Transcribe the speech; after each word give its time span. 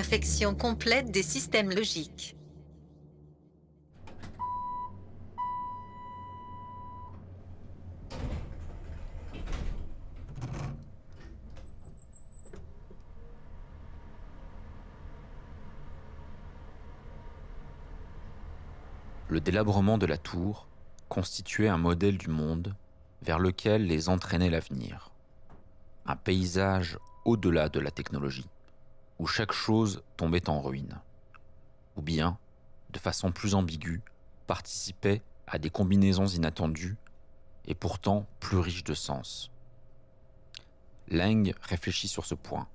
Infection 0.00 0.54
complète 0.54 1.10
des 1.10 1.22
systèmes 1.22 1.68
logiques. 1.68 2.34
Le 19.28 19.38
délabrement 19.42 19.98
de 19.98 20.06
la 20.06 20.16
tour 20.16 20.66
constituait 21.10 21.68
un 21.68 21.76
modèle 21.76 22.16
du 22.16 22.30
monde 22.30 22.74
vers 23.20 23.38
lequel 23.38 23.86
les 23.86 24.08
entraînait 24.08 24.48
l'avenir. 24.48 25.10
Un 26.06 26.16
paysage 26.16 26.98
au-delà 27.26 27.68
de 27.68 27.80
la 27.80 27.90
technologie, 27.90 28.48
où 29.20 29.26
chaque 29.26 29.52
chose 29.52 30.02
tombait 30.16 30.48
en 30.48 30.62
ruine. 30.62 30.98
Ou 31.96 32.00
bien, 32.00 32.38
de 32.88 32.98
façon 32.98 33.32
plus 33.32 33.54
ambiguë, 33.54 34.00
participait 34.46 35.20
à 35.46 35.58
des 35.58 35.68
combinaisons 35.68 36.26
inattendues 36.26 36.96
et 37.66 37.74
pourtant 37.74 38.26
plus 38.40 38.56
riches 38.56 38.82
de 38.82 38.94
sens. 38.94 39.50
Lang 41.08 41.52
réfléchit 41.60 42.08
sur 42.08 42.24
ce 42.24 42.34
point. 42.34 42.66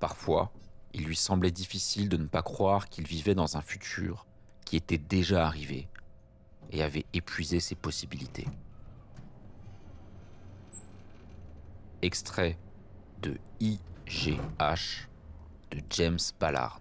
Parfois, 0.00 0.50
il 0.92 1.04
lui 1.04 1.14
semblait 1.14 1.52
difficile 1.52 2.08
de 2.08 2.16
ne 2.16 2.26
pas 2.26 2.42
croire 2.42 2.88
qu'il 2.88 3.06
vivait 3.06 3.36
dans 3.36 3.56
un 3.56 3.62
futur 3.62 4.26
qui 4.64 4.74
était 4.74 4.98
déjà 4.98 5.46
arrivé 5.46 5.88
et 6.72 6.82
avait 6.82 7.06
épuisé 7.12 7.60
ses 7.60 7.76
possibilités. 7.76 8.48
Extrait 12.02 12.58
de 13.22 13.38
IGH 13.60 15.08
de 15.70 15.80
James 15.90 16.18
Ballard. 16.40 16.80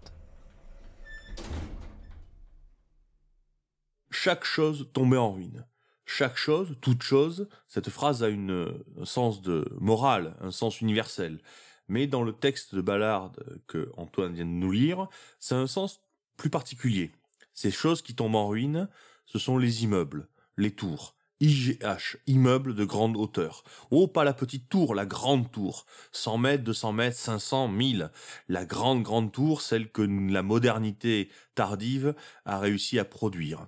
chaque 4.23 4.45
chose 4.45 4.87
tombait 4.93 5.17
en 5.17 5.33
ruine. 5.33 5.65
Chaque 6.05 6.37
chose, 6.37 6.77
toute 6.79 7.03
chose, 7.03 7.49
cette 7.67 7.89
phrase 7.89 8.23
a 8.23 8.27
un 8.27 9.05
sens 9.05 9.41
de 9.41 9.67
morale, 9.81 10.37
un 10.39 10.51
sens 10.51 10.79
universel. 10.79 11.41
Mais 11.89 12.07
dans 12.07 12.23
le 12.23 12.31
texte 12.31 12.73
de 12.73 12.79
Ballard 12.79 13.33
que 13.67 13.91
Antoine 13.97 14.33
vient 14.33 14.45
de 14.45 14.49
nous 14.49 14.71
lire, 14.71 15.09
c'est 15.39 15.55
un 15.55 15.67
sens 15.67 15.99
plus 16.37 16.49
particulier. 16.49 17.11
Ces 17.53 17.69
choses 17.69 18.01
qui 18.01 18.15
tombent 18.15 18.35
en 18.35 18.47
ruine, 18.47 18.87
ce 19.25 19.39
sont 19.39 19.57
les 19.57 19.83
immeubles, 19.83 20.29
les 20.55 20.71
tours. 20.71 21.15
IGH, 21.43 22.19
immeuble 22.25 22.73
de 22.73 22.85
grande 22.85 23.17
hauteur. 23.17 23.65
Oh, 23.91 24.07
pas 24.07 24.23
la 24.23 24.33
petite 24.33 24.69
tour, 24.69 24.95
la 24.95 25.05
grande 25.05 25.51
tour. 25.51 25.85
100 26.13 26.37
mètres, 26.37 26.63
200 26.63 26.93
mètres, 26.93 27.17
500, 27.17 27.67
1000. 27.67 28.11
La 28.47 28.63
grande, 28.63 29.03
grande 29.03 29.33
tour, 29.33 29.61
celle 29.61 29.91
que 29.91 30.01
la 30.01 30.41
modernité 30.41 31.29
tardive 31.53 32.15
a 32.45 32.59
réussi 32.59 32.97
à 32.97 33.03
produire. 33.03 33.67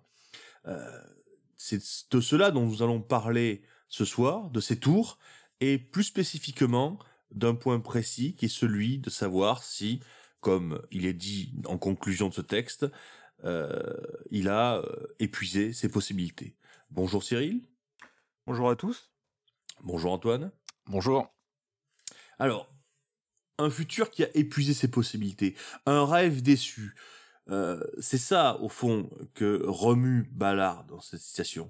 Euh, 0.67 1.01
c'est 1.57 1.81
de 2.11 2.21
cela 2.21 2.51
dont 2.51 2.65
nous 2.65 2.81
allons 2.81 3.01
parler 3.01 3.61
ce 3.89 4.05
soir, 4.05 4.49
de 4.51 4.61
ces 4.61 4.79
tours, 4.79 5.17
et 5.59 5.77
plus 5.77 6.05
spécifiquement 6.05 6.97
d'un 7.31 7.55
point 7.55 7.81
précis 7.81 8.35
qui 8.35 8.45
est 8.45 8.49
celui 8.49 8.99
de 8.99 9.09
savoir 9.09 9.63
si, 9.63 9.99
comme 10.39 10.81
il 10.91 11.05
est 11.05 11.13
dit 11.13 11.51
en 11.65 11.77
conclusion 11.77 12.29
de 12.29 12.33
ce 12.33 12.41
texte, 12.41 12.85
euh, 13.43 13.93
il 14.31 14.47
a 14.47 14.77
euh, 14.77 15.07
épuisé 15.19 15.73
ses 15.73 15.89
possibilités. 15.89 16.55
Bonjour 16.95 17.25
Cyril, 17.25 17.59
Bonjour 18.47 18.69
à 18.69 18.77
tous. 18.77 19.11
bonjour 19.83 20.13
Antoine. 20.13 20.53
Bonjour. 20.85 21.27
Alors, 22.39 22.73
un 23.57 23.69
futur 23.69 24.09
qui 24.09 24.23
a 24.23 24.29
épuisé 24.33 24.73
ses 24.73 24.87
possibilités, 24.87 25.57
un 25.85 26.05
rêve 26.05 26.41
déçu. 26.41 26.95
Euh, 27.49 27.83
c'est 27.99 28.17
ça, 28.17 28.57
au 28.61 28.69
fond, 28.69 29.09
que 29.33 29.61
remue 29.65 30.29
Ballard 30.31 30.85
dans 30.85 31.01
cette 31.01 31.19
citation. 31.19 31.69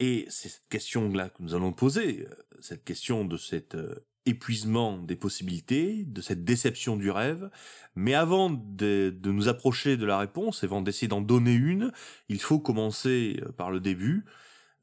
Et 0.00 0.26
c'est 0.28 0.50
cette 0.50 0.68
question-là 0.68 1.30
que 1.30 1.42
nous 1.42 1.54
allons 1.54 1.72
poser, 1.72 2.26
euh, 2.26 2.34
cette 2.60 2.84
question 2.84 3.24
de 3.24 3.38
cet 3.38 3.74
euh, 3.74 4.06
épuisement 4.26 4.98
des 4.98 5.16
possibilités, 5.16 6.04
de 6.04 6.20
cette 6.20 6.44
déception 6.44 6.98
du 6.98 7.10
rêve. 7.10 7.50
Mais 7.94 8.12
avant 8.12 8.50
de, 8.50 9.16
de 9.18 9.32
nous 9.32 9.48
approcher 9.48 9.96
de 9.96 10.04
la 10.04 10.18
réponse, 10.18 10.62
avant 10.62 10.82
d'essayer 10.82 11.08
d'en 11.08 11.22
donner 11.22 11.54
une, 11.54 11.90
il 12.28 12.42
faut 12.42 12.60
commencer 12.60 13.42
par 13.56 13.70
le 13.70 13.80
début. 13.80 14.26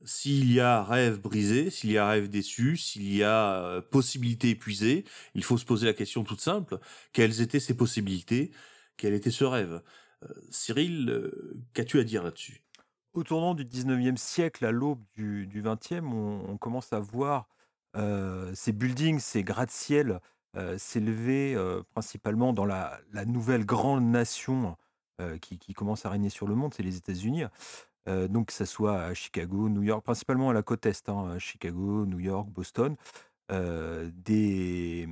S'il 0.06 0.52
y 0.52 0.60
a 0.60 0.84
rêve 0.84 1.20
brisé, 1.20 1.72
s'il 1.72 1.92
y 1.92 1.98
a 1.98 2.08
rêve 2.08 2.30
déçu, 2.30 2.78
s'il 2.78 3.12
y 3.12 3.24
a 3.24 3.56
euh, 3.56 3.82
possibilité 3.82 4.52
épuisée, 4.52 5.04
il 5.34 5.44
faut 5.44 5.58
se 5.58 5.66
poser 5.66 5.88
la 5.88 5.94
question 5.94 6.24
toute 6.24 6.42
simple, 6.42 6.80
quelles 7.12 7.42
étaient 7.42 7.60
ces 7.60 7.76
possibilités, 7.76 8.52
quel 8.98 9.14
était 9.14 9.32
ce 9.32 9.44
rêve? 9.44 9.82
Euh, 10.24 10.28
Cyril, 10.52 11.10
euh, 11.10 11.64
qu'as-tu 11.74 12.00
à 12.00 12.04
dire 12.04 12.24
là-dessus? 12.24 12.62
Au 13.14 13.24
tournant 13.24 13.56
du 13.56 13.66
19e 13.66 14.18
siècle, 14.18 14.64
à 14.66 14.72
l'aube 14.72 15.04
du, 15.16 15.48
du 15.48 15.64
20e, 15.64 16.06
on, 16.06 16.52
on 16.52 16.58
commence 16.58 16.94
à 16.94 17.00
voir 17.00 17.50
ces 18.54 18.74
buildings, 18.74 19.20
ces 19.20 19.42
gratte-ciel 19.42 20.20
s'élever 20.78 21.56
principalement 21.94 22.52
dans 22.52 22.66
la, 22.66 23.00
nouvelle 23.26 23.66
grande 23.66 24.04
nation 24.04 24.76
qui 25.40 25.74
commence 25.74 26.06
à 26.06 26.10
régner 26.10 26.30
sur 26.30 26.46
le 26.46 26.56
monde, 26.56 26.74
c'est 26.74 26.84
les 26.84 26.98
États-Unis. 26.98 27.46
Donc, 28.08 28.48
que 28.48 28.54
ce 28.54 28.66
soit 28.66 29.02
à 29.02 29.14
Chicago, 29.14 29.68
New 29.68 29.82
York, 29.82 30.04
principalement 30.04 30.52
à 30.52 30.54
la 30.54 30.62
côte 30.62 30.86
Est, 30.86 31.10
hein, 31.10 31.40
Chicago, 31.40 32.06
New 32.06 32.20
York, 32.20 32.48
Boston, 32.50 32.96
euh, 33.52 34.10
des, 34.26 35.08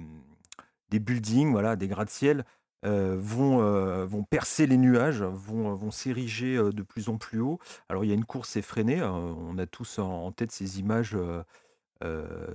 buildings, 0.91 1.51
voilà, 1.51 1.75
des 1.75 1.87
gratte-ciel 1.87 2.45
euh, 2.85 3.15
vont, 3.17 4.23
percer 4.29 4.67
les 4.67 4.77
nuages, 4.77 5.21
vont, 5.23 5.91
s'ériger 5.91 6.57
de 6.57 6.83
plus 6.83 7.09
en 7.09 7.17
plus 7.17 7.39
haut. 7.39 7.59
Alors 7.89 8.03
il 8.03 8.09
y 8.09 8.11
a 8.11 8.15
une 8.15 8.25
course 8.25 8.55
effrénée, 8.55 9.01
euh, 9.01 9.09
on 9.09 9.57
a 9.57 9.65
tous 9.65 9.99
en, 9.99 10.31
tête 10.31 10.51
ces 10.51 10.79
images 10.79 11.17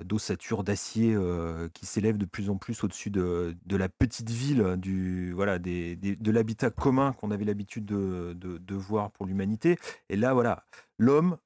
d'ossature 0.04 0.64
d'acier 0.64 1.14
euh, 1.14 1.68
qui 1.72 1.86
s'élèvent 1.86 2.18
de 2.18 2.26
plus 2.26 2.50
en 2.50 2.56
plus 2.56 2.84
au-dessus 2.84 3.10
de, 3.10 3.56
la 3.70 3.88
petite 3.88 4.30
ville, 4.30 4.76
du, 4.76 5.32
voilà, 5.32 5.58
de 5.58 6.30
l'habitat 6.30 6.70
commun 6.70 7.12
qu'on 7.12 7.30
avait 7.30 7.44
l'habitude 7.44 7.84
de, 7.84 8.74
voir 8.74 9.10
pour 9.10 9.26
l'humanité. 9.26 9.78
Et 10.08 10.16
là, 10.16 10.34
voilà, 10.34 10.64
l'homme 10.98 11.38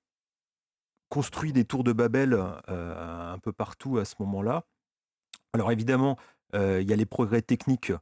construit 1.09 1.53
des 1.53 1.65
tours 1.65 1.85
de 1.85 1.93
Babel 1.93 2.33
euh, 2.35 3.33
un 3.35 3.39
peu 3.39 3.53
partout 3.53 3.99
à 3.99 4.05
ce 4.05 4.15
moment-là. 4.21 4.65
Alors 5.53 5.71
évidemment, 5.71 6.17
euh, 6.55 6.81
il 6.81 6.89
y 6.89 6.93
a 6.93 6.97
les 6.97 7.07
progrès 7.07 7.43
techniques 7.43 7.93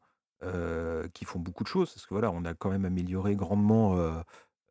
euh, 0.44 1.09
qui 1.12 1.25
font 1.25 1.41
beaucoup 1.41 1.65
de 1.65 1.69
choses, 1.69 1.93
parce 1.93 2.06
que 2.06 2.15
voilà, 2.15 2.31
on 2.31 2.44
a 2.44 2.55
quand 2.55 2.71
même 2.71 2.84
amélioré 2.84 3.34
grandement 3.34 3.97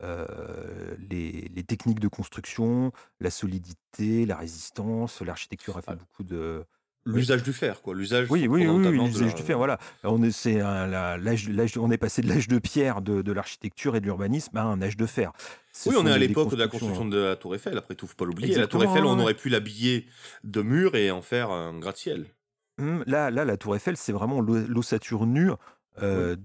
euh, 0.03 0.95
les, 1.09 1.49
les 1.53 1.63
techniques 1.63 1.99
de 1.99 2.07
construction, 2.07 2.91
la 3.19 3.29
solidité, 3.29 4.25
la 4.25 4.35
résistance, 4.37 5.21
l'architecture 5.21 5.77
a 5.77 5.81
fait 5.81 5.91
Ah. 5.91 5.95
beaucoup 5.95 6.23
de... 6.23 6.63
L'usage 7.05 7.41
du 7.43 7.53
fer, 7.53 7.81
quoi. 7.81 7.95
L'usage 7.95 8.27
Oui, 8.29 8.45
oui, 8.47 8.67
oui, 8.67 8.87
oui, 8.87 9.05
l'usage 9.07 9.27
la- 9.29 9.33
du 9.33 9.41
fer, 9.41 9.57
voilà. 9.57 9.79
On 10.03 10.21
est, 10.21 10.31
c'est 10.31 10.59
un- 10.59 10.85
la- 10.85 11.17
on 11.77 11.91
est 11.91 11.97
passé 11.97 12.21
de 12.21 12.27
l'âge 12.27 12.47
de 12.49 12.59
pierre 12.59 13.01
de, 13.01 13.21
de 13.21 13.31
l'architecture 13.31 13.95
et 13.95 13.99
de 14.01 14.05
l'urbanisme 14.05 14.55
à 14.57 14.63
un 14.63 14.81
âge 14.81 14.97
de 14.97 15.05
fer. 15.05 15.31
Ce 15.73 15.89
Oui, 15.89 15.95
on 15.97 16.05
est 16.05 16.11
à 16.11 16.17
l'époque 16.17 16.51
de 16.51 16.57
la 16.57 16.67
construction 16.67 17.05
de 17.05 17.17
la 17.17 17.35
Tour 17.37 17.55
Eiffel. 17.55 17.77
Après 17.77 17.95
tout, 17.95 18.05
faut 18.05 18.15
pas 18.15 18.25
l'oublier. 18.25 18.53
La 18.55 18.67
Tour 18.67 18.83
Eiffel, 18.83 19.05
on 19.05 19.17
aurait 19.17 19.33
pu 19.33 19.49
l'habiller 19.49 20.05
de 20.43 20.61
murs 20.61 20.95
et 20.95 21.09
en 21.09 21.21
faire 21.21 21.51
un 21.51 21.79
gratte-ciel. 21.79 22.25
Hum, 22.79 23.03
Là, 23.07 23.31
là, 23.31 23.43
la 23.45 23.57
Tour 23.57 23.75
Eiffel, 23.77 23.95
c'est 23.97 24.11
vraiment 24.13 24.41
l'o- 24.41 24.67
l'ossature 24.67 25.25
nue. 25.25 25.51
euh, 26.03 26.35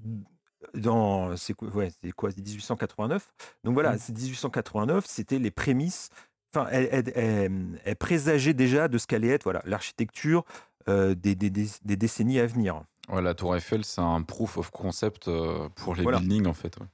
dans 0.74 1.36
c'est 1.36 1.54
quoi, 1.54 1.68
ouais, 1.68 1.90
c'est 2.02 2.12
quoi, 2.12 2.30
c'est 2.30 2.40
1889. 2.40 3.32
Donc 3.64 3.74
voilà, 3.74 3.94
Mm. 3.94 3.98
c'est 3.98 4.12
1889, 4.16 5.04
c'était 5.06 5.38
les 5.38 5.50
prémices. 5.50 6.08
Enfin, 6.54 6.68
elle, 6.70 6.88
elle- 6.92 7.12
elle- 7.16 7.80
elle 7.84 7.96
présageait 7.96 8.54
déjà 8.54 8.88
de 8.88 8.96
ce 8.98 9.06
qu'allait 9.06 9.28
être, 9.28 9.44
voilà, 9.44 9.62
l'architecture 9.66 10.44
euh, 10.88 11.14
des, 11.14 11.34
des- 11.34 11.48
des- 11.50 11.70
des 11.84 11.96
décennies 11.96 12.38
à 12.38 12.46
venir. 12.46 12.82
Ouais, 13.08 13.22
la 13.22 13.34
Tour 13.34 13.56
Eiffel, 13.56 13.84
c'est 13.84 14.00
un 14.02 14.20
proof 14.22 14.58
of 14.58 14.70
concept 14.70 15.30
pour 15.76 15.94
les 15.94 16.02
Voilà. 16.02 16.18
buildings, 16.18 16.46
en 16.46 16.52
fait. 16.54 16.78
ouais. 16.78 16.86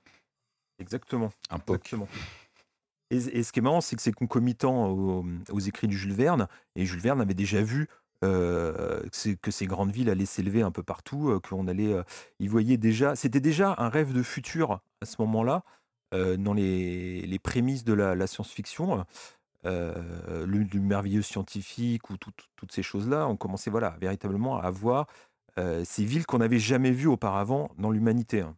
Exactement. 0.78 1.30
Un. 1.50 1.56
Exactement. 1.56 2.08
Et, 3.10 3.16
et 3.16 3.42
ce 3.42 3.50
qui 3.52 3.58
est 3.58 3.62
marrant, 3.62 3.80
c'est 3.80 3.96
que 3.96 4.02
c'est 4.02 4.12
concomitant 4.12 4.86
aux, 4.90 5.24
aux 5.50 5.58
écrits 5.58 5.88
du 5.88 5.98
Jules 5.98 6.12
Verne. 6.14 6.46
Et 6.76 6.86
Jules 6.86 7.00
Verne 7.00 7.20
avait 7.20 7.34
déjà 7.34 7.60
vu 7.62 7.88
euh, 8.22 9.00
que, 9.40 9.50
ces, 9.50 9.66
grandes 9.66 9.92
villes 9.92 10.10
allaient 10.10 10.26
s'élever 10.26 10.60
un 10.60 10.70
peu 10.70 10.82
partout, 10.82 11.30
euh, 11.30 11.40
qu'on 11.40 11.66
allait. 11.68 11.94
euh, 11.94 12.02
voyait 12.40 12.76
déjà. 12.76 13.16
C'était 13.16 13.40
déjà 13.40 13.74
un 13.78 13.88
rêve 13.88 14.12
de 14.12 14.22
futur 14.22 14.80
à 15.00 15.06
ce 15.06 15.16
moment-là, 15.20 15.64
dans 16.12 16.54
les, 16.54 17.38
prémices 17.42 17.84
de 17.84 17.94
la, 17.94 18.26
science-fiction. 18.26 19.06
le, 19.64 20.80
merveilleux 20.80 21.22
scientifique 21.22 22.10
ou 22.10 22.16
toutes 22.16 22.72
ces 22.72 22.82
choses-là, 22.82 23.26
on 23.28 23.36
commençait 23.36 23.70
voilà, 23.70 23.96
véritablement 24.00 24.58
à 24.58 24.70
voir 24.70 25.06
ces 25.84 26.04
villes 26.04 26.26
qu'on 26.26 26.38
n'avait 26.38 26.58
jamais 26.58 26.90
vues 26.90 27.06
auparavant 27.06 27.70
dans 27.78 27.90
l'humanité. 27.90 28.40
Hein. 28.40 28.56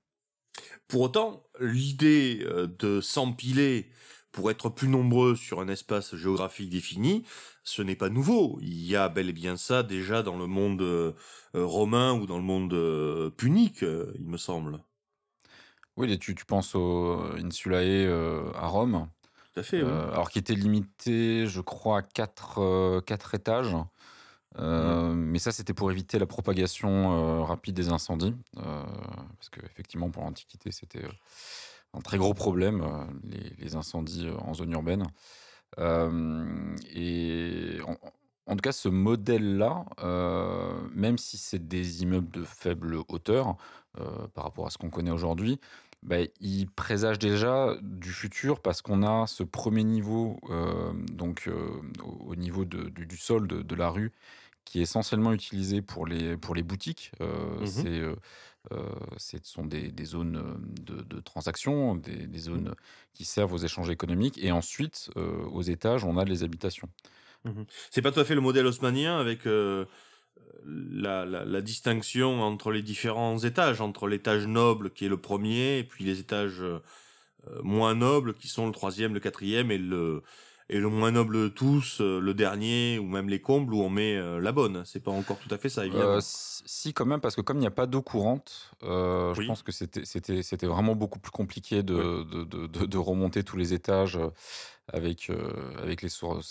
Pour 0.88 1.02
autant, 1.02 1.44
l'idée 1.60 2.44
de 2.78 3.00
s'empiler 3.00 3.90
pour 4.32 4.50
être 4.50 4.70
plus 4.70 4.88
nombreux 4.88 5.36
sur 5.36 5.60
un 5.60 5.68
espace 5.68 6.16
géographique 6.16 6.70
défini, 6.70 7.24
ce 7.62 7.82
n'est 7.82 7.96
pas 7.96 8.08
nouveau. 8.08 8.58
Il 8.62 8.82
y 8.84 8.96
a 8.96 9.08
bel 9.08 9.28
et 9.28 9.32
bien 9.32 9.56
ça 9.56 9.82
déjà 9.82 10.22
dans 10.22 10.36
le 10.36 10.46
monde 10.46 11.14
romain 11.54 12.14
ou 12.14 12.26
dans 12.26 12.38
le 12.38 12.42
monde 12.42 13.30
punique, 13.36 13.82
il 13.82 14.26
me 14.26 14.38
semble. 14.38 14.80
Oui, 15.96 16.18
tu, 16.18 16.34
tu 16.34 16.46
penses 16.46 16.74
au 16.74 17.20
Insulae 17.36 18.08
à 18.54 18.66
Rome, 18.66 19.06
Tout 19.52 19.60
à 19.60 19.62
fait, 19.62 19.82
oui. 19.82 19.90
alors 19.90 20.30
qui 20.30 20.38
était 20.38 20.54
limité, 20.54 21.46
je 21.46 21.60
crois, 21.60 21.98
à 21.98 22.02
quatre, 22.02 23.00
quatre 23.00 23.34
étages. 23.34 23.76
Mmh. 24.58 25.14
mais 25.14 25.38
ça, 25.38 25.50
c'était 25.50 25.72
pour 25.72 25.90
éviter 25.90 26.18
la 26.18 26.26
propagation 26.26 27.44
rapide 27.44 27.74
des 27.74 27.90
incendies, 27.90 28.34
parce 28.54 29.50
qu'effectivement, 29.50 30.10
pour 30.10 30.22
l'Antiquité, 30.22 30.72
c'était 30.72 31.04
un 31.94 32.00
très 32.00 32.18
gros 32.18 32.34
problème, 32.34 32.86
les, 33.58 33.76
incendies 33.76 34.28
en 34.38 34.54
zone 34.54 34.72
urbaine. 34.72 35.06
et 35.78 37.78
en, 38.46 38.56
tout 38.56 38.62
cas, 38.62 38.72
ce 38.72 38.88
modèle-là, 38.88 39.84
même 40.94 41.18
si 41.18 41.36
c'est 41.36 41.68
des 41.68 42.02
immeubles 42.02 42.30
de 42.30 42.44
faible 42.44 42.96
hauteur 43.08 43.56
par 44.34 44.44
rapport 44.44 44.66
à 44.66 44.70
ce 44.70 44.78
qu'on 44.78 44.90
connaît 44.90 45.10
aujourd'hui, 45.10 45.60
bah, 46.02 46.16
il 46.40 46.68
présage 46.68 47.18
déjà 47.18 47.76
du 47.82 48.10
futur 48.10 48.60
parce 48.60 48.82
qu'on 48.82 49.02
a 49.02 49.26
ce 49.26 49.42
premier 49.42 49.84
niveau, 49.84 50.38
donc 51.12 51.48
au 52.26 52.36
niveau 52.36 52.64
du, 52.64 53.16
sol 53.16 53.46
de 53.46 53.74
la 53.74 53.90
rue, 53.90 54.12
qui 54.64 54.78
est 54.78 54.82
essentiellement 54.82 55.32
utilisé 55.32 55.82
pour 55.82 56.06
les, 56.06 56.36
pour 56.36 56.54
les 56.54 56.62
boutiques. 56.62 57.12
Euh, 57.20 57.60
mmh 57.60 57.66
c'est, 57.66 57.88
euh, 57.88 58.12
euh, 58.12 58.16
ce 59.16 59.38
sont 59.42 59.64
des, 59.64 59.90
des 59.90 60.04
zones 60.04 60.60
de, 60.80 61.02
de 61.02 61.20
transaction, 61.20 61.96
des, 61.96 62.26
des, 62.26 62.38
zones 62.38 62.74
qui 63.12 63.24
servent 63.24 63.52
aux 63.52 63.58
échanges 63.58 63.90
économiques. 63.90 64.38
Et 64.42 64.52
ensuite, 64.52 65.10
aux 65.16 65.62
étages, 65.62 66.04
on 66.04 66.16
a 66.16 66.24
les 66.24 66.44
habitations. 66.44 66.88
Mmh 67.44 67.62
c'est 67.90 68.02
pas 68.02 68.12
tout 68.12 68.20
à 68.20 68.24
fait 68.24 68.36
le 68.36 68.40
modèle 68.40 68.66
haussmanien 68.66 69.18
avec 69.18 69.46
la, 69.46 69.86
la, 70.64 71.44
la, 71.44 71.60
distinction 71.60 72.40
entre 72.40 72.70
les 72.70 72.82
différents 72.82 73.36
étages, 73.38 73.80
entre 73.80 74.06
l'étage 74.06 74.46
noble 74.46 74.90
qui 74.90 75.06
est 75.06 75.08
le 75.08 75.16
premier, 75.16 75.78
et 75.78 75.84
puis 75.84 76.04
les 76.04 76.20
étages 76.20 76.62
moins 77.64 77.96
nobles 77.96 78.34
qui 78.34 78.46
sont 78.46 78.66
le 78.66 78.72
troisième, 78.72 79.12
le 79.12 79.20
quatrième 79.20 79.72
et 79.72 79.78
le 79.78 80.22
et 80.68 80.78
le 80.78 80.88
moins 80.88 81.10
noble 81.10 81.36
de 81.36 81.48
tous, 81.48 82.00
euh, 82.00 82.20
le 82.20 82.34
dernier, 82.34 82.98
ou 82.98 83.06
même 83.06 83.28
les 83.28 83.40
combles, 83.40 83.74
où 83.74 83.82
on 83.82 83.90
met 83.90 84.16
euh, 84.16 84.40
la 84.40 84.52
bonne. 84.52 84.82
C'est 84.84 85.02
pas 85.02 85.10
encore 85.10 85.38
tout 85.38 85.52
à 85.54 85.58
fait 85.58 85.68
ça, 85.68 85.84
évidemment. 85.84 86.16
Euh, 86.16 86.20
si, 86.22 86.92
quand 86.92 87.06
même, 87.06 87.20
parce 87.20 87.36
que 87.36 87.40
comme 87.40 87.58
il 87.58 87.62
n'y 87.62 87.66
a 87.66 87.72
pas 87.72 87.86
d'eau 87.86 88.02
courante, 88.02 88.70
je 88.82 89.46
pense 89.46 89.62
que 89.62 89.72
c'était 89.72 90.66
vraiment 90.66 90.94
beaucoup 90.94 91.18
plus 91.18 91.32
compliqué 91.32 91.82
de, 91.82 92.24
de, 92.24 92.44
de, 92.44 92.86
de, 92.86 92.98
remonter 92.98 93.42
tous 93.42 93.56
les 93.56 93.74
étages 93.74 94.18
avec, 94.92 95.30
avec 95.78 96.02
les, 96.02 96.08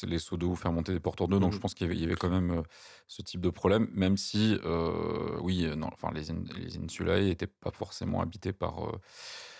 les 0.07 0.19
seaux 0.19 0.37
d'eau 0.37 0.49
ou 0.49 0.55
faire 0.55 0.71
monter 0.71 0.93
des 0.93 0.99
porteurs 0.99 1.27
d'eau. 1.27 1.39
Donc 1.39 1.51
je 1.51 1.57
mmh 1.57 1.61
pense 1.61 1.73
qu'il 1.73 1.93
y, 1.99 2.03
avait 2.03 2.15
quand 2.15 2.29
même 2.29 2.63
ce 3.07 3.21
type 3.21 3.41
de 3.41 3.49
problème, 3.49 3.87
même 3.93 4.17
si, 4.17 4.57
oui, 5.41 5.67
non, 5.75 5.89
enfin, 5.93 6.11
les, 6.13 6.23
les 6.59 6.77
insulae 6.77 7.21
n'étaient 7.25 7.47
pas 7.47 7.71
forcément 7.71 8.21
habités 8.21 8.53
par, 8.53 8.91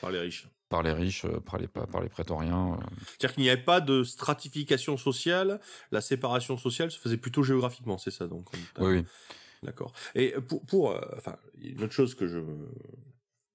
par 0.02 0.12
les 0.12 0.20
riches 0.20 0.48
par 0.72 0.82
les 0.82 0.94
riches, 0.94 1.26
euh, 1.26 1.40
par 1.42 1.60
les, 1.60 1.68
par 1.68 2.02
les 2.02 2.10
prétoriens. 2.10 2.74
Euh. 2.74 2.86
C'est-à-dire 3.06 3.36
qu'il 3.36 3.44
n'y 3.44 3.50
avait 3.50 3.62
pas 3.62 3.82
de 3.82 4.04
stratification 4.04 4.98
sociale, 4.98 5.60
la 5.92 6.02
séparation 6.02 6.58
sociale 6.58 6.90
se 6.90 6.98
faisait 6.98 7.18
plutôt 7.18 7.44
géographiquement, 7.44 8.00
c'est 8.00 8.10
ça 8.10 8.26
donc 8.26 8.48
Oui, 8.80 9.04
D'accord. 9.62 9.94
Et 10.16 10.34
pour, 10.48 10.66
pour 10.66 10.92
euh, 10.92 11.00
enfin, 11.18 11.38
une 11.62 11.84
autre 11.84 11.94
chose 11.94 12.16
que 12.16 12.26
je, 12.26 12.40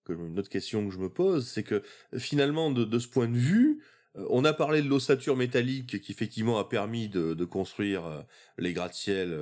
que, 0.05 0.13
une 0.13 0.39
autre 0.39 0.51
question 0.51 0.87
que 0.87 0.95
je 0.95 1.01
me 1.01 1.09
pose, 1.09 1.49
c'est 1.49 1.65
que 1.65 1.83
finalement, 2.17 2.71
de, 2.71 2.85
de 2.85 2.99
ce 3.01 3.09
point 3.09 3.27
de 3.27 3.37
vue, 3.37 3.83
on 4.31 4.45
a 4.45 4.53
parlé 4.53 4.83
de 4.83 4.89
l'ossature 4.89 5.37
métallique 5.37 6.01
qui 6.01 6.13
effectivement 6.13 6.59
a 6.59 6.69
permis 6.69 7.09
de, 7.09 7.45
construire 7.45 8.25
les 8.59 8.73
gratte-ciel 8.73 9.39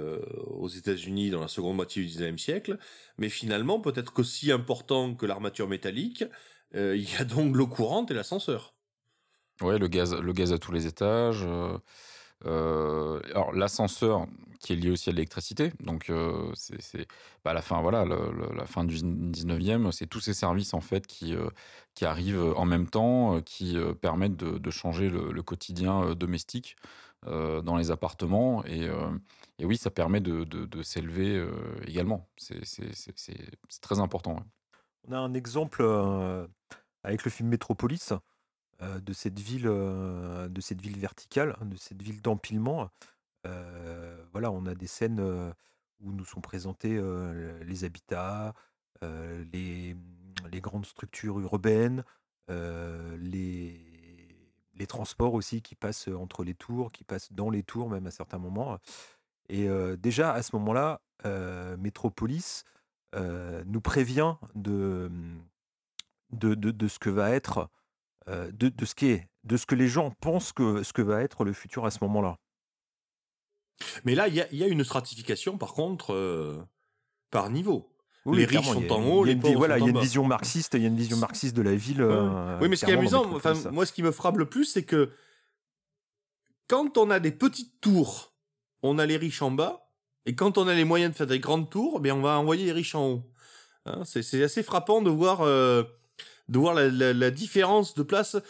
aux 0.46 0.68
États-Unis 0.68 1.30
dans 1.30 1.40
la 1.40 1.48
seconde 1.48 1.76
moitié 1.76 2.02
du 2.02 2.08
XIXe 2.08 2.42
siècle, 2.42 2.78
mais 3.18 3.28
finalement 3.28 3.80
peut-être 3.80 4.12
qu'aussi 4.12 4.50
important 4.50 5.14
que 5.14 5.26
l'armature 5.26 5.68
métallique, 5.68 6.24
euh, 6.74 6.96
il 6.96 7.10
y 7.10 7.16
a 7.16 7.24
donc 7.24 7.56
l'eau 7.56 7.66
courante 7.66 8.10
et 8.10 8.14
l'ascenseur. 8.14 8.74
Ouais, 9.60 9.78
le 9.78 9.86
gaz, 9.86 10.14
le 10.14 10.32
gaz 10.32 10.52
à 10.52 10.58
tous 10.58 10.72
les 10.72 10.86
étages. 10.86 11.44
Euh, 11.44 11.78
euh, 12.46 13.20
alors 13.30 13.52
l'ascenseur 13.52 14.26
qui 14.60 14.72
est 14.72 14.76
lié 14.76 14.90
aussi 14.90 15.10
à 15.10 15.12
l'électricité, 15.12 15.72
donc 15.80 16.10
c'est 16.54 17.06
bah, 17.44 17.52
la 17.52 17.60
fin, 17.60 17.82
voilà, 17.82 18.06
la 18.06 18.66
fin 18.66 18.84
du 18.84 18.96
19e, 18.96 19.92
c'est 19.92 20.06
tous 20.06 20.20
ces 20.20 20.32
services 20.32 20.72
en 20.72 20.80
fait 20.80 21.06
qui 21.06 21.34
qui 21.94 22.06
arrivent 22.06 22.54
en 22.56 22.64
même 22.64 22.88
temps, 22.88 23.42
qui 23.42 23.76
permettent 24.00 24.36
de, 24.36 24.70
changer 24.70 25.10
le, 25.10 25.42
quotidien 25.42 26.14
domestique 26.14 26.76
dans 27.26 27.76
les 27.76 27.90
appartements 27.90 28.64
et, 28.64 28.88
oui, 29.62 29.76
ça 29.76 29.90
permet 29.90 30.20
de, 30.20 30.44
de, 30.44 30.82
s'élever 30.82 31.46
également. 31.86 32.26
C'est 32.38 33.80
très 33.82 34.00
important. 34.00 34.40
On 35.06 35.12
a 35.12 35.18
un 35.18 35.34
exemple 35.34 35.84
avec 37.02 37.24
le 37.24 37.30
film 37.30 37.50
Métropolis 37.50 38.14
de 38.80 39.12
cette 39.12 39.38
ville, 39.38 39.64
de 39.64 40.60
cette 40.60 40.80
ville 40.80 40.98
verticale, 40.98 41.56
de 41.62 41.76
cette 41.76 42.02
ville 42.02 42.20
d'empilement. 42.22 42.90
voilà, 44.32 44.50
on 44.50 44.66
a 44.66 44.74
des 44.74 44.86
scènes 44.86 45.20
où 46.00 46.12
nous 46.12 46.24
sont 46.24 46.40
présentés 46.40 47.00
les 47.62 47.84
habitats, 47.84 48.54
les, 49.02 49.96
les, 50.50 50.60
grandes 50.60 50.86
structures 50.86 51.38
urbaines, 51.40 52.04
les, 52.48 53.80
les 54.74 54.86
transports 54.86 55.34
aussi 55.34 55.62
qui 55.62 55.74
passent 55.74 56.08
entre 56.08 56.44
les 56.44 56.54
tours, 56.54 56.92
qui 56.92 57.04
passent 57.04 57.32
dans 57.32 57.50
les 57.50 57.62
tours 57.62 57.88
même 57.88 58.06
à 58.06 58.10
certains 58.10 58.38
moments. 58.38 58.78
Et 59.48 59.68
déjà 59.98 60.32
à 60.32 60.42
ce 60.42 60.56
moment-là, 60.56 61.00
Métropolis 61.78 62.64
nous 63.14 63.80
prévient 63.80 64.34
de, 64.54 65.10
de, 66.32 66.54
de, 66.54 66.88
ce 66.88 66.98
que 66.98 67.10
va 67.10 67.30
être, 67.30 67.68
de, 68.28 68.68
de, 68.68 68.84
ce 68.84 68.94
qui 68.94 69.08
est, 69.08 69.28
de 69.44 69.56
ce 69.56 69.66
que 69.66 69.74
les 69.74 69.88
gens 69.88 70.10
pensent 70.20 70.52
que 70.52 70.82
ce 70.82 70.92
que 70.92 71.02
va 71.02 71.22
être 71.22 71.44
le 71.44 71.52
futur 71.52 71.84
à 71.86 71.90
ce 71.90 71.98
moment-là. 72.02 72.36
Mais 74.04 74.14
là, 74.14 74.28
il 74.28 74.34
y 74.34 74.40
a, 74.40 74.46
y 74.52 74.62
a, 74.62 74.68
une 74.68 74.84
stratification, 74.84 75.58
par 75.58 75.74
contre, 75.74 76.66
par 77.30 77.50
niveau. 77.50 77.90
les 78.26 78.44
riches 78.44 78.64
sont 78.66 78.90
en 78.92 79.02
haut, 79.04 79.24
les 79.24 79.36
pauvres 79.36 79.56
voilà, 79.56 79.78
Il 79.78 79.84
y 79.84 79.86
a 79.86 79.90
une 79.90 80.00
vision 80.00 80.24
marxiste, 80.24 80.74
il 80.74 80.82
y 80.82 80.84
a 80.84 80.88
une 80.88 80.96
vision 80.96 81.16
marxiste 81.16 81.56
de 81.56 81.62
la 81.62 81.74
ville. 81.74 82.02
oui, 82.60 82.68
mais 82.68 82.76
ce 82.76 82.84
qui 82.84 82.90
est 82.90 82.94
amusant, 82.94 83.30
enfin, 83.34 83.54
moi, 83.72 83.84
ce 83.84 83.92
qui 83.92 84.02
me 84.02 84.12
frappe 84.12 84.38
le 84.38 84.48
plus, 84.48 84.64
c'est 84.64 84.84
que 84.84 85.10
quand 86.68 86.96
on 86.96 87.10
a 87.10 87.20
des 87.20 87.32
petites 87.32 87.80
tours, 87.80 88.32
on 88.82 88.98
a 88.98 89.06
les 89.06 89.16
riches 89.16 89.42
en 89.42 89.50
bas, 89.50 89.84
et 90.26 90.34
quand 90.34 90.58
on 90.58 90.68
a 90.68 90.74
les 90.74 90.84
moyens 90.84 91.12
de 91.12 91.16
faire 91.16 91.26
des 91.26 91.40
grandes 91.40 91.68
tours, 91.70 92.00
ben 92.00 92.12
on 92.12 92.22
va 92.22 92.38
envoyer 92.38 92.66
les 92.66 92.72
riches 92.72 92.94
en 92.94 93.06
haut. 93.08 93.22
Hein, 93.86 94.02
c'est 94.04 94.42
assez 94.42 94.62
frappant 94.62 95.02
de 95.02 95.10
voir, 95.10 95.42
euh, 95.42 95.82
de 96.48 96.58
voir 96.58 96.74
la, 96.74 96.88
la, 96.88 97.12
la, 97.12 97.30
différence 97.30 97.94
de 97.94 98.02
place 98.02 98.34
euh, 98.34 98.40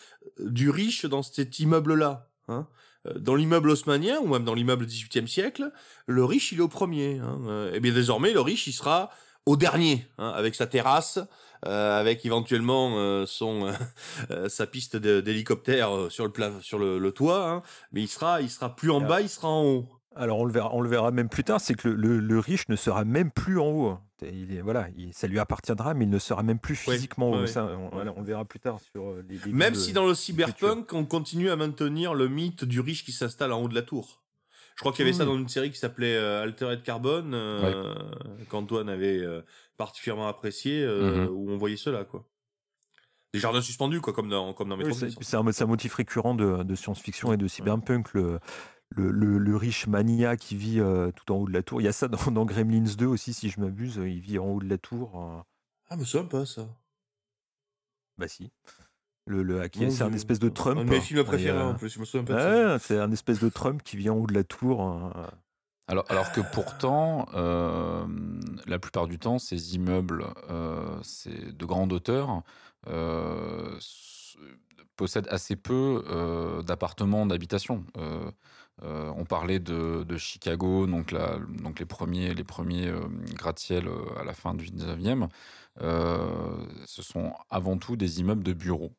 du 0.40 0.70
riche 0.70 1.06
dans 1.06 1.22
cet 1.22 1.58
immeuble-là. 1.58 2.28
Hein. 2.48 2.66
Euh, 3.06 3.18
dans 3.18 3.34
l'immeuble 3.34 3.70
haussmanien, 3.70 4.18
ou 4.20 4.28
même 4.28 4.44
dans 4.44 4.54
l'immeuble 4.54 4.86
18e 4.86 5.26
siècle, 5.26 5.70
le 6.06 6.24
riche, 6.24 6.52
il 6.52 6.58
est 6.58 6.62
au 6.62 6.68
premier. 6.68 7.18
Hein. 7.18 7.70
Et 7.72 7.80
bien 7.80 7.92
désormais, 7.92 8.32
le 8.32 8.40
riche, 8.40 8.66
il 8.66 8.72
sera 8.72 9.10
au 9.46 9.56
dernier, 9.56 10.06
hein, 10.18 10.32
avec 10.34 10.54
sa 10.54 10.66
terrasse, 10.66 11.18
euh, 11.66 12.00
avec 12.00 12.24
éventuellement 12.24 12.98
euh, 12.98 13.26
son 13.26 13.72
sa 14.48 14.66
piste 14.66 14.96
d'hélicoptère 14.96 16.06
sur 16.10 16.24
le 16.24 16.32
pla 16.32 16.50
sur 16.62 16.78
le, 16.78 16.98
le 16.98 17.12
toit, 17.12 17.48
hein. 17.48 17.62
mais 17.92 18.02
il 18.02 18.08
sera 18.08 18.40
il 18.40 18.50
sera 18.50 18.74
plus 18.74 18.90
en 18.90 19.00
bas, 19.00 19.20
il 19.20 19.28
sera 19.28 19.48
en 19.48 19.64
haut. 19.64 19.88
Alors 20.16 20.38
on 20.38 20.44
le 20.44 20.52
verra, 20.52 20.74
on 20.74 20.80
le 20.80 20.88
verra 20.88 21.10
même 21.10 21.28
plus 21.28 21.44
tard, 21.44 21.60
c'est 21.60 21.74
que 21.74 21.88
le, 21.88 22.38
riche 22.38 22.68
ne 22.68 22.76
sera 22.76 23.04
même 23.04 23.30
plus 23.30 23.58
en 23.58 23.66
haut. 23.66 23.98
Il 24.22 24.54
est, 24.54 24.60
voilà, 24.60 24.88
ça 25.12 25.26
lui 25.26 25.38
appartiendra, 25.38 25.92
mais 25.94 26.04
il 26.04 26.10
ne 26.10 26.18
sera 26.18 26.42
même 26.42 26.58
plus 26.58 26.76
physiquement 26.76 27.30
en 27.30 27.42
haut. 27.42 27.46
Ça, 27.46 27.64
on, 27.92 28.20
le 28.20 28.24
verra 28.24 28.44
plus 28.44 28.60
tard 28.60 28.78
sur 28.92 29.10
euh, 29.10 29.24
les. 29.28 29.52
même 29.52 29.74
si 29.74 29.92
dans 29.92 30.06
le 30.06 30.14
cyberpunk, 30.14 30.92
on 30.92 31.04
continue 31.04 31.50
à 31.50 31.56
maintenir 31.56 32.14
le 32.14 32.28
mythe 32.28 32.64
du 32.64 32.80
riche 32.80 33.04
qui 33.04 33.12
s'installe 33.12 33.52
en 33.52 33.60
haut 33.62 33.68
de 33.68 33.74
la 33.74 33.82
tour. 33.82 34.24
Je 34.76 34.80
crois 34.80 34.92
qu'il 34.92 35.04
y 35.04 35.08
avait 35.08 35.16
ça 35.16 35.24
dans 35.24 35.36
une 35.36 35.48
série 35.48 35.70
qui 35.70 35.78
s'appelait 35.78 36.16
euh, 36.16 36.42
Altered 36.42 36.82
Carbone, 36.82 37.32
euh, 37.34 37.94
qu'Antoine 38.50 38.88
avait 38.88 39.18
euh, 39.18 39.40
particulièrement 39.76 40.26
apprécié, 40.26 40.84
mm-hmm. 40.84 41.28
où 41.28 41.50
on 41.50 41.56
voyait 41.56 41.76
cela, 41.76 42.04
quoi. 42.04 42.24
Des 43.32 43.40
jardins 43.40 43.60
suspendus, 43.60 44.00
quoi, 44.00 44.12
comme 44.12 44.28
dans, 44.28 44.52
comme 44.52 44.68
dans 44.68 44.76
Metropolis. 44.76 45.16
c'est 45.20 45.36
un, 45.36 45.66
motif 45.66 45.94
récurrent 45.94 46.34
de, 46.34 46.62
de 46.62 46.74
science-fiction 46.76 47.32
et 47.32 47.36
de 47.36 47.48
cyberpunk. 47.48 48.14
Le, 48.14 48.38
le, 48.96 49.56
riche 49.56 49.86
mania 49.86 50.36
qui 50.36 50.56
vit 50.56 50.80
euh, 50.80 51.10
tout 51.12 51.32
en 51.32 51.36
haut 51.36 51.46
de 51.46 51.52
la 51.52 51.62
tour. 51.62 51.80
Il 51.80 51.84
y 51.84 51.88
a 51.88 51.92
ça 51.92 52.08
dans, 52.08 52.44
Gremlins 52.44 52.94
2 52.96 53.06
aussi, 53.06 53.32
si 53.32 53.50
je 53.50 53.60
m'abuse. 53.60 53.96
Il 53.96 54.20
vit 54.20 54.38
en 54.38 54.46
haut 54.46 54.60
de 54.60 54.68
la 54.68 54.78
tour. 54.78 55.12
Euh. 55.16 55.42
Ah, 55.88 55.96
mais 55.96 56.04
ça 56.04 56.22
pas 56.24 56.46
ça. 56.46 56.66
Bah 58.18 58.28
si. 58.28 58.50
Le, 59.26 59.42
le 59.42 59.62
c'est 59.72 60.02
un 60.02 60.12
espèce 60.12 60.38
de 60.38 60.50
Trump. 60.50 60.78
Un 60.78 60.84
de 60.84 60.90
mes 60.90 61.00
films 61.00 61.20
Et, 61.20 61.24
préférés 61.24 61.58
euh, 61.58 61.70
en 61.70 61.74
plus, 61.74 61.88
je 61.88 61.98
me 61.98 62.04
souviens 62.04 62.24
pas 62.24 62.74
ouais, 62.74 62.78
c'est 62.78 62.98
un 62.98 63.10
espèce 63.10 63.40
de 63.40 63.48
Trump 63.48 63.82
qui 63.82 63.96
vient 63.96 64.12
en 64.12 64.16
haut 64.16 64.26
de 64.26 64.34
la 64.34 64.44
tour. 64.44 64.82
hein. 64.82 65.30
Alors, 65.86 66.04
alors 66.08 66.32
que 66.32 66.40
pourtant, 66.40 67.26
euh, 67.34 68.06
la 68.66 68.78
plupart 68.78 69.06
du 69.06 69.18
temps, 69.18 69.38
ces 69.38 69.74
immeubles 69.74 70.26
euh, 70.48 70.98
c'est 71.02 71.56
de 71.56 71.64
grande 71.66 71.92
hauteur 71.92 72.42
euh, 72.86 73.78
possèdent 74.96 75.28
assez 75.28 75.56
peu 75.56 76.02
euh, 76.08 76.62
d'appartements 76.62 77.26
d'habitation. 77.26 77.84
Euh, 78.82 79.12
on 79.16 79.24
parlait 79.24 79.60
de, 79.60 80.02
de 80.02 80.16
Chicago, 80.16 80.86
donc, 80.86 81.12
la- 81.12 81.38
donc 81.62 81.78
les 81.78 81.86
premiers, 81.86 82.34
les 82.34 82.42
premiers 82.44 82.88
euh, 82.88 83.00
gratte-ciel 83.34 83.86
euh, 83.86 84.18
à 84.20 84.24
la 84.24 84.34
fin 84.34 84.52
du 84.54 84.66
19e. 84.66 85.28
euh, 85.80 86.56
ce 86.86 87.02
sont 87.02 87.32
avant 87.50 87.76
tout 87.78 87.96
des 87.96 88.20
immeubles 88.20 88.42
de 88.42 88.52
bureaux. 88.52 88.92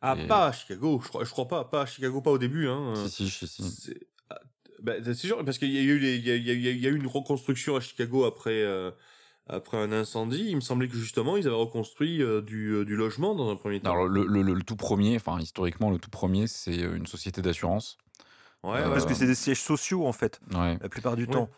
Ah, 0.00 0.16
Et- 0.18 0.26
pas 0.26 0.46
à 0.48 0.52
Chicago, 0.52 1.00
je 1.02 1.08
crois, 1.08 1.24
je 1.24 1.30
crois 1.30 1.48
pas, 1.48 1.64
pas 1.64 1.82
à 1.82 1.86
Chicago, 1.86 2.20
pas 2.20 2.30
au 2.30 2.38
début. 2.38 2.68
Hein. 2.68 2.94
Si, 3.08 3.28
si, 3.30 3.46
si. 3.46 3.62
C'est 3.70 4.00
ah, 4.30 4.38
bah, 4.82 4.94
c'est 5.02 5.14
sûr, 5.14 5.42
parce 5.44 5.58
qu'il 5.58 5.70
y 5.72 5.78
a 5.78 5.82
eu 5.82 6.02
y 6.02 6.16
y 6.18 6.80
y 6.80 6.86
a- 6.86 6.90
une 6.90 7.06
reconstruction 7.06 7.76
à 7.76 7.80
Chicago 7.80 8.24
après, 8.24 8.62
euh, 8.62 8.90
après 9.46 9.76
un 9.78 9.92
incendie. 9.92 10.44
Il 10.48 10.56
me 10.56 10.60
semblait 10.60 10.88
que 10.88 10.96
justement, 10.96 11.36
ils 11.36 11.46
avaient 11.46 11.56
reconstruit 11.56 12.22
euh, 12.22 12.40
du, 12.42 12.84
du 12.84 12.96
logement 12.96 13.34
dans 13.34 13.50
un 13.50 13.56
premier 13.56 13.80
temps. 13.80 13.92
Alors, 13.92 14.06
le- 14.06 14.24
le 14.26 14.62
tout 14.62 14.76
premier, 14.76 15.16
enfin, 15.16 15.38
historiquement, 15.40 15.90
le 15.90 15.98
tout 15.98 16.10
premier, 16.10 16.46
c'est 16.46 16.76
une 16.76 17.06
société 17.06 17.40
d'assurance. 17.42 17.96
Ouais, 18.64 18.78
euh, 18.80 18.90
Parce 18.90 19.06
que 19.06 19.14
c'est 19.14 19.26
des 19.26 19.34
sièges 19.34 19.60
sociaux, 19.62 20.06
en 20.06 20.12
fait, 20.12 20.40
Ouais. 20.54 20.78
la 20.80 20.88
plupart 20.88 21.16
du 21.16 21.24
Ouais. 21.24 21.32
temps. 21.32 21.48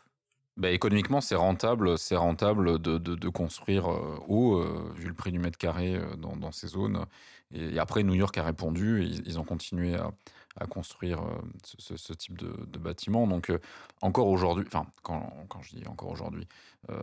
Bah, 0.57 0.71
économiquement, 0.71 1.21
c'est 1.21 1.35
rentable, 1.35 1.99
c'est 1.99 2.15
rentable 2.15 2.79
de, 2.79 2.97
de- 2.99 3.17
de 3.17 3.29
construire 3.29 3.91
euh, 3.93 4.17
haut, 4.29 4.59
euh, 4.61 4.93
vu 4.95 5.09
le 5.09 5.15
prix 5.15 5.33
du 5.33 5.41
mètre 5.41 5.59
carré 5.59 5.97
euh, 5.97 6.15
dans, 6.17 6.37
dans 6.37 6.53
ces 6.53 6.69
zones. 6.69 7.07
Et, 7.53 7.75
et 7.75 7.79
après, 7.81 8.05
New 8.05 8.15
York 8.15 8.39
a 8.39 8.45
répondu, 8.45 9.03
et 9.03 9.07
ils, 9.07 9.27
ils 9.27 9.39
ont 9.41 9.45
continué 9.45 9.97
à, 9.97 10.13
à 10.57 10.67
construire 10.67 11.23
euh, 11.25 11.41
ce, 11.65 11.75
ce- 11.81 11.97
ce 11.97 12.13
type 12.13 12.39
de, 12.39 12.55
de 12.69 12.79
bâtiment. 12.79 13.27
Donc, 13.27 13.51
euh, 13.51 13.59
encore 14.01 14.29
aujourd'hui, 14.29 14.65
enfin, 14.69 14.87
quand, 15.03 15.29
quand 15.49 15.61
je 15.63 15.75
dis 15.75 15.89
encore 15.89 16.11
aujourd'hui, 16.11 16.47
euh, 16.89 16.95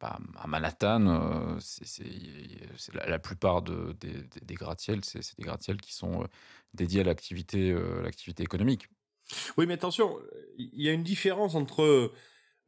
bah, 0.00 0.18
à 0.36 0.46
Manhattan, 0.48 1.06
euh, 1.06 1.56
c'est 1.60 2.02
la, 2.94 3.08
la 3.08 3.18
plupart 3.20 3.62
de- 3.62 3.92
des, 4.00 4.12
des- 4.24 4.40
des 4.42 4.54
gratte-ciels, 4.54 5.04
c'est 5.04 5.20
des 5.38 5.44
gratte-ciels 5.44 5.80
qui 5.80 5.94
sont 5.94 6.22
euh, 6.22 6.26
dédiés 6.74 7.02
à 7.02 7.04
l'activité 7.04 7.70
euh, 7.70 8.02
l'activité 8.02 8.42
économique. 8.42 8.88
Oui, 9.56 9.66
mais 9.66 9.74
attention, 9.74 10.18
il 10.58 10.82
y 10.82 10.88
a 10.88 10.92
une 10.92 11.02
différence 11.02 11.54
entre 11.54 12.12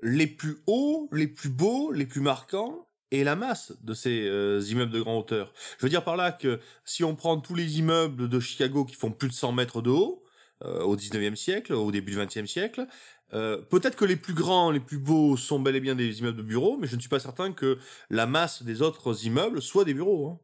les 0.03 0.27
plus 0.27 0.59
hauts, 0.67 1.09
les 1.13 1.27
plus 1.29 1.49
beaux, 1.51 1.93
les 1.93 2.07
plus 2.07 2.21
marquants 2.21 2.89
et 3.11 3.25
la 3.25 3.37
masse 3.37 3.73
de 3.83 3.95
ces 3.95 4.27
euh, 4.29 4.61
immeubles 4.71 4.93
de 4.93 5.01
grande 5.01 5.19
hauteur. 5.21 5.53
Je 5.79 5.87
veux 5.87 5.91
dire 5.91 6.05
par 6.05 6.17
là 6.17 6.33
que 6.33 6.61
si 6.85 7.03
on 7.05 7.17
prend 7.17 7.41
tous 7.41 7.55
les 7.55 7.79
immeubles 7.79 8.29
de 8.29 8.41
Chicago 8.41 8.85
qui 8.85 8.95
font 8.95 9.11
plus 9.11 9.29
de 9.29 9.35
100 9.35 9.53
mètres 9.53 9.83
de 9.83 9.91
haut, 9.91 10.23
euh, 10.63 10.83
au 10.83 10.97
19e 10.97 11.37
siècle, 11.37 11.73
au 11.73 11.91
début 11.91 12.13
du 12.13 12.19
20e 12.19 12.47
siècle, 12.47 12.87
euh, 13.33 13.59
peut-être 13.63 13.97
que 13.97 14.05
les 14.05 14.17
plus 14.17 14.35
grands, 14.35 14.71
les 14.71 14.81
plus 14.81 14.99
beaux 14.99 15.37
sont 15.37 15.59
bel 15.61 15.77
et 15.77 15.81
bien 15.81 15.95
des 15.95 16.21
immeubles 16.21 16.39
de 16.39 16.43
bureaux, 16.43 16.77
mais 16.79 16.87
je 16.87 16.97
ne 16.97 17.01
suis 17.01 17.09
pas 17.09 17.21
certain 17.21 17.53
que 17.53 17.79
la 18.11 18.27
masse 18.27 18.63
des 18.63 18.83
autres 18.83 19.25
immeubles 19.25 19.63
soit 19.63 19.85
des 19.85 19.95
bureaux. 19.95 20.29
hein. 20.29 20.39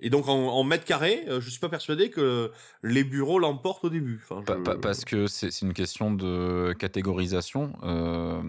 Et 0.00 0.10
donc 0.10 0.28
en, 0.28 0.48
en 0.48 0.64
mètres 0.64 0.84
carrés, 0.84 1.24
euh, 1.28 1.40
je 1.40 1.48
suis 1.50 1.60
pas 1.60 1.68
persuadé 1.68 2.10
que 2.10 2.50
les 2.82 3.04
bureaux 3.04 3.38
l'emportent 3.38 3.84
au 3.84 3.90
début. 3.90 4.20
Enfin, 4.24 4.42
Pa- 4.42 4.56
je- 4.56 4.62
pa- 4.62 4.76
parce 4.76 5.04
que 5.04 5.26
c'est 5.26 5.60
une 5.62 5.72
question 5.74 6.12
de 6.12 6.74
catégorisation. 6.78 7.72
Euh, 7.82 8.40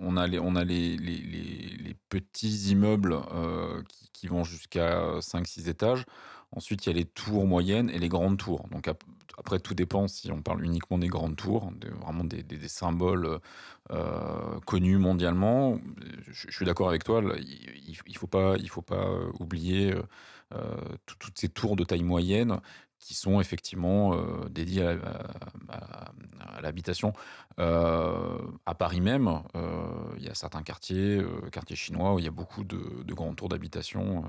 on, 0.00 0.16
a 0.16 0.26
les, 0.26 0.38
on 0.38 0.54
a 0.56 0.64
les, 0.64 0.96
les, 0.96 1.16
les- 1.16 1.76
les 1.82 1.96
petits 2.08 2.70
immeubles 2.70 3.16
euh, 3.34 3.82
qui, 3.88 4.10
qui 4.12 4.26
vont 4.28 4.44
jusqu'à 4.44 5.18
5-6 5.20 5.68
étages. 5.68 6.04
Ensuite, 6.52 6.84
il 6.86 6.88
y 6.88 6.92
a 6.92 6.96
les 6.96 7.04
tours 7.04 7.46
moyennes 7.46 7.90
et 7.90 7.98
les 7.98 8.08
grandes 8.08 8.36
tours. 8.38 8.66
Donc 8.70 8.86
ap- 8.88 9.04
après, 9.38 9.58
tout 9.60 9.74
dépend 9.74 10.06
si 10.08 10.30
on 10.30 10.42
parle 10.42 10.64
uniquement 10.64 10.98
des 10.98 11.08
grandes 11.08 11.36
tours, 11.36 11.72
vraiment 12.02 12.24
des, 12.24 12.42
des- 12.42 12.58
des 12.58 12.68
symboles 12.68 13.38
euh, 13.90 14.60
connus 14.66 14.98
mondialement. 14.98 15.78
Je, 16.28 16.46
je 16.48 16.54
suis 16.54 16.66
d'accord 16.66 16.88
avec 16.88 17.04
toi, 17.04 17.22
là, 17.22 17.34
il 17.38 17.96
ne 18.12 18.18
faut 18.18 18.26
pas, 18.26 18.54
il 18.58 18.68
faut 18.68 18.82
pas 18.82 19.08
oublier 19.38 19.94
tout- 21.06 21.16
toutes 21.18 21.38
ces 21.38 21.48
tours 21.48 21.76
de 21.76 21.84
taille 21.84 22.02
moyenne 22.02 22.60
qui 22.98 23.14
sont 23.14 23.40
effectivement 23.40 24.14
euh, 24.14 24.48
dédiées 24.50 24.82
à, 24.86 24.90
à- 25.68 25.72
à- 25.76 26.12
à 26.56 26.60
l'habitation. 26.60 27.12
Euh, 27.58 28.38
à 28.66 28.74
Paris 28.74 29.00
même, 29.00 29.28
euh, 29.56 30.14
il 30.18 30.24
y 30.24 30.28
a 30.28 30.34
certains 30.34 30.62
quartiers, 30.62 31.16
euh, 31.18 31.48
quartiers 31.50 31.76
chinois, 31.76 32.14
où 32.14 32.18
il 32.18 32.24
y 32.24 32.28
a 32.28 32.32
beaucoup 32.32 32.62
de, 32.64 33.02
de 33.02 33.14
grands 33.14 33.34
tours 33.34 33.48
d'habitation 33.48 34.24
euh, 34.24 34.28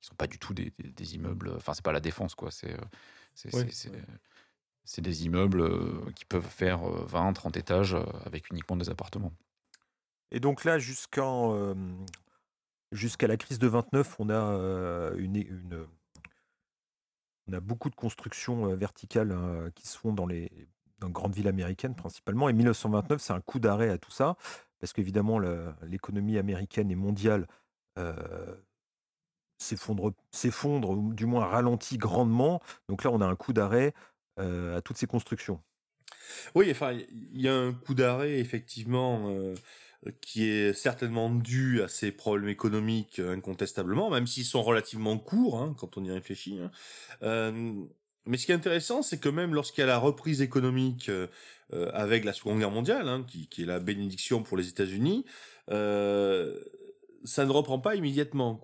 qui 0.00 0.08
sont 0.08 0.16
pas 0.16 0.26
du 0.26 0.38
tout 0.38 0.52
des, 0.54 0.72
des- 0.78 0.90
des 0.90 1.14
immeubles. 1.14 1.52
Enfin, 1.56 1.74
c'est 1.74 1.84
pas 1.84 1.92
la 1.92 2.00
défense, 2.00 2.34
quoi. 2.34 2.50
C'est 2.50 2.72
euh, 2.72 2.84
c'est- 3.34 3.54
Ouais, 3.54 3.66
c'est- 3.70 3.90
c'est- 3.90 4.02
c'est 4.84 5.02
des 5.02 5.26
immeubles 5.26 5.60
euh, 5.60 6.10
qui 6.16 6.24
peuvent 6.24 6.42
faire 6.48 6.88
euh, 6.88 7.04
20, 7.06 7.32
30 7.34 7.56
étages 7.56 7.94
euh, 7.94 8.02
avec 8.24 8.50
uniquement 8.50 8.76
des 8.76 8.88
appartements. 8.90 9.32
Et 10.32 10.40
donc 10.40 10.64
là, 10.64 10.78
jusqu'en, 10.78 11.54
euh, 11.54 11.74
jusqu'à 12.92 13.26
la 13.26 13.36
crise 13.36 13.58
de 13.58 13.66
29, 13.66 14.16
on 14.18 14.30
a, 14.30 15.10
beaucoup 17.60 17.90
de 17.90 17.94
constructions 17.94 18.74
verticales 18.74 19.32
euh, 19.32 19.70
qui 19.74 19.86
se 19.88 19.98
font 19.98 20.12
dans 20.12 20.26
les, 20.26 20.50
grandes 21.00 21.34
villes 21.34 21.48
américaines 21.48 21.94
principalement. 21.94 22.48
Et 22.48 22.52
1929, 22.52 23.20
c'est 23.20 23.32
un 23.32 23.40
coup 23.40 23.60
d'arrêt 23.60 23.90
à 23.90 23.98
tout 23.98 24.10
ça, 24.10 24.36
parce 24.80 24.92
qu'évidemment, 24.92 25.38
l'économie 25.82 26.38
américaine 26.38 26.90
et 26.90 26.96
mondiale 26.96 27.46
s'effondre, 29.58 30.12
s'effondre, 30.30 30.90
ou 30.90 31.14
du 31.14 31.26
moins 31.26 31.46
ralentit 31.46 31.98
grandement. 31.98 32.60
Donc 32.88 33.04
là, 33.04 33.10
on 33.10 33.20
a 33.20 33.26
un 33.26 33.36
coup 33.36 33.52
d'arrêt 33.52 33.94
à 34.38 34.80
toutes 34.82 34.98
ces 34.98 35.06
constructions. 35.06 35.60
Oui, 36.54 36.68
enfin, 36.70 36.92
il 36.92 37.40
y 37.40 37.48
a 37.48 37.54
un 37.54 37.72
coup 37.72 37.94
d'arrêt, 37.94 38.38
effectivement, 38.38 39.32
qui 40.20 40.48
est 40.48 40.72
certainement 40.72 41.30
dû 41.30 41.82
à 41.82 41.88
ces 41.88 42.12
problèmes 42.12 42.48
économiques, 42.48 43.18
euh, 43.18 43.34
incontestablement, 43.34 44.10
même 44.10 44.26
s'ils 44.26 44.44
sont 44.44 44.62
relativement 44.62 45.18
courts, 45.18 45.60
hein, 45.60 45.74
quand 45.78 45.96
on 45.96 46.04
y 46.04 46.10
réfléchit. 46.10 46.58
hein. 46.60 46.70
Euh, 47.22 47.72
mais 48.28 48.36
ce 48.36 48.44
qui 48.44 48.52
est 48.52 48.54
intéressant, 48.54 49.02
c'est 49.02 49.18
que 49.18 49.30
même 49.30 49.54
lorsqu'il 49.54 49.80
y 49.80 49.84
a 49.84 49.86
la 49.86 49.98
reprise 49.98 50.42
économique 50.42 51.08
euh, 51.08 51.28
euh, 51.72 51.90
avec 51.94 52.24
la 52.24 52.34
Seconde 52.34 52.58
Guerre 52.58 52.70
mondiale, 52.70 53.08
hein, 53.08 53.24
qui, 53.26 53.62
est 53.62 53.66
la 53.66 53.80
bénédiction 53.80 54.42
pour 54.42 54.58
les 54.58 54.68
États-Unis, 54.68 55.24
euh, 55.70 56.58
ça 57.24 57.46
ne 57.46 57.50
reprend 57.50 57.78
pas 57.78 57.94
immédiatement, 57.96 58.60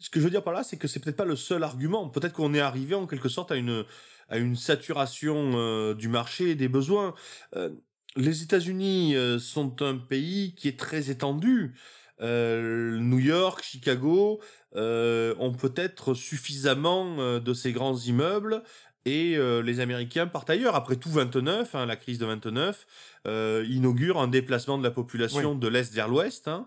Ce 0.00 0.10
que 0.10 0.18
je 0.20 0.24
veux 0.24 0.30
dire 0.30 0.42
par 0.42 0.54
là, 0.54 0.64
c'est 0.64 0.78
que 0.78 0.88
c'est 0.88 1.00
peut-être 1.00 1.16
pas 1.16 1.26
le 1.26 1.36
seul 1.36 1.62
argument. 1.62 2.08
Peut-être 2.08 2.32
qu'on 2.32 2.54
est 2.54 2.60
arrivé 2.60 2.94
en 2.94 3.06
quelque 3.06 3.28
sorte 3.28 3.52
à 3.52 3.56
une 3.56 4.56
saturation 4.56 5.52
euh, 5.56 5.94
du 5.94 6.08
marché 6.08 6.50
et 6.50 6.54
des 6.54 6.68
besoins. 6.68 7.14
Euh, 7.54 7.70
les 8.16 8.42
États-Unis 8.42 9.16
euh, 9.16 9.38
sont 9.38 9.82
un 9.82 9.96
pays 9.96 10.54
qui 10.54 10.68
est 10.68 10.78
très 10.78 11.10
étendu. 11.10 11.74
Euh, 12.20 12.98
New 12.98 13.18
York, 13.18 13.62
Chicago 13.64 14.40
euh, 14.76 15.34
ont 15.38 15.52
peut-être 15.52 16.14
suffisamment 16.14 17.16
euh, 17.18 17.40
de 17.40 17.52
ces 17.54 17.72
grands 17.72 17.96
immeubles 17.96 18.62
et 19.04 19.36
euh, 19.36 19.62
les 19.62 19.80
Américains 19.80 20.26
partent 20.26 20.50
ailleurs. 20.50 20.76
Après 20.76 20.96
tout, 20.96 21.10
29, 21.10 21.74
hein, 21.74 21.86
la 21.86 21.96
crise 21.96 22.18
de 22.18 22.26
29 22.26 22.86
euh, 23.26 23.66
inaugure 23.68 24.20
un 24.20 24.28
déplacement 24.28 24.78
de 24.78 24.84
la 24.84 24.90
population 24.92 25.54
de 25.54 25.68
l'est 25.68 25.92
vers 25.92 26.08
l'ouest, 26.08 26.46
hein, 26.46 26.64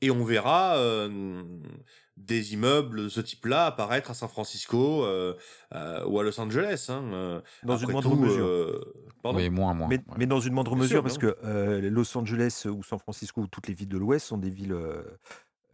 et 0.00 0.10
on 0.10 0.24
verra 0.24 0.76
euh, 0.76 1.42
des 2.18 2.52
immeubles 2.52 3.04
de 3.04 3.08
ce 3.08 3.20
type-là 3.20 3.66
apparaître 3.66 4.10
à 4.10 4.14
San 4.14 4.28
Francisco 4.28 5.04
euh, 5.04 5.34
euh, 5.74 6.04
ou 6.04 6.18
à 6.18 6.22
Los 6.22 6.38
Angeles. 6.40 6.86
Hein, 6.88 7.04
euh, 7.12 7.40
Dans 7.62 7.76
une 7.76 7.90
moindre 7.90 8.10
tout, 8.10 8.16
mesure. 8.16 8.84
Euh, 9.18 9.22
pardon 9.22 9.38
Oui, 9.38 9.50
moins, 9.50 9.74
moins. 9.74 9.88
Mais, 9.88 10.00
ouais. 10.06 10.18
mais 10.18 10.26
dans 10.26 10.40
une 10.40 10.54
moindre 10.54 10.74
Bien 10.74 10.82
mesure, 10.82 11.02
sûr, 11.02 11.02
parce 11.02 11.18
que 11.18 11.36
euh, 11.44 11.90
Los 11.90 12.16
Angeles 12.16 12.66
ou 12.66 12.82
San 12.82 12.98
Francisco 12.98 13.42
ou 13.42 13.46
toutes 13.46 13.68
les 13.68 13.74
villes 13.74 13.88
de 13.88 13.98
l'Ouest 13.98 14.26
sont 14.26 14.38
des 14.38 14.50
villes 14.50 14.72
euh, 14.72 15.02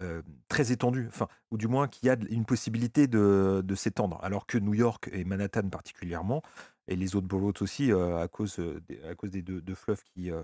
euh, 0.03 0.23
très 0.49 0.73
étendues, 0.73 1.07
enfin, 1.09 1.29
ou 1.53 1.59
du 1.59 1.69
moins 1.69 1.89
qui 1.89 2.09
a 2.11 2.17
de- 2.17 2.27
une 2.31 2.45
possibilité 2.47 3.07
de, 3.07 3.63
de 3.65 3.75
s'étendre, 3.75 4.19
alors 4.23 4.47
que 4.47 4.59
New 4.59 4.75
York 4.75 5.09
et 5.13 5.25
Manhattan 5.25 5.69
particulièrement, 5.71 6.43
et 6.89 6.97
les 6.97 7.17
autres 7.17 7.29
boroughs 7.29 7.63
aussi, 7.63 7.93
euh, 7.93 8.19
à 8.23 8.29
cause, 8.29 8.59
euh, 8.59 8.81
des, 8.89 9.03
à 9.05 9.15
cause 9.15 9.31
des 9.31 9.43
deux, 9.43 9.61
deux 9.63 9.75
fleuves 9.75 10.03
qui, 10.05 10.31
euh, 10.33 10.43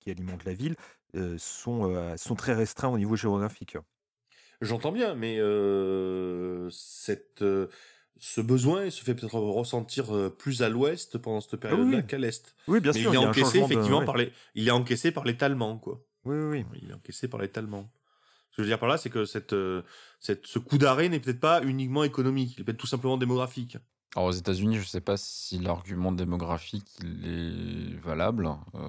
qui 0.00 0.10
alimentent 0.10 0.44
la 0.44 0.54
ville, 0.54 0.76
euh, 1.16 1.36
sont, 1.38 1.90
euh, 1.94 2.16
sont 2.16 2.36
très 2.36 2.54
restreints 2.54 2.90
au 2.90 2.98
niveau 2.98 3.16
géographique. 3.16 3.76
J'entends 4.60 4.92
bien, 4.92 5.14
mais 5.14 5.38
euh, 5.38 6.68
cette, 6.70 7.40
euh, 7.42 7.68
ce 8.18 8.40
besoin 8.40 8.90
se 8.90 9.02
fait 9.02 9.14
peut-être 9.14 9.38
ressentir 9.38 10.14
euh, 10.14 10.28
plus 10.28 10.62
à 10.62 10.68
l'ouest 10.68 11.18
pendant 11.18 11.40
cette 11.40 11.56
période-là 11.56 11.98
oui. 11.98 12.06
qu'à 12.06 12.18
l'est. 12.18 12.54
Oui, 12.68 12.80
bien 12.80 12.92
Mais 12.92 13.00
sûr, 13.00 13.12
il 13.14 13.16
est 13.16 13.20
il 13.22 13.26
encaissé 13.26 13.58
de- 13.60 13.64
effectivement 13.64 14.04
par 14.04 14.16
les, 14.16 14.32
il 14.54 14.68
est 14.68 14.72
encaissé 14.72 15.10
par 15.10 15.24
l'étalement, 15.24 15.78
quoi. 15.78 16.00
Oui, 16.24 16.36
oui, 16.36 16.64
oui. 16.70 16.78
Il 16.82 16.90
est 16.90 16.94
encaissé 16.94 17.28
par 17.28 17.40
l'étalement. 17.40 17.90
Ce 18.50 18.56
que 18.56 18.62
je 18.62 18.62
veux 18.62 18.68
dire 18.68 18.78
par 18.78 18.88
là, 18.88 18.98
c'est 18.98 19.10
que 19.10 19.24
cette, 19.24 19.52
euh, 19.54 19.82
cette, 20.18 20.46
ce 20.46 20.58
coup 20.58 20.76
d'arrêt 20.76 21.08
n'est 21.08 21.20
peut-être 21.20 21.40
pas 21.40 21.62
uniquement 21.62 22.04
économique, 22.04 22.54
il 22.56 22.60
est 22.60 22.64
peut-être 22.64 22.78
tout 22.78 22.86
simplement 22.86 23.16
démographique. 23.16 23.78
Alors 24.16 24.28
aux 24.28 24.32
États-Unis, 24.32 24.74
je 24.76 24.80
ne 24.80 24.86
sais 24.86 25.00
pas 25.00 25.16
si 25.16 25.58
l'argument 25.58 26.10
démographique 26.10 26.88
il 27.00 27.94
est 27.94 27.96
valable, 28.00 28.48
euh, 28.74 28.80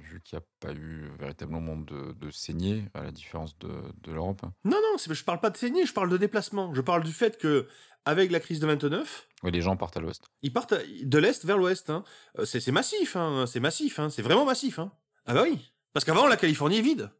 vu 0.00 0.20
qu'il 0.20 0.38
n'y 0.38 0.42
a 0.42 0.46
pas 0.60 0.72
eu 0.74 1.10
véritablement 1.18 1.76
de, 1.76 2.12
de 2.12 2.30
saignée, 2.30 2.84
à 2.92 3.02
la 3.02 3.10
différence 3.10 3.58
de, 3.58 3.70
de 4.02 4.12
l'Europe. 4.12 4.42
Non, 4.64 4.76
non, 4.76 4.96
je 4.98 5.24
parle 5.24 5.40
pas 5.40 5.48
de 5.50 5.56
saignée, 5.56 5.86
je 5.86 5.94
parle 5.94 6.10
de 6.10 6.18
déplacement. 6.18 6.74
Je 6.74 6.82
parle 6.82 7.02
du 7.04 7.12
fait 7.12 7.38
que, 7.38 7.68
avec 8.04 8.30
la 8.30 8.38
crise 8.38 8.60
de 8.60 8.66
29, 8.66 9.28
Oui, 9.44 9.50
les 9.50 9.62
gens 9.62 9.76
partent 9.78 9.96
à 9.96 10.00
l'ouest. 10.00 10.24
ils 10.42 10.52
partent 10.52 10.74
de 10.74 11.18
l'Est 11.18 11.44
vers 11.46 11.56
l'Ouest. 11.56 11.88
hein. 11.88 12.04
Euh, 12.38 12.44
C'est 12.44 12.60
c'est 12.60 12.72
massif, 12.72 13.16
hein, 13.16 13.46
c'est 13.46 13.60
massif, 13.60 13.98
hein, 13.98 14.10
c'est 14.10 14.22
vraiment 14.22 14.44
massif. 14.44 14.78
Hein. 14.78 14.92
Ah 15.24 15.32
bah 15.32 15.42
oui, 15.44 15.72
parce 15.94 16.04
qu'avant, 16.04 16.26
la 16.26 16.36
Californie 16.36 16.78
est 16.78 16.82
vide. 16.82 17.10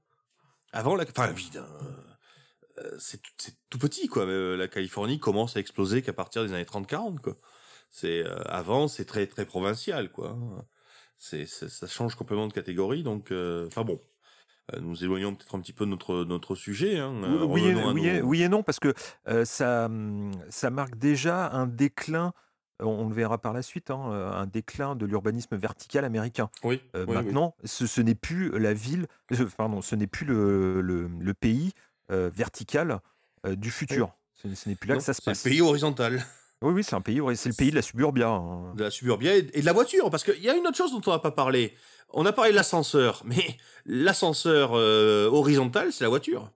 Avant, 0.73 0.95
la... 0.95 1.05
enfin, 1.09 1.29
vide. 1.33 1.57
hein. 1.57 2.10
Euh, 2.79 2.97
C'est 2.99 3.21
tout, 3.69 3.79
petit, 3.79 4.09
quoi. 4.09 4.27
mais, 4.27 4.33
euh, 4.33 4.57
la 4.57 4.69
Californie 4.69 5.19
commence 5.19 5.57
à 5.57 5.61
exploser 5.61 6.03
qu'à 6.03 6.12
partir 6.12 6.45
des 6.45 6.53
années 6.53 6.65
30-40, 6.65 7.21
quoi. 7.21 7.37
C'est 7.91 8.25
euh, 8.25 8.39
avant, 8.47 8.87
c'est 8.89 9.05
très 9.05 9.27
très 9.27 9.45
provincial, 9.45 10.11
quoi. 10.12 10.37
C'est 11.19 11.47
c'est- 11.47 11.69
ça 11.69 11.87
change 11.87 12.15
complètement 12.15 12.47
de 12.49 12.53
catégorie, 12.53 13.03
donc 13.03 13.33
enfin 13.67 13.83
bon. 13.85 14.00
Nous 14.81 15.03
éloignons 15.03 15.35
peut-être 15.35 15.57
un 15.57 15.61
petit 15.61 15.73
peu 15.73 15.85
de 15.85 15.91
notre 15.91 16.25
notre 16.25 16.55
sujet. 16.55 16.99
Hein. 16.99 17.21
Oui, 17.49 17.62
et, 17.71 17.75
oui, 17.93 18.07
et- 18.07 18.23
oui 18.23 18.43
et 18.43 18.49
non, 18.49 18.62
parce 18.62 18.79
que 18.79 18.95
euh, 19.27 19.45
ça, 19.45 19.87
hum, 19.87 20.31
ça 20.49 20.71
marque 20.71 20.97
déjà 20.97 21.50
un 21.50 21.67
déclin, 21.67 22.33
on, 22.79 23.09
le 23.09 23.15
verra 23.15 23.39
par 23.39 23.53
la 23.53 23.62
suite, 23.62 23.91
hein, 23.91 24.00
un 24.33 24.47
déclin 24.47 24.95
de 24.95 25.05
l'urbanisme 25.07 25.57
vertical 25.57 26.05
américain. 26.05 26.50
Oui, 26.62 26.81
Euh, 26.95 27.05
maintenant, 27.25 27.57
ce, 27.65 27.89
ce 27.89 28.00
n'est 28.00 28.15
plus 28.15 28.57
la 28.59 28.73
ville, 28.73 29.07
euh, 29.33 29.47
pardon, 29.57 29.83
ce 29.83 29.97
n'est 29.97 30.07
plus 30.07 30.25
le, 30.25 30.81
le- 30.81 31.09
le 31.09 31.35
pays 31.35 31.73
euh, 32.11 32.31
vertical 32.33 33.00
euh, 33.47 33.57
du 33.57 33.71
futur. 33.71 34.12
Ce, 34.35 34.52
ce 34.55 34.69
n'est 34.69 34.75
plus 34.76 34.88
là 34.88 34.95
Non, 34.95 34.99
que 35.00 35.05
ça 35.05 35.12
se 35.14 35.21
c'est 35.23 35.25
passe. 35.31 35.45
le 35.45 35.50
pays 35.50 35.61
horizontal. 35.61 36.25
Oui, 36.62 36.75
oui, 36.75 36.85
c'est 36.85 36.95
un 36.95 37.00
pays, 37.00 37.21
c'est 37.37 37.49
le 37.49 37.55
pays 37.55 37.71
de 37.71 37.76
la 37.76 37.83
suburbia. 37.83 38.29
hein. 38.29 38.75
de 38.75 38.83
la 38.85 38.90
suburbia 38.90 39.35
et 39.37 39.50
et 39.55 39.61
de 39.61 39.67
la 39.67 39.73
voiture. 39.73 40.11
Parce 40.11 40.25
qu'il 40.25 40.43
y 40.43 40.49
a 40.50 40.55
une 40.55 40.67
autre 40.67 40.76
chose 40.76 40.93
dont 40.93 41.00
on 41.07 41.11
n'a 41.11 41.19
pas 41.19 41.31
parlé. 41.31 41.75
On 42.11 42.26
a 42.26 42.33
parlé 42.33 42.50
de 42.50 42.57
l'ascenseur, 42.57 43.23
mais 43.25 43.57
l'ascenseur 43.87 44.73
euh, 44.75 45.26
horizontal, 45.31 45.93
c'est 45.93 46.05
la 46.05 46.11
voiture. 46.11 46.50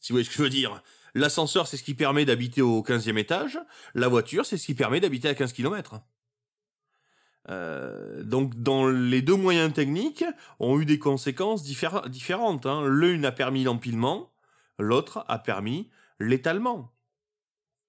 Si 0.00 0.12
vous 0.12 0.16
voyez 0.16 0.24
ce 0.24 0.30
que 0.30 0.36
je 0.36 0.42
veux 0.42 0.50
dire. 0.50 0.82
L'ascenseur, 1.14 1.66
c'est 1.66 1.76
ce 1.78 1.82
qui 1.82 1.94
permet 1.94 2.24
d'habiter 2.26 2.60
au 2.62 2.82
15e 2.82 3.16
étage. 3.16 3.58
La 3.94 4.06
voiture, 4.08 4.44
c'est 4.44 4.58
ce 4.58 4.66
qui 4.66 4.74
permet 4.74 5.00
d'habiter 5.00 5.28
à 5.28 5.34
15 5.34 5.52
km. 5.54 6.00
Euh, 7.48 8.22
donc, 8.24 8.54
dans 8.60 8.88
les 8.88 9.22
deux 9.22 9.36
moyens 9.36 9.72
techniques, 9.72 10.24
ont 10.58 10.80
eu 10.80 10.84
des 10.84 10.98
conséquences 10.98 11.62
diffé- 11.64 12.08
différentes. 12.08 12.66
hein. 12.66 12.86
L'une 12.88 13.24
a 13.24 13.32
permis 13.32 13.64
l'empilement, 13.64 14.32
l'autre 14.78 15.24
a 15.28 15.38
permis 15.38 15.88
l'étalement. 16.18 16.92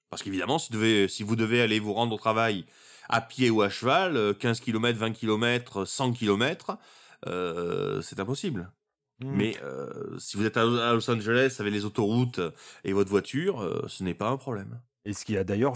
Parce 0.09 0.23
qu'évidemment, 0.23 0.59
si, 0.59 0.71
vous 0.71 0.77
devez- 0.79 1.07
si 1.07 1.23
vous 1.23 1.35
devez 1.35 1.61
aller 1.61 1.79
vous 1.79 1.93
rendre 1.93 2.13
au 2.13 2.17
travail 2.17 2.65
à 3.09 3.19
pied 3.21 3.49
ou 3.49 3.61
à 3.61 3.69
cheval, 3.69 4.15
euh, 4.15 4.33
15 4.33 4.59
km, 4.59 4.97
20 4.99 5.11
km, 5.11 5.85
100 5.85 6.11
km, 6.13 6.77
euh, 7.25 8.01
c'est 8.01 8.19
impossible. 8.19 8.71
Mm. 9.19 9.31
Mais 9.31 9.57
euh, 9.63 10.19
si 10.19 10.37
vous 10.37 10.45
êtes 10.45 10.57
à 10.57 10.63
Los 10.93 11.09
Angeles 11.09 11.55
avec 11.59 11.73
les 11.73 11.83
autoroutes 11.85 12.39
et 12.83 12.93
votre 12.93 13.09
voiture, 13.09 13.61
euh, 13.61 13.83
ce 13.87 14.03
n'est 14.03 14.13
pas 14.13 14.29
un 14.29 14.37
problème. 14.37 14.79
Et 15.05 15.13
ce 15.13 15.25
qui 15.25 15.35
a 15.37 15.43
d'ailleurs 15.43 15.73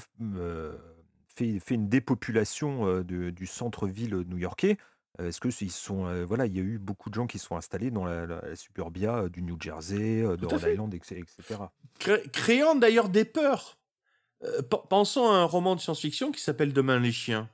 fait, 1.41 1.59
fait 1.59 1.75
une 1.75 1.89
dépopulation 1.89 3.01
de- 3.01 3.29
du 3.29 3.47
centre-ville 3.47 4.15
new-yorkais. 4.27 4.77
Est-ce 5.19 5.39
que 5.41 5.49
ils 5.61 5.71
sont 5.71 6.05
euh, 6.07 6.23
voilà, 6.25 6.45
il 6.45 6.55
y 6.55 6.59
a 6.59 6.63
eu 6.63 6.79
beaucoup 6.79 7.09
de 7.09 7.15
gens 7.15 7.27
qui 7.27 7.37
sont 7.37 7.55
installés 7.55 7.91
dans 7.91 8.05
la, 8.05 8.25
la- 8.25 8.41
la 8.41 8.55
suburbia 8.55 9.27
du 9.29 9.41
New 9.41 9.57
Jersey, 9.59 10.21
de 10.21 10.45
Rhode. 10.45 10.63
Island, 10.71 10.93
etc. 10.93 11.21
etc. 11.21 11.59
Cré- 11.99 12.23
créant 12.31 12.75
d'ailleurs 12.75 13.09
des 13.09 13.25
peurs. 13.25 13.77
Euh, 14.43 14.61
pe- 14.63 14.87
pensons 14.89 15.29
à 15.29 15.35
un 15.35 15.43
roman 15.43 15.75
de 15.75 15.81
science-fiction 15.81 16.31
qui 16.31 16.41
s'appelle 16.41 16.73
Demain 16.73 16.99
les 16.99 17.11
chiens. 17.11 17.49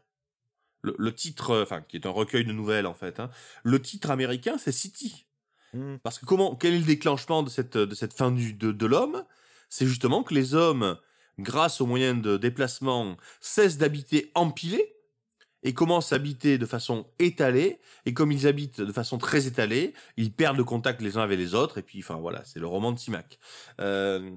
Le, 0.83 0.95
le 0.97 1.13
titre, 1.13 1.49
euh, 1.51 1.63
enfin, 1.63 1.81
qui 1.81 1.97
est 1.97 2.05
un 2.05 2.11
recueil 2.11 2.45
de 2.45 2.53
nouvelles 2.53 2.85
en 2.85 2.93
fait. 2.93 3.19
hein. 3.19 3.29
Le 3.63 3.81
titre 3.81 4.11
américain, 4.11 4.57
c'est 4.57 4.71
City. 4.71 5.25
Mm. 5.73 5.95
Parce 6.03 6.19
que 6.19 6.25
comment, 6.25 6.55
quel 6.55 6.75
est 6.75 6.79
le 6.79 6.85
déclenchement 6.85 7.43
de 7.43 7.49
cette, 7.49 7.75
de 7.75 7.95
cette 7.95 8.13
fin 8.13 8.31
du, 8.31 8.53
de, 8.53 8.71
de 8.71 8.85
l'homme? 8.85 9.25
C'est 9.67 9.87
justement 9.87 10.23
que 10.23 10.33
les 10.33 10.53
hommes, 10.53 10.97
grâce 11.39 11.81
aux 11.81 11.85
moyens 11.85 12.21
de 12.21 12.37
déplacement, 12.37 13.17
cessent 13.39 13.77
d'habiter 13.77 14.31
empilés 14.35 14.97
et 15.63 15.73
commencent 15.73 16.13
à 16.13 16.15
habiter 16.15 16.57
de 16.57 16.65
façon 16.65 17.05
étalée. 17.19 17.79
Et 18.05 18.13
comme 18.13 18.31
ils 18.31 18.47
habitent 18.47 18.81
de 18.81 18.91
façon 18.91 19.17
très 19.17 19.47
étalée, 19.47 19.93
ils 20.15 20.31
perdent 20.31 20.57
le 20.57 20.63
contact 20.63 21.01
les 21.01 21.17
uns 21.17 21.21
avec 21.21 21.37
les 21.37 21.55
autres. 21.55 21.77
Et 21.77 21.81
puis, 21.81 21.99
enfin 21.99 22.15
voilà, 22.15 22.43
c'est 22.45 22.59
le 22.59 22.67
roman 22.67 22.91
de 22.91 22.99
Simac. 22.99 23.39
Euh, 23.81 24.31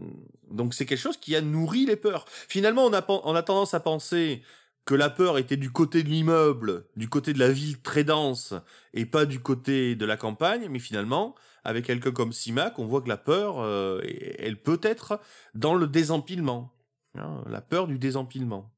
donc 0.50 0.74
c'est 0.74 0.86
quelque 0.86 0.98
chose 0.98 1.18
qui 1.18 1.36
a 1.36 1.40
nourri 1.40 1.86
les 1.86 1.96
peurs. 1.96 2.24
Finalement, 2.28 2.84
on 2.84 2.92
a, 2.92 3.42
tendance 3.42 3.74
à 3.74 3.80
penser 3.80 4.42
que 4.86 4.94
la 4.94 5.10
peur 5.10 5.38
était 5.38 5.56
du 5.56 5.70
côté 5.70 6.02
de 6.02 6.08
l'immeuble, 6.08 6.86
du 6.96 7.08
côté 7.08 7.32
de 7.32 7.38
la 7.38 7.52
ville 7.52 7.80
très 7.80 8.02
dense, 8.02 8.54
et 8.94 9.06
pas 9.06 9.24
du 9.26 9.40
côté 9.40 9.94
de 9.94 10.06
la 10.06 10.16
campagne. 10.16 10.68
Mais 10.68 10.78
finalement, 10.78 11.34
avec 11.64 11.84
quelqu'un 11.84 12.12
comme 12.12 12.32
Simac, 12.32 12.78
on 12.78 12.86
voit 12.86 13.02
que 13.02 13.08
la 13.08 13.18
peur, 13.18 13.60
euh, 13.60 14.00
elle 14.38 14.60
peut 14.60 14.80
être 14.82 15.20
dans 15.54 15.74
le 15.74 15.86
désempilement. 15.86 16.72
Hein, 17.18 17.42
la 17.46 17.60
peur 17.60 17.86
du 17.86 17.98
désempilement. 17.98 18.70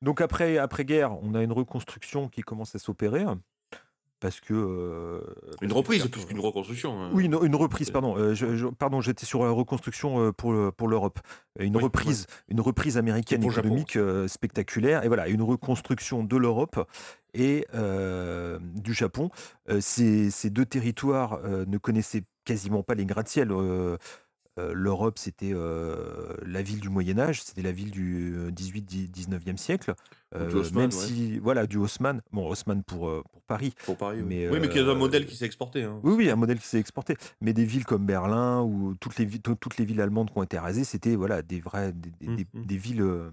Donc 0.00 0.20
après, 0.20 0.58
après 0.58 0.84
guerre, 0.84 1.12
on 1.22 1.34
a 1.34 1.42
une 1.42 1.52
reconstruction 1.52 2.28
qui 2.28 2.40
commence 2.42 2.74
à 2.74 2.78
s'opérer 2.78 3.24
parce 4.18 4.40
que 4.40 4.54
euh, 4.54 5.20
parce 5.46 5.56
Une 5.62 5.72
reprise 5.72 6.06
plus 6.06 6.24
qu'une 6.26 6.38
reconstruction. 6.40 7.00
hein. 7.02 7.10
Oui, 7.12 7.24
une, 7.24 7.36
une 7.42 7.56
reprise, 7.56 7.90
pardon. 7.90 8.16
Euh, 8.16 8.34
je- 8.34 8.56
je- 8.56 8.66
pardon, 8.68 9.00
j'étais 9.00 9.26
sur 9.26 9.44
la 9.44 9.50
reconstruction 9.50 10.20
euh, 10.20 10.32
pour, 10.32 10.52
le- 10.52 10.70
pour 10.72 10.86
l'Europe. 10.88 11.18
Euh, 11.60 11.64
Une 11.64 11.76
Oui, 11.76 11.82
reprise, 11.82 12.26
une 12.48 12.60
reprise 12.60 12.96
américaine 12.98 13.42
économique 13.42 13.96
euh, 13.96 14.28
spectaculaire. 14.28 15.04
Et 15.04 15.08
voilà, 15.08 15.28
une 15.28 15.42
reconstruction 15.42 16.22
de 16.22 16.36
l'Europe 16.36 16.88
et 17.34 17.66
euh, 17.74 18.60
du 18.60 18.94
Japon. 18.94 19.30
Euh, 19.68 19.80
ces, 19.80 20.30
ces 20.30 20.50
deux 20.50 20.66
territoires 20.66 21.40
euh, 21.44 21.64
ne 21.66 21.78
connaissaient 21.78 22.22
quasiment 22.44 22.84
pas 22.84 22.94
les 22.94 23.06
gratte-ciel. 23.06 23.50
Euh, 24.58 24.72
L'Europe, 24.74 25.18
c'était 25.18 25.52
euh, 25.54 26.34
la 26.44 26.60
ville 26.60 26.78
du 26.80 26.88
Moyen 26.90 27.18
Âge, 27.18 27.42
c'était 27.42 27.62
la 27.62 27.72
ville 27.72 27.90
du 27.90 28.36
18-19e 28.54 29.56
siècle. 29.56 29.94
Du 30.34 30.56
Haussmann, 30.56 30.88
même 30.88 30.98
ouais. 30.98 31.06
si, 31.06 31.38
voilà, 31.38 31.66
du 31.66 31.76
Haussmann, 31.76 32.22
bon, 32.32 32.48
Haussmann 32.48 32.82
pour, 32.82 33.22
pour 33.30 33.42
Paris, 33.42 33.74
Pour 33.84 33.96
Paris. 33.96 34.18
oui. 34.20 34.24
Mais, 34.26 34.48
oui, 34.48 34.58
mais 34.60 34.68
qui 34.68 34.78
est 34.78 34.82
un 34.88 34.94
modèle 34.94 35.26
qui 35.26 35.36
s'est 35.36 35.44
exporté. 35.46 35.82
Hein. 35.82 36.00
oui, 36.02 36.14
oui, 36.16 36.30
un 36.30 36.36
modèle 36.36 36.58
qui 36.58 36.66
s'est 36.66 36.78
exporté. 36.78 37.16
Mais 37.40 37.52
des 37.52 37.64
villes 37.64 37.84
comme 37.84 38.06
Berlin 38.06 38.62
ou 38.62 38.94
toutes 39.00 39.18
les, 39.18 39.28
toutes 39.28 39.78
villes 39.80 40.00
allemandes 40.00 40.30
qui 40.30 40.38
ont 40.38 40.42
été 40.42 40.58
rasées, 40.58 40.84
c'était 40.84 41.16
voilà, 41.16 41.42
des, 41.42 41.60
vrais, 41.60 41.92
des, 41.92 42.10
des- 42.36 42.46
Mm, 42.54 42.66
villes 42.66 43.02
euh, 43.02 43.30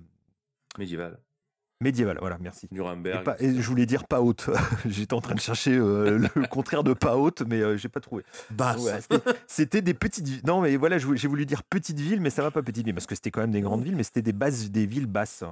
Médiéval. 1.81 2.17
Voilà, 2.19 2.37
merci. 2.41 2.65
Et, 2.71 2.75
Nuremberg. 2.75 3.23
pas- 3.23 3.37
et 3.39 3.53
je 3.61 3.67
voulais 3.67 3.85
dire 3.85 4.05
pas 4.05 4.21
haute. 4.21 4.49
J'étais 4.85 5.13
en 5.13 5.21
train 5.21 5.35
de 5.35 5.39
chercher 5.39 5.77
euh, 5.77 6.27
le 6.35 6.47
contraire 6.47 6.83
de 6.83 6.91
pas 6.93 7.15
haute, 7.15 7.43
mais 7.47 7.61
euh, 7.61 7.77
j'ai 7.77 7.87
pas 7.87 8.01
trouvé. 8.01 8.23
Basse. 8.51 8.81
Ouais, 8.83 8.99
c'était- 9.47 9.81
des 9.81 9.93
petites 9.93 10.27
villes. 10.27 10.41
Non, 10.45 10.59
mais 10.61 10.75
voilà, 10.75 10.97
j'ai 10.97 11.27
voulu 11.29 11.45
dire 11.45 11.63
petites 11.63 11.99
villes, 11.99 12.19
mais 12.19 12.29
ça 12.29 12.41
va 12.41 12.51
pas 12.51 12.61
petites 12.61 12.85
villes, 12.85 12.93
parce 12.93 13.05
que 13.07 13.15
c'était 13.15 13.31
quand 13.31 13.39
même 13.39 13.51
des 13.51 13.61
grandes 13.61 13.83
villes, 13.83 13.95
mais 13.95 14.03
c'était 14.03 14.21
des 14.21 14.33
bases, 14.33 14.69
des 14.71 14.85
villes 14.85 15.05
basses. 15.05 15.43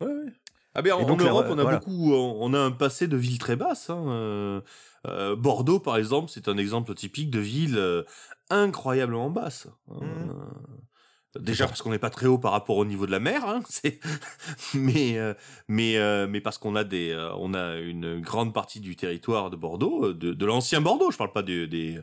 Ouais, 0.00 0.06
ouais. 0.06 0.32
Ah 0.76 0.82
ben, 0.82 0.92
en, 0.92 1.06
donc, 1.06 1.22
Europe, 1.22 1.46
on 1.48 1.58
a 1.58 1.62
voilà. 1.62 1.78
beaucoup, 1.78 2.12
on 2.14 2.52
a 2.54 2.58
un 2.58 2.70
passé 2.72 3.08
de 3.08 3.16
villes 3.16 3.38
très 3.38 3.56
basses. 3.56 3.90
hein, 3.90 4.04
euh, 4.08 4.60
euh, 5.08 5.34
Bordeaux, 5.36 5.80
par 5.80 5.96
exemple, 5.96 6.30
c'est 6.32 6.46
un 6.48 6.56
exemple 6.56 6.94
typique 6.94 7.30
de 7.30 7.40
ville 7.40 8.04
incroyablement 8.50 9.30
basse. 9.30 9.66
hein, 9.90 9.98
euh, 10.02 10.34
Déjà 11.40 11.66
parce 11.66 11.82
qu'on 11.82 11.90
n'est 11.90 11.98
pas 11.98 12.10
très 12.10 12.26
haut 12.26 12.38
par 12.38 12.52
rapport 12.52 12.76
au 12.76 12.84
niveau 12.84 13.06
de 13.06 13.10
la 13.10 13.18
mer, 13.20 13.44
hein, 13.48 13.60
c'est- 13.68 13.98
mais 14.74 15.18
euh, 15.18 15.34
mais 15.68 15.96
euh, 15.96 16.26
mais 16.28 16.40
parce 16.40 16.58
qu'on 16.58 16.76
a 16.76 16.84
des, 16.84 17.10
euh, 17.10 17.32
on 17.36 17.54
a 17.54 17.76
une 17.76 18.20
grande 18.20 18.54
partie 18.54 18.80
du 18.80 18.94
territoire 18.96 19.50
de 19.50 19.56
Bordeaux, 19.56 20.12
de, 20.12 20.32
de 20.32 20.46
l'ancien 20.46 20.80
Bordeaux. 20.80 21.10
Je 21.10 21.16
parle 21.16 21.32
pas 21.32 21.42
de- 21.42 21.66
des 21.66 22.00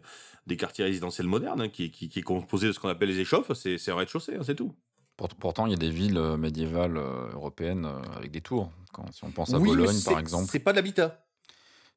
des 0.47 0.57
quartiers 0.57 0.83
résidentiels 0.85 1.27
modernes, 1.27 1.61
hein, 1.61 1.69
qui, 1.69 1.91
qui, 1.91 2.09
qui 2.09 2.19
est 2.19 2.23
composé 2.23 2.67
de 2.67 2.71
ce 2.73 2.79
qu'on 2.79 2.89
appelle 2.89 3.09
les 3.09 3.19
échauffes. 3.19 3.53
C'est 3.53 3.77
c'est 3.77 3.91
un 3.91 3.95
rez-de-chaussée, 3.95 4.35
hein, 4.35 4.41
c'est 4.43 4.55
tout. 4.55 4.75
Pour- 5.15 5.29
Pourtant, 5.29 5.65
il 5.67 5.71
y 5.71 5.75
a 5.75 5.77
des 5.77 5.91
villes 5.91 6.19
médiévales 6.37 6.97
européennes 6.97 7.87
avec 8.17 8.31
des 8.31 8.41
tours. 8.41 8.71
Quand, 8.91 9.09
si 9.13 9.23
on 9.23 9.31
pense 9.31 9.53
à 9.53 9.59
Oui, 9.59 9.69
Bologne, 9.69 9.93
c'est- 9.95 10.09
par 10.09 10.19
exemple, 10.19 10.49
c'est 10.51 10.59
pas 10.59 10.71
de 10.71 10.77
l'habitat. 10.77 11.23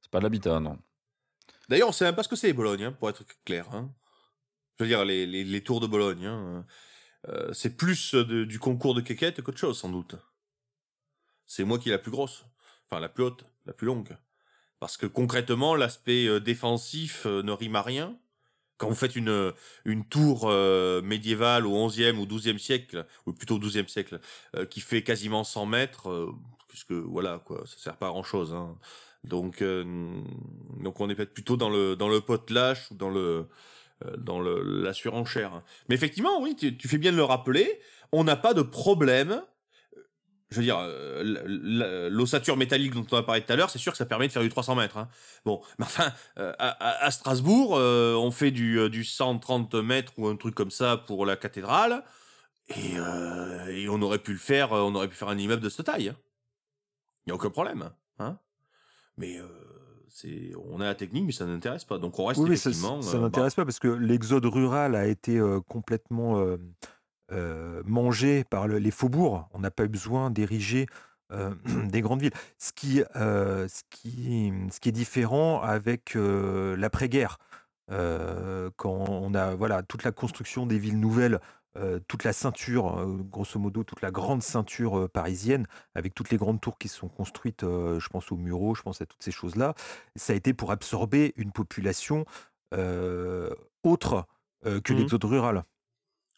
c'est 0.02 0.10
pas 0.10 0.18
de 0.18 0.24
l'habitat, 0.24 0.60
non. 0.60 0.78
D'ailleurs, 1.68 1.88
on 1.88 1.92
sait 1.92 2.04
même 2.04 2.14
pas 2.14 2.22
ce 2.22 2.28
que 2.28 2.36
c'est 2.36 2.52
Bologne, 2.52 2.84
hein, 2.84 2.92
pour 2.92 3.08
être 3.08 3.24
clair. 3.44 3.66
hein. 3.72 3.90
Je 4.78 4.84
veux 4.84 4.88
dire, 4.88 5.04
les, 5.04 5.24
les, 5.26 5.42
les 5.44 5.60
tours 5.62 5.80
de 5.80 5.86
Bologne, 5.86 6.26
hein, 6.26 6.66
euh, 7.28 7.52
c'est 7.52 7.76
plus 7.76 8.14
de- 8.14 8.44
du 8.44 8.58
concours 8.58 8.94
de 8.94 9.00
quéquette 9.00 9.42
qu'autre 9.42 9.58
chose, 9.58 9.78
sans 9.78 9.88
doute. 9.88 10.16
C'est 11.46 11.64
moi 11.64 11.78
qui 11.78 11.88
est 11.88 11.92
la 11.92 11.98
plus 11.98 12.10
grosse, 12.10 12.44
enfin 12.86 13.00
la 13.00 13.08
plus 13.08 13.24
haute, 13.24 13.44
la 13.66 13.72
plus 13.72 13.86
longue. 13.86 14.16
Parce 14.80 14.96
que 14.96 15.06
concrètement, 15.06 15.74
l'aspect 15.74 16.26
euh, 16.26 16.40
défensif 16.40 17.26
euh, 17.26 17.42
ne 17.42 17.52
rime 17.52 17.76
à 17.76 17.82
rien. 17.82 18.18
Quand 18.76 18.88
vous 18.88 18.94
faites 18.96 19.14
une, 19.16 19.54
tour 20.10 20.50
médiévale 21.04 21.64
au 21.64 21.88
11e 21.88 22.18
ou 22.18 22.26
12e 22.26 22.58
siècle, 22.58 23.06
ou 23.24 23.32
plutôt 23.32 23.54
au 23.54 23.60
12e 23.60 23.86
siècle, 23.86 24.18
qui 24.68 24.80
fait 24.80 25.04
quasiment 25.04 25.44
100 25.44 25.66
mètres, 25.66 26.34
puisque 26.68 26.90
voilà, 26.90 27.38
quoi, 27.38 27.64
ça 27.66 27.76
sert 27.78 27.96
pas 27.96 28.08
à 28.08 28.10
grand 28.10 28.24
chose. 28.24 28.52
Hein. 28.52 28.76
Donc, 29.22 29.62
donc 29.62 31.00
on 31.00 31.08
est 31.08 31.14
peut-être 31.14 31.32
plutôt 31.32 31.56
dans 31.56 31.70
le 31.70 31.94
dans 31.94 32.08
le 32.08 32.18
ou 32.18 32.94
dans 32.96 33.10
le 33.10 33.46
dans 34.18 34.40
le 34.40 34.62
la 34.62 34.92
surenchère. 34.92 35.62
Mais 35.88 35.94
effectivement, 35.94 36.40
oui, 36.40 36.56
tu, 36.56 36.88
fais 36.88 36.98
bien 36.98 37.12
de 37.12 37.16
le 37.16 37.24
rappeler. 37.24 37.80
On 38.12 38.24
n'a 38.24 38.36
pas 38.36 38.54
de 38.54 38.62
problème 38.62 39.42
je 40.50 40.60
veux 40.60 40.66
dire, 40.66 40.78
euh, 40.78 42.10
l'ossature 42.10 42.56
métallique 42.56 42.94
dont 42.94 43.04
on 43.10 43.16
a 43.16 43.24
parlé 43.24 43.40
tout 43.40 43.52
à 43.52 43.56
l'heure, 43.56 43.70
c'est 43.70 43.78
sûr 43.80 43.90
que 43.90 43.98
ça 43.98 44.06
permet 44.06 44.28
de 44.28 44.32
faire 44.32 44.42
du 44.42 44.50
300 44.50 44.76
mètres. 44.76 44.98
hein. 44.98 45.08
Bon, 45.44 45.60
mais 45.78 45.84
enfin, 45.84 46.12
euh, 46.38 46.52
à, 46.58 47.10
Strasbourg, 47.10 47.76
euh, 47.76 48.14
on 48.14 48.30
fait 48.30 48.52
du, 48.52 48.78
euh, 48.78 48.88
du 48.88 49.02
130 49.02 49.74
mètres 49.74 50.12
ou 50.16 50.28
un 50.28 50.36
truc 50.36 50.54
comme 50.54 50.70
ça 50.70 50.96
pour 50.96 51.26
la 51.26 51.34
cathédrale, 51.34 52.04
et, 52.68 52.96
euh, 52.96 53.88
on 53.90 54.00
aurait 54.02 54.18
pu 54.18 54.32
le 54.32 54.38
faire, 54.38 54.72
euh, 54.72 54.82
on 54.82 54.94
aurait 54.94 55.08
pu 55.08 55.16
faire 55.16 55.28
un 55.28 55.38
immeuble 55.38 55.62
de 55.62 55.68
cette 55.68 55.86
taille. 55.86 56.14
Il 57.26 57.28
n'y 57.28 57.32
a 57.32 57.34
aucun 57.34 57.50
problème. 57.50 57.90
Hein 58.18 58.38
mais 59.16 59.38
euh, 59.38 59.48
c'est, 60.16 60.52
on 60.70 60.80
a 60.80 60.84
la 60.84 60.94
technique, 60.94 61.24
mais 61.26 61.32
ça 61.32 61.44
n'intéresse 61.44 61.84
pas. 61.84 61.98
Donc 61.98 62.18
on 62.20 62.26
reste 62.26 62.40
Oui, 62.40 62.50
mais 62.50 62.56
ça, 62.56 62.70
effectivement. 62.70 63.02
ça 63.02 63.10
euh, 63.10 63.14
bah, 63.14 63.24
n'intéresse 63.26 63.54
pas 63.56 63.64
parce 63.64 63.80
que 63.80 63.88
l'exode 63.88 64.44
rural 64.46 64.94
a 64.94 65.06
été 65.06 65.38
euh, 65.38 65.60
complètement 65.60 66.38
euh, 67.32 67.82
mangé 67.84 68.44
par 68.44 68.68
le- 68.68 68.78
les 68.78 68.92
faubourgs. 68.92 69.46
On 69.52 69.58
n'a 69.58 69.72
pas 69.72 69.84
eu 69.84 69.88
besoin 69.88 70.30
d'ériger 70.30 70.86
euh, 71.32 71.50
des 71.90 72.00
grandes 72.00 72.20
villes. 72.20 72.32
Ce 72.58 72.70
qui, 72.72 73.02
euh, 73.16 73.66
ce 73.66 73.82
qui, 73.90 74.52
ce 74.70 74.78
qui 74.78 74.90
est 74.90 74.92
différent 74.92 75.60
avec 75.62 76.14
euh, 76.14 76.76
l'après-guerre, 76.76 77.38
quand 77.88 79.04
on 79.08 79.34
a 79.34 79.54
voilà 79.54 79.82
toute 79.82 80.04
la 80.04 80.12
construction 80.12 80.64
des 80.66 80.78
villes 80.78 80.98
nouvelles. 81.00 81.40
Euh, 81.76 81.98
toute 82.06 82.22
la 82.24 82.32
ceinture, 82.32 82.98
euh, 82.98 83.16
grosso 83.18 83.58
modo, 83.58 83.82
toute 83.82 84.00
la 84.00 84.10
grande 84.12 84.42
ceinture 84.42 84.98
euh, 84.98 85.08
parisienne, 85.08 85.66
avec 85.94 86.14
toutes 86.14 86.30
les 86.30 86.36
grandes 86.36 86.60
tours 86.60 86.78
qui 86.78 86.88
sont 86.88 87.08
construites, 87.08 87.62
je 87.62 88.08
pense 88.08 88.30
aux 88.30 88.36
Mureaux, 88.36 88.74
je 88.74 88.82
pense 88.82 89.00
à 89.00 89.06
toutes 89.06 89.22
ces 89.22 89.32
choses-là, 89.32 89.74
ça 90.14 90.32
a 90.32 90.36
été 90.36 90.54
pour 90.54 90.70
absorber 90.70 91.32
une 91.36 91.52
population 91.52 92.24
autre 93.82 94.26
que 94.62 94.92
l'exode 94.92 95.24
rural. 95.24 95.64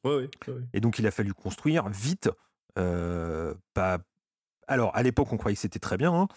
Ouais, 0.04 0.16
ouais, 0.16 0.30
ouais, 0.48 0.54
ouais. 0.54 0.62
Et 0.74 0.80
donc, 0.80 0.98
il 0.98 1.06
a 1.06 1.10
fallu 1.10 1.32
construire 1.32 1.88
vite. 1.88 2.30
pas... 2.74 3.98
Alors, 4.68 4.94
à 4.96 5.02
l'époque, 5.02 5.32
on 5.32 5.36
croyait 5.36 5.54
que 5.54 5.60
c'était 5.60 5.78
très 5.78 5.96
bien. 5.96 6.12
hein. 6.12 6.28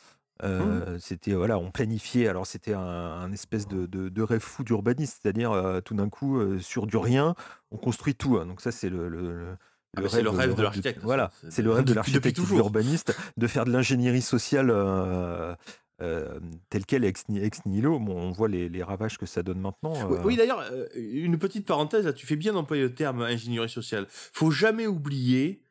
Euh, 0.43 0.97
C'était 0.99 1.33
voilà, 1.33 1.57
on 1.57 1.71
planifiait. 1.71 2.27
Alors, 2.27 2.47
c'était 2.47 2.73
un, 2.73 2.79
un 2.81 3.31
espèce 3.31 3.67
de, 3.67 3.85
de- 3.85 4.09
de 4.09 4.21
rêve 4.21 4.39
fou 4.41 4.63
d'urbaniste, 4.63 5.19
c'est-à-dire 5.21 5.51
euh, 5.51 5.81
tout 5.81 5.93
d'un 5.95 6.09
coup, 6.09 6.39
euh, 6.39 6.59
sur 6.59 6.87
du 6.87 6.97
rien, 6.97 7.35
on 7.71 7.77
construit 7.77 8.15
tout. 8.15 8.37
hein. 8.37 8.45
Donc 8.45 8.61
ça, 8.61 8.71
c'est 8.71 8.89
le, 8.89 9.09
le- 9.09 9.33
le- 9.33 9.57
Ah, 9.97 10.01
mais 10.01 10.09
c'est 10.09 10.21
le 10.21 10.29
rêve 10.29 10.51
de 10.51 10.55
de- 10.55 10.61
l'architecte, 10.61 10.99
Voilà, 11.03 11.31
c'est 11.49 11.61
le 11.61 11.71
rêve 11.71 11.83
de 11.85 11.93
l'architecte 11.93 12.37
ou 12.39 12.45
de 12.45 12.53
l'urbaniste 12.53 13.15
de 13.37 13.47
faire 13.47 13.65
de 13.65 13.71
l'ingénierie 13.71 14.21
sociale 14.21 14.69
euh, 14.69 15.53
euh, 16.01 16.39
telle 16.69 16.85
qu'elle 16.85 17.03
ex, 17.03 17.27
ni- 17.27 17.43
ex 17.43 17.65
nihilo. 17.65 17.99
Bon, 17.99 18.15
on 18.17 18.31
voit 18.31 18.47
les, 18.47 18.69
les 18.69 18.83
ravages 18.83 19.17
que 19.17 19.25
ça 19.25 19.43
donne 19.43 19.59
maintenant. 19.59 19.93
Oui, 20.09 20.17
euh. 20.17 20.21
oui, 20.23 20.35
d'ailleurs, 20.37 20.63
une 20.95 21.37
petite 21.37 21.65
parenthèse, 21.65 22.05
là, 22.05 22.13
tu 22.13 22.25
fais 22.25 22.37
bien 22.37 22.53
d'employer 22.53 22.83
le 22.83 22.93
terme 22.95 23.21
ingénierie 23.23 23.67
sociale. 23.69 24.05
Faut 24.09 24.51
jamais 24.51 24.87
oublier 24.87 25.61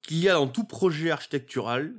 qu'il 0.00 0.16
y 0.18 0.30
a 0.30 0.32
dans 0.34 0.48
tout 0.48 0.64
projet 0.64 1.10
architectural 1.10 1.92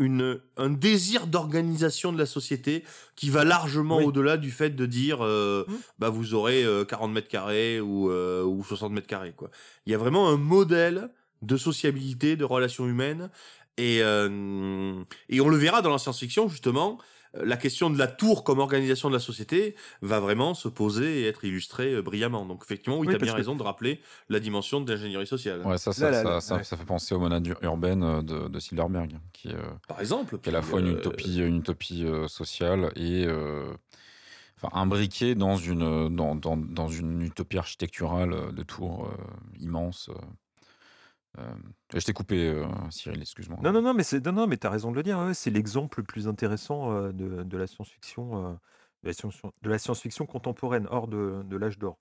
une, 0.00 0.40
un 0.56 0.70
désir 0.70 1.26
d'organisation 1.28 2.12
de 2.12 2.18
la 2.18 2.26
société 2.26 2.82
qui 3.14 3.30
va 3.30 3.44
largement 3.44 3.98
Oui. 3.98 4.04
au-delà 4.04 4.36
du 4.36 4.50
fait 4.50 4.70
de 4.70 4.86
dire 4.86 5.18
euh, 5.24 5.64
Mm. 5.68 5.74
bah 6.00 6.08
vous 6.10 6.34
aurez 6.34 6.64
euh, 6.64 6.84
40 6.84 7.12
mètres 7.12 7.28
carrés 7.28 7.80
ou, 7.80 8.10
euh, 8.10 8.42
ou 8.42 8.64
60 8.64 8.92
mètres 8.92 9.06
carrés 9.06 9.34
quoi. 9.36 9.50
Il 9.86 9.92
y 9.92 9.94
a 9.94 9.98
vraiment 9.98 10.28
un 10.28 10.36
modèle 10.36 11.10
de 11.42 11.56
sociabilité, 11.56 12.36
de 12.36 12.44
relations 12.44 12.86
humaines 12.88 13.30
et, 13.78 13.98
euh, 14.02 15.02
et 15.28 15.40
on 15.40 15.48
le 15.48 15.56
verra 15.56 15.82
dans 15.82 15.90
la 15.90 15.98
science-fiction 15.98 16.48
justement. 16.48 16.98
Euh, 17.36 17.44
La 17.44 17.56
question 17.56 17.90
de 17.90 17.98
la 17.98 18.06
tour 18.06 18.44
comme 18.44 18.58
organisation 18.58 19.08
de 19.08 19.14
la 19.14 19.20
société 19.20 19.74
va 20.02 20.20
vraiment 20.20 20.54
se 20.54 20.68
poser 20.68 21.20
et 21.22 21.26
être 21.26 21.44
illustrée 21.44 21.94
euh, 21.94 22.02
brillamment. 22.02 22.44
Donc 22.46 22.62
effectivement, 22.64 22.98
oui, 22.98 23.06
Oui, 23.06 23.12
tu 23.12 23.16
as 23.16 23.18
bien 23.18 23.32
que- 23.32 23.36
raison 23.38 23.56
de 23.56 23.62
rappeler 23.62 24.00
la 24.28 24.40
dimension 24.40 24.80
de 24.80 24.92
l'ingénierie 24.92 25.26
sociale. 25.26 25.62
Ouais, 25.66 25.78
ça, 25.78 25.92
ça, 25.92 26.10
Là, 26.10 26.10
là, 26.10 26.22
ça, 26.22 26.30
là, 26.30 26.40
ça, 26.40 26.56
ouais. 26.56 26.64
ça 26.64 26.76
fait 26.76 26.84
penser 26.84 27.14
aux 27.14 27.20
monades 27.20 27.46
ur- 27.46 27.58
urbaines 27.62 28.02
euh, 28.02 28.22
de, 28.22 28.48
de 28.48 28.58
Silverberg, 28.60 29.18
qui, 29.32 29.48
euh, 29.48 29.60
Par 29.88 30.00
exemple. 30.00 30.38
qui 30.38 30.48
est 30.48 30.52
à 30.52 30.56
la 30.56 30.62
fois 30.62 30.80
une 30.80 30.88
utopie, 30.92 31.38
une 31.38 31.58
utopie 31.58 32.04
sociale 32.28 32.90
et 32.96 33.24
euh, 33.26 33.72
enfin, 34.62 34.68
imbriquée 34.78 35.34
dans 35.34 35.56
une, 35.56 36.14
dans, 36.14 36.34
dans, 36.34 36.56
dans 36.56 36.88
une 36.88 37.22
utopie 37.22 37.58
architecturale 37.58 38.52
de 38.54 38.62
tours 38.62 39.06
euh, 39.06 39.60
immenses. 39.60 40.10
Euh. 41.38 41.54
Je 41.94 42.00
t'ai 42.00 42.12
coupé, 42.12 42.48
euh, 42.48 42.66
Cyril, 42.90 43.20
excuse-moi. 43.20 43.58
Non, 43.62 43.72
non, 43.72 43.82
non, 43.82 43.94
mais 43.94 44.02
c'est 44.02 44.24
non, 44.24 44.32
non, 44.32 44.46
mais 44.46 44.56
t'as 44.56 44.70
raison 44.70 44.90
de 44.90 44.96
le 44.96 45.02
dire. 45.02 45.18
ouais, 45.18 45.34
c'est 45.34 45.50
l'exemple 45.50 46.00
le 46.00 46.04
plus 46.04 46.28
intéressant 46.28 46.92
euh, 46.92 47.12
de, 47.12 47.42
de 47.42 47.56
la 47.56 47.66
science-fiction, 47.66 48.46
euh, 48.46 48.52
de 49.02 49.08
la 49.08 49.12
science- 49.12 49.40
de 49.62 49.70
la 49.70 49.78
science-fiction 49.78 50.26
contemporaine, 50.26 50.86
hors 50.90 51.08
de, 51.08 51.42
de 51.44 51.56
l'âge 51.56 51.78
d'or. 51.78 51.98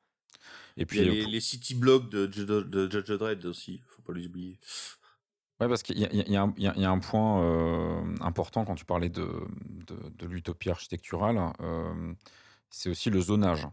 Et 0.77 0.81
Il 0.81 0.83
y 0.83 0.85
puis, 0.85 0.99
a 0.99 1.03
euh, 1.03 1.11
les, 1.11 1.25
les 1.25 1.39
city 1.41 1.75
blocks 1.75 2.09
de, 2.09 2.31
Judge- 2.31 2.69
de 2.69 2.89
Judge 2.89 3.11
Dredd 3.11 3.45
aussi, 3.45 3.81
faut 3.87 4.01
pas 4.01 4.13
les 4.13 4.27
oublier. 4.27 4.59
Ouais, 5.59 5.67
parce 5.67 5.83
qu'il 5.83 5.97
y, 5.97 6.01
y 6.01 6.05
a 6.37 6.41
un- 6.43 6.53
il 6.57 6.63
y 6.63 6.67
a- 6.67 6.73
il 6.75 6.81
y 6.81 6.85
a 6.85 6.89
un 6.89 6.99
point 6.99 7.43
euh, 7.43 8.15
important 8.21 8.63
quand 8.63 8.75
tu 8.75 8.85
parlais 8.85 9.09
de, 9.09 9.27
de, 9.87 9.97
de 10.09 10.25
l'utopie 10.25 10.69
architecturale, 10.69 11.37
euh, 11.59 12.13
c'est 12.69 12.89
aussi 12.89 13.09
le 13.09 13.19
zonage. 13.19 13.67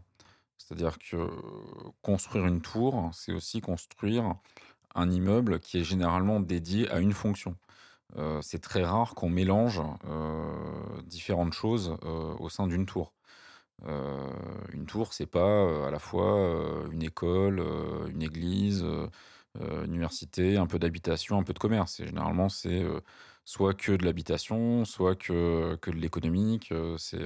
C'est-à-dire 0.59 0.99
que 0.99 1.16
construire 2.03 2.47
une 2.47 2.61
tour, 2.61 3.11
c'est 3.12 3.33
aussi 3.33 3.61
construire 3.61 4.35
un 4.97 5.11
immeuble 5.11 5.61
qui 5.61 5.79
est 5.79 5.85
généralement 5.85 6.41
dédié 6.41 6.91
à 6.91 7.01
une 7.01 7.13
fonction. 7.13 7.57
Euh, 8.17 8.41
c'est 8.43 8.61
très 8.61 8.85
rare 8.85 9.15
qu'on 9.15 9.29
mélange 9.31 9.83
euh, 10.09 11.03
différentes 11.05 11.53
choses 11.53 11.97
euh, 12.05 12.35
au 12.39 12.49
sein 12.49 12.67
d'une 12.67 12.87
tour. 12.87 13.13
Une 14.73 14.87
tour, 14.87 15.13
c'est 15.13 15.27
pas 15.27 15.87
à 15.87 15.91
la 15.91 15.99
fois 15.99 16.87
une 16.91 17.03
école, 17.03 17.63
une 18.09 18.23
église, 18.23 18.85
euh, 19.61 19.85
université, 19.85 20.57
un 20.57 20.67
peu 20.67 20.79
d'habitation, 20.79 21.39
un 21.39 21.43
peu 21.43 21.53
de 21.53 21.59
commerce. 21.59 22.03
Généralement, 22.05 22.49
c'est 22.49 22.85
soit 23.45 23.75
que 23.75 23.93
de 23.93 24.05
l'habitation, 24.05 24.85
soit 24.85 25.15
que, 25.17 25.77
que 25.83 25.91
de 25.91 25.97
l'économique. 25.97 26.73
c'est 26.99 27.23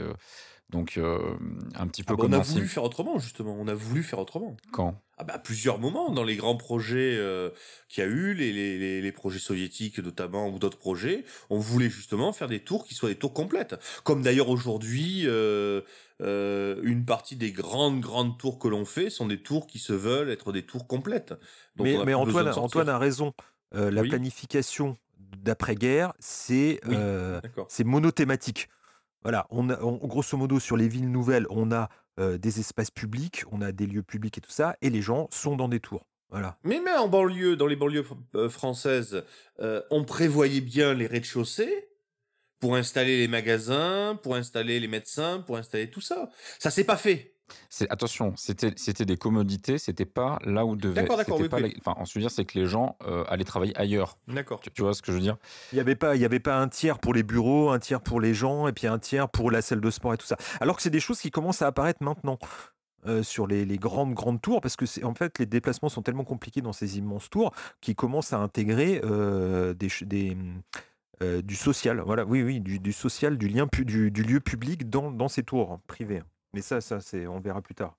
donc 0.70 0.96
euh, 0.96 1.18
un 1.74 1.86
petit 1.88 2.02
peu 2.02 2.14
Ah 2.14 2.16
bah, 2.16 2.22
comme 2.22 2.34
on 2.34 2.38
a 2.38 2.42
voulu 2.42 2.66
faire 2.68 2.84
autrement, 2.84 3.18
justement. 3.18 3.56
On 3.58 3.68
a 3.68 3.74
voulu 3.74 4.02
faire 4.02 4.18
autrement. 4.18 4.56
quand? 4.72 4.94
Ah 5.18 5.24
bah, 5.24 5.34
à 5.34 5.38
plusieurs 5.38 5.78
moments, 5.78 6.10
dans 6.10 6.24
les 6.24 6.36
grands 6.36 6.56
projets 6.56 7.16
euh, 7.18 7.50
qu'il 7.88 8.02
y 8.02 8.06
a 8.06 8.10
eu, 8.10 8.32
les, 8.32 8.52
les, 8.52 8.78
les, 8.78 9.02
les 9.02 9.12
projets 9.12 9.38
soviétiques 9.38 9.98
notamment, 9.98 10.48
ou 10.48 10.58
d'autres 10.58 10.78
projets, 10.78 11.24
on 11.50 11.58
voulait 11.58 11.90
justement 11.90 12.32
faire 12.32 12.48
des 12.48 12.60
tours 12.60 12.86
qui 12.86 12.94
soient 12.94 13.10
des 13.10 13.16
tours 13.16 13.34
complètes. 13.34 13.76
Comme 14.04 14.22
d'ailleurs 14.22 14.48
aujourd'hui, 14.48 15.22
euh, 15.26 15.82
euh, 16.22 16.80
une 16.82 17.04
partie 17.04 17.36
des 17.36 17.52
grandes, 17.52 18.00
grandes 18.00 18.38
tours 18.38 18.58
que 18.58 18.68
l'on 18.68 18.84
fait 18.84 19.10
sont 19.10 19.26
des 19.26 19.42
tours 19.42 19.66
qui 19.66 19.78
se 19.78 19.92
veulent 19.92 20.30
être 20.30 20.52
des 20.52 20.62
tours 20.62 20.86
complètes. 20.86 21.34
Donc, 21.76 21.86
mais 22.06 22.14
Antoine. 22.14 22.48
Antoine 22.48 22.88
a 22.88 22.98
raison. 22.98 23.34
Euh, 23.74 23.90
la 23.90 24.02
Oui. 24.02 24.08
planification 24.08 24.96
d'après-guerre, 25.38 26.12
c'est 26.18 26.80
Oui, 26.88 26.96
euh, 26.98 27.40
monothématique. 27.84 28.68
Voilà, 29.22 29.46
on 29.50 29.68
a, 29.70 29.76
grosso 29.76 30.36
modo, 30.36 30.60
sur 30.60 30.76
les 30.76 30.88
villes 30.88 31.10
nouvelles, 31.10 31.46
on 31.50 31.72
a 31.72 31.88
des 32.18 32.60
espaces 32.60 32.90
publics, 32.90 33.44
on 33.50 33.62
a 33.62 33.72
des 33.72 33.86
lieux 33.86 34.02
publics 34.02 34.36
et 34.36 34.40
tout 34.42 34.50
ça, 34.50 34.76
et 34.82 34.90
les 34.90 35.00
gens 35.00 35.26
sont 35.30 35.56
dans 35.56 35.68
des 35.68 35.80
tours. 35.80 36.06
Voilà. 36.28 36.58
Mais 36.64 36.78
même 36.78 36.98
en 36.98 37.08
banlieue, 37.08 37.56
dans 37.56 37.66
les 37.66 37.76
banlieues 37.76 38.04
euh, 38.34 38.50
françaises, 38.50 39.24
on 39.90 40.04
prévoyait 40.04 40.60
bien 40.60 40.92
les 40.92 41.06
rez-de-chaussée 41.06 41.88
pour 42.60 42.76
installer 42.76 43.18
les 43.18 43.28
magasins, 43.28 44.18
pour 44.22 44.36
installer 44.36 44.78
les 44.78 44.86
médecins, 44.86 45.40
pour 45.40 45.56
installer 45.56 45.90
tout 45.90 46.02
ça. 46.02 46.30
Ça 46.58 46.70
s'est 46.70 46.84
pas 46.84 46.98
fait. 46.98 47.34
Attention, 47.88 48.34
c'était 48.36 48.72
c'était 48.76 49.04
des 49.04 49.16
commodités, 49.16 49.78
c'était 49.78 50.04
pas 50.04 50.38
là 50.44 50.64
où 50.66 50.76
devait. 50.76 51.02
D'accord, 51.02 51.16
d'accord, 51.16 51.36
c'était 51.38 51.42
oui, 51.44 51.48
pas 51.48 51.56
oui. 51.66 51.72
les- 51.74 51.82
Enfin, 51.84 52.04
veux 52.14 52.20
dire, 52.20 52.30
c'est 52.30 52.44
que 52.44 52.58
les 52.58 52.66
gens 52.66 52.96
euh, 53.06 53.24
allaient 53.28 53.44
travailler 53.44 53.76
ailleurs. 53.76 54.18
D'accord. 54.28 54.60
Tu, 54.60 54.70
tu 54.70 54.82
vois 54.82 54.94
ce 54.94 55.02
que 55.02 55.12
je 55.12 55.16
veux 55.16 55.22
dire? 55.22 55.36
Il 55.72 55.76
n'y 55.76 55.80
avait, 55.80 55.96
pas- 55.96 56.16
il 56.16 56.22
y 56.22 56.24
avait 56.24 56.40
pas 56.40 56.58
un 56.60 56.68
tiers 56.68 56.98
pour 56.98 57.14
les 57.14 57.22
bureaux, 57.22 57.70
un 57.70 57.78
tiers 57.78 58.00
pour 58.00 58.20
les 58.20 58.34
gens, 58.34 58.68
et 58.68 58.72
puis 58.72 58.86
un 58.86 58.98
tiers 58.98 59.28
pour 59.28 59.50
la 59.50 59.62
salle 59.62 59.80
de 59.80 59.90
sport 59.90 60.14
et 60.14 60.16
tout 60.18 60.26
ça. 60.26 60.36
Alors 60.60 60.76
que 60.76 60.82
c'est 60.82 60.90
des 60.90 61.00
choses 61.00 61.20
qui 61.20 61.30
commencent 61.30 61.62
à 61.62 61.66
apparaître 61.68 62.02
maintenant. 62.02 62.38
euh, 63.06 63.22
sur 63.22 63.46
les, 63.46 63.64
les 63.64 63.78
grandes 63.78 64.12
grandes 64.12 64.42
tours 64.42 64.60
parce 64.60 64.76
que 64.76 64.84
c'est 64.84 65.04
en 65.04 65.14
fait 65.14 65.38
les 65.38 65.46
déplacements 65.46 65.88
sont 65.88 66.02
tellement 66.02 66.22
compliqués 66.24 66.60
dans 66.60 66.74
ces 66.74 66.98
immenses 66.98 67.30
tours 67.30 67.50
qui 67.80 67.94
commencent 67.94 68.34
à 68.34 68.38
intégrer 68.38 69.00
euh, 69.04 69.72
des, 69.72 69.88
des, 70.02 70.36
euh, 71.22 71.40
du 71.40 71.54
social 71.56 72.02
voilà 72.04 72.26
oui 72.26 72.42
oui 72.42 72.60
du, 72.60 72.78
du 72.78 72.92
social 72.92 73.38
du 73.38 73.48
lien 73.48 73.66
pu- 73.66 73.86
du, 73.86 74.10
du 74.10 74.22
lieu 74.22 74.38
public 74.40 74.90
dans, 74.90 75.10
dans 75.10 75.28
ces 75.28 75.42
tours 75.42 75.80
privées 75.86 76.22
mais 76.52 76.62
ça 76.62 76.80
ça 76.80 77.00
c'est 77.00 77.26
on 77.26 77.40
verra 77.40 77.60
plus 77.62 77.74
tard 77.74 77.96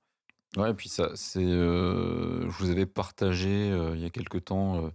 Ouais, 0.57 0.71
et 0.71 0.73
puis 0.73 0.89
ça, 0.89 1.11
c'est. 1.15 1.39
euh, 1.45 2.41
je 2.43 2.57
vous 2.63 2.69
avais 2.71 2.85
partagé 2.85 3.71
euh, 3.71 3.93
il 3.95 4.01
y 4.01 4.05
a 4.05 4.09
quelque 4.09 4.37
temps 4.37 4.83
euh, 4.83 4.89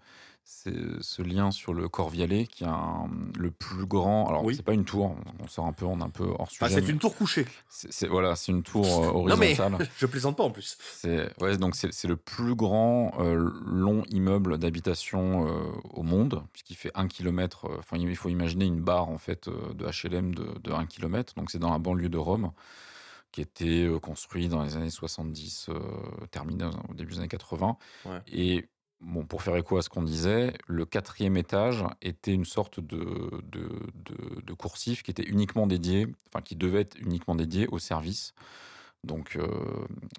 c'est- 0.45 1.01
ce 1.01 1.23
lien 1.23 1.51
sur 1.51 1.73
le 1.73 1.89
Corvialet, 1.89 2.47
qui 2.47 2.65
est 2.65 2.67
un- 2.69 3.09
le 3.39 3.51
plus 3.51 3.87
grand. 3.87 4.29
Alors, 4.29 4.45
Oui. 4.45 4.55
c'est 4.55 4.63
pas 4.63 4.75
une 4.75 4.85
tour, 4.85 5.17
on 5.43 5.47
sort 5.49 5.65
un 5.67 5.73
peu, 5.73 5.87
on 5.87 5.99
est 6.01 6.03
un 6.03 6.11
peu 6.11 6.25
hors 6.39 6.51
sujet. 6.51 6.67
Ah, 6.67 6.69
c'est 6.69 6.87
une 6.87 6.99
tour 6.99 7.17
couchée. 7.17 7.47
c'est- 7.71 8.07
voilà, 8.07 8.37
c'est 8.37 8.53
une 8.53 8.63
tour 8.63 8.85
euh, 9.03 9.07
Non 9.31 9.37
mais 9.39 9.59
horizontale. 9.59 9.89
je 9.97 10.05
plaisante 10.05 10.37
pas 10.37 10.45
en 10.45 10.51
plus. 10.51 10.77
C'est 10.93 11.31
ouais, 11.43 11.57
donc 11.57 11.75
c'est 11.75 11.91
c'est 11.91 12.07
le 12.07 12.17
plus 12.17 12.55
grand 12.55 13.13
long 13.19 14.03
immeuble 14.11 14.59
d'habitation 14.59 15.47
au 15.95 16.03
monde, 16.03 16.43
puisqu'il 16.53 16.77
fait 16.77 16.91
un 16.95 17.09
kilomètre. 17.09 17.67
Enfin, 17.79 17.97
il 17.97 18.15
faut 18.15 18.29
imaginer 18.29 18.67
une 18.67 18.83
barre 18.83 19.09
en 19.09 19.17
fait 19.17 19.49
de 19.49 19.87
HLM 19.87 20.35
de, 20.35 20.47
de 20.63 20.71
1 20.71 20.85
km. 20.85 21.33
Donc 21.37 21.51
c'est 21.51 21.59
dans 21.59 21.71
la 21.73 21.79
banlieue 21.79 22.11
de 22.11 22.19
Rome, 22.19 22.53
qui 23.37 23.43
était 23.43 23.87
construit 24.01 24.49
dans 24.49 24.63
les 24.63 24.77
années 24.77 24.89
70, 24.89 25.67
euh, 25.69 25.79
terminé 26.31 26.65
au 26.89 26.95
début 26.95 27.13
des 27.13 27.19
années 27.19 27.29
80. 27.29 27.77
Ouais. 28.07 28.23
Et 28.29 28.67
bon, 29.03 29.27
pour 29.27 29.43
faire 29.43 29.55
écho 29.57 29.77
à 29.77 29.83
ce 29.83 29.91
qu'on 29.91 30.03
disait, 30.03 30.55
le 30.67 30.87
quatrième 30.87 31.37
étage 31.37 31.85
était 32.01 32.33
une 32.33 32.47
sorte 32.47 32.81
de, 32.81 32.97
de, 33.43 33.69
de, 33.95 34.41
de 34.41 34.53
coursif 34.55 35.03
qui 35.03 35.11
était 35.11 35.23
uniquement 35.29 35.67
dédié, 35.67 36.07
enfin 36.29 36.41
qui 36.43 36.57
devait 36.57 36.81
être 36.81 36.97
uniquement 36.99 37.35
dédié 37.35 37.67
au 37.67 37.79
service. 37.79 38.33
Donc, 39.05 39.37
euh, 39.37 39.47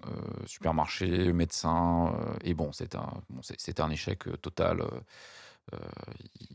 euh, 0.06 0.46
supermarché, 0.46 1.32
médecin, 1.32 2.14
euh, 2.14 2.34
et 2.44 2.54
bon, 2.54 2.70
c'était 2.72 2.98
un, 2.98 3.14
bon, 3.30 3.40
un 3.80 3.90
échec 3.90 4.20
total. 4.42 4.84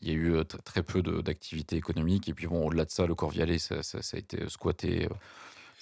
Il 0.02 0.08
y 0.08 0.12
a 0.12 0.13
eu 0.13 0.34
tr- 0.39 0.62
très 0.63 0.82
peu 0.82 1.04
de- 1.04 1.21
d'activité 1.21 1.76
économique, 1.76 2.30
et 2.30 2.34
puis 2.34 2.47
bon, 2.47 2.65
au-delà 2.65 2.86
de 2.86 2.89
ça, 2.89 3.06
le 3.06 3.15
Corvialet, 3.15 3.60
ça, 3.60 3.84
ça- 3.84 4.02
ça 4.02 4.17
a 4.17 4.19
été 4.19 4.49
squatté. 4.49 5.08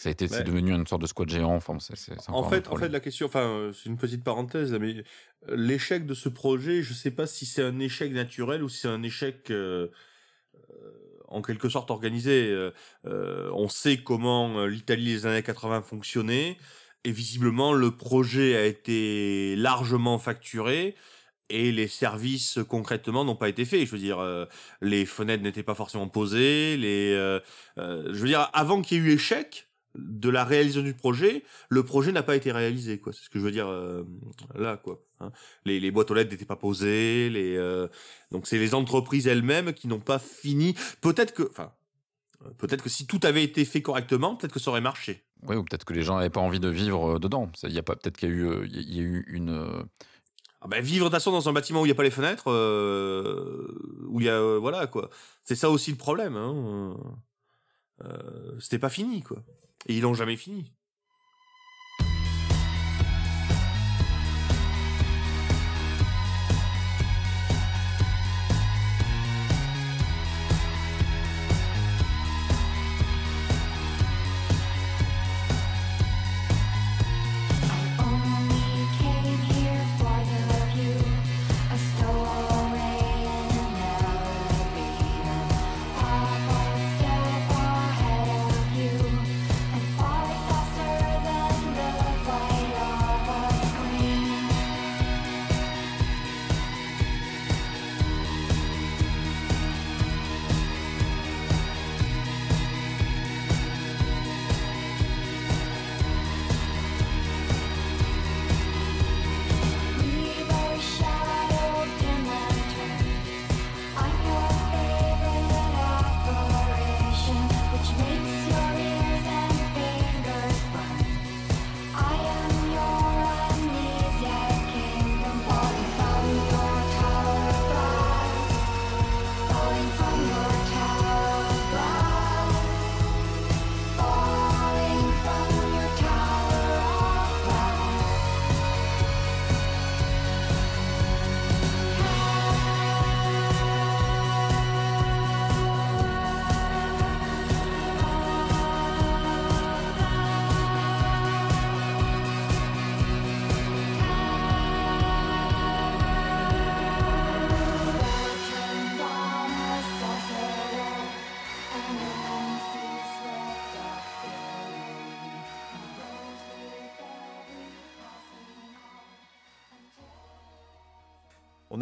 Ça 0.01 0.09
a 0.09 0.11
été, 0.13 0.27
c'est 0.27 0.43
devenu 0.43 0.71
une 0.73 0.87
sorte 0.87 1.01
de 1.03 1.07
squat 1.07 1.29
géant. 1.29 1.53
Enfin, 1.55 1.77
c'est, 1.79 1.95
c'est- 1.95 2.13
c'est 2.19 2.29
En 2.31 2.43
fait, 2.49 2.67
en 2.67 2.75
fait, 2.75 2.89
la 2.89 2.99
question, 2.99 3.27
enfin, 3.27 3.41
euh, 3.47 3.71
c'est 3.73 3.87
une 3.87 3.97
petite 3.97 4.23
parenthèse, 4.23 4.73
mais 4.73 4.95
euh, 5.49 5.55
l'échec 5.55 6.05
de 6.07 6.13
ce 6.15 6.27
projet, 6.29 6.81
je 6.81 6.93
sais 6.93 7.11
pas 7.11 7.27
si 7.27 7.45
c'est 7.45 7.61
un 7.63 7.77
échec 7.79 8.11
naturel 8.11 8.63
ou 8.63 8.69
si 8.69 8.79
c'est 8.79 8.87
un 8.87 9.03
échec 9.03 9.51
euh, 9.51 9.89
en 11.27 11.41
quelque 11.41 11.69
sorte 11.69 11.91
organisé. 11.91 12.49
Euh, 13.05 13.49
on 13.53 13.69
sait 13.69 13.97
comment 13.97 14.65
l'Italie 14.65 15.05
des 15.05 15.25
années 15.25 15.43
80 15.43 15.81
fonctionnait, 15.83 16.57
et 17.03 17.11
visiblement 17.11 17.73
le 17.73 17.91
projet 17.91 18.55
a 18.57 18.65
été 18.65 19.55
largement 19.55 20.17
facturé. 20.19 20.95
Et 21.53 21.73
les 21.73 21.89
services 21.89 22.59
concrètement 22.69 23.25
n'ont 23.25 23.35
pas 23.35 23.49
été 23.49 23.65
faits. 23.65 23.85
Je 23.85 23.91
veux 23.91 23.97
dire, 23.97 24.19
euh, 24.19 24.45
les 24.81 25.05
fenêtres 25.05 25.43
n'étaient 25.43 25.63
pas 25.63 25.75
forcément 25.75 26.07
posées. 26.07 26.77
Les, 26.77 27.11
euh, 27.13 27.41
euh, 27.77 28.05
je 28.13 28.19
veux 28.19 28.27
dire, 28.29 28.49
avant 28.53 28.81
qu'il 28.81 28.97
y 28.97 29.01
ait 29.01 29.03
eu 29.03 29.11
échec 29.15 29.67
de 29.95 30.29
la 30.29 30.43
réalisation 30.45 30.83
du 30.83 30.93
projet, 30.93 31.43
le 31.69 31.83
projet 31.83 32.11
n'a 32.11 32.23
pas 32.23 32.35
été 32.35 32.51
réalisé 32.51 32.99
quoi 32.99 33.11
c'est 33.13 33.23
ce 33.25 33.29
que 33.29 33.39
je 33.39 33.43
veux 33.43 33.51
dire 33.51 33.67
euh, 33.67 34.03
là 34.55 34.77
quoi 34.77 35.01
hein. 35.19 35.31
les, 35.65 35.79
les 35.79 35.91
boîtes 35.91 36.09
aux 36.11 36.13
lettres 36.13 36.31
n'étaient 36.31 36.45
pas 36.45 36.55
posées 36.55 37.29
les 37.29 37.57
euh, 37.57 37.87
donc 38.31 38.47
c'est 38.47 38.57
les 38.57 38.73
entreprises 38.73 39.27
elles-mêmes 39.27 39.73
qui 39.73 39.87
n'ont 39.89 39.99
pas 39.99 40.19
fini 40.19 40.75
peut-être 41.01 41.33
que 41.33 41.43
enfin 41.51 41.73
peut-être 42.57 42.81
que 42.83 42.89
si 42.89 43.05
tout 43.05 43.19
avait 43.23 43.43
été 43.43 43.65
fait 43.65 43.81
correctement 43.81 44.35
peut-être 44.37 44.53
que 44.53 44.59
ça 44.59 44.71
aurait 44.71 44.79
marché 44.81 45.23
Oui, 45.43 45.55
ou 45.57 45.63
peut-être 45.63 45.83
que 45.85 45.93
les 45.93 46.03
gens 46.03 46.15
n'avaient 46.15 46.29
pas 46.29 46.39
envie 46.41 46.59
de 46.61 46.69
vivre 46.69 47.15
euh, 47.15 47.19
dedans. 47.19 47.51
Il 47.63 47.71
y 47.73 47.77
a 47.77 47.83
pas, 47.83 47.95
peut-être 47.95 48.15
qu'il 48.17 48.29
y 48.29 48.31
a 48.31 48.35
eu, 48.35 48.65
il 48.65 48.75
y 48.75 48.79
a- 48.79 48.81
il 48.81 48.95
y 48.95 48.99
a 48.99 49.03
eu 49.03 49.25
une. 49.27 49.83
ah 50.61 50.67
ben, 50.67 50.81
vivre 50.81 51.07
de 51.09 51.11
façon 51.13 51.31
dans 51.31 51.49
un 51.49 51.53
bâtiment 51.53 51.81
où 51.81 51.85
il 51.85 51.89
n'y 51.89 51.93
a 51.93 51.95
pas 51.95 52.03
les 52.03 52.11
fenêtres 52.11 52.49
euh, 52.49 53.67
où 54.07 54.19
il 54.21 54.25
y 54.25 54.29
a 54.29 54.57
voilà 54.57 54.87
quoi 54.87 55.09
c'est 55.43 55.55
ça 55.55 55.69
aussi 55.69 55.91
le 55.91 55.97
problème 55.97 56.35
hein. 56.35 56.95
c'était 58.59 58.79
pas 58.79 58.89
fini 58.89 59.21
quoi 59.21 59.43
et 59.87 59.95
ils 59.95 60.01
l'ont 60.01 60.13
jamais 60.13 60.37
fini 60.37 60.73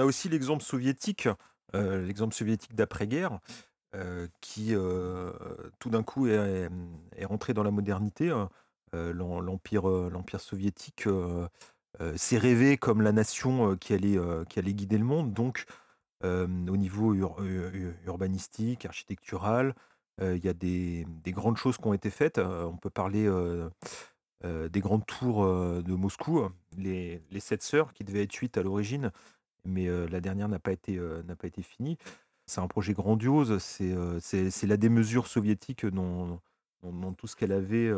aussi 0.09 0.27
l'exemple 0.29 0.63
soviétique, 0.63 1.29
euh, 1.75 2.05
l'exemple 2.05 2.35
soviétique 2.35 2.75
d'après-guerre, 2.75 3.39
euh, 3.95 4.27
qui 4.41 4.75
euh, 4.75 5.31
tout 5.79 5.89
d'un 5.89 6.03
coup 6.03 6.27
est, 6.27 6.69
rentré 7.23 7.53
dans 7.53 7.63
la 7.63 7.71
modernité. 7.71 8.29
hein. 8.29 8.49
L'em- 8.91 9.39
L'empire, 9.41 9.87
l'empire 9.87 10.41
soviétique 10.41 11.07
s'est 12.15 12.37
rêvé 12.39 12.77
comme 12.77 13.03
la 13.03 13.11
nation 13.11 13.77
qui 13.77 13.93
allait, 13.93 14.17
qui 14.49 14.57
allait 14.57 14.73
guider 14.73 14.97
le 14.97 15.05
monde. 15.05 15.31
Donc, 15.31 15.65
au 16.23 16.47
niveau 16.77 17.13
ur- 17.13 17.39
ur- 17.39 17.93
urbanistique, 18.07 18.85
architectural, 18.85 19.75
il 20.21 20.43
y 20.43 20.49
a 20.49 20.53
des, 20.53 21.05
des 21.23 21.31
grandes 21.31 21.57
choses 21.57 21.77
qui 21.77 21.85
ont 21.87 21.93
été 21.93 22.09
faites. 22.09 22.39
On 22.39 22.77
peut 22.77 22.89
parler 22.89 23.29
des 24.43 24.81
grandes 24.81 25.05
tours 25.05 25.45
de 25.45 25.93
Moscou, 25.93 26.49
les, 26.75 27.21
les 27.29 27.39
sept 27.39 27.61
sœurs, 27.61 27.93
qui 27.93 28.03
devaient 28.03 28.23
être 28.23 28.33
huit 28.33 28.57
à 28.57 28.63
l'origine, 28.63 29.11
mais 29.65 29.87
la 30.09 30.19
dernière 30.21 30.47
n'a 30.49 30.59
pas 30.59 30.71
été, 30.71 30.99
n'a 31.27 31.35
pas 31.35 31.47
été 31.47 31.61
finie. 31.61 31.97
C'est 32.45 32.61
un 32.61 32.67
projet 32.67 32.93
grandiose, 32.93 33.57
c'est 33.59 33.95
c'est 34.21 34.49
c'est 34.49 34.67
la 34.67 34.77
démesure 34.77 35.27
soviétique 35.27 35.85
dans, 35.85 36.39
dans- 36.83 36.91
dans 36.93 37.13
tout 37.13 37.27
ce 37.27 37.35
qu'elle 37.35 37.51
avait, 37.51 37.91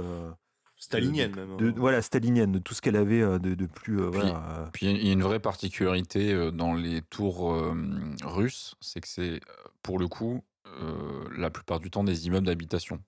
stalinienne 0.76 1.36
même 1.36 1.58
de, 1.58 1.70
hein. 1.70 1.74
voilà, 1.78 2.02
stalinienne, 2.02 2.52
de 2.52 2.60
tout 2.60 2.74
ce 2.74 2.82
qu'elle 2.82 2.96
avait 2.96 3.22
de, 3.40 3.54
de 3.56 3.66
plus. 3.66 4.02
euh, 4.02 4.10
Puis- 4.10 4.20
voilà, 4.22 4.70
Puis 4.74 4.86
il 4.88 5.06
y 5.06 5.10
a- 5.10 5.14
une 5.14 5.22
vraie 5.24 5.40
particularité 5.40 6.52
dans 6.52 6.74
les 6.74 7.02
tours 7.04 7.52
euh, 7.54 7.76
russes, 8.24 8.76
c'est 8.82 9.00
que 9.02 9.08
c'est 9.08 9.40
pour 9.84 10.00
le 10.00 10.08
coup 10.08 10.44
euh, 10.68 11.24
la 11.38 11.50
plupart 11.50 11.80
du 11.80 11.90
temps 11.92 12.04
des 12.04 12.28
immeubles 12.28 12.48
d'habitation 12.48 13.02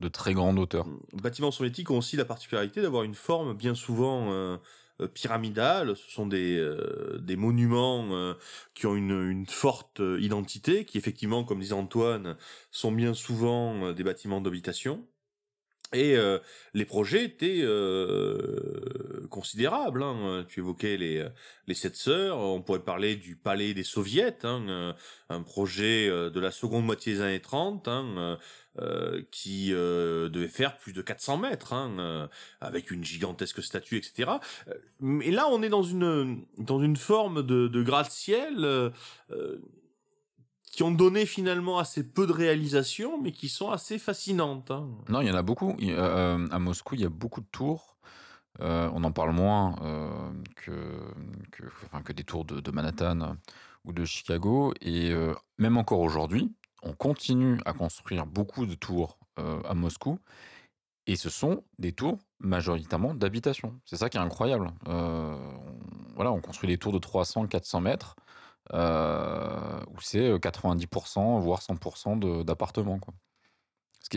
de 0.00 0.08
très 0.08 0.34
grande 0.34 0.58
hauteur. 0.58 0.86
Les 1.14 1.22
bâtiments 1.22 1.50
soviétiques 1.50 1.90
ont 1.90 1.98
aussi 1.98 2.16
la 2.16 2.24
particularité 2.26 2.82
d'avoir 2.82 3.02
une 3.02 3.14
forme 3.14 3.54
bien 3.54 3.74
souvent 3.74 4.58
euh, 5.00 5.04
euh, 5.04 5.08
pyramidale. 5.08 5.96
Ce 5.96 6.10
sont 6.10 6.26
des, 6.26 6.56
euh, 6.58 7.18
des 7.20 7.36
monuments 7.36 8.08
euh, 8.12 8.34
qui 8.74 8.86
ont 8.86 8.96
une, 8.96 9.30
une 9.30 9.46
forte 9.46 10.00
identité, 10.18 10.84
qui 10.84 10.98
effectivement, 10.98 11.44
comme 11.44 11.60
disait 11.60 11.74
Antoine, 11.74 12.36
sont 12.70 12.92
bien 12.92 13.14
souvent 13.14 13.92
des 13.92 14.04
bâtiments 14.04 14.40
d'habitation. 14.40 15.06
Et 15.92 16.16
euh, 16.16 16.40
les 16.74 16.84
projets 16.84 17.24
étaient 17.24 17.60
euh, 17.62 19.26
considérables. 19.30 20.02
hein. 20.02 20.44
Tu 20.48 20.58
évoquais 20.60 20.96
les, 20.96 21.24
les 21.68 21.74
sept 21.74 21.94
sœurs. 21.94 22.38
On 22.38 22.60
pourrait 22.60 22.80
parler 22.82 23.14
du 23.14 23.36
palais 23.36 23.72
des 23.72 23.84
soviets, 23.84 24.44
hein, 24.44 24.96
un 25.28 25.42
projet 25.42 26.08
de 26.08 26.40
la 26.40 26.50
seconde 26.50 26.84
moitié 26.84 27.14
des 27.14 27.20
années 27.20 27.40
30, 27.40 27.86
hein, 27.86 28.38
euh, 28.78 29.22
qui 29.30 29.72
euh, 29.72 30.28
devait 30.28 30.48
faire 30.48 30.76
plus 30.76 30.92
de 30.92 31.00
400 31.00 31.38
mètres, 31.38 31.72
hein, 31.72 31.94
euh, 31.98 32.26
avec 32.60 32.90
une 32.90 33.04
gigantesque 33.04 33.62
statue, 33.62 33.96
etc. 33.96 34.32
Mais 35.00 35.30
là, 35.30 35.46
on 35.50 35.62
est 35.62 35.70
dans 35.70 35.82
une 35.82 36.44
dans 36.58 36.82
une 36.82 36.96
forme 36.96 37.42
de, 37.42 37.68
de 37.68 37.82
gratte-ciel 37.82 38.92
qui 40.70 40.82
ont 40.82 40.90
donné 40.90 41.24
finalement 41.24 41.78
assez 41.78 42.06
peu 42.06 42.26
de 42.26 42.32
réalisations, 42.32 43.18
mais 43.18 43.32
qui 43.32 43.48
sont 43.48 43.70
assez 43.70 43.98
fascinantes. 43.98 44.70
hein. 44.70 44.90
Non, 45.08 45.22
il 45.22 45.28
y 45.28 45.30
en 45.30 45.36
a 45.36 45.42
beaucoup. 45.42 45.74
À 45.96 46.58
Moscou, 46.58 46.96
il 46.96 47.00
y 47.00 47.06
a 47.06 47.10
beaucoup 47.10 47.40
de 47.40 47.48
tours 47.50 47.96
on 48.58 49.04
en 49.04 49.12
parle 49.12 49.32
moins 49.32 49.74
que, 50.54 50.72
que, 51.50 52.12
des 52.12 52.24
tours 52.24 52.44
de, 52.44 52.70
Manhattan 52.70 53.36
ou 53.84 53.92
de 53.92 54.04
Chicago. 54.04 54.74
Et 54.80 55.14
même 55.58 55.76
encore 55.78 56.00
aujourd'hui, 56.00 56.52
on 56.82 56.92
continue 56.92 57.58
à 57.64 57.72
construire 57.72 58.26
beaucoup 58.26 58.66
de 58.66 58.74
tours 58.74 59.18
euh, 59.38 59.60
à 59.64 59.74
Moscou. 59.74 60.18
Et 61.06 61.16
ce 61.16 61.30
sont 61.30 61.62
des 61.78 61.92
tours 61.92 62.18
majoritairement 62.40 63.14
d'habitation. 63.14 63.80
C'est 63.84 63.96
ça 63.96 64.08
qui 64.08 64.16
est 64.16 64.20
incroyable. 64.20 64.72
Euh, 64.88 65.36
on, 65.36 66.14
voilà, 66.16 66.32
on 66.32 66.40
construit 66.40 66.68
des 66.68 66.78
tours 66.78 66.92
de 66.92 66.98
300, 66.98 67.46
400 67.46 67.80
mètres, 67.80 68.16
euh, 68.74 69.80
où 69.88 70.00
c'est 70.00 70.38
90%, 70.40 71.38
voire 71.40 71.62
100% 71.62 72.16
de- 72.16 72.42
d'appartements. 72.42 72.98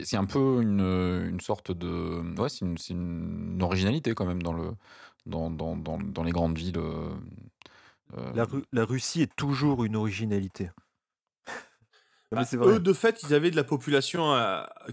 C'est 0.03 0.17
un 0.17 0.25
peu 0.25 0.61
une, 0.61 0.81
une 0.81 1.39
sorte 1.41 1.71
de... 1.71 2.21
Ouais, 2.39 2.49
c'est 2.49 2.65
une, 2.91 3.61
originalité 3.61 4.13
quand 4.13 4.25
même 4.25 4.41
dans, 4.41 4.53
le, 4.53 4.71
dans, 5.25 5.49
dans, 5.49 5.75
dans, 5.75 5.97
dans 5.99 6.23
les 6.23 6.31
grandes 6.31 6.57
villes. 6.57 6.77
euh, 6.77 7.11
La, 8.33 8.45
Ru- 8.45 8.65
la 8.71 8.85
Russie 8.85 9.21
est 9.21 9.35
toujours 9.35 9.83
une 9.83 9.95
originalité. 9.95 10.69
Bah, 12.31 12.43
eux, 12.63 12.79
de 12.79 12.93
fait, 12.93 13.23
ils 13.23 13.33
avaient 13.33 13.49
de 13.49 13.55
la 13.55 13.63
population 13.63 14.35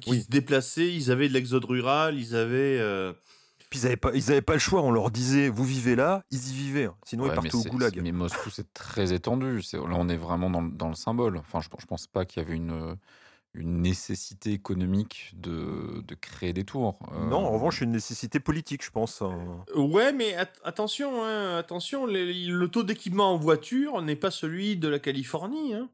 qui 0.01 0.11
Oui. 0.11 0.23
se 0.23 0.29
déplaçait, 0.29 0.91
ils 0.93 1.11
avaient 1.11 1.29
de 1.29 1.35
l'exode 1.35 1.65
rural, 1.67 2.19
ils 2.19 2.35
avaient. 2.35 2.79
euh, 2.81 3.13
Puis 3.69 3.81
ils 3.81 3.83
n'avaient 3.83 3.97
pas, 3.97 4.11
ils 4.15 4.31
avaient 4.31 4.41
pas 4.41 4.55
le 4.55 4.59
choix. 4.59 4.81
On 4.81 4.91
leur 4.91 5.11
disait, 5.11 5.51
vous 5.51 5.65
vivez 5.65 5.97
là, 5.97 6.23
ils 6.31 6.49
y 6.49 6.55
vivaient. 6.55 6.85
hein. 6.87 6.95
Sinon, 7.05 7.25
ouais, 7.25 7.31
ils 7.31 7.35
partaient 7.35 7.55
au 7.55 7.61
c'est- 7.61 7.69
goulag. 7.69 8.01
mais 8.03 8.13
Moscou, 8.13 8.49
c'est 8.49 8.73
très 8.73 9.13
étendu. 9.13 9.61
Là, 9.75 9.81
on 9.93 10.09
est 10.09 10.17
vraiment 10.17 10.49
dans, 10.49 10.63
le- 10.63 10.71
dans 10.71 10.89
le 10.89 10.95
symbole. 10.95 11.37
Enfin, 11.37 11.61
je, 11.61 11.69
je 11.79 11.85
pense 11.87 12.07
pas 12.07 12.25
qu'il 12.25 12.43
y 12.43 12.47
avait 12.47 12.57
une, 12.57 12.97
une 13.53 13.83
nécessité 13.83 14.53
économique 14.53 15.33
de, 15.37 16.01
de 16.07 16.15
créer 16.15 16.55
des 16.55 16.65
tours. 16.65 16.99
Euh, 17.13 17.27
Non, 17.27 17.39
en 17.45 17.51
revanche, 17.51 17.83
une 17.83 17.91
nécessité 17.93 18.41
politique, 18.41 18.83
je 18.83 18.91
pense. 18.91 19.21
hein. 19.21 19.37
Ouais, 19.75 20.13
mais 20.15 20.35
at- 20.37 20.49
attention, 20.65 21.23
hein, 21.23 21.59
attention, 21.59 22.07
les- 22.07 22.47
le 22.47 22.69
taux 22.69 22.83
d'équipement 22.83 23.35
en 23.35 23.37
voiture 23.37 24.01
n'est 24.01 24.17
pas 24.17 24.31
celui 24.31 24.79
de 24.79 24.89
la 24.89 24.99
Californie. 25.01 25.75
hein. 25.75 25.91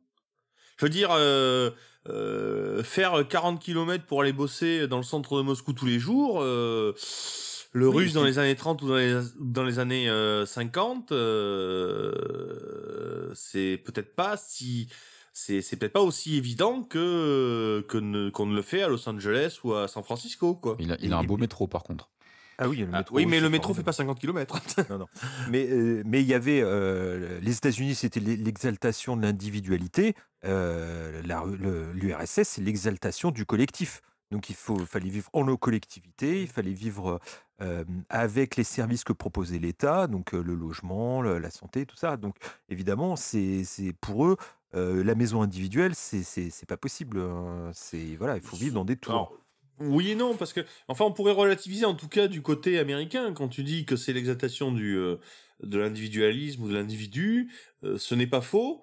Je 0.83 0.87
veux 0.87 0.91
dire, 0.91 1.11
euh, 1.13 1.71
euh, 2.09 2.83
faire 2.83 3.23
40 3.29 3.61
km 3.63 4.05
pour 4.05 4.21
aller 4.23 4.33
bosser 4.33 4.89
dans 4.89 4.97
le 4.97 5.05
centre 5.05 5.37
de 5.37 5.43
Moscou 5.43 5.73
tous 5.75 5.87
les 5.87 6.01
jours, 6.01 6.41
euh, 6.43 6.93
le 7.71 7.87
Oui, 7.89 7.99
russe 7.99 8.15
dans 8.15 8.25
les 8.25 8.41
années 8.41 8.57
30 8.57 8.83
ou 8.83 8.89
dans 8.89 8.97
les, 8.97 9.17
dans 9.39 9.63
les 9.63 9.79
années 9.79 10.11
euh, 10.11 10.45
50, 10.45 11.13
euh, 11.13 13.31
c'est 13.37 13.81
peut-être 13.85 14.17
pas 14.17 14.37
si... 14.37 14.89
C'est, 15.35 15.63
c'est 15.63 15.77
peut-être 15.77 15.93
pas 15.95 16.03
aussi 16.03 16.37
évident 16.37 16.83
que, 16.83 17.83
que 17.89 17.97
ne- 17.97 18.29
qu'on 18.29 18.45
ne 18.47 18.55
le 18.57 18.61
fait 18.61 18.83
à 18.83 18.89
Los 18.89 19.09
Angeles 19.09 19.61
ou 19.65 19.73
à 19.73 19.87
San 19.89 20.03
Francisco, 20.03 20.55
quoi. 20.57 20.77
Il 20.81 20.91
a, 20.93 20.97
il 21.01 21.11
a 21.13 21.17
un 21.19 21.23
beau 21.25 21.37
métro, 21.39 21.67
par 21.69 21.85
contre. 21.85 22.11
Ah 22.59 22.69
oui, 22.69 22.79
le 22.79 22.89
Ah, 22.93 23.05
oui, 23.11 23.27
mais 23.27 23.41
le 23.41 23.49
métro 23.49 23.75
fait 23.75 23.83
pas 23.83 23.93
50 23.93 24.19
km. 24.21 24.59
Non, 24.91 24.99
non. 24.99 25.07
Mais 25.51 25.67
euh, 25.71 26.03
mais 26.07 26.21
il 26.21 26.27
y 26.27 26.35
avait 26.35 26.61
euh, 26.63 27.39
les 27.41 27.57
États-Unis, 27.57 27.95
c'était 27.95 28.21
l'e- 28.21 28.37
l'exaltation 28.37 29.17
de 29.17 29.23
l'individualité. 29.23 30.15
Euh, 30.45 31.23
le- 31.23 31.93
L'URSS, 31.93 32.43
c'est 32.49 32.63
l'exaltation 32.63 33.31
du 33.31 33.47
collectif. 33.47 34.01
Donc 34.31 34.49
il 34.49 34.57
faut, 34.57 34.79
fallait 34.87 35.11
vivre 35.11 35.29
en 35.35 35.45
nos 35.45 35.59
collectivités, 35.59 36.41
il 36.43 36.49
fallait 36.49 36.73
vivre 36.73 37.21
euh, 37.61 37.85
avec 38.09 38.57
les 38.57 38.65
services 38.65 39.05
que 39.05 39.13
proposait 39.13 39.59
l'État, 39.59 40.07
donc 40.07 40.33
euh, 40.35 40.43
le 40.43 40.55
logement, 40.55 41.21
le- 41.21 41.39
la 41.39 41.51
santé, 41.51 41.85
tout 41.85 41.97
ça. 41.97 42.17
Donc 42.17 42.37
évidemment, 42.71 43.15
c'est 43.17 43.63
pour 44.01 44.25
eux 44.27 44.37
euh, 44.75 45.05
la 45.05 45.15
maison 45.15 45.43
individuelle, 45.43 45.95
c'est 45.95 46.67
pas 46.67 46.79
possible. 46.79 47.21
hein. 47.21 47.71
C'est 47.75 48.17
voilà, 48.19 48.37
il 48.37 48.43
faut 48.43 48.57
vivre 48.57 48.75
dans 48.75 48.87
des 48.87 48.97
tours. 48.97 49.13
Alors, 49.13 49.33
oui 49.81 50.11
et 50.11 50.15
non, 50.15 50.37
parce 50.37 50.53
que, 50.53 50.61
enfin, 50.89 51.05
on 51.05 51.13
pourrait 51.13 51.33
relativiser 51.33 51.85
en 51.85 51.95
tout 51.95 52.09
cas 52.09 52.29
du 52.29 52.43
côté 52.43 52.79
américain 52.79 53.33
quand 53.33 53.49
tu 53.49 53.63
dis 53.63 53.85
que 53.85 53.97
c'est 53.97 54.13
l'exaltation 54.13 54.73
du 54.73 54.97
euh, 54.97 55.17
de 55.63 55.79
l'individualisme 55.79 56.63
ou 56.65 56.69
de 56.69 56.75
l'individu, 56.75 57.53
euh, 57.85 57.99
ce 57.99 58.15
n'est 58.15 58.27
pas 58.27 58.41
faux. 58.41 58.83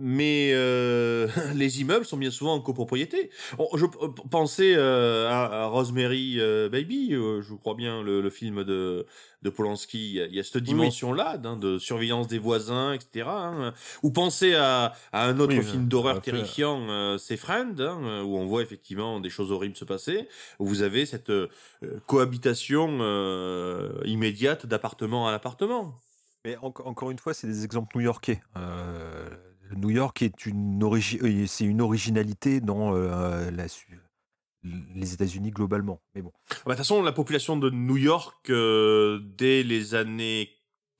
Mais 0.00 0.50
euh, 0.52 1.26
les 1.54 1.80
immeubles 1.80 2.04
sont 2.04 2.16
bien 2.16 2.30
souvent 2.30 2.54
en 2.54 2.60
copropriété. 2.60 3.30
On- 3.58 3.76
je 3.76 3.84
euh, 3.84 4.08
pensais 4.30 4.74
euh, 4.76 5.28
à, 5.28 5.64
à 5.64 5.66
Rosemary 5.66 6.36
euh, 6.40 6.68
Baby, 6.68 7.10
je 7.12 7.54
crois 7.54 7.74
bien 7.74 8.02
le, 8.02 8.20
le 8.20 8.30
film 8.30 8.64
de 8.64 9.06
de 9.42 9.50
Polanski. 9.50 10.14
Il 10.28 10.34
y 10.34 10.40
a, 10.40 10.42
cette 10.42 10.58
dimension-là 10.64 11.40
hein, 11.44 11.56
de 11.56 11.78
surveillance 11.78 12.26
des 12.26 12.38
voisins, 12.38 12.92
etc. 12.92 13.26
hein. 13.28 13.72
Ou 14.02 14.10
pensez 14.10 14.54
à, 14.56 14.94
à 15.12 15.26
un 15.26 15.38
autre 15.38 15.54
Oui, 15.54 15.62
film 15.62 15.86
d'horreur 15.86 16.20
terrifiant, 16.20 17.16
c'est 17.18 17.36
Friend, 17.36 17.80
hein, 17.80 18.22
où 18.24 18.36
on 18.36 18.46
voit 18.46 18.62
effectivement 18.62 19.20
des 19.20 19.30
choses 19.30 19.52
horribles 19.52 19.76
se 19.76 19.84
passer. 19.84 20.26
Où 20.58 20.66
vous 20.66 20.82
avez 20.82 21.06
cette 21.06 21.30
cohabitation 22.06 22.98
immédiate 24.04 24.66
d'appartement 24.66 25.28
à 25.28 25.32
appartement. 25.32 25.94
Mais 26.44 26.56
enco- 26.56 26.84
encore 26.84 27.10
une 27.10 27.18
fois, 27.18 27.34
c'est 27.34 27.46
des 27.46 27.64
exemples 27.64 27.96
new-yorkais. 27.96 28.40
Euh, 28.56 29.28
New 29.76 29.90
York 29.90 30.22
est 30.22 30.46
une, 30.46 30.82
origi- 30.82 31.20
euh, 31.22 31.46
c'est 31.46 31.64
une 31.64 31.80
originalité 31.80 32.60
dans 32.60 32.94
euh, 32.94 33.50
les 34.94 35.14
États-Unis 35.14 35.50
globalement. 35.50 36.00
Mais 36.14 36.22
bon, 36.22 36.32
Bah, 36.48 36.56
De 36.56 36.70
toute 36.70 36.78
façon, 36.78 37.02
la 37.02 37.12
population 37.12 37.56
de 37.56 37.70
New 37.70 37.96
York, 37.96 38.50
euh, 38.50 39.20
dès 39.36 39.62
les 39.62 39.94
années 39.94 40.50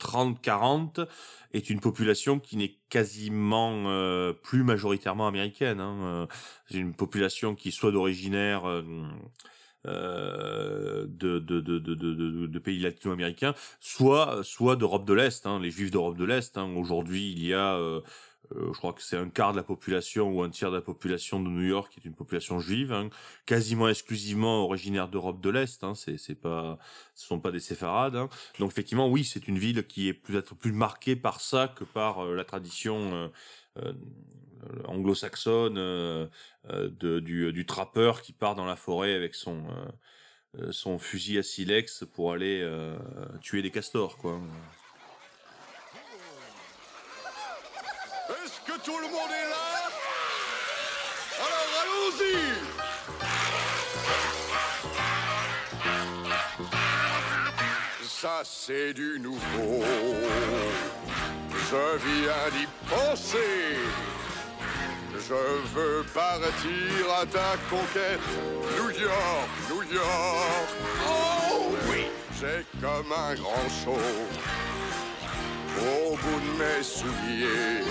30-40, 0.01 1.07
est 1.53 1.71
une 1.71 1.81
population 1.81 2.39
qui 2.39 2.57
n'est 2.57 2.77
quasiment 2.89 4.33
plus 4.43 4.63
majoritairement 4.63 5.27
américaine. 5.27 5.81
Hein. 5.81 6.29
C'est 6.71 6.79
une 6.79 6.95
population 6.95 7.57
qui 7.57 7.73
soit 7.73 7.91
d'originaire 7.91 8.63
de, 9.85 11.09
pays 12.59 12.79
latino-américains, 12.79 13.55
soit, 13.81 14.45
d'Europe 14.77 15.05
de 15.05 15.15
l'Est, 15.15 15.47
hein, 15.47 15.59
les 15.59 15.73
Juifs 15.73 15.91
d'Europe 15.91 16.17
de 16.17 16.25
l'Est. 16.25 16.57
Hein. 16.57 16.73
Aujourd'hui, 16.77 17.33
il 17.33 17.45
y 17.45 17.55
a... 17.55 17.77
euh, 18.55 18.73
je 18.73 18.79
crois 18.79 18.93
que 18.93 19.03
c'est 19.03 19.17
un 19.17 19.29
quart 19.29 19.53
de 19.53 19.57
la 19.59 19.63
population 19.63 20.31
ou 20.31 20.43
un 20.43 20.51
tiers 20.51 20.71
de 20.71 20.77
la 20.77 20.83
population 20.83 21.41
de 21.41 21.49
New 21.49 21.67
York 21.67 21.93
qui 21.93 22.01
est 22.01 22.05
une 22.05 22.15
population 22.15 22.61
juive, 22.61 22.93
hein, 22.93 23.11
quasiment 23.47 23.89
exclusivement 23.89 24.65
originaire 24.65 25.09
d'Europe 25.09 25.41
de 25.41 25.51
l'Est. 25.51 25.85
Hein, 25.85 25.95
c'est, 25.95 26.19
c'est 26.19 26.35
pas, 26.35 26.79
ce 27.15 27.27
sont 27.27 27.41
pas 27.41 27.51
des 27.51 27.61
séfarades. 27.61 28.17
Hein. 28.17 28.29
Donc 28.59 28.71
effectivement, 28.71 29.09
oui, 29.09 29.25
c'est 29.25 29.49
une 29.49 29.59
ville 29.59 29.87
qui 29.87 30.09
est 30.09 30.15
peut-être 30.15 30.55
plus 30.55 30.73
marquée 30.73 31.17
par 31.17 31.41
ça 31.41 31.69
que 31.69 31.85
par 31.85 32.25
euh, 32.25 32.35
la 32.35 32.45
tradition 32.45 33.13
euh, 33.15 33.29
euh, 33.83 33.93
anglo-saxonne 34.85 35.79
euh, 35.79 36.27
de, 36.71 37.21
du, 37.21 37.53
du 37.53 37.67
trappeur 37.67 38.23
qui 38.23 38.33
part 38.33 38.55
dans 38.55 38.67
la 38.67 38.77
forêt 38.77 39.15
avec 39.15 39.35
son 39.35 39.65
son 40.71 40.99
fusil 40.99 41.39
à 41.39 41.43
silex 41.43 42.05
pour 42.15 42.33
aller 42.33 42.67
tuer 43.43 43.63
des 43.63 43.71
castors, 43.71 44.17
quoi. 44.17 44.41
Est-ce 48.31 48.61
que 48.79 48.85
tout 48.85 48.99
le 48.99 49.09
monde 49.09 49.31
est 49.31 49.49
là 49.49 49.91
Alors 51.39 51.69
allons-y 51.83 52.37
Ça 58.03 58.43
c'est 58.43 58.93
du 58.95 59.21
nouveau. 59.21 59.85
Je 61.71 61.97
viens 62.07 62.49
d'y 62.53 62.67
penser. 62.89 63.79
Je 65.13 65.41
veux 65.75 66.05
partir 66.13 67.13
à 67.21 67.27
ta 67.27 67.57
conquête. 67.71 68.21
New 68.77 68.91
York, 68.91 69.49
New 69.71 69.83
York. 69.95 70.69
Oh 71.09 71.77
oui, 71.91 72.07
j'ai 72.41 72.67
comme 72.81 73.13
un 73.13 73.35
grand 73.35 73.69
show 73.85 74.01
au 75.81 76.17
bout 76.17 76.41
de 76.41 76.53
mes 76.59 76.83
souliers. 76.83 77.85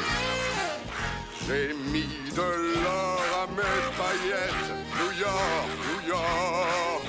J'ai 1.48 1.74
mis 1.94 2.10
de 2.36 2.42
l'or 2.42 3.22
à 3.42 3.48
mes 3.48 3.96
paillettes. 3.96 4.68
New 5.00 5.18
York, 5.18 5.70
New 5.88 6.10
York. 6.10 7.06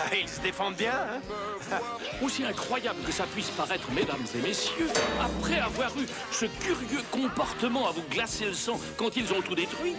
Ah, 0.00 0.16
Ils 0.20 0.28
se 0.28 0.40
défendent 0.40 0.74
bien, 0.74 0.92
hein 0.92 1.78
Aussi 2.22 2.44
incroyable 2.44 2.98
que 3.06 3.12
ça 3.12 3.24
puisse 3.24 3.50
paraître, 3.50 3.88
mesdames 3.92 4.24
et 4.34 4.38
messieurs, 4.38 4.88
après 5.20 5.60
avoir 5.60 5.96
eu 5.96 6.06
ce 6.32 6.46
curieux 6.46 7.02
comportement 7.12 7.88
à 7.88 7.92
vous 7.92 8.02
glacer 8.10 8.46
le 8.46 8.54
sang 8.54 8.80
quand 8.96 9.16
ils 9.16 9.32
ont 9.32 9.42
tout 9.42 9.54
détruit, 9.54 9.94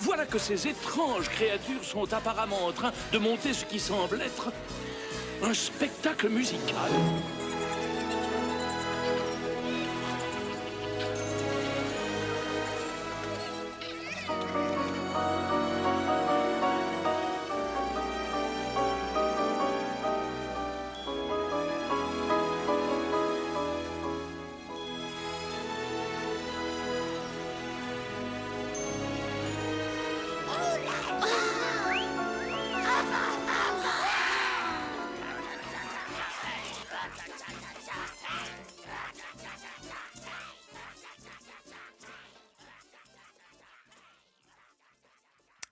voilà 0.00 0.24
que 0.24 0.38
ces 0.38 0.68
étranges 0.68 1.28
créatures 1.30 1.82
sont 1.82 2.12
apparemment 2.12 2.66
en 2.66 2.72
train 2.72 2.92
de 3.12 3.18
monter 3.18 3.52
ce 3.52 3.64
qui 3.64 3.80
semble 3.80 4.22
être 4.22 4.52
un 5.42 5.54
spectacle 5.54 6.28
musical. 6.28 6.90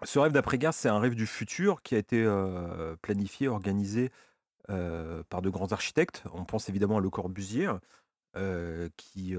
Ce 0.09 0.18
rêve 0.18 0.32
d'après-guerre, 0.32 0.72
c'est 0.72 0.88
un 0.88 1.00
rêve 1.00 1.14
du 1.14 1.26
futur 1.26 1.82
qui 1.82 1.94
a 1.94 1.98
été 1.98 2.26
planifié, 3.02 3.46
organisé 3.46 4.11
par 4.66 5.42
de 5.42 5.50
grands 5.50 5.70
architectes. 5.72 6.24
On 6.32 6.46
pense 6.46 6.70
évidemment 6.70 6.96
à 6.96 7.00
Le 7.00 7.11
Corbusier, 7.11 7.68
qui, 8.96 9.36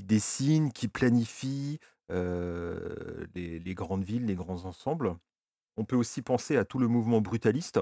dessine, 0.00 0.72
qui 0.72 0.88
planifie 0.88 1.78
les, 2.08 3.74
grandes 3.76 4.02
villes, 4.02 4.26
les 4.26 4.34
grands 4.34 4.64
ensembles. 4.64 5.14
On 5.76 5.84
peut 5.84 5.94
aussi 5.94 6.22
penser 6.22 6.56
à 6.56 6.64
tout 6.64 6.80
le 6.80 6.88
mouvement 6.88 7.20
brutaliste, 7.20 7.78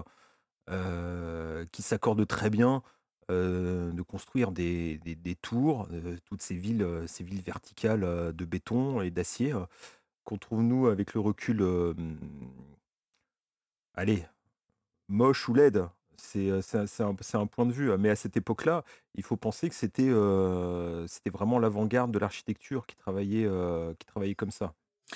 qui 0.69 1.81
s'accorde 1.81 2.27
très 2.27 2.51
bien 2.51 2.83
de 3.31 4.03
construire 4.03 4.53
des, 4.53 5.01
tours, 5.41 5.89
toutes 6.27 6.43
ces 6.43 6.57
villes, 6.57 6.87
ces 7.07 7.25
villes 7.25 7.41
verticales 7.41 8.35
de 8.37 8.45
béton 8.45 9.01
et 9.01 9.11
d'acier, 9.11 9.55
qu'on 10.29 10.37
trouve 10.37 10.63
nous 10.63 10.89
avec 10.89 11.15
le 11.15 11.21
recul, 11.21 11.65
allez, 13.95 14.27
moche 15.09 15.49
ou 15.49 15.55
laide. 15.55 15.89
C'est 16.19 16.51
un, 16.51 17.47
point 17.47 17.65
de 17.65 17.73
vue, 17.73 17.97
mais 17.97 18.11
à 18.11 18.17
cette 18.17 18.37
époque-là, 18.37 18.85
il 19.15 19.23
faut 19.23 19.39
penser 19.39 19.71
que 19.71 19.75
c'était 19.75 20.11
vraiment 21.31 21.59
l'avant-garde 21.59 22.11
de 22.11 22.19
l'architecture 22.19 22.87
qui 22.87 22.97
travaillait, 22.97 23.49
qui 23.99 24.07
travaillait 24.07 24.35
comme 24.35 24.51
ça. 24.51 24.75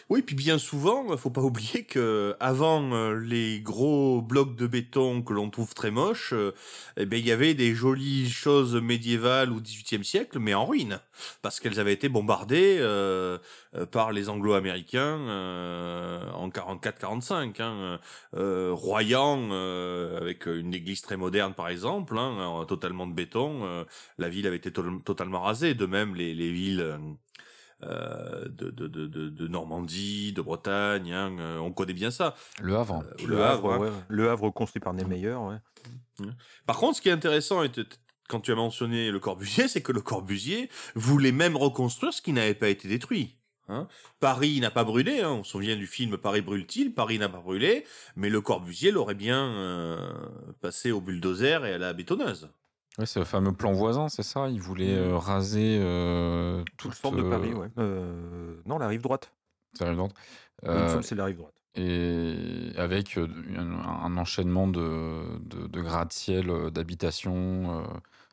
Oui, 0.08 0.22
puis 0.22 0.34
bien 0.34 0.58
souvent, 0.58 1.16
faut 1.18 1.30
pas 1.30 1.42
oublier 1.42 1.84
que 1.84 2.34
avant 2.40 2.92
euh, 2.92 3.14
les 3.14 3.60
gros 3.60 4.22
blocs 4.22 4.56
de 4.56 4.66
béton 4.66 5.22
que 5.22 5.32
l'on 5.34 5.50
trouve 5.50 5.74
très 5.74 5.90
moches, 5.90 6.32
euh, 6.32 6.52
eh 6.96 7.04
ben 7.04 7.18
il 7.18 7.26
y 7.26 7.32
avait 7.32 7.52
des 7.54 7.74
jolies 7.74 8.30
choses 8.30 8.74
médiévales 8.76 9.52
au 9.52 9.60
XVIIIe 9.60 10.04
siècle, 10.04 10.38
mais 10.38 10.54
en 10.54 10.64
ruine, 10.64 11.00
parce 11.42 11.60
qu'elles 11.60 11.78
avaient 11.78 11.92
été 11.92 12.08
bombardées 12.08 12.78
euh, 12.80 13.38
euh, 13.74 13.84
par 13.86 14.12
les 14.12 14.28
Anglo-Américains 14.30 15.18
euh, 15.28 16.30
en 16.32 16.48
44-45, 16.48 17.60
hein, 17.62 18.00
euh, 18.34 18.70
Royan 18.72 19.48
euh, 19.52 20.18
avec 20.18 20.46
une 20.46 20.72
église 20.74 21.02
très 21.02 21.18
moderne 21.18 21.52
par 21.54 21.68
exemple, 21.68 22.16
hein, 22.18 22.64
totalement 22.66 23.06
de 23.06 23.12
béton, 23.12 23.64
euh, 23.64 23.84
la 24.18 24.28
ville 24.30 24.46
avait 24.46 24.56
été 24.56 24.72
to- 24.72 25.00
totalement 25.04 25.42
rasée, 25.42 25.74
de 25.74 25.86
même 25.86 26.14
les, 26.14 26.34
les 26.34 26.50
villes. 26.50 26.98
Euh, 27.84 28.46
de, 28.48 28.70
de, 28.70 28.86
de, 28.86 29.06
de, 29.06 29.28
de 29.28 29.48
Normandie, 29.48 30.32
de 30.32 30.40
Bretagne, 30.42 31.12
hein, 31.12 31.36
euh, 31.38 31.58
on 31.58 31.72
connaît 31.72 31.92
bien 31.94 32.10
ça. 32.10 32.34
Le 32.60 32.76
Havre. 32.76 33.02
Euh, 33.20 33.26
le 33.26 33.42
Havre. 33.42 33.78
ouais. 33.78 33.90
Le 34.08 34.30
Havre 34.30 34.50
construit 34.50 34.80
par 34.80 34.94
Niemeyer, 34.94 35.34
ouais. 35.34 35.56
Par 36.66 36.76
contre, 36.76 36.96
ce 36.96 37.02
qui 37.02 37.08
est 37.08 37.12
intéressant, 37.12 37.62
et 37.64 37.70
quand 38.28 38.40
tu 38.40 38.52
as 38.52 38.54
mentionné 38.54 39.10
le 39.10 39.18
Corbusier, 39.18 39.66
c'est 39.68 39.80
que 39.82 39.92
le 39.92 40.00
Corbusier 40.00 40.68
voulait 40.94 41.32
même 41.32 41.56
reconstruire 41.56 42.12
ce 42.12 42.22
qui 42.22 42.32
n'avait 42.32 42.54
pas 42.54 42.68
été 42.68 42.86
détruit. 42.88 43.36
hein. 43.68 43.88
Paris 44.20 44.60
n'a 44.60 44.70
pas 44.70 44.84
brûlé, 44.84 45.20
hein, 45.22 45.30
on 45.30 45.42
se 45.44 45.50
souvient 45.52 45.76
du 45.76 45.86
film 45.86 46.16
Paris 46.18 46.42
brûle-t-il, 46.42 46.94
Paris 46.94 47.18
n'a 47.18 47.28
pas 47.28 47.40
brûlé, 47.40 47.84
mais 48.14 48.30
le 48.30 48.40
Corbusier 48.40 48.90
l'aurait 48.92 49.14
bien 49.16 49.42
euh, 49.48 50.12
passé 50.60 50.92
au 50.92 51.00
bulldozer 51.00 51.64
et 51.66 51.72
à 51.74 51.78
la 51.78 51.92
bétonneuse. 51.92 52.50
C'est 53.06 53.18
le 53.20 53.24
fameux 53.24 53.52
plan 53.52 53.72
voisin, 53.72 54.08
c'est 54.08 54.22
ça? 54.22 54.48
Il 54.48 54.60
voulait 54.60 54.94
euh, 54.94 55.16
raser 55.16 55.78
euh, 55.80 56.62
Tout 56.76 56.88
toute 56.88 56.90
le 56.90 56.96
centre 56.96 57.16
de 57.16 57.22
Paris, 57.22 57.52
euh, 57.52 57.56
ouais. 57.56 57.68
Euh, 57.78 58.60
non, 58.66 58.78
la 58.78 58.86
rive 58.88 59.00
droite. 59.00 59.32
droite. 59.80 60.12
Me 60.62 60.68
Euh, 60.68 60.88
semble 60.88 61.00
que 61.02 61.08
c'est 61.08 61.14
la 61.14 61.24
rive 61.24 61.38
droite. 61.38 61.54
et 61.74 62.72
avec 62.76 63.16
euh, 63.16 63.26
un, 63.56 64.16
enchaînement 64.18 64.68
de, 64.68 65.38
de, 65.40 65.66
de 65.66 65.80
gratte-ciel, 65.80 66.50
euh, 66.50 66.70
d'habitation, 66.70 67.80
euh, 67.80 67.84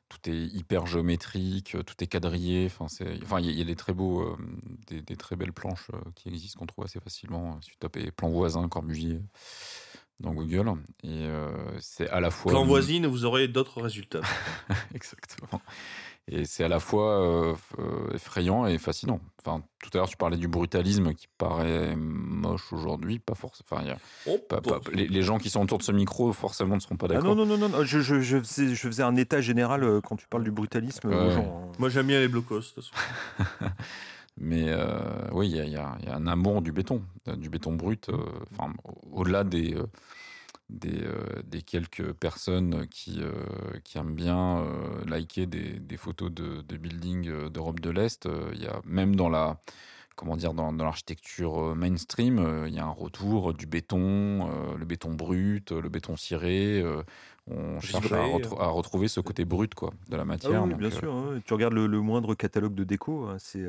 tout 0.09 0.29
est 0.29 0.45
hyper 0.47 0.85
géométrique, 0.87 1.75
euh, 1.75 1.83
tout 1.83 1.95
est 2.03 2.07
quadrillé. 2.07 2.65
Enfin, 2.65 2.87
c'est, 2.89 3.17
enfin, 3.23 3.39
il 3.39 3.45
y, 3.45 3.49
a- 3.49 3.51
il 3.53 3.57
y 3.59 3.61
a 3.61 3.65
des 3.65 3.75
très 3.77 3.93
beaux, 3.93 4.23
euh, 4.23 4.37
des, 4.87 5.01
des 5.01 5.15
très 5.15 5.37
belles 5.37 5.53
planches 5.53 5.89
euh, 5.93 5.97
qui 6.15 6.27
existent 6.27 6.59
qu'on 6.59 6.65
trouve 6.65 6.83
assez 6.83 6.99
facilement. 6.99 7.53
euh, 7.53 7.61
Si 7.61 7.69
tu 7.71 7.77
tapes 7.77 7.97
plan 8.17 8.29
voisin 8.29 8.67
Corbusier 8.67 9.21
dans 10.19 10.33
Google, 10.33 10.69
et 11.03 11.07
euh, 11.25 11.49
c'est 11.79 12.09
à 12.09 12.19
la 12.19 12.29
fois 12.31 12.51
Plan 12.51 12.65
voisine, 12.65 13.07
vous 13.07 13.25
aurez 13.25 13.47
d'autres 13.47 13.81
résultats. 13.81 14.21
Exactement. 14.93 15.61
Et 16.31 16.45
c'est 16.45 16.63
à 16.63 16.67
la 16.67 16.79
fois 16.79 17.19
euh, 17.21 17.55
euh, 17.79 18.13
effrayant 18.13 18.67
et 18.67 18.77
fascinant. 18.77 19.19
Enfin, 19.41 19.63
tout 19.81 19.89
à 19.93 19.97
l'heure, 19.97 20.07
tu 20.09 20.15
parlais 20.17 20.37
du 20.37 20.47
brutalisme 20.47 21.15
qui 21.15 21.27
paraît 21.39 21.95
moche 21.95 22.71
aujourd'hui, 22.71 23.17
pas 23.17 23.33
forcément. 23.33 23.67
Enfin, 23.71 23.95
Oh, 24.27 24.37
pas- 24.47 24.61
pas- 24.61 24.79
les, 24.93 25.07
les 25.07 25.21
gens 25.23 25.39
qui 25.39 25.49
sont 25.49 25.61
autour 25.63 25.79
de 25.79 25.83
ce 25.83 25.91
micro, 25.91 26.31
forcément, 26.33 26.75
ne 26.75 26.79
seront 26.81 26.97
pas 26.97 27.07
Ah 27.09 27.13
d'accord. 27.15 27.35
non, 27.35 27.45
non, 27.47 27.57
non, 27.57 27.69
non, 27.69 27.77
non, 27.79 27.83
je, 27.83 27.99
je, 28.01 28.19
je, 28.21 28.37
faisais, 28.39 28.75
je 28.75 28.87
faisais 28.87 29.01
un 29.01 29.15
état 29.15 29.41
général 29.41 30.01
quand 30.07 30.17
tu 30.17 30.27
parles 30.27 30.43
du 30.43 30.51
brutalisme 30.51 31.07
aux 31.07 31.29
gens. 31.31 31.63
hein. 31.67 31.71
Moi 31.79 31.89
j'aime 31.89 32.05
bien 32.07 32.19
les 32.19 32.27
blocos. 32.27 32.59
de 32.59 32.65
toute 32.65 32.75
façon. 32.75 32.93
Mais 34.37 34.65
euh, 34.69 35.27
oui, 35.33 35.49
il 35.49 35.55
y 35.57 35.59
a, 35.59 35.65
il 35.65 35.71
y 35.71 35.75
a- 35.75 35.97
il 36.01 36.05
y 36.05 36.09
a 36.09 36.15
un 36.15 36.27
amour 36.27 36.61
du 36.61 36.71
béton, 36.71 37.03
euh, 37.27 37.35
du 37.35 37.49
béton 37.49 37.73
brut. 37.75 38.09
euh, 38.09 38.17
Enfin, 38.51 38.73
au- 38.85 39.19
au-delà 39.21 39.43
des, 39.43 39.75
des, 40.69 41.03
des 41.45 41.61
quelques 41.61 42.13
personnes 42.13 42.87
qui, 42.87 43.21
qui 43.83 43.97
aiment 43.97 44.15
bien 44.15 44.63
liker 45.07 45.45
des, 45.47 45.79
des 45.79 45.97
photos 45.97 46.31
de, 46.31 46.61
de 46.61 46.77
buildings 46.77 47.49
d'Europe 47.49 47.79
de 47.79 47.89
l'Est, 47.89 48.27
il 48.53 48.61
y 48.61 48.67
a 48.67 48.79
même 48.85 49.15
dans 49.15 49.29
la 49.29 49.59
comment 50.15 50.35
dire 50.35 50.53
dans, 50.53 50.73
dans 50.73 50.83
l'architecture 50.83 51.73
mainstream, 51.77 52.39
euh, 52.39 52.67
il 52.67 52.73
y 52.75 52.79
a 52.79 52.85
un 52.85 52.89
retour 52.91 53.53
du 53.53 53.65
béton, 53.67 53.97
euh, 54.51 54.75
le 54.77 54.85
béton 54.85 55.13
brut, 55.13 55.71
le 55.71 55.87
béton 55.87 56.17
ciré. 56.17 56.81
euh, 56.81 57.03
on 57.47 57.79
cherche 57.79 58.11
à, 58.11 58.19
retrouver 58.69 59.07
ce 59.07 59.21
côté 59.21 59.45
brut 59.45 59.73
quoi, 59.73 59.91
de 60.09 60.17
la 60.17 60.23
Ah 60.23 60.25
matière. 60.25 60.63
oui, 60.63 60.71
donc, 60.71 60.79
bien 60.79 60.91
sûr. 60.91 61.13
hein. 61.13 61.39
Tu 61.45 61.53
regardes 61.53 61.73
le, 61.73 61.87
le 61.87 62.01
moindre 62.01 62.35
catalogue 62.35 62.75
de 62.75 62.83
déco, 62.83 63.27
hein, 63.27 63.37
c'est. 63.39 63.65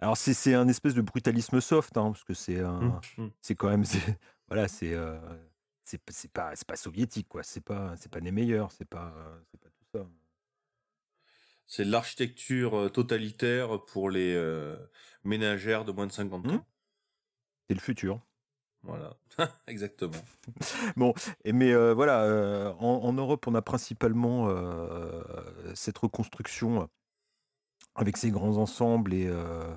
Alors 0.00 0.16
c'est 0.16 0.54
un 0.54 0.66
espèce 0.68 0.94
de 0.94 1.02
brutalisme 1.02 1.60
soft, 1.60 1.96
hein, 1.96 2.12
parce 2.12 2.24
que 2.24 2.34
c'est 2.34 2.62
Hum, 2.62 3.00
hum. 3.18 3.30
c'est 3.40 3.54
quand 3.54 3.68
même, 3.68 3.84
c'est- 4.16 4.18
voilà, 4.48 4.66
c'est, 4.68 4.94
euh, 4.94 5.18
c'est 5.84 6.32
pas, 6.32 6.54
c'est 6.56 6.66
pas 6.66 6.76
soviétique, 6.76 7.28
quoi. 7.28 7.42
C'est 7.42 7.60
pas, 7.62 7.94
c'est 7.96 8.10
pas 8.10 8.20
Niemeyer, 8.20 8.64
c'est 8.70 8.88
pas, 8.88 9.12
c'est 9.50 9.60
pas 9.60 9.68
tout 9.70 9.84
ça. 9.98 10.06
C'est 11.66 11.84
l'architecture 11.84 12.76
euh, 12.78 12.88
totalitaire 12.88 13.84
pour 13.84 14.10
les 14.10 14.34
euh, 14.34 14.76
ménagères 15.24 15.84
de 15.84 15.92
moins 15.92 16.06
de 16.06 16.12
50 16.12 16.46
ans. 16.46 16.50
Hum. 16.54 16.62
C'est 17.68 17.74
le 17.74 17.80
futur. 17.80 18.20
Voilà, 18.82 19.14
exactement. 19.66 20.16
Et 21.44 21.52
mais 21.52 21.72
euh, 21.72 21.92
voilà, 21.92 22.22
euh, 22.22 22.72
en, 22.78 23.02
en 23.04 23.12
Europe, 23.12 23.46
on 23.46 23.54
a 23.54 23.60
principalement 23.62 24.48
cette 25.74 25.98
reconstruction 25.98 26.88
avec 27.94 28.16
ces 28.16 28.30
grands 28.30 28.56
ensembles 28.56 29.12
et, 29.12 29.26
euh, 29.28 29.76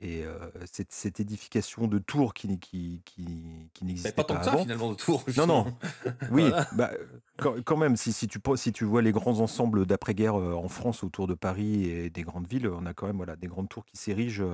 et 0.00 0.24
euh, 0.24 0.50
cette, 0.70 0.92
cette 0.92 1.18
édification 1.20 1.88
de 1.88 1.98
tours 1.98 2.32
qui, 2.34 2.58
qui, 2.60 3.02
qui, 3.04 3.70
qui 3.74 3.84
n'existait 3.84 4.12
pas 4.12 4.22
pas, 4.24 4.34
tant 4.34 4.38
que 4.38 4.44
ça 4.44 4.56
finalement 4.58 4.90
de 4.90 4.96
tour. 4.96 5.24
Non, 5.36 5.46
non. 5.46 5.76
Oui, 6.30 6.42
Voilà. 6.42 6.68
bah, 6.76 6.90
quand, 7.38 7.54
quand 7.64 7.76
même, 7.76 7.96
si, 7.96 8.12
si, 8.12 8.28
tu, 8.28 8.38
pe- 8.38 8.56
si 8.56 8.72
tu 8.72 8.84
vois 8.84 9.02
les 9.02 9.12
grands 9.12 9.40
ensembles 9.40 9.86
d'après-guerre 9.86 10.36
en 10.36 10.68
France 10.68 11.02
autour 11.02 11.26
de 11.26 11.34
Paris 11.34 11.84
et 11.90 12.10
des 12.10 12.22
grandes 12.22 12.46
villes, 12.48 12.68
on 12.68 12.86
a 12.86 12.94
quand 12.94 13.06
même 13.06 13.16
voilà, 13.16 13.34
des 13.36 13.48
grandes 13.48 13.68
tours 13.68 13.84
qui 13.84 13.96
s'érigent 13.96 14.44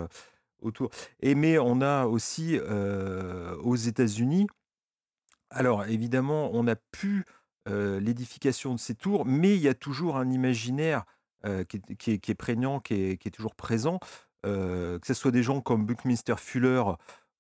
autour. 0.63 0.89
Et 1.21 1.35
mais 1.35 1.59
on 1.59 1.83
a 1.83 2.07
aussi 2.07 2.59
euh, 2.59 3.55
aux 3.59 3.77
États-Unis, 3.77 4.47
alors 5.51 5.85
évidemment, 5.87 6.51
on 6.53 6.67
plus 6.91 7.25
euh, 7.69 8.01
l'édification 8.01 8.75
de 8.75 8.79
ces 8.81 8.95
tours, 8.95 9.25
mais 9.25 9.55
il 9.55 9.61
y 9.61 9.69
a 9.69 9.75
toujours 9.75 10.17
un 10.17 10.31
imaginaire 10.31 11.05
euh, 11.47 11.65
qui, 11.65 11.77
est, 11.79 11.97
qui 11.97 12.11
est- 12.13 12.19
qui 12.19 12.31
est 12.31 12.35
prégnant, 12.35 12.81
qui 12.81 12.95
est, 12.95 13.17
qui 13.19 13.29
est 13.29 13.31
toujours 13.31 13.55
présent, 13.55 14.01
euh, 14.45 14.99
que 14.99 15.07
ce 15.07 15.15
soit 15.15 15.31
des 15.31 15.43
gens 15.43 15.61
comme 15.61 15.87
Buckminster 15.87 16.37
Fuller 16.39 16.83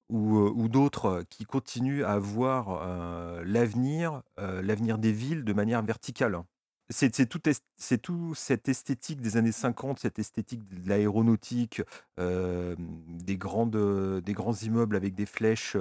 ou, 0.08 0.38
euh, 0.38 0.68
d'autres 0.68 1.06
euh, 1.06 1.22
qui 1.28 1.44
continuent 1.44 2.04
à 2.04 2.18
voir 2.18 2.86
l'avenir, 3.44 4.22
l'avenir 4.38 4.98
des 4.98 5.12
villes 5.12 5.44
de 5.44 5.52
manière 5.52 5.82
verticale. 5.82 6.40
C'est 6.90 7.18
est- 7.48 7.98
tout 8.02 8.34
cette 8.34 8.68
esthétique 8.68 9.20
des 9.22 9.36
années 9.38 9.52
50, 9.52 9.98
cette 9.98 10.18
esthétique 10.18 10.66
de 10.68 10.88
l'aéronautique, 10.88 11.82
des, 12.18 13.36
grands 13.38 13.70
immeubles 14.62 14.96
avec 14.96 15.14
des 15.14 15.24
flèches, 15.26 15.76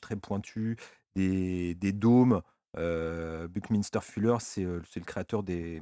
très 0.00 0.16
pointues, 0.16 0.76
des, 1.16 1.74
dômes. 1.92 2.42
Buckminster 2.74 4.00
Fuller, 4.02 4.36
c'est 4.40 4.64
le 4.64 5.04
créateur 5.06 5.42
des. 5.42 5.80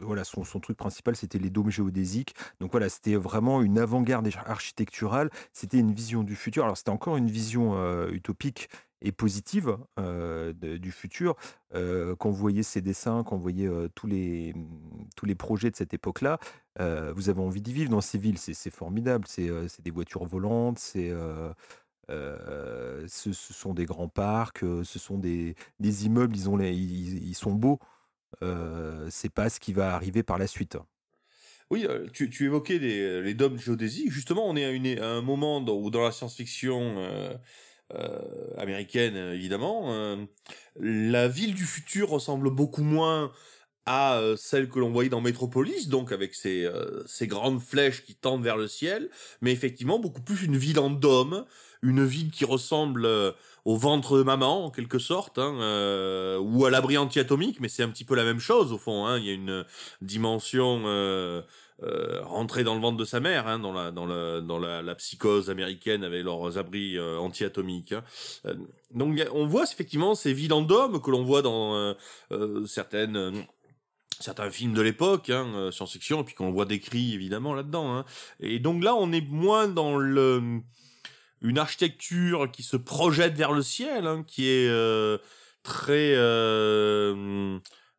Voilà, 0.00 0.24
son, 0.24 0.44
son 0.44 0.60
truc 0.60 0.76
principal, 0.76 1.16
c'était 1.16 1.38
les 1.38 1.50
dômes 1.50 1.70
géodésiques. 1.70 2.34
Donc 2.60 2.70
voilà, 2.72 2.88
c'était 2.88 3.16
vraiment 3.16 3.62
une 3.62 3.78
avant-garde 3.78 4.28
architecturale. 4.46 5.30
C'était 5.52 5.78
une 5.78 5.92
vision 5.92 6.22
du 6.22 6.36
futur. 6.36 6.64
Alors 6.64 6.76
c'était 6.76 6.90
encore 6.90 7.16
une 7.16 7.30
vision 7.30 7.74
euh, 7.76 8.10
utopique 8.10 8.68
et 9.02 9.12
positive 9.12 9.76
euh, 9.98 10.52
du 10.52 10.90
futur. 10.90 11.36
Euh, 11.74 12.16
quand 12.16 12.30
vous 12.30 12.36
voyez 12.36 12.62
ces 12.62 12.80
dessins, 12.80 13.24
quand 13.24 13.36
vous 13.36 13.42
voyez 13.42 13.70
tous, 13.94 14.06
les, 14.06 14.54
tous 15.16 15.26
les 15.26 15.34
projets 15.34 15.70
de 15.70 15.76
cette 15.76 15.94
époque-là, 15.94 16.38
vous 16.78 17.28
avez 17.30 17.40
envie 17.40 17.62
d'y 17.62 17.72
vivre 17.72 17.90
dans 17.90 18.00
ces 18.00 18.18
villes. 18.18 18.38
C'est 18.38 18.70
formidable. 18.70 19.26
C'est 19.28 19.82
des 19.82 19.90
voitures 19.90 20.24
volantes, 20.24 20.78
c'est 20.78 21.12
ce, 22.08 23.32
sont 23.32 23.74
des 23.74 23.84
grands 23.84 24.08
parcs, 24.08 24.60
ce 24.60 24.98
sont 24.98 25.18
des, 25.18 25.54
des 25.80 26.06
immeubles. 26.06 26.36
Ils, 26.36 26.48
ont 26.48 26.58
ils, 26.58 27.28
ils 27.28 27.34
sont 27.34 27.52
beaux. 27.52 27.78
C'est 29.10 29.32
pas 29.32 29.48
ce 29.48 29.60
qui 29.60 29.72
va 29.72 29.94
arriver 29.94 30.22
par 30.22 30.38
la 30.38 30.46
suite. 30.46 30.76
Oui, 31.70 31.84
euh, 31.88 32.06
tu, 32.12 32.44
évoquais 32.44 32.78
les, 32.78 33.22
les 33.22 33.34
dômes 33.34 33.58
géodésiques. 33.58 34.12
Justement, 34.12 34.46
on 34.46 34.54
est 34.54 35.00
à, 35.00 35.08
un 35.08 35.22
moment 35.22 35.60
dans, 35.60 35.74
où 35.74 35.90
dans 35.90 36.02
la 36.02 36.12
science-fiction 36.12 37.38
américaine, 38.56 39.16
évidemment, 39.16 40.18
la 40.76 41.28
ville 41.28 41.54
du 41.54 41.64
futur 41.64 42.10
ressemble 42.10 42.50
beaucoup 42.50 42.82
moins 42.82 43.32
à 43.86 44.18
euh, 44.18 44.36
celle 44.36 44.68
que 44.68 44.78
l'on 44.80 44.90
voyait 44.90 45.08
dans 45.08 45.20
Metropolis, 45.20 45.88
donc 45.88 46.12
avec 46.12 46.34
ces, 46.34 46.64
euh, 46.64 47.04
grandes 47.22 47.60
flèches 47.60 48.04
qui 48.04 48.14
tendent 48.14 48.42
vers 48.42 48.56
le 48.56 48.68
ciel, 48.68 49.08
mais 49.40 49.52
effectivement 49.52 49.98
beaucoup 49.98 50.22
plus 50.22 50.42
une 50.42 50.56
ville 50.56 50.80
en 50.80 50.90
dôme, 50.90 51.44
une 51.82 52.04
ville 52.04 52.30
qui 52.30 52.44
ressemble 52.44 53.06
euh, 53.06 53.32
au 53.64 53.76
ventre 53.76 54.18
de 54.18 54.22
maman 54.22 54.66
en 54.66 54.70
quelque 54.70 54.98
sorte, 54.98 55.38
hein, 55.38 55.56
euh, 55.60 56.38
ou 56.38 56.64
à 56.64 56.70
l'abri 56.70 56.98
anti-atomique, 56.98 57.60
mais 57.60 57.68
c'est 57.68 57.82
un 57.82 57.88
petit 57.88 58.04
peu 58.04 58.14
la 58.14 58.24
même 58.24 58.40
chose 58.40 58.72
au 58.72 58.78
fond. 58.78 59.06
Hein, 59.06 59.18
il 59.18 59.24
y 59.24 59.30
a 59.30 59.34
une 59.34 59.64
dimension 60.02 60.82
euh, 60.86 61.42
rentrée 62.22 62.64
dans 62.64 62.74
le 62.74 62.80
ventre 62.80 62.96
de 62.96 63.04
sa 63.04 63.20
mère, 63.20 63.46
hein, 63.46 63.58
dans 63.58 63.72
la 63.72 63.90
dans 63.90 64.06
la 64.06 64.40
dans 64.40 64.58
la, 64.58 64.94
psychose 64.94 65.50
américaine 65.50 66.04
avec 66.04 66.24
leurs 66.24 66.58
abris 66.58 66.98
anti-atomiques. 66.98 67.92
hein. 67.92 68.02
Donc 68.94 69.20
on 69.32 69.46
voit 69.46 69.64
effectivement 69.64 70.14
ces 70.14 70.32
villes 70.32 70.52
en 70.52 70.62
dôme 70.62 71.00
que 71.02 71.10
l'on 71.10 71.24
voit 71.24 71.42
dans 71.42 71.94
certaines 72.66 73.44
certains 74.20 74.50
films 74.50 74.74
de 74.74 74.82
l'époque, 74.82 75.30
hein, 75.30 75.46
euh, 75.54 75.70
science-fiction, 75.70 76.20
et 76.20 76.24
puis 76.24 76.34
qu'on 76.34 76.50
voit 76.50 76.64
décrit 76.64 77.14
évidemment 77.14 77.54
là-dedans. 77.54 77.96
Hein. 77.96 78.04
Et 78.40 78.58
donc 78.58 78.82
là, 78.82 78.94
on 78.94 79.12
est 79.12 79.26
moins 79.28 79.68
dans 79.68 79.96
le 79.96 80.60
une 81.42 81.58
architecture 81.58 82.50
qui 82.50 82.62
se 82.62 82.76
projette 82.76 83.34
vers 83.34 83.52
le 83.52 83.62
ciel, 83.62 84.06
hein, 84.06 84.24
qui 84.26 84.48
est 84.48 84.68
euh, 84.68 85.18
très 85.62 86.14
euh, 86.16 87.58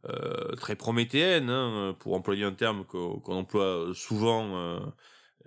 euh, 0.10 0.56
très 0.56 0.76
prométhéenne, 0.76 1.50
hein, 1.50 1.96
pour 2.00 2.16
employer 2.16 2.44
un 2.44 2.54
terme 2.54 2.84
qu'on 2.86 3.22
emploie 3.28 3.92
souvent. 3.94 4.56
euh, 4.56 4.80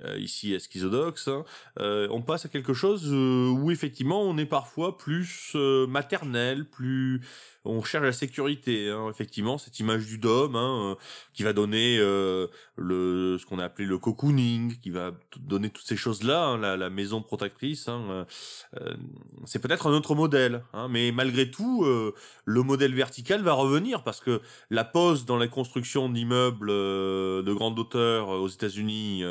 euh, 0.05 0.19
ici 0.19 0.55
à 0.55 0.59
Schizodox, 0.59 1.29
hein. 1.29 1.45
On 1.77 2.23
passe 2.23 2.47
à 2.47 2.49
quelque 2.49 2.73
chose 2.73 3.13
où 3.13 3.71
effectivement 3.71 4.23
on 4.23 4.39
est 4.39 4.47
parfois 4.47 4.97
plus 4.97 5.55
maternel, 5.89 6.65
plus 6.65 7.21
on 7.65 7.83
cherche 7.83 8.05
la 8.05 8.13
sécurité. 8.13 8.89
Hein, 8.91 9.09
effectivement, 9.11 9.59
cette 9.59 9.79
image 9.81 10.07
du 10.07 10.19
dôme 10.19 10.57
hein, 10.57 10.93
euh, 10.93 10.95
qui 11.35 11.43
va 11.43 11.53
donner 11.53 11.99
euh, 11.99 12.47
le 12.77 13.37
ce 13.39 13.45
qu'on 13.45 13.59
a 13.59 13.65
appelé 13.65 13.87
le 13.87 13.99
cocooning, 13.99 14.79
qui 14.79 14.91
va 14.91 15.13
donner 15.39 15.69
toutes 15.71 15.87
ces 15.87 15.97
choses-là, 15.97 16.45
hein, 16.45 16.77
la, 16.77 16.91
maison 16.91 17.23
protectrice. 17.23 17.87
Euh, 17.89 18.25
c'est 19.45 19.59
peut-être 19.59 19.87
un 19.87 19.93
autre 19.93 20.15
modèle, 20.15 20.65
mais 20.89 21.13
malgré 21.13 21.51
tout, 21.51 21.85
le 22.45 22.63
modèle 22.63 22.95
vertical 22.95 23.43
va 23.43 23.53
revenir 23.53 24.03
parce 24.03 24.21
que 24.21 24.41
la 24.71 24.85
pause 24.85 25.25
dans 25.25 25.37
la 25.37 25.47
construction 25.47 26.09
d'immeubles 26.09 26.69
de 26.69 27.53
grande 27.53 27.79
hauteur 27.79 28.29
aux 28.29 28.49
États-Unis 28.49 29.23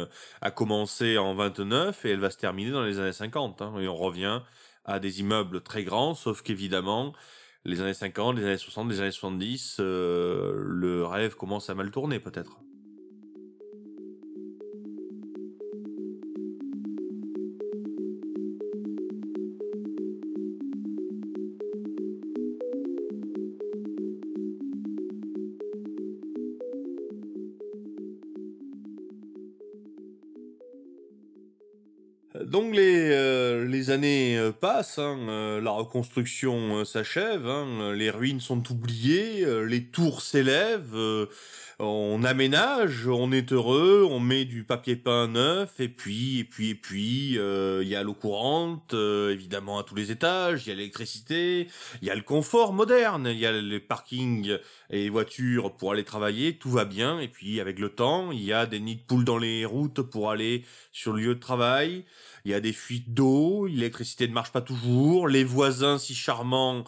a 0.42 0.52
commencé 0.52 1.18
en 1.18 1.36
29 1.36 2.06
et 2.06 2.12
elle 2.12 2.20
va 2.20 2.30
se 2.30 2.38
terminer 2.38 2.72
dans 2.72 2.84
les 2.84 3.00
années 3.00 3.12
50. 3.12 3.62
hein, 3.62 3.74
et 3.80 3.88
on 3.88 3.96
revient 3.96 4.42
à 4.86 5.00
des 5.00 5.20
immeubles 5.20 5.62
très 5.62 5.84
grands, 5.84 6.16
sauf 6.16 6.42
qu'évidemment, 6.42 7.14
les 7.66 7.82
années 7.82 7.94
50, 7.94 8.38
les 8.38 8.46
années 8.46 8.58
60, 8.58 8.90
les 8.90 9.00
années 9.02 9.12
70, 9.12 9.78
euh, 9.80 10.54
le 10.56 11.06
rêve 11.06 11.36
commence 11.36 11.70
à 11.70 11.76
mal 11.76 11.92
tourner 11.92 12.20
peut-être. 12.20 12.62
Passent, 34.60 35.00
hein, 35.00 35.18
euh, 35.30 35.62
la 35.62 35.72
reconstruction 35.72 36.80
euh, 36.80 36.86
s'achève, 36.86 37.48
hein, 37.48 37.94
les 37.94 38.10
ruines 38.10 38.40
sont 38.40 38.72
oubliées, 38.72 39.44
euh, 39.44 39.64
les 39.64 39.86
tours 39.86 40.22
s'élèvent, 40.22 41.28
on 41.80 42.24
aménage, 42.26 43.08
on 43.08 43.32
est 43.32 43.54
heureux, 43.54 44.06
on 44.10 44.20
met 44.20 44.44
du 44.44 44.66
papier 44.66 44.98
peint 44.98 45.30
neuf, 45.30 45.80
et 45.80 45.88
puis, 45.88 46.40
et 46.40 46.44
puis, 46.44 46.72
et 46.72 46.76
puis, 46.76 47.36
il 47.36 47.88
y 47.88 47.96
a 47.96 48.04
l'eau 48.04 48.14
courante, 48.14 48.94
évidemment 48.94 49.80
à 49.80 49.84
tous 49.84 49.96
les 49.96 50.12
étages, 50.12 50.66
il 50.66 50.70
y 50.70 50.72
a 50.74 50.76
l'électricité, 50.76 51.70
il 52.02 52.08
y 52.10 52.12
a 52.12 52.16
le 52.16 52.22
confort 52.22 52.74
moderne, 52.74 53.30
il 53.32 53.40
y 53.40 53.46
a 53.46 53.54
les 53.54 53.80
parkings 53.80 54.58
et 54.90 55.04
les 55.04 55.10
voitures 55.10 55.78
pour 55.78 55.94
aller 55.94 56.04
travailler, 56.04 56.58
tout 56.58 56.70
va 56.70 56.84
bien, 56.84 57.18
et 57.22 57.30
puis 57.30 57.62
avec 57.62 57.80
le 57.80 57.88
temps, 57.88 58.34
il 58.34 58.44
y 58.44 58.52
a 58.52 58.66
des 58.66 58.82
nids 58.82 58.98
de 58.98 59.04
poules 59.04 59.24
dans 59.24 59.38
les 59.38 59.64
routes 59.64 60.02
pour 60.02 60.32
aller 60.32 60.66
sur 60.92 61.14
le 61.14 61.22
lieu 61.22 61.36
de 61.36 61.40
travail, 61.40 62.04
il 62.46 62.52
y 62.52 62.54
a 62.54 62.60
des 62.60 62.74
fuites 62.74 63.14
d'eau, 63.14 63.68
l'électricité 63.68 64.28
ne 64.28 64.34
marche 64.34 64.52
pas 64.52 64.62
toujours, 64.62 65.28
les 65.28 65.44
voisins 65.44 65.98
si 65.98 66.16
charmants 66.16 66.84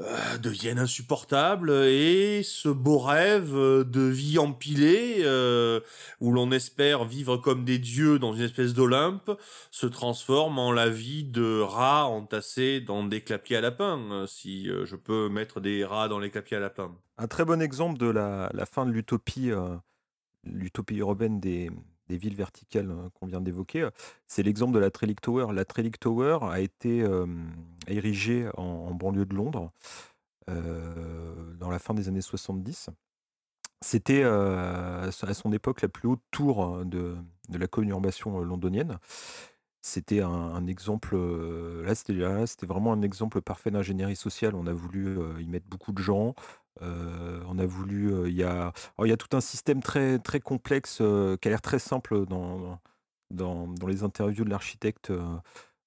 euh, 0.00 0.38
deviennent 0.38 0.78
insupportables 0.78 1.72
et 1.72 2.42
ce 2.44 2.68
beau 2.68 2.98
rêve 2.98 3.52
de 3.52 4.00
vie 4.02 4.38
empilée 4.38 5.22
euh, 5.24 5.80
où 6.20 6.30
l'on 6.30 6.52
espère 6.52 7.04
vivre 7.04 7.36
comme 7.36 7.64
des 7.64 7.80
dieux 7.80 8.20
dans 8.20 8.32
une 8.32 8.42
espèce 8.42 8.74
d'Olympe 8.74 9.32
se 9.72 9.86
transforme 9.86 10.60
en 10.60 10.70
la 10.70 10.88
vie 10.88 11.24
de 11.24 11.60
rats 11.60 12.06
entassés 12.06 12.80
dans 12.80 13.02
des 13.02 13.22
clapiers 13.22 13.56
à 13.56 13.60
lapin, 13.60 13.98
euh, 14.12 14.26
si 14.28 14.66
je 14.66 14.94
peux 14.94 15.28
mettre 15.28 15.60
des 15.60 15.84
rats 15.84 16.06
dans 16.06 16.20
les 16.20 16.30
clapiers 16.30 16.58
à 16.58 16.60
lapin. 16.60 16.94
Un 17.16 17.26
très 17.26 17.44
bon 17.44 17.60
exemple 17.60 17.98
de 17.98 18.06
la, 18.06 18.50
fin 18.70 18.86
de 18.86 18.92
l'utopie, 18.92 19.50
l'utopie 20.44 20.98
urbaine 20.98 21.40
des, 21.40 21.70
des 22.08 22.16
villes 22.16 22.34
verticales 22.34 22.90
euh, 22.90 23.08
qu'on 23.14 23.26
vient 23.26 23.40
d'évoquer, 23.40 23.88
c'est 24.26 24.42
l'exemple 24.42 24.72
de 24.74 24.78
la 24.78 24.90
Trellick 24.90 25.20
Tower. 25.20 25.52
La 25.52 25.64
Trellick 25.64 25.98
Tower 25.98 26.38
a 26.42 26.60
été 26.60 27.04
érigée 27.86 28.48
en, 28.56 28.94
banlieue 28.94 29.26
de 29.26 29.34
Londres 29.34 29.72
dans 30.46 31.70
la 31.70 31.78
fin 31.78 31.94
des 31.94 32.08
années 32.08 32.20
70. 32.20 32.90
C'était 33.80 34.24
à 34.24 35.10
son 35.12 35.52
époque 35.52 35.82
la 35.82 35.88
plus 35.88 36.08
haute 36.08 36.22
tour 36.30 36.84
de, 36.84 37.16
la 37.50 37.66
conurbation 37.66 38.40
londonienne. 38.40 38.98
C'était 39.80 40.20
un, 40.20 40.30
un 40.30 40.66
exemple, 40.66 41.16
là 41.16 41.94
c'était 41.94 42.66
vraiment 42.66 42.92
un 42.92 43.02
exemple 43.02 43.40
parfait 43.40 43.70
d'ingénierie 43.70 44.16
sociale. 44.16 44.54
On 44.54 44.66
a 44.66 44.72
voulu 44.72 45.18
y 45.40 45.46
mettre 45.46 45.66
beaucoup 45.68 45.92
de 45.92 46.02
gens. 46.02 46.34
Euh, 46.82 47.40
on 47.48 47.58
a 47.58 47.66
voulu, 47.66 48.12
euh, 48.12 48.28
il 48.28 48.36
y 48.36 48.44
a, 48.44 48.72
alors, 48.96 49.06
il 49.06 49.08
y 49.08 49.12
a 49.12 49.16
tout 49.16 49.36
un 49.36 49.40
système 49.40 49.82
très 49.82 50.18
très 50.18 50.40
complexe 50.40 50.98
euh, 51.00 51.36
qui 51.36 51.48
a 51.48 51.50
l'air 51.50 51.62
très 51.62 51.78
simple 51.78 52.26
dans 52.26 52.78
les 53.86 54.02
interviews 54.02 54.44
de 54.44 54.50
l'architecte. 54.50 55.12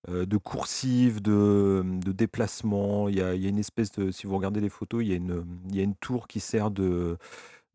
de 0.08 0.38
coursives, 0.38 1.22
de, 1.22 1.84
de 1.86 2.12
déplacements. 2.12 3.08
Il 3.10 3.16
y 3.16 3.22
a, 3.22 3.34
une 3.34 3.60
espèce 3.60 3.92
de, 3.92 4.12
si 4.12 4.26
vous 4.28 4.36
regardez 4.36 4.60
les 4.60 4.70
photos, 4.70 5.04
il 5.04 5.10
y 5.10 5.80
a 5.80 5.84
une, 5.84 5.96
tour 5.96 6.28
qui 6.28 6.40
sert 6.40 6.72
de, 6.72 7.18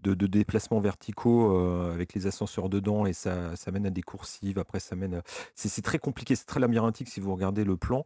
de, 0.03 0.27
déplacements 0.27 0.81
verticaux 0.81 1.57
avec 1.93 2.14
les 2.14 2.27
ascenseurs 2.27 2.69
dedans 2.69 3.07
et 3.07 3.12
ça, 3.12 3.55
ça 3.57 3.71
mène 3.71 3.87
à 3.87 3.91
des 3.91 4.03
coursives. 4.03 4.59
Après, 4.59 4.81
ça 4.81 4.97
mène. 4.97 5.14
à- 5.14 5.23
C'est 5.55 5.69
c'est 5.69 5.83
très 5.83 5.99
compliqué, 5.99 6.35
c'est 6.37 6.47
très 6.47 6.61
labyrinthique 6.61 7.09
si 7.09 7.21
vous 7.21 7.33
regardez 7.33 7.64
le 7.64 7.77
plan. 7.77 8.05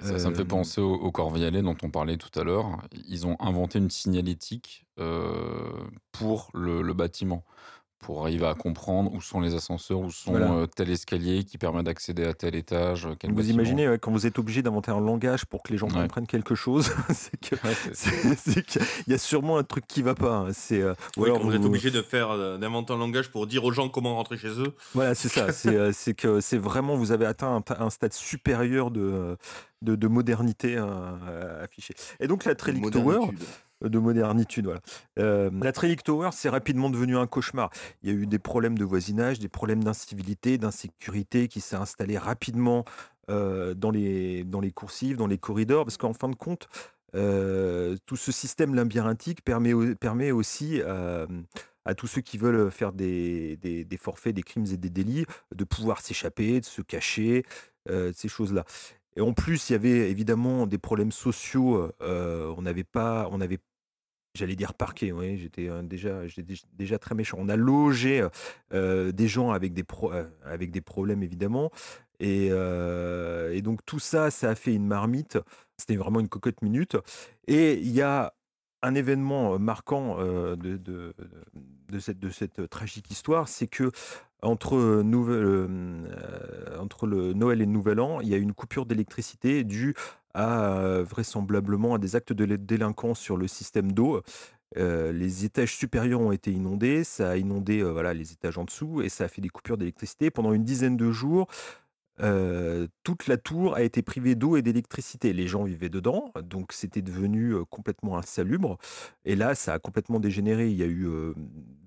Ça, 0.00 0.18
ça 0.18 0.28
me 0.30 0.34
fait 0.34 0.42
Euh, 0.42 0.44
penser 0.44 0.80
au, 0.80 0.92
au 0.94 1.10
Corvialet 1.12 1.62
dont 1.62 1.76
on 1.82 1.90
parlait 1.90 2.16
tout 2.16 2.36
à 2.38 2.44
l'heure. 2.44 2.82
Ils 3.08 3.26
ont 3.26 3.36
inventé 3.40 3.78
une 3.78 3.90
signalétique 3.90 4.86
euh, 4.98 5.72
pour 6.12 6.50
le, 6.54 6.82
le 6.82 6.92
bâtiment, 6.94 7.44
pour 8.04 8.20
arriver 8.22 8.46
à 8.46 8.54
comprendre 8.54 9.12
où 9.14 9.20
sont 9.22 9.40
les 9.40 9.54
ascenseurs, 9.54 9.98
où 10.00 10.10
sont 10.10 10.32
Voilà. 10.32 10.52
euh, 10.52 10.66
tel 10.66 10.90
escalier 10.90 11.42
qui 11.44 11.56
permet 11.56 11.82
d'accéder 11.82 12.24
à 12.24 12.34
tel 12.34 12.54
étage, 12.54 13.06
euh, 13.06 13.14
quel 13.18 13.30
Vous 13.30 13.36
bâtiment. 13.36 13.54
imaginez 13.54 13.88
ouais, 13.88 13.98
quand 13.98 14.12
vous 14.12 14.26
êtes 14.26 14.38
obligé 14.38 14.60
d'inventer 14.62 14.90
un 14.90 15.00
langage 15.00 15.46
pour 15.46 15.62
que 15.62 15.72
les 15.72 15.78
gens 15.78 15.88
Ouais. 15.88 16.02
comprennent 16.02 16.26
quelque 16.26 16.54
chose, 16.54 16.90
c'est 17.10 17.38
que 17.40 17.54
Ouais, 17.66 17.74
qu'il 18.66 18.82
y 19.08 19.14
a 19.14 19.18
sûrement 19.18 19.56
un 19.56 19.64
truc 19.64 19.86
qui 19.86 20.02
va 20.02 20.14
pas. 20.14 20.36
hein. 20.36 20.48
C'est 20.52 20.82
euh, 20.82 20.92
ou 21.16 21.22
Oui, 21.22 21.24
alors 21.30 21.38
quand 21.40 21.44
vous 21.48 21.54
êtes 21.54 21.64
obligé 21.64 21.90
de 21.90 22.02
faire 22.02 22.30
euh, 22.30 22.58
d'inventer 22.58 22.92
un 22.92 22.98
langage 22.98 23.30
pour 23.30 23.46
dire 23.46 23.64
aux 23.64 23.72
gens 23.72 23.88
comment 23.88 24.14
rentrer 24.16 24.36
chez 24.36 24.48
eux. 24.60 24.74
Voilà, 24.94 25.14
c'est 25.14 25.28
ça. 25.28 25.50
C'est 25.52 25.74
euh, 25.74 25.92
que 26.16 26.40
c'est 26.40 26.58
vraiment, 26.58 26.96
vous 26.96 27.10
avez 27.12 27.24
atteint 27.26 27.54
un, 27.56 27.60
ta- 27.62 27.82
un 27.82 27.88
stade 27.90 28.12
supérieur 28.12 28.90
de, 28.90 29.36
de, 29.82 29.96
de 29.96 30.08
modernité 30.08 30.76
euh, 30.76 31.64
affiché. 31.64 31.94
Et 32.20 32.26
donc 32.28 32.44
la 32.44 32.54
Trellick 32.54 32.90
Tower, 32.90 33.14
euh, 33.16 33.32
de 33.88 33.98
modernitude, 33.98 34.64
voilà. 34.64 34.80
Euh, 35.18 35.50
la 35.62 35.72
Trellick 35.72 36.02
Tower, 36.02 36.30
c'est 36.32 36.48
rapidement 36.48 36.90
devenu 36.90 37.16
un 37.16 37.26
cauchemar. 37.26 37.70
Il 38.02 38.10
y 38.10 38.12
a 38.12 38.16
eu 38.16 38.26
des 38.26 38.38
problèmes 38.38 38.78
de 38.78 38.84
voisinage, 38.84 39.38
des 39.38 39.48
problèmes 39.48 39.84
d'incivilité, 39.84 40.58
d'insécurité 40.58 41.48
qui 41.48 41.60
s'est 41.60 41.76
installé 41.76 42.18
rapidement 42.18 42.84
euh, 43.30 43.74
dans, 43.74 43.90
les, 43.90 44.44
dans 44.44 44.60
les 44.60 44.70
coursives, 44.70 45.16
dans 45.16 45.26
les 45.26 45.38
corridors, 45.38 45.84
parce 45.84 45.96
qu'en 45.96 46.12
fin 46.12 46.28
de 46.28 46.36
compte, 46.36 46.68
euh, 47.14 47.96
tout 48.06 48.16
ce 48.16 48.32
système 48.32 48.74
labyrinthique 48.74 49.44
permet, 49.44 49.94
permet 49.94 50.32
aussi 50.32 50.82
à 51.86 51.94
tous 51.94 52.06
ceux 52.06 52.22
qui 52.22 52.38
veulent 52.38 52.70
faire 52.70 52.92
des, 52.92 53.56
des- 53.56 53.96
forfaits, 53.96 54.34
des 54.34 54.42
crimes 54.42 54.66
et 54.72 54.76
des 54.76 54.90
délits, 54.90 55.26
de 55.54 55.64
pouvoir 55.64 56.00
s'échapper, 56.00 56.60
de 56.60 56.64
se 56.64 56.82
cacher, 56.82 57.44
ces 57.88 58.28
choses-là. 58.28 58.64
Et 59.16 59.20
en 59.20 59.32
plus, 59.32 59.70
il 59.70 59.74
y 59.74 59.76
avait 59.76 60.10
évidemment 60.10 60.66
des 60.66 60.78
problèmes 60.78 61.12
sociaux. 61.12 61.92
on 62.00 62.62
n'avait 62.62 62.84
pas, 62.84 63.28
on 63.30 63.38
J'allais 64.34 64.56
dire 64.56 64.74
parqué, 64.74 65.12
oui, 65.12 65.38
j'étais 65.38 65.68
déjà, 65.84 66.22
déjà 66.72 66.98
très 66.98 67.14
méchant. 67.14 67.38
On 67.40 67.48
a 67.48 67.56
logé 67.56 68.26
des 68.72 69.28
gens 69.28 69.52
avec 69.52 69.72
des, 69.72 69.84
problèmes, 70.80 71.22
évidemment. 71.22 71.70
Et, 72.18 72.50
donc, 73.62 73.84
tout 73.86 74.00
ça, 74.00 74.32
ça 74.32 74.50
a 74.50 74.54
fait 74.56 74.74
une 74.74 74.86
marmite. 74.86 75.38
C'était 75.76 75.96
vraiment 75.96 76.18
une 76.18 76.28
cocotte 76.28 76.62
minute. 76.62 76.96
Et 77.46 77.74
il 77.74 77.92
y 77.92 78.02
a 78.02 78.34
un 78.82 78.94
événement 78.96 79.58
marquant 79.60 80.16
de 80.16 81.12
cette 82.00 82.68
tragique 82.68 83.10
histoire, 83.12 83.46
c'est 83.46 83.68
que 83.68 83.92
entre, 84.44 85.02
nouvel- 85.02 85.44
euh, 85.44 86.78
entre 86.78 87.06
le 87.06 87.32
Noël 87.32 87.60
et 87.60 87.66
le 87.66 87.72
Nouvel 87.72 88.00
An, 88.00 88.20
il 88.20 88.28
y 88.28 88.34
a 88.34 88.36
une 88.38 88.52
coupure 88.52 88.86
d'électricité 88.86 89.64
due 89.64 89.94
à 90.34 90.78
euh, 90.78 91.04
vraisemblablement 91.04 91.94
à 91.94 91.98
des 91.98 92.16
actes 92.16 92.32
de 92.32 92.56
délinquance 92.56 93.18
sur 93.18 93.36
le 93.36 93.48
système 93.48 93.92
d'eau. 93.92 94.22
Euh, 94.76 95.12
les 95.12 95.44
étages 95.44 95.76
supérieurs 95.76 96.20
ont 96.20 96.32
été 96.32 96.50
inondés, 96.50 97.04
ça 97.04 97.30
a 97.30 97.36
inondé 97.36 97.80
euh, 97.80 97.92
voilà, 97.92 98.12
les 98.12 98.32
étages 98.32 98.58
en 98.58 98.64
dessous 98.64 99.02
et 99.02 99.08
ça 99.08 99.24
a 99.24 99.28
fait 99.28 99.40
des 99.40 99.48
coupures 99.48 99.76
d'électricité. 99.76 100.30
Pendant 100.30 100.52
une 100.52 100.64
dizaine 100.64 100.96
de 100.96 101.12
jours, 101.12 101.46
euh, 102.20 102.86
toute 103.02 103.26
la 103.26 103.36
tour 103.36 103.74
a 103.74 103.82
été 103.82 104.02
privée 104.02 104.34
d'eau 104.34 104.56
et 104.56 104.62
d'électricité. 104.62 105.32
Les 105.32 105.46
gens 105.46 105.64
vivaient 105.64 105.88
dedans, 105.88 106.32
donc 106.42 106.72
c'était 106.72 107.02
devenu 107.02 107.54
euh, 107.54 107.64
complètement 107.64 108.18
insalubre. 108.18 108.78
Et 109.24 109.36
là, 109.36 109.54
ça 109.54 109.74
a 109.74 109.78
complètement 109.78 110.20
dégénéré. 110.20 110.68
Il 110.70 110.76
y 110.76 110.82
a 110.82 110.86
eu 110.86 111.06
euh, 111.06 111.34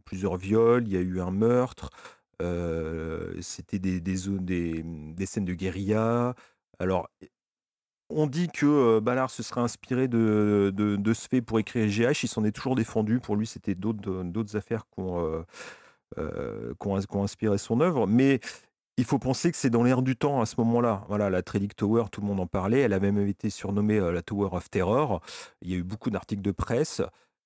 plusieurs 0.05 0.37
viols, 0.37 0.83
il 0.87 0.93
y 0.93 0.97
a 0.97 1.01
eu 1.01 1.19
un 1.19 1.31
meurtre, 1.31 1.89
euh, 1.91 2.16
c'était 2.39 3.79
des, 3.79 3.99
des, 3.99 5.25
scènes 5.25 5.45
de 5.45 5.53
guérilla. 5.53 6.35
Alors, 6.79 7.09
on 8.09 8.27
dit 8.27 8.47
que 8.47 8.65
euh, 8.65 9.01
Ballard 9.01 9.29
se 9.29 9.43
serait 9.43 9.61
inspiré 9.61 10.07
de, 10.07 10.71
de, 10.73 11.13
ce 11.13 11.27
fait 11.27 11.41
pour 11.41 11.59
écrire 11.59 11.87
GH. 11.87 12.23
Il 12.23 12.27
s'en 12.27 12.43
est 12.43 12.51
toujours 12.51 12.75
défendu. 12.75 13.19
Pour 13.19 13.35
lui, 13.35 13.45
c'était 13.45 13.75
d'autres 13.75 14.55
affaires 14.55 14.83
qui 14.93 15.01
ont, 15.01 15.19
euh, 15.25 15.43
euh, 16.17 16.73
qui 16.79 16.87
ont- 16.87 17.23
inspiré 17.23 17.57
son 17.57 17.81
œuvre. 17.81 18.07
Mais 18.07 18.39
il 18.97 19.03
faut 19.03 19.19
penser 19.19 19.51
que 19.51 19.57
c'est 19.57 19.69
dans 19.69 19.83
l'air 19.83 20.01
du 20.01 20.15
temps 20.15 20.41
à 20.41 20.45
ce 20.45 20.55
moment-là. 20.59 21.03
Voilà, 21.09 21.29
la 21.29 21.41
Trellick 21.41 21.75
Tower, 21.75 22.05
tout 22.11 22.21
le 22.21 22.27
monde 22.27 22.39
en 22.39 22.47
parlait. 22.47 22.79
Elle 22.79 22.93
a 22.93 22.99
même 22.99 23.17
été 23.27 23.49
surnommée 23.49 23.99
euh, 23.99 24.11
la 24.11 24.21
Tower 24.21 24.49
of 24.53 24.69
Terror. 24.69 25.21
Il 25.61 25.71
y 25.71 25.73
a 25.73 25.77
eu 25.77 25.83
beaucoup 25.83 26.09
d'articles 26.09 26.41
de 26.41 26.51
presse. 26.51 27.01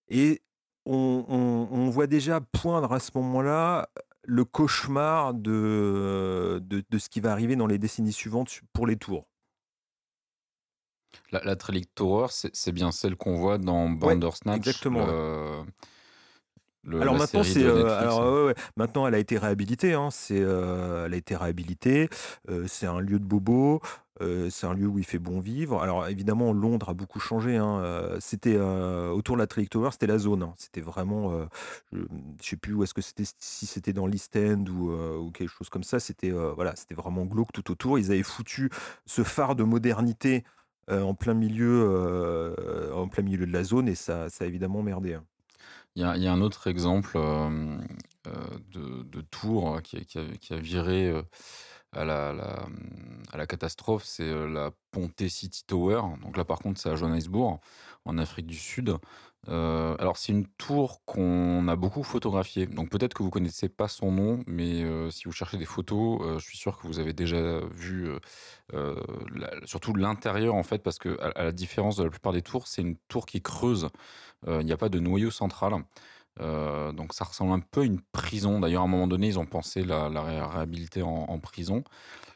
Et 0.10 0.42
on 0.86 1.90
voit 1.92 2.08
déjà 2.08 2.42
poindre 2.42 2.92
à 2.92 3.00
ce 3.00 3.12
moment-là 3.16 3.88
le 4.24 4.46
cauchemar 4.46 5.34
de, 5.34 6.62
de, 6.64 6.84
de 6.90 6.98
ce 6.98 7.10
qui 7.10 7.20
va 7.20 7.32
arriver 7.32 7.56
dans 7.56 7.68
les 7.68 7.78
décennies 7.78 8.14
suivantes 8.14 8.62
pour 8.74 8.88
les 8.88 8.98
tours. 8.98 9.28
La, 11.32 11.42
la 11.44 11.56
Tower, 11.56 12.28
c'est 12.30 12.72
bien 12.72 12.92
celle 12.92 13.16
qu'on 13.16 13.36
voit 13.36 13.58
dans 13.58 13.90
Bandersnatch. 13.90 14.58
exactement, 14.58 15.06
le- 16.84 17.00
Alors 17.02 17.16
maintenant, 17.16 17.44
c'est 17.44 17.64
euh, 17.64 18.00
alors 18.00 18.22
ouais, 18.22 18.46
ouais. 18.48 18.56
maintenant 18.76 19.06
elle 19.08 19.14
a 19.16 19.20
été 19.20 19.38
réhabilitée. 19.38 19.94
Hein, 19.94 20.10
c'est 20.12 20.40
euh, 20.42 21.06
elle 21.06 21.14
a 21.14 21.18
été 21.18 21.36
réhabilitée. 21.36 22.10
euh, 22.50 22.66
c'est 22.68 22.88
un 22.88 23.00
lieu 23.00 23.20
de 23.20 23.26
bobo. 23.26 23.82
c'est 24.50 24.68
un 24.68 24.74
lieu 24.74 24.86
où 24.88 25.00
il 25.00 25.06
fait 25.06 25.20
bon 25.20 25.40
vivre. 25.40 25.82
Alors 25.82 26.08
évidemment, 26.08 26.54
Londres 26.54 26.90
a 26.90 26.94
beaucoup 26.94 27.20
changé. 27.20 27.58
hein, 27.58 27.84
c'était 28.20 28.58
autour 28.58 29.36
de 29.36 29.42
la 29.42 29.48
Trellick 29.48 29.70
Tower, 29.72 29.90
c'était 29.92 30.08
la 30.08 30.18
zone. 30.20 30.44
hein, 30.44 30.54
c'était 30.58 30.82
vraiment, 30.82 31.48
je, 31.92 32.00
je 32.42 32.48
sais 32.50 32.56
plus 32.58 32.74
où 32.74 32.84
est-ce 32.84 32.94
que 32.94 33.02
c'était, 33.02 33.24
si 33.40 33.66
c'était 33.66 33.94
dans 33.94 34.06
l'East 34.08 34.36
End 34.36 34.66
ou, 34.70 34.92
ou 34.92 35.32
quelque 35.32 35.50
chose 35.50 35.70
comme 35.70 35.84
ça. 35.84 36.00
C'était 36.00 36.32
voilà, 36.32 36.76
c'était 36.76 36.96
vraiment 36.96 37.26
glauque 37.26 37.52
tout 37.52 37.72
autour. 37.72 37.98
Ils 38.00 38.12
avaient 38.12 38.24
foutu 38.24 38.70
ce 39.06 39.24
phare 39.24 39.56
de 39.56 39.64
modernité 39.64 40.44
en 40.88 41.14
plein 41.16 41.34
milieu, 41.34 42.92
en 42.94 43.08
plein 43.08 43.24
milieu 43.24 43.46
de 43.46 43.52
la 43.54 43.64
zone 43.64 43.88
et 43.88 43.96
ça, 43.96 44.30
ça 44.30 44.44
a 44.46 44.48
évidemment 44.48 44.84
merdé. 44.84 45.18
Hein. 45.98 46.14
Il 46.16 46.24
y 46.24 46.28
a, 46.28 46.34
un 46.34 46.42
autre 46.42 46.68
exemple 46.68 47.12
euh, 47.18 47.78
euh, 48.28 48.60
de, 49.04 49.22
tour 49.22 49.82
qui, 49.84 49.98
a- 49.98 50.02
qui 50.40 50.54
a, 50.54 50.58
viré 50.58 51.08
euh, 51.08 51.24
à 51.92 52.06
la, 52.06 53.48
catastrophe, 53.48 54.04
c'est 54.06 54.32
la 54.48 54.72
Ponte 54.92 55.28
City 55.28 55.64
Tower. 55.66 56.02
Donc 56.22 56.38
là, 56.38 56.46
par 56.46 56.60
contre, 56.60 56.80
c'est 56.80 56.90
à 56.90 56.96
Johannesburg, 56.96 57.60
en 58.06 58.18
Afrique 58.18 58.48
du 58.48 58.58
Sud. 58.58 58.96
Euh, 59.50 59.96
alors, 59.98 60.18
c'est 60.18 60.32
une 60.32 60.46
tour 60.48 61.02
qu'on 61.06 61.68
a 61.68 61.76
beaucoup 61.76 62.04
photographiée. 62.04 62.68
Donc 62.68 62.90
peut-être 62.90 63.14
que 63.14 63.24
vous 63.24 63.30
connaissez 63.32 63.70
pas 63.70 63.88
son 63.88 64.12
nom, 64.12 64.44
mais 64.46 64.84
euh, 64.84 65.10
si 65.10 65.24
vous 65.26 65.32
cherchez 65.32 65.58
des 65.58 65.66
photos, 65.66 66.22
euh, 66.22 66.40
je 66.40 66.46
suis 66.46 66.58
sûr 66.58 66.78
que 66.80 66.86
vous 66.86 67.00
avez 67.00 67.14
déjà 67.14 67.60
vu 67.72 68.10
la- 68.72 69.52
surtout 69.66 69.94
l'intérieur, 69.94 70.56
en 70.56 70.64
fait, 70.64 70.80
parce 70.84 71.00
que 71.00 71.20
à, 71.20 71.30
à 71.40 71.44
la 71.44 71.52
différence 71.52 71.98
de 71.98 72.04
la 72.04 72.10
plupart 72.10 72.34
des 72.34 72.42
tours, 72.42 72.68
c'est 72.68 72.82
une 72.82 72.98
tour 73.08 73.26
qui 73.26 73.42
creuse. 73.42 73.90
Il 74.48 74.66
n'y 74.66 74.72
a 74.72 74.78
pas 74.78 74.90
de 74.90 75.00
noyau 75.00 75.32
central. 75.32 75.74
Euh, 76.40 76.94
donc 76.94 77.14
ça 77.14 77.26
ressemble 77.26 77.52
un 77.52 77.60
peu 77.60 77.82
à 77.82 77.84
une 77.84 78.00
prison. 78.00 78.60
D'ailleurs, 78.60 78.84
à 78.84 78.86
un 78.86 78.88
moment 78.88 79.08
donné, 79.08 79.28
ils 79.28 79.38
ont 79.38 79.46
pensé 79.46 79.84
la, 79.84 80.08
la 80.10 80.22
ré- 80.24 80.42
réhabiliter 80.42 81.02
en, 81.02 81.10
en 81.28 81.40
prison. 81.40 81.84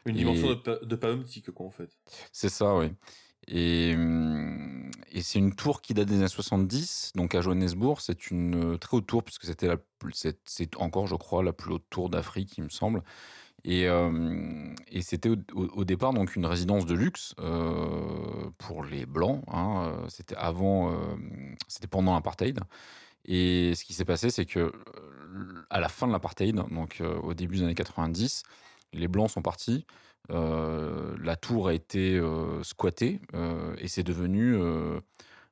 Une 0.04 0.16
Et- 0.16 0.18
dimension 0.18 0.48
de, 0.50 0.54
pa- 0.54 0.78
de 0.84 1.50
quoi, 1.50 1.66
en 1.66 1.70
fait. 1.70 1.90
C'est 2.30 2.50
ça, 2.50 2.76
oui. 2.76 2.92
Et, 3.48 3.92
hum, 3.94 4.90
et 5.12 5.22
c'est 5.22 5.38
une 5.38 5.54
tour 5.54 5.80
qui 5.82 5.94
date 5.94 6.08
des 6.08 6.16
années 6.16 6.28
70, 6.28 7.12
donc 7.14 7.34
à 7.34 7.40
Johannesburg. 7.40 8.00
C'est 8.00 8.30
une 8.30 8.74
euh, 8.74 8.78
très 8.78 8.96
haute 8.96 9.06
tour, 9.06 9.22
puisque 9.22 9.44
c'était 9.44 9.68
la 9.68 9.76
c'est 10.12 10.38
c'est 10.44 10.76
encore, 10.76 11.06
je 11.06 11.14
crois, 11.16 11.42
la 11.42 11.52
plus 11.52 11.72
haute 11.74 11.84
tour 11.90 12.10
d'Afrique, 12.10 12.58
il 12.58 12.64
me 12.64 12.68
semble. 12.68 13.02
Et, 13.64 13.88
c'était 15.02 15.30
au, 15.54 15.84
départ 15.84 16.12
donc 16.12 16.36
une 16.36 16.46
résidence 16.46 16.86
de 16.86 16.94
luxe 16.94 17.34
euh, 17.40 18.48
pour 18.58 18.84
les 18.84 19.06
blancs. 19.06 19.42
hein. 19.48 19.96
Euh, 20.04 20.08
C'était 20.08 20.36
avant, 20.36 20.96
c'était 21.68 21.88
pendant 21.88 22.14
l'apartheid. 22.14 22.60
Et 23.24 23.74
ce 23.74 23.84
qui 23.84 23.92
s'est 23.94 24.04
passé, 24.04 24.30
c'est 24.30 24.46
que 24.46 24.72
à 25.70 25.80
la 25.80 25.88
fin 25.88 26.06
de 26.06 26.12
l'apartheid, 26.12 26.54
donc 26.54 27.02
au 27.22 27.34
début 27.34 27.56
des 27.56 27.64
années 27.64 27.74
90, 27.74 28.44
les 28.92 29.08
blancs 29.08 29.30
sont 29.30 29.42
partis. 29.42 29.86
Euh, 30.30 31.14
la 31.22 31.36
tour 31.36 31.68
a 31.68 31.74
été 31.74 32.16
euh, 32.16 32.62
squattée 32.62 33.20
euh, 33.34 33.74
et 33.78 33.88
c'est 33.88 34.02
devenu 34.02 34.56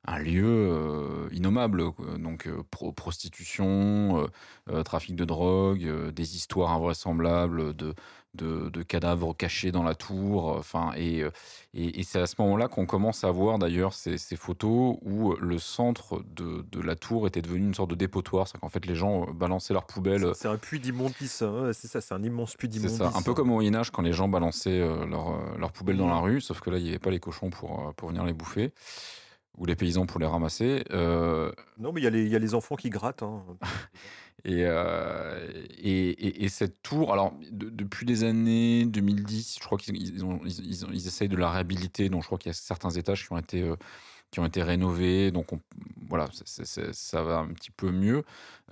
un 0.07 0.19
lieu 0.19 0.43
euh, 0.45 1.27
innommable. 1.31 1.91
quoi. 1.91 2.05
Donc 2.17 2.47
euh, 2.47 2.63
pro- 2.71 2.91
prostitution, 2.91 4.21
euh, 4.21 4.27
euh, 4.69 4.83
trafic 4.83 5.15
de 5.15 5.25
drogue, 5.25 5.83
euh, 5.85 6.11
des 6.11 6.35
histoires 6.35 6.71
invraisemblables 6.71 7.75
de, 7.75 7.93
de, 8.35 8.69
de 8.69 8.83
cadavres 8.83 9.35
cachés 9.35 9.71
dans 9.71 9.83
la 9.83 9.95
tour. 9.95 10.47
Enfin, 10.57 10.91
et, 10.95 11.21
euh, 11.23 11.31
et, 11.73 11.99
et 11.99 12.03
c'est 12.03 12.19
à 12.19 12.27
ce 12.27 12.35
moment-là 12.39 12.67
qu'on 12.67 12.85
commence 12.85 13.23
à 13.23 13.31
voir 13.31 13.57
d'ailleurs 13.59 13.93
ces, 13.93 14.17
ces 14.17 14.35
photos 14.35 14.97
où 15.01 15.33
le 15.35 15.57
centre 15.57 16.21
de, 16.35 16.65
de 16.71 16.81
la 16.81 16.95
tour 16.95 17.27
était 17.27 17.41
devenu 17.41 17.65
une 17.65 17.73
sorte 17.73 17.89
de 17.89 17.95
dépotoir. 17.95 18.47
C'est 18.47 18.59
qu'en 18.59 18.69
fait 18.69 18.85
les 18.85 18.95
gens 18.95 19.23
euh, 19.23 19.33
balançaient 19.33 19.73
leurs 19.73 19.87
poubelles. 19.87 20.31
C'est 20.35 20.47
un 20.47 20.57
puits 20.57 20.79
d'immondice, 20.79 21.41
hein, 21.41 21.71
c'est 21.73 21.87
ça, 21.87 22.01
c'est 22.01 22.13
un 22.13 22.23
immense 22.23 22.55
puits 22.55 22.67
C'est 22.71 22.79
d'immondice. 22.79 22.97
ça, 22.97 23.11
un 23.15 23.21
peu 23.21 23.33
comme 23.33 23.49
au 23.49 23.55
Moyen 23.55 23.75
Âge 23.75 23.89
quand 23.91 24.01
les 24.01 24.13
gens 24.13 24.27
balançaient 24.27 24.81
euh, 24.81 25.05
leurs 25.05 25.29
euh, 25.31 25.67
poubelles 25.73 25.97
dans 25.97 26.09
la 26.09 26.19
rue, 26.19 26.41
sauf 26.41 26.59
que 26.59 26.69
là 26.69 26.77
il 26.77 26.83
n'y 26.83 26.89
avait 26.89 26.99
pas 26.99 27.09
les 27.09 27.19
cochons 27.19 27.49
pour, 27.49 27.87
euh, 27.87 27.91
pour 27.93 28.09
venir 28.09 28.23
les 28.25 28.33
bouffer, 28.33 28.71
ou 29.57 29.65
les 29.65 29.75
paysans 29.75 30.05
pour 30.05 30.19
les 30.19 30.25
ramasser. 30.25 30.83
Euh, 30.91 31.51
Non, 31.77 31.91
mais 31.93 32.01
il 32.01 32.03
y, 32.03 32.07
a 32.07 32.09
les- 32.09 32.23
il 32.25 32.31
y 32.31 32.35
a 32.35 32.39
les 32.39 32.53
enfants 32.53 32.75
qui 32.75 32.89
grattent. 32.89 33.23
hein. 33.23 33.43
et, 34.45 34.63
euh, 34.65 35.47
et, 35.79 36.09
et- 36.09 36.43
et 36.45 36.49
cette 36.49 36.81
tour, 36.83 37.11
alors 37.13 37.33
de- 37.51 37.69
depuis 37.69 38.05
les 38.05 38.23
années 38.23 38.85
2010, 38.85 39.57
je 39.59 39.65
crois 39.65 39.77
qu'ils 39.77 39.95
ils 39.97 40.85
ils 40.93 41.07
essayent 41.07 41.29
de 41.29 41.37
la 41.37 41.49
réhabiliter, 41.51 42.09
donc 42.09 42.21
je 42.21 42.27
crois 42.27 42.37
qu'il 42.37 42.49
y 42.49 42.51
a 42.51 42.53
certains 42.53 42.91
étages 42.91 43.25
qui 43.25 43.33
ont 43.33 43.37
été, 43.37 43.61
euh, 43.63 43.75
qui 44.31 44.39
ont 44.39 44.45
été 44.45 44.63
rénovés, 44.63 45.31
donc 45.31 45.53
on- 45.53 45.61
voilà, 46.09 46.27
ça 46.31 47.23
va 47.23 47.39
un 47.39 47.47
petit 47.47 47.71
peu 47.71 47.91
mieux. 47.91 48.23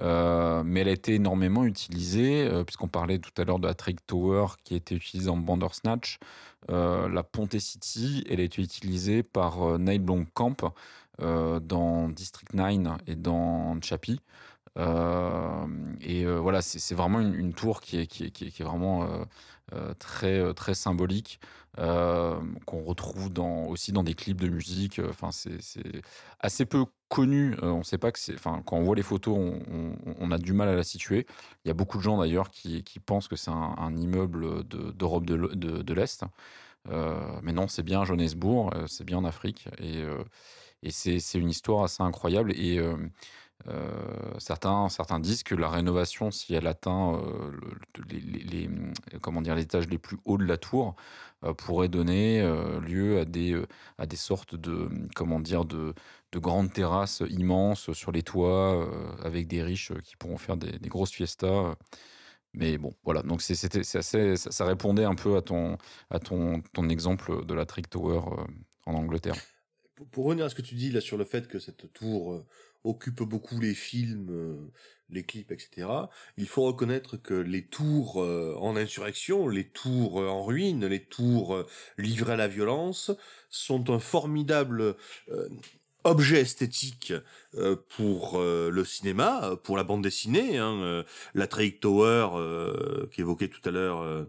Euh, 0.01 0.63
mais 0.65 0.81
elle 0.81 0.87
a 0.89 0.91
été 0.91 1.15
énormément 1.15 1.65
utilisée, 1.65 2.47
euh, 2.47 2.63
puisqu'on 2.63 2.87
parlait 2.87 3.19
tout 3.19 3.31
à 3.41 3.45
l'heure 3.45 3.59
de 3.59 3.67
la 3.67 3.73
Trick 3.73 4.05
Tower 4.05 4.47
qui 4.63 4.73
a 4.73 4.77
été 4.77 4.95
utilisée 4.95 5.29
en 5.29 5.37
Bandersnatch. 5.37 6.19
Euh, 6.69 7.09
la 7.09 7.23
Ponte 7.23 7.57
City, 7.59 8.23
elle 8.29 8.39
a 8.39 8.43
été 8.43 8.61
utilisée 8.61 9.23
par 9.23 9.79
Neil 9.79 9.99
Blomkamp 9.99 10.57
dans 11.19 12.09
District 12.09 12.53
9 12.53 12.97
et 13.07 13.15
dans 13.15 13.79
Chappie. 13.81 14.19
Et 14.77 16.25
voilà, 16.25 16.61
c'est 16.61 16.95
vraiment 16.95 17.19
une, 17.19 17.53
tour 17.53 17.81
qui 17.81 17.99
est, 17.99 18.61
vraiment 18.61 19.07
très, 19.99 20.39
euh, 20.39 20.53
très 20.53 20.73
symbolique, 20.73 21.39
euh, 21.79 22.39
qu'on 22.65 22.83
retrouve 22.83 23.31
aussi 23.69 23.91
dans 23.91 24.03
des 24.03 24.13
clips 24.13 24.41
de 24.41 24.49
musique. 24.49 24.99
Enfin, 25.09 25.31
c'est 25.31 25.59
assez 26.39 26.65
peu 26.65 26.85
connu. 27.09 27.55
Euh, 27.63 27.71
on 27.71 27.83
sait 27.83 27.97
pas 27.97 28.11
que 28.11 28.19
c'est. 28.19 28.35
Enfin, 28.35 28.61
quand 28.65 28.77
on 28.77 28.83
voit 28.83 28.95
les 28.95 29.03
photos, 29.03 29.37
on, 30.19 30.31
a 30.31 30.37
du 30.37 30.53
mal 30.53 30.69
à 30.69 30.75
la 30.75 30.83
situer. 30.83 31.25
Il 31.63 31.67
y 31.67 31.71
a 31.71 31.73
beaucoup 31.73 31.97
de 31.97 32.03
gens 32.03 32.17
d'ailleurs 32.17 32.49
qui, 32.49 32.83
pensent 33.05 33.27
que 33.27 33.35
c'est 33.35 33.51
un, 33.51 33.95
immeuble 33.95 34.67
de- 34.67 34.91
d'Europe 34.91 35.25
de, 35.25 35.35
de, 35.55 35.93
l'Est. 35.93 36.23
Euh, 36.89 37.39
mais 37.43 37.53
non, 37.53 37.67
c'est 37.67 37.83
bien 37.83 38.01
à 38.01 38.05
Johannesburg, 38.05 38.71
euh, 38.75 38.87
c'est 38.87 39.03
bien 39.05 39.17
en 39.17 39.25
Afrique. 39.25 39.67
Et, 39.79 39.97
euh, 40.01 40.23
et 40.83 40.91
c'est 40.91 41.19
une 41.35 41.49
histoire 41.49 41.83
assez 41.83 42.03
incroyable. 42.03 42.51
Et, 42.53 42.79
euh, 43.69 44.03
euh, 44.33 44.39
certains, 44.39 44.89
certains 44.89 45.19
disent 45.19 45.43
que 45.43 45.55
la 45.55 45.69
rénovation, 45.69 46.31
si 46.31 46.53
elle 46.53 46.67
atteint 46.67 47.15
euh, 47.15 47.51
le- 47.51 48.17
les, 48.17 48.67
hum, 48.67 48.93
comment 49.21 49.41
dire, 49.41 49.55
les 49.55 49.63
étages 49.63 49.87
les 49.87 49.97
plus 49.97 50.17
hauts 50.25 50.37
de 50.37 50.45
la 50.45 50.57
tour, 50.57 50.95
euh, 51.43 51.53
pourrait 51.53 51.89
donner 51.89 52.41
euh, 52.41 52.79
lieu 52.81 53.19
à 53.19 53.25
des, 53.25 53.53
euh, 53.53 53.67
à 53.97 54.05
des 54.05 54.15
sortes 54.15 54.55
de, 54.55 54.89
comment 55.15 55.39
dire, 55.39 55.65
de, 55.65 55.93
de 56.31 56.39
grandes 56.39 56.73
terrasses 56.73 57.23
immenses 57.29 57.91
sur 57.93 58.11
les 58.11 58.23
toits, 58.23 58.87
euh, 58.87 59.15
avec 59.23 59.47
des 59.47 59.63
riches 59.63 59.91
euh, 59.91 59.99
qui 59.99 60.15
pourront 60.17 60.37
faire 60.37 60.57
des, 60.57 60.89
grosses 60.89 61.11
fiestas. 61.11 61.47
euh. 61.47 61.75
Mais 62.53 62.77
bon, 62.77 62.95
voilà. 63.03 63.23
Donc 63.23 63.41
c'était, 63.41 63.79
assez, 63.79 64.35
ça, 64.35 64.51
ça 64.51 64.65
répondait 64.65 65.05
un 65.05 65.15
peu 65.15 65.35
à 65.37 65.41
ton, 65.41 65.77
à 66.09 66.19
ton, 66.19 66.61
ton 66.73 66.89
exemple 66.89 67.45
de 67.45 67.53
la 67.53 67.65
Trick 67.65 67.89
Tower 67.89 68.21
euh, 68.27 68.43
en 68.85 68.93
Angleterre. 68.93 69.35
Pour, 70.11 70.25
revenir 70.25 70.45
à 70.45 70.49
ce 70.49 70.55
que 70.55 70.61
tu 70.61 70.75
dis 70.75 70.91
là 70.91 71.01
sur 71.01 71.17
le 71.17 71.23
fait 71.25 71.47
que 71.47 71.59
cette 71.59 71.91
tour 71.93 72.33
euh, 72.33 72.45
occupe 72.83 73.23
beaucoup 73.23 73.59
les 73.59 73.73
films, 73.73 74.29
euh, 74.29 74.71
les 75.09 75.23
clips, 75.23 75.51
etc., 75.51 75.87
il 76.37 76.47
faut 76.47 76.63
reconnaître 76.63 77.17
que 77.17 77.33
les 77.33 77.65
tours 77.65 78.21
euh, 78.21 78.55
en 78.59 78.75
insurrection, 78.75 79.47
les 79.47 79.65
tours 79.69 80.21
euh, 80.21 80.27
en 80.27 80.43
ruine, 80.43 80.85
les 80.85 81.03
tours 81.03 81.65
livrées 81.97 82.33
à 82.33 82.37
la 82.37 82.47
violence 82.47 83.11
sont 83.49 83.89
un 83.89 83.99
formidable 83.99 84.95
objet 86.03 86.41
esthétique 86.41 87.13
pour 87.95 88.39
le 88.41 88.83
cinéma, 88.83 89.57
pour 89.63 89.77
la 89.77 89.83
bande 89.83 90.01
dessinée. 90.01 90.57
Hein, 90.57 91.05
la 91.35 91.47
Trade 91.47 91.79
Tower 91.79 92.29
qu'évoquait 93.11 93.47
tout 93.47 93.61
à 93.65 93.71
l'heure 93.71 94.25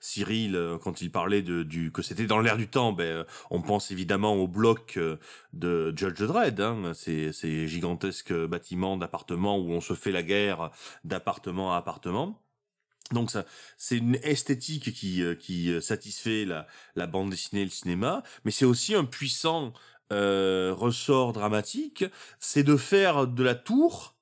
Cyril 0.00 0.56
euh, 0.56 0.78
quand 0.78 1.00
il 1.00 1.10
parlait 1.10 1.42
de, 1.42 1.62
du 1.62 1.92
que 1.92 2.02
c'était 2.02 2.26
dans 2.26 2.40
l'air 2.40 2.56
du 2.56 2.68
temps. 2.68 2.92
Ben, 2.92 3.04
euh, 3.04 3.24
on 3.50 3.62
pense 3.62 3.90
évidemment 3.90 4.34
au 4.34 4.48
bloc 4.48 4.94
euh, 4.96 5.16
de 5.52 5.92
Judge 5.96 6.22
Dredd, 6.22 6.60
hein, 6.60 6.92
ces, 6.94 7.66
gigantesques 7.66 8.32
bâtiments 8.32 8.96
d'appartements 8.96 9.58
où 9.58 9.70
on 9.70 9.80
se 9.80 9.94
fait 9.94 10.12
la 10.12 10.22
guerre 10.22 10.70
d'appartement 11.04 11.74
à 11.74 11.78
appartement. 11.78 12.42
Donc 13.12 13.30
ça, 13.30 13.44
c'est 13.76 13.98
une 13.98 14.16
esthétique 14.22 14.92
qui 14.92 15.22
qui 15.38 15.80
satisfait 15.80 16.44
la 16.44 16.66
la 16.96 17.06
bande 17.06 17.30
dessinée 17.30 17.62
et 17.62 17.64
le 17.64 17.70
cinéma, 17.70 18.24
mais 18.44 18.50
c'est 18.50 18.64
aussi 18.64 18.96
un 18.96 19.04
puissant 19.04 19.72
ressort 20.10 21.32
dramatique, 21.32 22.04
c'est 22.40 22.64
de 22.64 22.76
faire 22.76 23.28
de 23.28 23.44
la 23.44 23.54
tour 23.54 24.16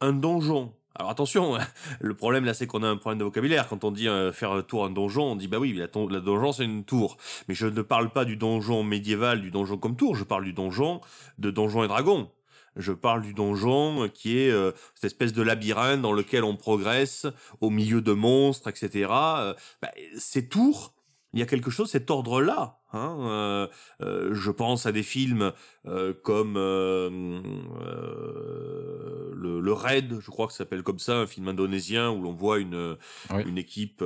un 0.00 0.12
donjon. 0.12 0.74
Alors 0.96 1.10
attention, 1.10 1.56
le 2.00 2.14
problème 2.14 2.44
là 2.44 2.54
c'est 2.54 2.66
qu'on 2.66 2.82
a 2.82 2.88
un 2.88 2.96
problème 2.96 3.18
de 3.18 3.24
vocabulaire. 3.24 3.68
Quand 3.68 3.84
on 3.84 3.90
dit 3.90 4.08
euh, 4.08 4.32
faire 4.32 4.52
un 4.52 4.62
tour 4.62 4.84
un 4.84 4.90
donjon, 4.90 5.32
on 5.32 5.36
dit 5.36 5.48
bah 5.48 5.58
oui, 5.58 5.72
la, 5.72 5.86
la 6.10 6.20
donjon 6.20 6.52
c'est 6.52 6.64
une 6.64 6.84
tour. 6.84 7.16
Mais 7.48 7.54
je 7.54 7.66
ne 7.66 7.82
parle 7.82 8.10
pas 8.10 8.24
du 8.24 8.36
donjon 8.36 8.82
médiéval, 8.82 9.40
du 9.40 9.50
donjon 9.50 9.78
comme 9.78 9.96
tour, 9.96 10.16
je 10.16 10.24
parle 10.24 10.44
du 10.44 10.52
donjon 10.52 11.00
de 11.38 11.50
Donjons 11.50 11.84
et 11.84 11.88
Dragons. 11.88 12.28
Je 12.76 12.92
parle 12.92 13.22
du 13.22 13.34
donjon 13.34 14.08
qui 14.12 14.38
est 14.38 14.50
euh, 14.50 14.72
cette 14.94 15.04
espèce 15.04 15.32
de 15.32 15.42
labyrinthe 15.42 16.02
dans 16.02 16.12
lequel 16.12 16.44
on 16.44 16.56
progresse 16.56 17.26
au 17.60 17.70
milieu 17.70 18.00
de 18.00 18.12
monstres, 18.12 18.68
etc. 18.68 19.08
Euh, 19.10 19.54
bah, 19.82 19.90
ces 20.16 20.48
tours, 20.48 20.94
il 21.32 21.40
y 21.40 21.42
a 21.42 21.46
quelque 21.46 21.70
chose, 21.70 21.88
cet 21.90 22.10
ordre-là. 22.10 22.78
Hein, 22.92 23.16
euh, 23.20 23.66
euh, 24.02 24.34
je 24.34 24.50
pense 24.50 24.84
à 24.86 24.90
des 24.92 25.04
films 25.04 25.52
euh, 25.86 26.12
comme 26.24 26.56
euh, 26.56 27.08
euh, 27.82 29.32
le, 29.36 29.60
le 29.60 29.72
Raid, 29.72 30.18
je 30.20 30.30
crois 30.30 30.46
que 30.46 30.52
ça 30.52 30.58
s'appelle 30.58 30.82
comme 30.82 30.98
ça, 30.98 31.16
un 31.16 31.26
film 31.26 31.48
indonésien 31.48 32.10
où 32.10 32.22
l'on 32.22 32.32
voit 32.32 32.58
une 32.58 32.96
Oui. 33.32 33.42
une 33.46 33.58
équipe. 33.58 34.02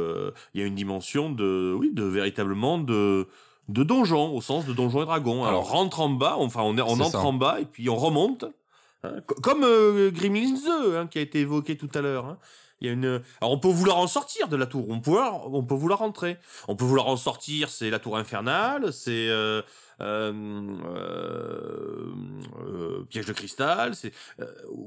Il 0.54 0.60
y 0.60 0.64
a 0.64 0.66
une 0.66 0.74
dimension 0.74 1.30
de, 1.30 1.74
oui, 1.78 1.90
de 1.92 2.04
véritablement 2.04 2.78
de 2.78 3.26
de 3.70 3.82
donjon 3.82 4.34
au 4.36 4.42
sens 4.42 4.66
de 4.66 4.74
donjon 4.74 5.00
et 5.02 5.06
dragon. 5.06 5.36
Alors, 5.44 5.48
Alors, 5.48 5.60
on 5.62 5.78
rentre 5.78 6.00
en 6.00 6.10
bas, 6.10 6.34
enfin 6.38 6.60
on, 6.62 6.76
est- 6.76 6.82
on 6.82 7.00
entre 7.00 7.12
ça. 7.12 7.20
en 7.20 7.32
bas 7.32 7.60
et 7.60 7.64
puis 7.64 7.88
on 7.88 7.96
remonte. 7.96 8.44
hein, 9.02 9.12
co- 9.26 9.36
comme 9.36 9.60
Gremlins 10.10 10.52
2 10.66 10.96
hein, 10.98 11.06
qui 11.06 11.18
a 11.18 11.22
été 11.22 11.40
évoqué 11.40 11.74
tout 11.78 11.88
à 11.94 12.02
l'heure. 12.02 12.26
hein. 12.26 12.38
On 13.40 13.58
peut 13.58 13.68
vouloir 13.68 13.98
en 13.98 14.06
sortir 14.06 14.48
de 14.48 14.56
la 14.56 14.66
tour, 14.66 14.88
on 14.88 15.00
peut, 15.00 15.18
on 15.18 15.62
vouloir 15.76 15.98
rentrer. 15.98 16.38
On 16.68 16.76
peut 16.76 16.84
vouloir 16.84 17.08
en 17.08 17.16
sortir, 17.16 17.68
c'est 17.68 17.90
la 17.90 17.98
tour 17.98 18.16
infernale, 18.16 18.92
c'est 18.92 19.28
euh, 19.28 19.62
euh, 20.00 20.32
euh, 22.66 23.04
piège 23.08 23.26
de 23.26 23.32
cristal, 23.32 23.92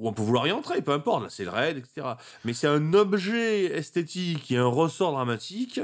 on 0.01 0.13
peut 0.13 0.21
vouloir 0.21 0.47
y 0.47 0.51
entrer, 0.51 0.81
peu 0.81 0.91
importe. 0.91 1.29
C'est 1.29 1.43
le 1.43 1.51
raid, 1.51 1.77
etc. 1.77 2.07
Mais 2.45 2.53
c'est 2.53 2.67
un 2.67 2.93
objet 2.93 3.65
esthétique 3.65 4.51
et 4.51 4.57
un 4.57 4.65
ressort 4.65 5.11
dramatique 5.11 5.79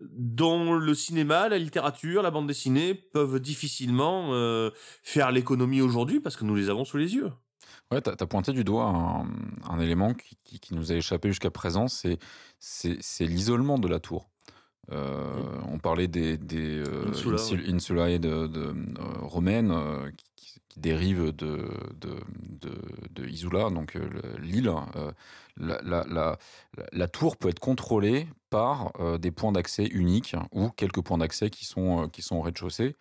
dont 0.00 0.74
le 0.74 0.94
cinéma, 0.94 1.48
la 1.48 1.58
littérature, 1.58 2.22
la 2.22 2.30
bande 2.30 2.46
dessinée 2.46 2.94
peuvent 2.94 3.40
difficilement 3.40 4.30
faire 5.02 5.32
l'économie 5.32 5.80
aujourd'hui 5.80 6.20
parce 6.20 6.36
que 6.36 6.44
nous 6.44 6.54
les 6.54 6.70
avons 6.70 6.84
sous 6.84 6.98
les 6.98 7.14
yeux. 7.14 7.30
Ouais, 7.92 8.02
tu 8.02 8.10
as, 8.10 8.26
pointé 8.26 8.52
du 8.52 8.64
doigt 8.64 8.86
un, 8.86 9.26
un 9.70 9.78
élément 9.80 10.12
qui, 10.14 10.36
qui- 10.42 10.58
qui 10.58 10.74
nous 10.74 10.90
a 10.90 10.96
échappé 10.96 11.28
jusqu'à 11.28 11.50
présent, 11.50 11.86
c'est 11.88 12.18
l'isolement 13.20 13.78
de 13.78 13.86
la 13.88 14.00
tour. 14.00 14.28
Euh, 14.92 15.42
On 15.68 15.78
parlait 15.78 16.06
des, 16.08 16.36
des 16.36 16.78
euh, 16.78 17.08
Insula, 17.08 17.36
insul- 17.38 17.64
ouais. 17.64 17.74
insulae 17.74 18.18
de, 18.18 18.46
de, 18.46 18.60
euh, 18.60 18.74
romaines 19.22 19.72
qui, 20.16 20.60
dérivent 20.76 21.32
de, 21.34 21.70
de, 21.94 23.26
Isula, 23.26 23.70
donc 23.70 23.96
euh, 23.96 24.06
le- 24.10 24.42
l'île. 24.42 24.68
Euh, 24.68 25.10
la, 25.56 25.80
la, 25.82 26.04
la, 26.06 26.38
la- 26.76 26.86
la 26.92 27.08
tour 27.08 27.38
peut 27.38 27.48
être 27.48 27.60
contrôlée 27.60 28.28
par 28.50 28.92
des 29.18 29.30
points 29.30 29.52
d'accès 29.52 29.86
uniques 29.86 30.36
ou 30.52 30.68
quelques 30.68 31.00
points 31.00 31.16
d'accès 31.18 31.48
qui 31.50 31.64
sont, 31.64 32.08
qui 32.10 32.20
sont 32.20 32.36
au 32.36 32.42
rez-de-chaussée. 32.42 32.94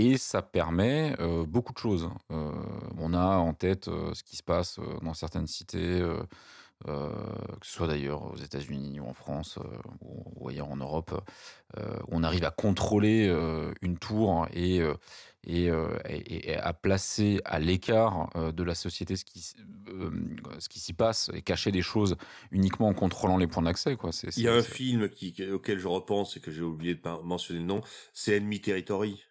Et 0.00 0.16
ça 0.18 0.40
permet 0.42 1.14
euh, 1.20 1.44
beaucoup 1.44 1.72
de 1.72 1.78
choses. 1.78 2.08
Euh, 2.30 2.52
on 2.98 3.12
a 3.14 3.36
en 3.36 3.52
tête 3.54 3.88
euh, 3.88 4.14
ce 4.14 4.22
qui 4.22 4.36
se 4.36 4.42
passe 4.42 4.78
dans 5.02 5.14
certaines 5.14 5.46
cités, 5.46 6.00
que 6.86 7.66
ce 7.66 7.72
soit 7.74 7.86
d'ailleurs 7.88 8.32
aux 8.32 8.36
États-Unis 8.38 9.00
ou 9.00 9.06
en 9.06 9.12
France 9.12 9.58
ou, 10.00 10.48
ailleurs 10.48 10.70
en 10.70 10.76
Europe. 10.76 11.12
on 12.08 12.22
arrive 12.24 12.44
à 12.44 12.50
contrôler 12.50 13.28
une 13.82 13.98
tour 13.98 14.46
et, 14.54 14.76
et, 15.46 15.64
et- 16.08 16.50
et 16.50 16.56
à 16.56 16.72
placer 16.72 17.42
à 17.44 17.58
l'écart 17.58 18.30
de 18.34 18.62
la 18.62 18.74
société 18.74 19.16
ce 19.16 19.26
qui, 19.26 19.40
ce 19.42 20.68
qui 20.70 20.80
s'y 20.80 20.94
passe 20.94 21.30
et 21.34 21.42
cacher 21.42 21.70
des 21.70 21.82
choses 21.82 22.16
uniquement 22.50 22.88
en 22.88 22.94
contrôlant 22.94 23.36
les 23.36 23.46
points 23.46 23.62
d'accès. 23.62 23.96
quoi. 23.96 24.10
C'est- 24.10 24.34
Il 24.38 24.44
y 24.44 24.48
a 24.48 24.54
un 24.54 24.62
film 24.62 25.10
qui, 25.10 25.34
auquel 25.52 25.78
je 25.78 25.86
repense 25.86 26.38
et 26.38 26.40
que 26.40 26.50
j'ai 26.50 26.62
oublié 26.62 26.94
de 26.94 27.00
mentionner 27.22 27.60
le 27.60 27.66
nom, 27.66 27.82
c'est 28.14 28.38
Enemy 28.38 28.58
Territory. 28.62 29.22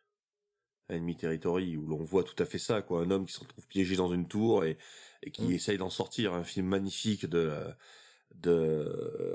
Enemy 0.89 1.15
Territory, 1.15 1.77
où 1.77 1.85
l'on 1.85 2.03
voit 2.03 2.23
tout 2.23 2.41
à 2.41 2.45
fait 2.45 2.57
ça, 2.59 2.81
quoi. 2.81 3.01
Un 3.01 3.11
homme 3.11 3.25
qui 3.25 3.33
se 3.33 3.39
retrouve 3.39 3.67
piégé 3.67 3.95
dans 3.95 4.11
une 4.13 4.27
tour 4.27 4.65
et, 4.65 4.77
et 5.23 5.31
qui 5.31 5.43
Mm. 5.43 5.51
essaye 5.51 5.77
d'en 5.77 5.89
sortir. 5.89 6.33
Un 6.33 6.43
film 6.43 6.67
magnifique 6.67 7.25
de, 7.25 7.51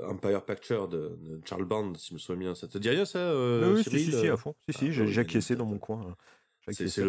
Empire 0.07 0.43
Picture 0.45 0.87
de, 0.87 1.17
de 1.21 1.41
Charles 1.45 1.65
Band, 1.65 1.93
si 1.95 2.09
je 2.09 2.13
me 2.15 2.19
souviens 2.19 2.39
bien. 2.39 2.55
Ça 2.55 2.67
te 2.67 2.77
dit 2.77 2.89
rien, 2.89 3.05
ça, 3.05 3.19
euh, 3.19 3.73
oui, 3.75 3.83
si, 3.83 3.89
Cyril 3.89 4.13
si, 4.13 4.19
si, 4.19 4.27
à 4.27 4.37
fond. 4.37 4.55
Si, 4.69 4.77
si, 4.77 4.87
Ah, 4.99 5.05
j'ai 5.05 5.21
acquiescé 5.21 5.55
dans 5.55 5.65
mon 5.65 5.77
coin. 5.77 6.15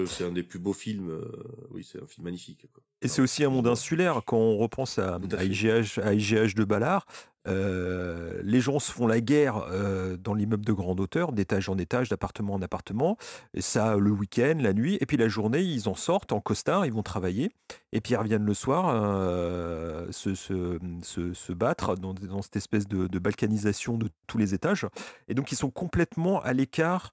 C'est 0.08 0.24
un 0.24 0.32
des 0.32 0.42
plus 0.42 0.58
beaux 0.58 0.72
films. 0.72 1.10
euh, 1.10 1.30
oui, 1.70 1.86
c'est 1.90 2.02
un 2.02 2.06
film 2.06 2.24
magnifique. 2.24 2.66
Quoi. 2.72 2.82
Et 3.02 3.08
c'est 3.08 3.22
aussi 3.22 3.44
un 3.44 3.50
monde 3.50 3.66
insulaire. 3.68 4.20
Quand 4.26 4.36
on 4.38 4.56
repense 4.58 4.98
à, 4.98 5.18
à. 5.38 5.44
IGH, 5.44 5.98
à 6.02 6.12
IGH 6.14 6.54
de 6.54 6.64
Ballard, 6.64 7.06
euh, 7.48 8.40
les 8.42 8.60
gens 8.60 8.80
se 8.80 8.90
font 8.90 9.06
la 9.06 9.20
guerre 9.20 9.58
euh, 9.70 10.16
dans 10.16 10.34
l'immeuble 10.34 10.64
de 10.64 10.72
grande 10.72 10.98
hauteur, 11.00 11.32
d'étage 11.32 11.68
en 11.68 11.78
étage, 11.78 12.08
d'appartement 12.08 12.54
en 12.54 12.60
appartement. 12.62 13.16
Et 13.54 13.60
ça, 13.60 13.96
le 13.96 14.10
week-end, 14.10 14.56
la 14.60 14.72
nuit. 14.72 14.98
Et 15.00 15.06
puis 15.06 15.16
la 15.16 15.28
journée, 15.28 15.62
ils 15.62 15.88
en 15.88 15.94
sortent 15.94 16.32
en 16.32 16.40
costard, 16.40 16.84
ils 16.86 16.92
vont 16.92 17.04
travailler. 17.04 17.50
Et 17.92 18.00
puis 18.00 18.14
ils 18.14 18.16
reviennent 18.16 18.44
le 18.44 18.54
soir 18.54 18.86
se, 20.12 20.34
se, 20.34 20.78
se- 21.02 21.32
se 21.34 21.52
battre 21.52 21.94
dans, 21.96 22.14
dans 22.14 22.42
cette 22.42 22.56
espèce 22.56 22.86
de, 22.88 23.06
de 23.06 23.18
balkanisation 23.18 23.96
de 23.96 24.08
tous 24.26 24.38
les 24.38 24.54
étages. 24.54 24.86
Et 25.28 25.34
donc 25.34 25.52
ils 25.52 25.56
sont 25.56 25.70
complètement 25.70 26.40
à 26.42 26.52
l'écart 26.52 27.12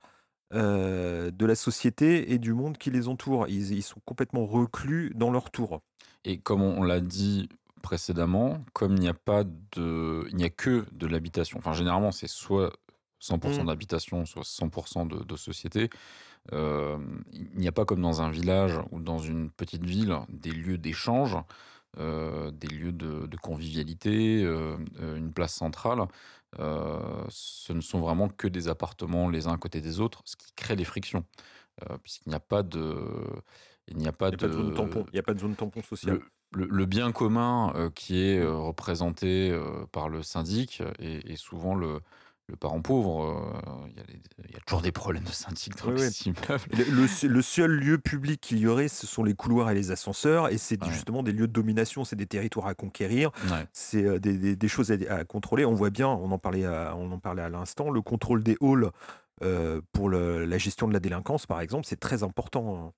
euh, 0.53 1.31
de 1.31 1.45
la 1.45 1.55
société 1.55 2.31
et 2.33 2.37
du 2.39 2.53
monde 2.53 2.77
qui 2.77 2.91
les 2.91 3.07
entoure. 3.07 3.47
Ils, 3.47 3.71
ils 3.73 3.83
sont 3.83 4.01
complètement 4.05 4.45
reclus 4.45 5.11
dans 5.15 5.31
leur 5.31 5.51
tour. 5.51 5.81
Et 6.25 6.37
comme 6.39 6.61
on 6.61 6.83
l'a 6.83 7.01
dit 7.01 7.49
précédemment, 7.81 8.63
comme 8.73 8.93
il 8.95 9.01
n'y 9.01 9.09
a 9.09 9.13
pas 9.13 9.43
de, 9.43 10.25
il 10.29 10.35
n'y 10.37 10.45
a 10.45 10.49
que 10.49 10.85
de 10.93 11.07
l'habitation. 11.07 11.59
Enfin, 11.59 11.73
généralement, 11.73 12.11
c'est 12.11 12.27
soit 12.29 12.71
100% 13.21 13.63
Mm. 13.63 13.67
d'habitation, 13.67 14.25
soit 14.25 14.43
100% 14.45 15.05
de, 15.07 15.23
de 15.23 15.35
société. 15.35 15.89
Euh, 16.53 16.97
il 17.31 17.57
n'y 17.57 17.67
a 17.67 17.71
pas 17.71 17.85
comme 17.85 18.01
dans 18.01 18.21
un 18.21 18.29
village 18.29 18.79
ou 18.91 18.99
dans 18.99 19.19
une 19.19 19.49
petite 19.49 19.85
ville 19.85 20.17
des 20.29 20.51
lieux 20.51 20.77
d'échange, 20.77 21.37
euh, 21.99 22.51
des 22.51 22.67
lieux 22.67 22.91
de, 22.91 23.27
de 23.27 23.37
convivialité, 23.37 24.43
euh, 24.43 24.77
une 25.17 25.31
place 25.33 25.53
centrale. 25.55 25.99
Euh, 26.59 27.23
ce 27.29 27.73
ne 27.73 27.81
sont 27.81 27.99
vraiment 27.99 28.27
que 28.29 28.47
des 28.47 28.67
appartements 28.67 29.29
les 29.29 29.47
uns 29.47 29.53
à 29.53 29.57
côté 29.57 29.81
des 29.81 29.99
autres, 29.99 30.21
ce 30.25 30.35
qui 30.35 30.51
crée 30.55 30.75
des 30.75 30.85
frictions, 30.85 31.25
euh, 31.89 31.97
puisqu'il 32.03 32.29
n'y 32.29 32.35
a 32.35 32.39
pas 32.39 32.63
de, 32.63 32.95
il 33.87 33.97
n'y 33.97 34.07
a 34.07 34.11
pas 34.11 34.29
Il 34.29 34.31
n'y 34.31 34.35
a 34.35 34.37
pas 34.37 34.47
de 34.47 34.53
zone 34.53 34.73
tampon. 34.73 35.05
Il 35.11 35.15
y 35.15 35.19
a 35.19 35.23
pas 35.23 35.33
de 35.33 35.39
zone 35.39 35.55
tampon 35.55 35.81
sociale. 35.81 36.19
le, 36.51 36.65
le- 36.65 36.67
le 36.69 36.85
bien 36.85 37.11
commun 37.11 37.73
euh, 37.75 37.89
qui 37.89 38.21
est 38.21 38.39
euh, 38.39 38.55
représenté 38.55 39.51
par 39.91 40.09
le 40.09 40.21
syndic 40.23 40.81
est, 40.99 41.29
est 41.29 41.35
souvent 41.35 41.75
le, 41.75 41.99
le 42.47 42.55
parent 42.57 42.81
pauvre, 42.81 43.23
euh, 43.23 43.87
il 43.87 43.95
y, 43.95 43.99
a 43.99 44.57
y 44.57 44.61
toujours 44.65 44.81
des 44.81 44.91
problèmes 44.91 45.23
de 45.23 45.29
syndic 45.31 45.77
dans 45.77 45.91
Oui, 45.91 46.01
les 46.01 46.07
oui. 46.07 46.23
immeubles. 46.25 46.63
Le, 46.77 47.01
le 47.01 47.07
se- 47.07 47.25
le 47.27 47.41
seul 47.41 47.71
lieu 47.71 47.97
public 47.97 48.41
qu'il 48.41 48.57
y 48.59 48.67
aurait, 48.67 48.89
ce 48.89 49.07
sont 49.07 49.23
les 49.23 49.33
couloirs 49.33 49.71
et 49.71 49.73
les 49.73 49.91
ascenseurs, 49.91 50.49
et 50.49 50.57
c'est 50.57 50.81
Ouais. 50.83 50.91
justement 50.91 51.23
des 51.23 51.31
lieux 51.31 51.47
de 51.47 51.53
domination, 51.53 52.03
c'est 52.03 52.17
des 52.17 52.25
territoires 52.27 52.67
à 52.67 52.73
conquérir, 52.75 53.31
Ouais. 53.49 53.65
c'est 53.71 54.03
euh, 54.03 54.19
des, 54.19 54.37
des- 54.37 54.55
des 54.57 54.67
choses 54.67 54.91
à, 54.91 54.95
à 55.13 55.23
contrôler. 55.23 55.63
On 55.65 55.73
voit 55.73 55.89
bien, 55.89 56.07
on 56.09 56.31
en 56.31 56.37
parlait 56.39 56.65
à, 56.65 56.93
on 56.97 57.11
en 57.11 57.19
parlait 57.19 57.43
à 57.43 57.49
l'instant, 57.49 57.89
le 57.89 58.01
contrôle 58.01 58.43
des 58.43 58.57
halls 58.61 58.89
euh, 59.41 59.81
pour 59.93 60.09
le- 60.09 60.45
la 60.45 60.57
gestion 60.57 60.87
de 60.87 60.93
la 60.93 60.99
délinquance, 60.99 61.45
par 61.45 61.61
exemple, 61.61 61.85
c'est 61.87 61.99
très 61.99 62.23
important. 62.23 62.93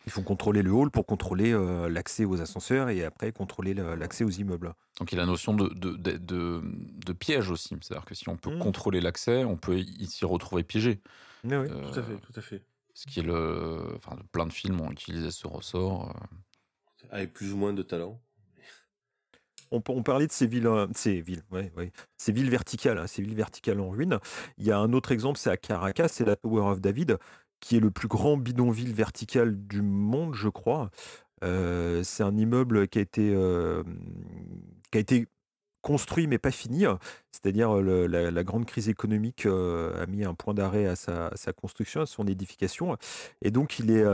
Hein. 0.00 0.02
Il 0.06 0.12
faut 0.12 0.22
contrôler 0.22 0.62
le 0.62 0.72
hall 0.72 0.90
pour 0.90 1.06
contrôler 1.06 1.52
euh, 1.52 1.88
l'accès 1.88 2.24
aux 2.24 2.40
ascenseurs 2.40 2.88
et 2.88 3.04
après 3.04 3.32
contrôler 3.32 3.74
le- 3.74 3.94
l'accès 3.94 4.24
aux 4.24 4.30
immeubles. 4.30 4.72
Donc 4.98 5.12
il 5.12 5.16
y 5.16 5.18
a 5.18 5.22
la 5.22 5.26
notion 5.26 5.54
de, 5.54 5.68
de, 5.68 5.92
de, 5.96 6.16
de- 6.16 6.62
de 7.06 7.12
piège 7.12 7.50
aussi. 7.50 7.76
C'est-à-dire 7.80 8.04
que 8.04 8.14
si 8.14 8.28
on 8.28 8.36
peut 8.36 8.54
Mm. 8.54 8.58
contrôler 8.58 9.00
l'accès, 9.00 9.44
on 9.44 9.56
peut 9.56 9.78
y 9.78 10.06
s'y 10.06 10.24
retrouver 10.24 10.62
piégé. 10.64 11.00
Mais 11.44 11.56
oui. 11.56 11.68
Euh, 11.70 11.90
Tout 11.92 11.98
à 11.98 12.02
fait, 12.02 12.16
tout 12.16 12.32
à 12.36 12.40
fait. 12.42 12.62
Ce 12.94 13.06
qui 13.06 13.20
est 13.20 13.22
le. 13.22 13.94
Enfin, 13.96 14.16
plein 14.32 14.46
de 14.46 14.52
films 14.52 14.80
ont 14.80 14.90
utilisé 14.90 15.30
ce 15.30 15.46
ressort. 15.46 16.10
euh. 16.10 17.06
Avec 17.10 17.32
plus 17.32 17.52
ou 17.52 17.56
moins 17.56 17.72
de 17.72 17.82
talent. 17.82 18.20
On, 19.72 19.80
on 19.88 20.02
parlait 20.02 20.26
de 20.26 20.32
ces 20.32 20.46
villes, 20.48 20.68
ces 20.96 21.20
villes, 21.20 21.44
ouais, 21.52 21.70
ouais, 21.76 21.92
ces 22.16 22.32
villes 22.32 22.50
verticales, 22.50 22.98
hein, 22.98 23.06
ces 23.06 23.22
villes 23.22 23.36
verticales 23.36 23.78
en 23.80 23.88
ruine. 23.90 24.18
Il 24.58 24.66
y 24.66 24.72
a 24.72 24.78
un 24.78 24.92
autre 24.92 25.12
exemple, 25.12 25.38
c'est 25.38 25.50
à 25.50 25.56
Caracas, 25.56 26.08
c'est 26.08 26.24
la 26.24 26.34
Tower 26.34 26.62
of 26.62 26.80
David, 26.80 27.18
qui 27.60 27.76
est 27.76 27.80
le 27.80 27.90
plus 27.90 28.08
grand 28.08 28.36
bidonville 28.36 28.92
vertical 28.92 29.56
du 29.56 29.82
monde, 29.82 30.34
je 30.34 30.48
crois. 30.48 30.90
C'est 31.42 32.22
un 32.22 32.36
immeuble 32.36 32.88
qui 32.88 32.98
a 32.98 33.02
été, 33.02 33.34
qui 34.90 34.98
a 34.98 35.00
été 35.00 35.26
construit 35.82 36.26
mais 36.26 36.38
pas 36.38 36.50
fini. 36.50 36.84
C'est-à-dire 37.32 37.74
la, 37.76 38.30
la 38.30 38.44
grande 38.44 38.66
crise 38.66 38.88
économique 38.90 39.46
a 39.46 40.06
mis 40.06 40.24
un 40.24 40.34
point 40.34 40.52
d'arrêt 40.52 40.86
à 40.86 40.96
sa, 40.96 41.30
construction, 41.56 42.02
à 42.02 42.06
son 42.06 42.26
édification. 42.26 42.96
Et 43.40 43.50
donc 43.50 43.78
il, 43.78 43.90
est, 43.90 44.04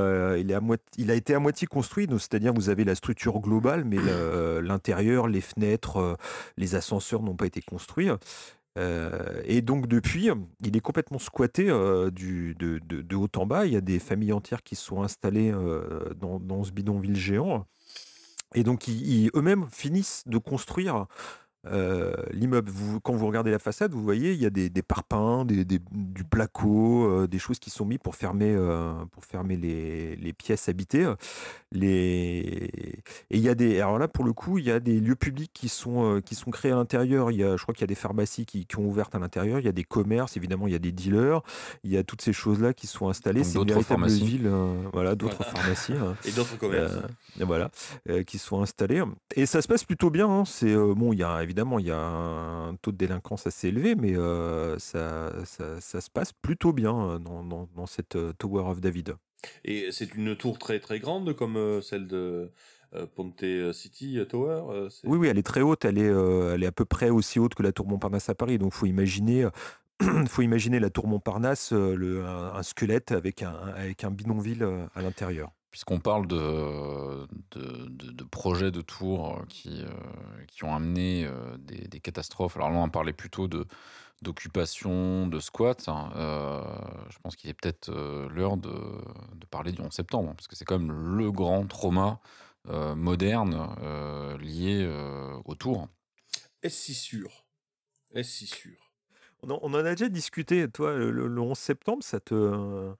il, 0.40 0.50
est 0.50 0.54
à 0.54 0.60
il 0.98 1.10
a 1.10 1.14
été 1.14 1.34
à 1.34 1.40
moitié 1.40 1.66
construit. 1.66 2.06
C'est-à-dire 2.10 2.52
vous 2.52 2.68
avez 2.68 2.84
la 2.84 2.94
structure 2.94 3.40
globale, 3.40 3.84
mais 3.84 3.98
l'intérieur, 4.62 5.26
les 5.26 5.40
fenêtres, 5.40 6.16
les 6.56 6.76
ascenseurs 6.76 7.22
n'ont 7.22 7.36
pas 7.36 7.46
été 7.46 7.60
construits. 7.62 8.10
Euh, 8.76 9.40
et 9.44 9.62
donc 9.62 9.86
depuis, 9.86 10.28
il 10.62 10.76
est 10.76 10.80
complètement 10.80 11.18
squatté 11.18 11.70
euh, 11.70 12.10
de, 12.10 13.16
haut 13.16 13.28
en 13.36 13.46
bas. 13.46 13.66
Il 13.66 13.72
y 13.72 13.76
a 13.76 13.80
des 13.80 13.98
familles 13.98 14.32
entières 14.32 14.62
qui 14.62 14.76
se 14.76 14.84
sont 14.84 15.02
installées 15.02 15.52
euh, 15.52 16.12
dans, 16.14 16.64
ce 16.64 16.72
bidonville 16.72 17.16
géant. 17.16 17.66
Et 18.54 18.62
donc 18.62 18.88
ils- 18.88 19.30
eux-mêmes 19.34 19.66
finissent 19.70 20.22
de 20.26 20.38
construire 20.38 21.06
euh, 21.66 22.12
l'immeuble. 22.32 22.70
Vous- 22.70 23.00
Quand 23.00 23.12
vous 23.14 23.26
regardez 23.26 23.50
la 23.50 23.58
façade, 23.58 23.92
vous 23.92 24.02
voyez, 24.02 24.32
il 24.32 24.40
y 24.40 24.46
a 24.46 24.50
des, 24.50 24.68
des 24.70 24.82
parpaings, 24.82 25.44
des, 25.44 25.64
des- 25.64 25.80
du 25.92 26.24
placo, 26.24 27.04
euh, 27.08 27.26
des 27.26 27.38
choses 27.38 27.58
qui 27.58 27.70
sont 27.70 27.84
mises 27.84 27.98
pour 28.02 28.14
fermer, 28.14 28.54
euh, 28.54 28.92
pour 29.12 29.24
fermer 29.24 29.56
les, 29.56 30.14
les 30.16 30.32
pièces 30.32 30.68
habitées. 30.68 31.12
Les... 31.72 31.88
Et 33.30 33.36
il 33.36 33.40
y 33.40 33.48
a 33.48 33.54
des. 33.54 33.80
Alors 33.80 33.98
là, 33.98 34.08
pour 34.08 34.24
le 34.24 34.32
coup, 34.32 34.58
il 34.58 34.64
y 34.64 34.70
a 34.70 34.80
des 34.80 35.00
lieux 35.00 35.16
publics 35.16 35.50
qui 35.52 35.68
sont, 35.68 36.20
qui 36.24 36.34
sont 36.34 36.50
créés 36.50 36.72
à 36.72 36.76
l'intérieur. 36.76 37.30
Il 37.30 37.38
y 37.38 37.44
a, 37.44 37.56
je 37.56 37.62
crois 37.62 37.74
qu'il 37.74 37.82
y 37.82 37.84
a 37.84 37.88
des 37.88 37.94
pharmacies 37.94 38.46
qui, 38.46 38.66
qui 38.66 38.76
ont 38.78 38.86
ouvert 38.86 39.08
à 39.12 39.18
l'intérieur. 39.18 39.58
Il 39.58 39.64
y 39.66 39.68
a 39.68 39.72
des 39.72 39.84
commerces, 39.84 40.36
évidemment, 40.36 40.66
il 40.66 40.72
y 40.72 40.76
a 40.76 40.80
des 40.80 40.92
dealers. 40.92 41.40
Il 41.84 41.90
y 41.90 41.96
a 41.96 42.04
toutes 42.04 42.22
ces 42.22 42.32
choses-là 42.32 42.72
qui 42.72 42.86
sont 42.86 43.08
installées. 43.08 43.42
C'est 43.44 43.54
une 43.58 43.64
d'autres 43.64 43.74
véritable 43.74 44.00
pharmacies. 44.02 44.24
ville. 44.24 44.46
euh, 44.46 44.74
voilà, 44.92 45.14
d'autres 45.16 45.36
Voilà. 45.38 45.52
pharmacies. 45.52 45.92
hein. 45.94 46.16
Et 46.24 46.30
d'autres 46.32 46.56
commerces. 46.58 46.92
Euh, 46.94 47.44
voilà, 47.44 47.70
euh, 48.08 48.22
qui 48.22 48.38
sont 48.38 48.62
installés. 48.62 49.02
Et 49.34 49.46
ça 49.46 49.60
se 49.60 49.68
passe 49.68 49.84
plutôt 49.84 50.10
bien. 50.10 50.28
hein. 50.28 50.44
C'est 50.44 50.74
bon, 50.74 51.12
il 51.12 51.18
y 51.18 51.22
a 51.24 51.42
évidemment 51.42 51.55
il 51.78 51.86
y 51.86 51.90
a 51.90 51.98
un 51.98 52.74
taux 52.76 52.92
de 52.92 52.96
délinquance 52.96 53.46
assez 53.46 53.68
élevé, 53.68 53.94
mais 53.94 54.16
euh, 54.16 54.78
ça, 54.78 55.32
ça, 55.44 55.80
ça 55.80 56.00
se 56.00 56.10
passe 56.10 56.32
plutôt 56.32 56.72
bien 56.72 57.18
dans, 57.18 57.42
dans, 57.44 57.68
dans 57.74 57.86
cette 57.86 58.16
Tower 58.38 58.62
of 58.62 58.80
David. 58.80 59.14
Et 59.64 59.92
c'est 59.92 60.14
une 60.14 60.36
tour 60.36 60.58
très 60.58 60.80
très 60.80 60.98
grande 60.98 61.34
comme 61.34 61.80
celle 61.82 62.06
de 62.06 62.50
Ponte 63.14 63.44
City 63.72 64.18
Tower. 64.28 64.88
Oui, 65.04 65.18
oui, 65.18 65.28
elle 65.28 65.38
est 65.38 65.46
très 65.46 65.60
haute. 65.60 65.84
Elle 65.84 65.98
est, 65.98 66.08
euh, 66.08 66.54
elle 66.54 66.62
est 66.62 66.68
à 66.68 66.72
peu 66.72 66.84
près 66.84 67.10
aussi 67.10 67.38
haute 67.38 67.54
que 67.54 67.62
la 67.62 67.72
Tour 67.72 67.86
Montparnasse 67.86 68.28
à 68.28 68.34
Paris. 68.34 68.58
Donc, 68.58 68.72
faut 68.72 68.86
imaginer. 68.86 69.48
faut 70.28 70.42
imaginer 70.42 70.78
la 70.78 70.90
tour 70.90 71.06
Montparnasse, 71.06 71.72
le, 71.72 72.22
un, 72.26 72.54
un 72.54 72.62
squelette 72.62 73.12
avec 73.12 73.42
un, 73.42 73.54
avec 73.74 74.04
un 74.04 74.10
bidonville 74.10 74.62
à 74.94 75.00
l'intérieur. 75.00 75.52
Puisqu'on 75.76 76.00
parle 76.00 76.26
de, 76.26 77.26
de, 77.50 77.84
de- 77.90 78.10
de 78.10 78.24
projets 78.24 78.70
de 78.70 78.80
tours 78.80 79.42
qui, 79.50 79.82
euh, 79.82 80.44
qui 80.48 80.64
ont 80.64 80.74
amené 80.74 81.26
euh, 81.26 81.58
des, 81.58 81.86
des 81.86 82.00
catastrophes. 82.00 82.56
Alors 82.56 82.70
là, 82.70 82.78
on 82.78 82.88
parlait 82.88 83.12
plutôt 83.12 83.46
de 83.46 83.66
d'occupation, 84.22 85.26
de 85.26 85.38
squat. 85.38 85.86
hein. 85.88 86.12
Euh, 86.16 86.62
je 87.10 87.18
pense 87.18 87.36
qu'il 87.36 87.50
est 87.50 87.52
peut-être 87.52 87.90
euh, 87.90 88.26
l'heure 88.30 88.56
de, 88.56 88.70
de 88.70 89.46
parler 89.50 89.70
du 89.72 89.82
11 89.82 89.92
septembre, 89.92 90.32
parce 90.34 90.46
que 90.48 90.56
c'est 90.56 90.64
quand 90.64 90.78
même 90.78 90.92
le 91.18 91.30
grand 91.30 91.66
trauma 91.66 92.20
euh, 92.70 92.94
moderne 92.94 93.68
euh, 93.82 94.38
lié 94.38 94.82
euh, 94.82 95.34
aux 95.44 95.56
tours. 95.56 95.88
Est-ce 96.62 96.84
si 96.86 96.94
sûr? 96.94 97.44
Est-ce 98.14 98.30
si 98.30 98.46
sûr? 98.46 98.78
On 99.42 99.50
en, 99.50 99.58
on 99.60 99.74
en 99.74 99.84
a 99.84 99.90
déjà 99.94 100.08
discuté. 100.08 100.70
Toi, 100.70 100.94
le, 100.94 101.10
le- 101.10 101.26
le 101.28 101.40
11 101.42 101.58
septembre, 101.58 102.02
ça 102.02 102.18
te, 102.18 102.94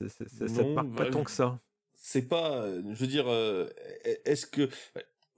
ça, 0.00 0.08
ça- 0.08 0.24
ça- 0.28 0.48
ça 0.48 0.54
te 0.62 0.68
Non, 0.68 0.74
marque 0.74 0.90
pas 0.96 1.04
bah, 1.04 1.10
tant 1.10 1.24
que 1.24 1.30
ça. 1.30 1.58
C'est 1.94 2.22
pas. 2.28 2.62
euh, 2.62 2.82
Je 2.94 3.00
veux 3.00 3.06
dire, 3.06 3.26
euh, 3.28 3.68
est-ce 4.24 4.46
que. 4.46 4.68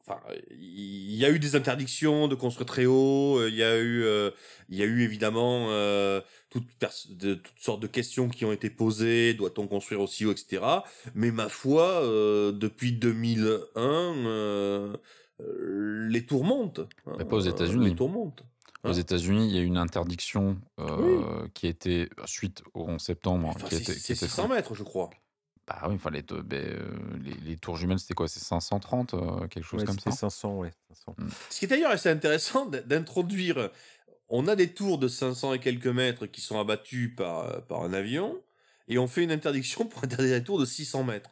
Enfin, 0.04 0.20
il 0.50 1.14
y 1.14 1.24
a 1.24 1.30
eu 1.30 1.38
des 1.38 1.54
interdictions 1.54 2.26
de 2.26 2.34
construire 2.34 2.66
très 2.66 2.86
haut. 2.86 3.38
euh, 3.38 3.48
Il 3.48 3.54
y 3.54 3.62
a 3.62 3.78
eu, 3.78 4.02
euh, 4.02 4.30
il 4.68 4.76
y 4.76 4.82
a 4.82 4.84
eu 4.84 5.02
évidemment 5.02 5.66
euh, 5.70 6.20
toutes, 6.50 6.66
pers- 6.80 7.06
de, 7.10 7.34
toutes 7.34 7.58
sortes 7.60 7.80
de 7.80 7.86
questions 7.86 8.28
qui 8.28 8.44
ont 8.44 8.50
été 8.52 8.68
posées. 8.68 9.32
Doit-on 9.34 9.68
construire 9.68 10.00
aussi 10.00 10.24
haut, 10.26 10.32
etc. 10.32 10.62
Mais 11.14 11.30
ma 11.30 11.48
foi, 11.48 12.02
euh, 12.04 12.50
depuis 12.50 12.92
2001, 12.92 13.60
euh, 14.26 14.96
euh, 15.40 16.08
les 16.08 16.26
tours 16.26 16.44
montent. 16.44 16.80
hein, 17.06 17.14
Mais 17.18 17.24
pas 17.24 17.36
aux 17.36 17.46
euh, 17.46 17.50
États-Unis. 17.50 17.90
Les 17.90 17.94
tours 17.94 18.08
montent. 18.10 18.42
Aux 18.84 18.88
Hein 18.88 18.94
États-Unis, 18.94 19.48
il 19.48 19.54
y 19.54 19.58
a 19.58 19.62
eu 19.62 19.66
une 19.66 19.76
interdiction 19.78 20.58
euh, 20.80 21.46
qui 21.54 21.66
a 21.66 21.70
été, 21.70 22.08
suite 22.24 22.62
au 22.74 22.84
11 22.88 23.00
septembre, 23.00 23.48
Enfin, 23.48 23.68
qui 23.68 23.76
c'est 23.76 23.82
été, 23.82 23.94
qui 23.94 24.00
c'est 24.00 24.12
a 24.12 24.16
été 24.16 24.26
600 24.28 24.48
mètres, 24.48 24.74
je 24.74 24.82
crois. 24.82 25.10
Bah 25.68 25.82
oui, 25.88 25.94
enfin, 25.94 26.10
les, 26.10 26.24
to- 26.24 26.42
ben, 26.42 26.56
euh, 26.60 26.98
les, 27.22 27.34
les 27.34 27.56
tours 27.56 27.76
jumelles, 27.76 28.00
c'était 28.00 28.14
quoi 28.14 28.26
C'est 28.26 28.40
530, 28.40 29.14
euh, 29.14 29.46
quelque 29.46 29.62
chose 29.64 29.80
Ouais, 29.80 29.86
comme 29.86 29.98
ça? 30.00 30.10
500, 30.10 30.56
ouais. 30.58 30.72
500. 30.88 31.14
Ce 31.50 31.58
qui 31.60 31.66
est 31.66 31.68
d'ailleurs 31.68 31.92
assez 31.92 32.08
intéressant 32.08 32.66
d'introduire. 32.66 33.70
On 34.28 34.48
a 34.48 34.56
des 34.56 34.72
tours 34.74 34.98
de 34.98 35.06
500 35.08 35.54
et 35.54 35.60
quelques 35.60 35.86
mètres 35.86 36.26
qui 36.26 36.40
sont 36.40 36.58
abattus 36.58 37.14
par, 37.14 37.64
par 37.66 37.82
un 37.82 37.92
avion, 37.92 38.42
et 38.88 38.98
on 38.98 39.06
fait 39.06 39.22
une 39.22 39.30
interdiction 39.30 39.86
pour 39.86 40.02
interdire 40.04 40.34
les 40.34 40.42
tours 40.42 40.58
de 40.58 40.64
600 40.64 41.04
mètres. 41.04 41.30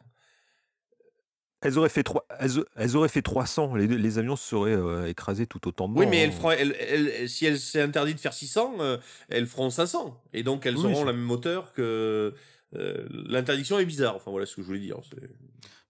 Elles 1.61 1.77
auraient 1.77 1.89
fait 1.89 2.03
trois, 2.03 2.25
elles, 2.39 2.59
a- 2.59 2.63
elles 2.75 2.97
auraient 2.97 3.07
fait 3.09 3.21
300. 3.21 3.75
Les, 3.75 3.85
les 3.87 4.17
avions 4.17 4.35
se 4.35 4.47
seraient 4.49 4.75
euh, 4.75 5.07
écrasés 5.07 5.45
tout 5.45 5.67
autant 5.67 5.87
de 5.87 5.97
Oui, 5.97 6.07
mais 6.07 6.21
hein. 6.21 6.25
elles 6.25 6.31
feront- 6.31 6.51
elles- 6.51 6.75
elles- 6.79 7.29
si 7.29 7.45
elle 7.45 7.59
s'est 7.59 7.81
interdit 7.81 8.15
de 8.15 8.19
faire 8.19 8.33
600, 8.33 8.75
euh, 8.79 8.97
elles 9.29 9.45
feront 9.45 9.69
500. 9.69 10.19
Et 10.33 10.41
donc 10.43 10.65
elles 10.65 10.77
Oui, 10.77 10.85
auront 10.91 11.03
la 11.03 11.13
même 11.13 11.29
hauteur 11.29 11.71
que. 11.73 12.33
euh, 12.75 13.07
L'interdiction 13.11 13.77
est 13.79 13.85
bizarre. 13.85 14.15
Enfin 14.15 14.31
voilà 14.31 14.45
ce 14.45 14.55
que 14.55 14.61
je 14.61 14.67
voulais 14.67 14.79
dire. 14.79 14.97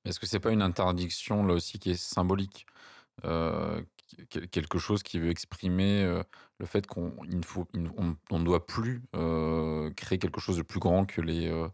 Est-ce 0.03 0.19
que 0.19 0.25
c'est 0.25 0.39
pas 0.39 0.51
une 0.51 0.61
interdiction, 0.63 1.45
là 1.45 1.53
aussi, 1.53 1.79
qui 1.79 1.91
est 1.91 1.95
symbolique 2.01 2.65
Euh, 3.25 3.81
que- 4.29 4.39
Quelque 4.39 4.79
chose 4.79 5.03
qui 5.03 5.19
veut 5.19 5.29
exprimer 5.29 6.03
euh, 6.03 6.23
le 6.59 6.65
fait 6.65 6.87
qu'on 6.87 7.13
il 7.29 7.37
ne 7.37 7.89
on 7.97 8.15
on 8.31 8.39
ne 8.39 8.43
doit 8.45 8.65
plus 8.65 9.03
euh, 9.15 9.91
créer 9.91 10.17
quelque 10.17 10.41
chose 10.41 10.57
de 10.57 10.63
plus 10.63 10.79
grand 10.79 11.05
que 11.05 11.21
les, 11.21 11.47
euh, 11.47 11.67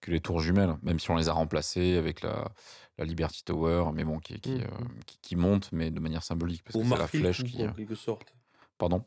que 0.00 0.10
les 0.10 0.20
tours 0.20 0.40
jumelles, 0.40 0.74
même 0.82 0.98
si 0.98 1.10
on 1.12 1.16
les 1.16 1.28
a 1.28 1.32
remplacées 1.32 1.96
avec 1.96 2.20
la, 2.22 2.50
la 2.98 3.04
Liberty 3.04 3.44
Tower, 3.44 3.86
mais 3.94 4.04
bon, 4.04 4.18
qui, 4.18 4.38
qui, 4.40 4.50
Mhm. 4.50 4.60
euh, 4.62 4.84
qui, 5.06 5.18
qui 5.22 5.36
monte, 5.36 5.70
mais 5.72 5.90
de 5.90 6.00
manière 6.00 6.22
symbolique, 6.22 6.62
parce 6.62 6.72
Pour 6.74 6.82
que 6.82 6.88
c'est 6.88 6.94
la 6.94 6.98
marquer 7.00 7.18
le 7.18 7.24
flèche 7.24 7.38
coup, 7.42 7.48
qui... 7.48 7.56
quoi, 7.56 7.66
euh, 7.66 7.70
en 7.70 7.74
quelque 7.74 7.94
sorte. 7.94 8.34
Pardon? 8.78 9.04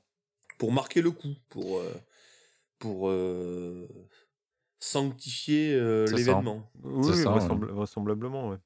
Pour 0.58 0.72
marquer 0.72 1.02
le 1.02 1.12
coup. 1.12 1.36
Pour. 1.50 1.78
euh, 1.80 1.94
pour 2.78 3.10
euh, 3.10 3.88
sanctifier 4.80 5.74
euh, 5.74 6.06
l'événement. 6.12 6.70
Oui, 6.84 6.92
oui, 7.10 7.24
ça, 7.24 7.30
ouais. 7.32 7.40
vraisemble- 7.40 7.72
vraisemblablement, 7.72 8.50
ouais. 8.50 8.58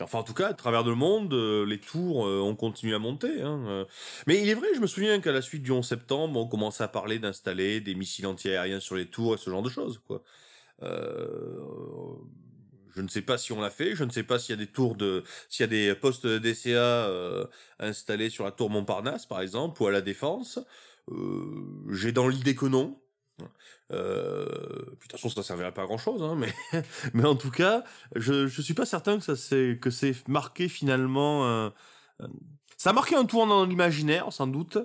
Enfin, 0.00 0.20
en 0.20 0.22
tout 0.22 0.32
cas, 0.34 0.48
à 0.48 0.54
travers 0.54 0.82
le 0.82 0.94
monde, 0.94 1.32
euh, 1.34 1.64
les 1.66 1.78
tours 1.78 2.26
euh, 2.26 2.40
ont 2.40 2.56
continué 2.56 2.94
à 2.94 2.98
monter. 2.98 3.42
hein. 3.42 3.86
Mais 4.26 4.40
il 4.42 4.48
est 4.48 4.54
vrai, 4.54 4.68
je 4.74 4.80
me 4.80 4.86
souviens 4.86 5.20
qu'à 5.20 5.32
la 5.32 5.42
suite 5.42 5.62
du 5.62 5.70
11 5.70 5.86
septembre, 5.86 6.40
on 6.40 6.48
commençait 6.48 6.82
à 6.84 6.88
parler 6.88 7.18
d'installer 7.18 7.80
des 7.80 7.94
missiles 7.94 8.26
antiaériens 8.26 8.80
sur 8.80 8.96
les 8.96 9.06
tours 9.06 9.34
et 9.34 9.38
ce 9.38 9.50
genre 9.50 9.62
de 9.62 9.68
choses. 9.68 10.00
Quoi. 10.06 10.22
Euh, 10.82 11.60
je 12.96 13.02
ne 13.02 13.08
sais 13.08 13.22
pas 13.22 13.36
si 13.38 13.52
on 13.52 13.60
l'a 13.60 13.70
fait, 13.70 13.94
je 13.94 14.04
ne 14.04 14.10
sais 14.10 14.22
pas 14.22 14.38
s'il 14.38 14.54
y 14.58 14.58
a 14.60 14.64
des 14.64 14.70
tours 14.70 14.96
de, 14.96 15.22
s'il 15.50 15.62
y 15.62 15.64
a 15.64 15.66
des 15.68 15.94
postes 15.94 16.26
DCA 16.26 16.78
euh, 16.78 17.44
installés 17.78 18.30
sur 18.30 18.44
la 18.44 18.50
tour 18.52 18.70
Montparnasse, 18.70 19.26
par 19.26 19.40
exemple, 19.42 19.82
ou 19.82 19.86
à 19.86 19.90
la 19.92 20.00
Défense. 20.00 20.58
Euh, 21.10 21.44
J'ai 21.92 22.12
dans 22.12 22.26
l'idée 22.28 22.54
que 22.54 22.66
non. 22.66 22.98
Euh, 23.92 24.46
puis, 24.98 25.08
de 25.08 25.12
toute 25.12 25.12
façon, 25.12 25.28
ça 25.28 25.40
ne 25.40 25.44
servirait 25.44 25.72
pas 25.72 25.82
à 25.82 25.86
grand 25.86 25.98
chose, 25.98 26.22
hein, 26.22 26.34
mais, 26.36 26.52
mais 27.14 27.24
en 27.24 27.36
tout 27.36 27.50
cas, 27.50 27.84
je, 28.14 28.46
je 28.48 28.62
suis 28.62 28.74
pas 28.74 28.86
certain 28.86 29.18
que 29.18 29.24
ça 29.24 29.36
c'est 29.36 29.78
que 29.80 29.90
c'est 29.90 30.26
marqué 30.28 30.68
finalement. 30.68 31.46
euh, 31.46 31.70
ça 32.76 32.90
a 32.90 32.92
marqué 32.92 33.14
un 33.14 33.24
tour 33.24 33.46
dans 33.46 33.64
l'imaginaire, 33.64 34.32
sans 34.32 34.46
doute, 34.46 34.78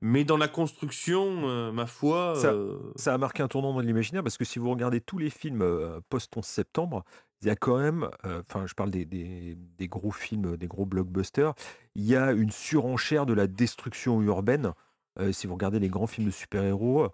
Mais 0.00 0.24
dans 0.24 0.36
la 0.36 0.48
construction, 0.48 1.48
euh, 1.48 1.72
ma 1.72 1.86
foi, 1.86 2.34
Ça- 2.36 2.52
euh, 2.52 2.78
Ça 2.96 3.14
a 3.14 3.18
marqué 3.18 3.42
un 3.42 3.48
tournant 3.48 3.72
dans 3.72 3.80
l'imaginaire 3.80 4.22
parce 4.22 4.36
que 4.36 4.44
si 4.44 4.58
vous 4.58 4.70
regardez 4.70 5.00
tous 5.00 5.16
les 5.18 5.30
films 5.30 5.62
euh, 5.62 6.00
post-11 6.10 6.42
septembre, 6.44 7.04
il 7.42 7.48
y 7.48 7.50
a 7.50 7.56
quand 7.56 7.78
même, 7.78 8.08
euh, 8.24 8.40
enfin 8.40 8.66
je 8.66 8.74
parle 8.74 8.90
des, 8.90 9.04
des- 9.04 9.56
des 9.78 9.88
gros 9.88 10.10
films, 10.12 10.56
des 10.56 10.66
gros 10.66 10.86
blockbusters, 10.86 11.54
il 11.94 12.04
y 12.04 12.16
a 12.16 12.32
une 12.32 12.50
surenchère 12.50 13.26
de 13.26 13.34
la 13.34 13.46
destruction 13.46 14.20
urbaine. 14.22 14.72
Euh, 15.20 15.30
si 15.32 15.46
vous 15.46 15.54
regardez 15.54 15.78
les 15.78 15.88
grands 15.88 16.06
films 16.06 16.26
de 16.26 16.32
super-héros, 16.32 17.08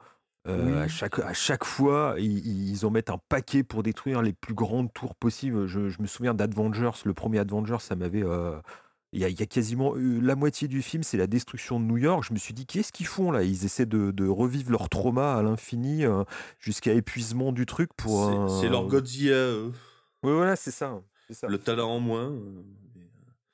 euh, 0.48 0.66
Oui. 0.66 0.82
à, 0.84 0.88
chaque, 0.88 1.18
à 1.18 1.34
chaque 1.34 1.64
fois, 1.64 2.14
ils, 2.18 2.70
ils 2.70 2.86
en 2.86 2.90
mettent 2.90 3.10
un 3.10 3.20
paquet 3.28 3.62
pour 3.62 3.82
détruire 3.82 4.22
les 4.22 4.32
plus 4.32 4.54
grandes 4.54 4.90
tours 4.92 5.14
possibles. 5.14 5.66
Je, 5.66 5.88
je 5.90 6.00
me 6.00 6.06
souviens 6.06 6.32
d'Avengers, 6.32 6.92
le 7.04 7.12
premier 7.12 7.40
Avengers, 7.40 7.76
ça 7.80 7.96
m'avait... 7.96 8.22
euh, 8.24 8.58
il 9.12 9.20
y, 9.20 9.24
a, 9.24 9.28
il 9.28 9.38
y 9.38 9.42
a 9.42 9.46
quasiment 9.46 9.92
la 9.96 10.36
moitié 10.36 10.68
du 10.68 10.82
film, 10.82 11.02
c'est 11.02 11.16
la 11.18 11.26
destruction 11.26 11.80
de 11.80 11.84
New 11.84 11.98
York. 11.98 12.24
Je 12.28 12.32
me 12.32 12.38
suis 12.38 12.54
dit, 12.54 12.64
qu'est-ce 12.64 12.92
qu'ils 12.92 13.08
font 13.08 13.32
là? 13.32 13.42
Ils 13.42 13.64
essaient 13.64 13.84
de, 13.84 14.12
de 14.12 14.26
revivre 14.28 14.70
leur 14.70 14.88
trauma 14.88 15.34
à 15.34 15.42
l'infini 15.42 16.04
euh, 16.06 16.22
jusqu'à 16.60 16.92
épuisement 16.94 17.50
du 17.50 17.66
truc 17.66 17.90
pour. 17.96 18.26
c'est 18.30 18.36
un- 18.36 18.48
c'est 18.60 18.68
leur 18.68 18.86
Godzilla, 18.86 19.56
Ouais, 20.22 20.32
voilà, 20.34 20.56
c'est 20.56 20.70
ça. 20.70 21.00
c'est 21.28 21.34
ça. 21.34 21.46
le 21.48 21.58
talent 21.58 21.90
en 21.90 22.00
moins. 22.00 22.30
euh, 22.30 22.62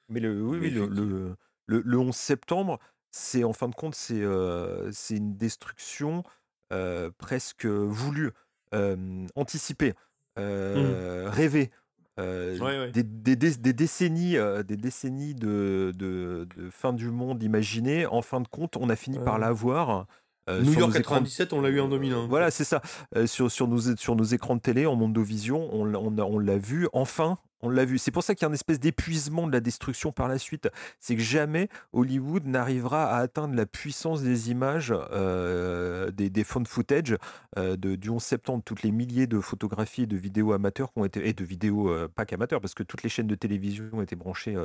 Mais 0.09 0.21
le, 0.21 0.41
oui, 0.43 0.59
Mais 0.61 0.67
oui, 0.69 0.73
le, 0.75 0.87
le, 0.87 1.37
le- 1.67 1.83
le 1.85 1.99
11 1.99 2.15
septembre, 2.15 2.79
c'est 3.11 3.45
en 3.45 3.53
fin 3.53 3.69
de 3.69 3.75
compte, 3.75 3.95
c'est 3.95 4.21
euh, 4.23 4.91
une 5.11 5.37
destruction 5.37 6.23
euh, 6.73 7.11
presque 7.19 7.67
voulue, 7.67 8.31
euh, 8.75 9.27
anticipée, 9.37 9.95
euh, 10.39 11.29
rêvée. 11.31 11.71
euh, 12.19 12.57
Mmh. 12.59 12.63
Ouais, 12.63 12.79
ouais. 12.79 12.91
Des, 12.93 13.03
des- 13.03 13.37
des- 13.37 13.57
des 13.57 13.73
décennies, 13.73 14.37
euh, 14.39 14.63
des 14.63 14.77
décennies 14.77 15.35
de, 15.35 15.93
de- 15.95 16.49
de 16.57 16.71
fin 16.71 16.93
du 16.93 17.11
monde 17.11 17.43
imaginées. 17.43 18.07
En 18.07 18.23
fin 18.23 18.41
de 18.41 18.49
compte, 18.49 18.77
on 18.77 18.89
a 18.89 18.97
fini 18.97 19.19
par 19.25 19.39
l'avoir. 19.39 20.07
Euh, 20.49 20.63
New 20.63 20.73
York 20.73 20.93
nos 20.93 20.99
écrans 21.01 21.15
de- 21.17 21.21
97, 21.27 21.53
on 21.53 21.61
l'a 21.61 21.69
eu 21.71 21.81
en 21.81 21.89
2001. 21.89 22.27
Voilà, 22.29 22.51
c'est 22.51 22.65
ça. 22.65 22.81
Euh, 23.17 23.27
sur, 23.27 23.51
sur, 23.51 23.69
nos, 23.69 23.97
sur 23.97 24.17
nos 24.17 24.25
écrans 24.25 24.57
de 24.57 24.61
télé, 24.61 24.87
en 24.87 24.97
Mondovision, 24.97 25.69
on, 25.73 25.93
on, 25.95 26.19
on 26.19 26.39
l'a 26.39 26.59
vu, 26.59 26.89
enfin, 26.93 27.39
on 27.63 27.69
l'a 27.69 27.85
vu. 27.85 27.99
C'est 27.99 28.11
pour 28.11 28.23
ça 28.23 28.35
qu'il 28.35 28.43
y 28.43 28.47
a 28.47 28.49
une 28.49 28.55
espèce 28.55 28.81
d'épuisement 28.81 29.47
de 29.47 29.53
la 29.53 29.61
destruction 29.61 30.13
par 30.13 30.29
la 30.29 30.39
suite. 30.39 30.69
C'est 31.01 31.17
que 31.17 31.23
jamais 31.23 31.69
Hollywood 31.93 32.47
n'arrivera 32.47 33.11
à 33.11 33.19
atteindre 33.19 33.55
la 33.55 33.67
puissance 33.67 34.23
des 34.23 34.51
images, 34.51 34.93
euh, 35.13 36.11
des, 36.11 36.31
des 36.31 36.45
found 36.45 36.69
footage 36.69 37.17
euh, 37.59 37.77
du 37.77 38.11
11 38.11 38.23
septembre. 38.23 38.63
Toutes 38.65 38.83
les 38.83 38.93
milliers 38.93 39.27
de 39.27 39.41
photographies 39.41 40.03
et 40.03 40.07
de 40.07 40.17
vidéos 40.17 40.53
amateurs 40.53 40.93
qui 40.93 40.99
ont 40.99 41.05
été, 41.05 41.29
et 41.29 41.33
de 41.33 41.45
vidéos 41.45 41.89
euh, 41.89 42.09
pas 42.09 42.27
qu'amateurs, 42.27 42.61
parce 42.61 42.75
que 42.75 42.83
toutes 42.83 43.03
les 43.03 43.09
chaînes 43.09 43.27
de 43.27 43.35
télévision 43.35 44.03
étaient 44.03 44.17
branchées, 44.17 44.57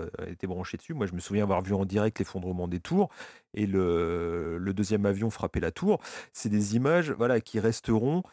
branchées 0.43 0.77
dessus. 0.77 0.93
Moi, 0.93 1.05
je 1.05 1.13
me 1.13 1.19
souviens 1.19 1.43
avoir 1.43 1.61
vu 1.61 1.73
en 1.73 1.85
direct 1.85 2.19
l'effondrement 2.19 2.67
des 2.67 2.79
tours 2.79 3.09
et 3.53 3.65
le, 3.65 4.57
le 4.57 4.73
deuxième 4.73 5.05
avion 5.05 5.29
frapper 5.29 5.59
la 5.59 5.71
tour 5.71 5.99
c'est 6.33 6.49
des 6.49 6.75
images 6.75 7.11
voilà, 7.11 7.41
qui 7.41 7.59
resteront 7.59 8.23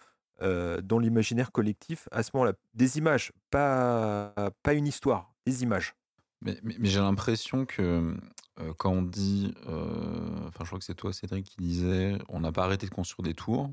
euh, 0.41 0.81
dans 0.81 1.01
l'imaginaire 1.01 1.51
collectif 1.51 2.09
à 2.13 2.23
ce 2.23 2.31
moment-là. 2.35 2.53
Des 2.75 2.99
images, 2.99 3.33
pas, 3.51 4.33
pas 4.63 4.75
une 4.75 4.87
histoire, 4.87 5.35
des 5.45 5.65
images. 5.65 5.97
Mais, 6.43 6.57
j'ai 6.83 7.01
l'impression 7.01 7.67
que 7.67 8.17
euh, 8.61 8.73
quand 8.79 8.93
on 8.93 9.03
dit, 9.03 9.53
euh, 9.67 10.49
je 10.61 10.65
crois 10.65 10.79
que 10.79 10.85
c'est 10.85 10.95
toi 10.95 11.13
Cédric 11.13 11.47
qui 11.47 11.57
disait, 11.57 12.19
on 12.29 12.39
n'a 12.39 12.53
pas 12.53 12.63
arrêté 12.63 12.87
de 12.87 12.95
construire 12.95 13.25
des 13.25 13.35
tours, 13.35 13.73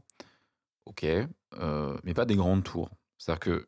ok, 0.86 1.06
mais 2.04 2.14
pas 2.16 2.26
des 2.26 2.36
grandes 2.36 2.64
tours. 2.64 2.90
C'est-à-dire 3.20 3.40
que, 3.40 3.68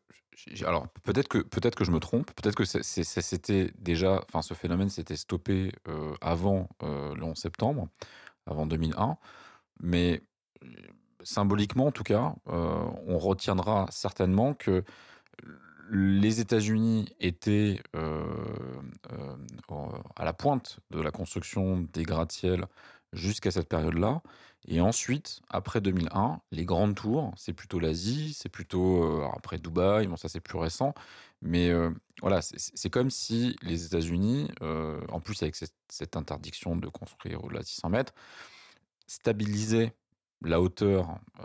alors 0.66 0.88
peut-être 1.04 1.28
que 1.28 1.38
peut-être 1.38 1.76
que 1.76 1.84
je 1.84 1.92
me 1.92 2.00
trompe, 2.00 2.32
peut-être 2.32 2.56
que 2.56 2.64
s'était 2.64 3.72
déjà, 3.78 4.24
enfin 4.28 4.42
ce 4.42 4.54
phénomène 4.54 4.88
s'était 4.88 5.16
stoppé 5.16 5.70
avant 6.20 6.68
le 6.82 7.22
11 7.22 7.36
septembre, 7.36 7.88
avant 8.46 8.66
2001, 8.66 9.16
mais 9.80 10.22
symboliquement 11.22 11.86
en 11.86 11.92
tout 11.92 12.04
cas, 12.04 12.34
euh, 12.48 12.84
on 13.06 13.18
retiendra 13.18 13.86
certainement 13.90 14.54
que 14.54 14.84
les 15.90 16.40
États-Unis 16.40 17.08
étaient 17.18 17.80
euh, 17.96 18.22
euh, 19.10 19.36
à 20.16 20.24
la 20.24 20.32
pointe 20.34 20.80
de 20.90 21.00
la 21.00 21.10
construction 21.10 21.86
des 21.92 22.02
gratte-ciels 22.02 22.66
jusqu'à 23.14 23.50
cette 23.50 23.68
période-là. 23.68 24.22
Et 24.66 24.82
ensuite, 24.82 25.40
après 25.48 25.80
2001, 25.80 26.40
les 26.50 26.66
grandes 26.66 26.94
tours, 26.94 27.32
c'est 27.36 27.54
plutôt 27.54 27.78
l'Asie, 27.78 28.34
c'est 28.34 28.50
plutôt 28.50 29.22
après 29.34 29.56
Dubaï, 29.58 30.06
bon 30.08 30.16
ça 30.16 30.28
c'est 30.28 30.40
plus 30.40 30.58
récent, 30.58 30.92
mais 31.40 31.72
voilà, 32.20 32.42
c'est- 32.42 32.90
comme 32.90 33.08
si 33.08 33.56
les 33.62 33.86
États-Unis, 33.86 34.50
en 34.60 35.20
plus 35.20 35.42
avec 35.42 35.56
cette 35.56 36.16
interdiction 36.16 36.76
de 36.76 36.88
construire 36.88 37.42
au-delà 37.44 37.60
de 37.60 37.64
600 37.66 37.88
mètres, 37.88 38.12
stabilisaient 39.06 39.94
la 40.42 40.60
hauteur 40.60 41.18
euh, 41.40 41.44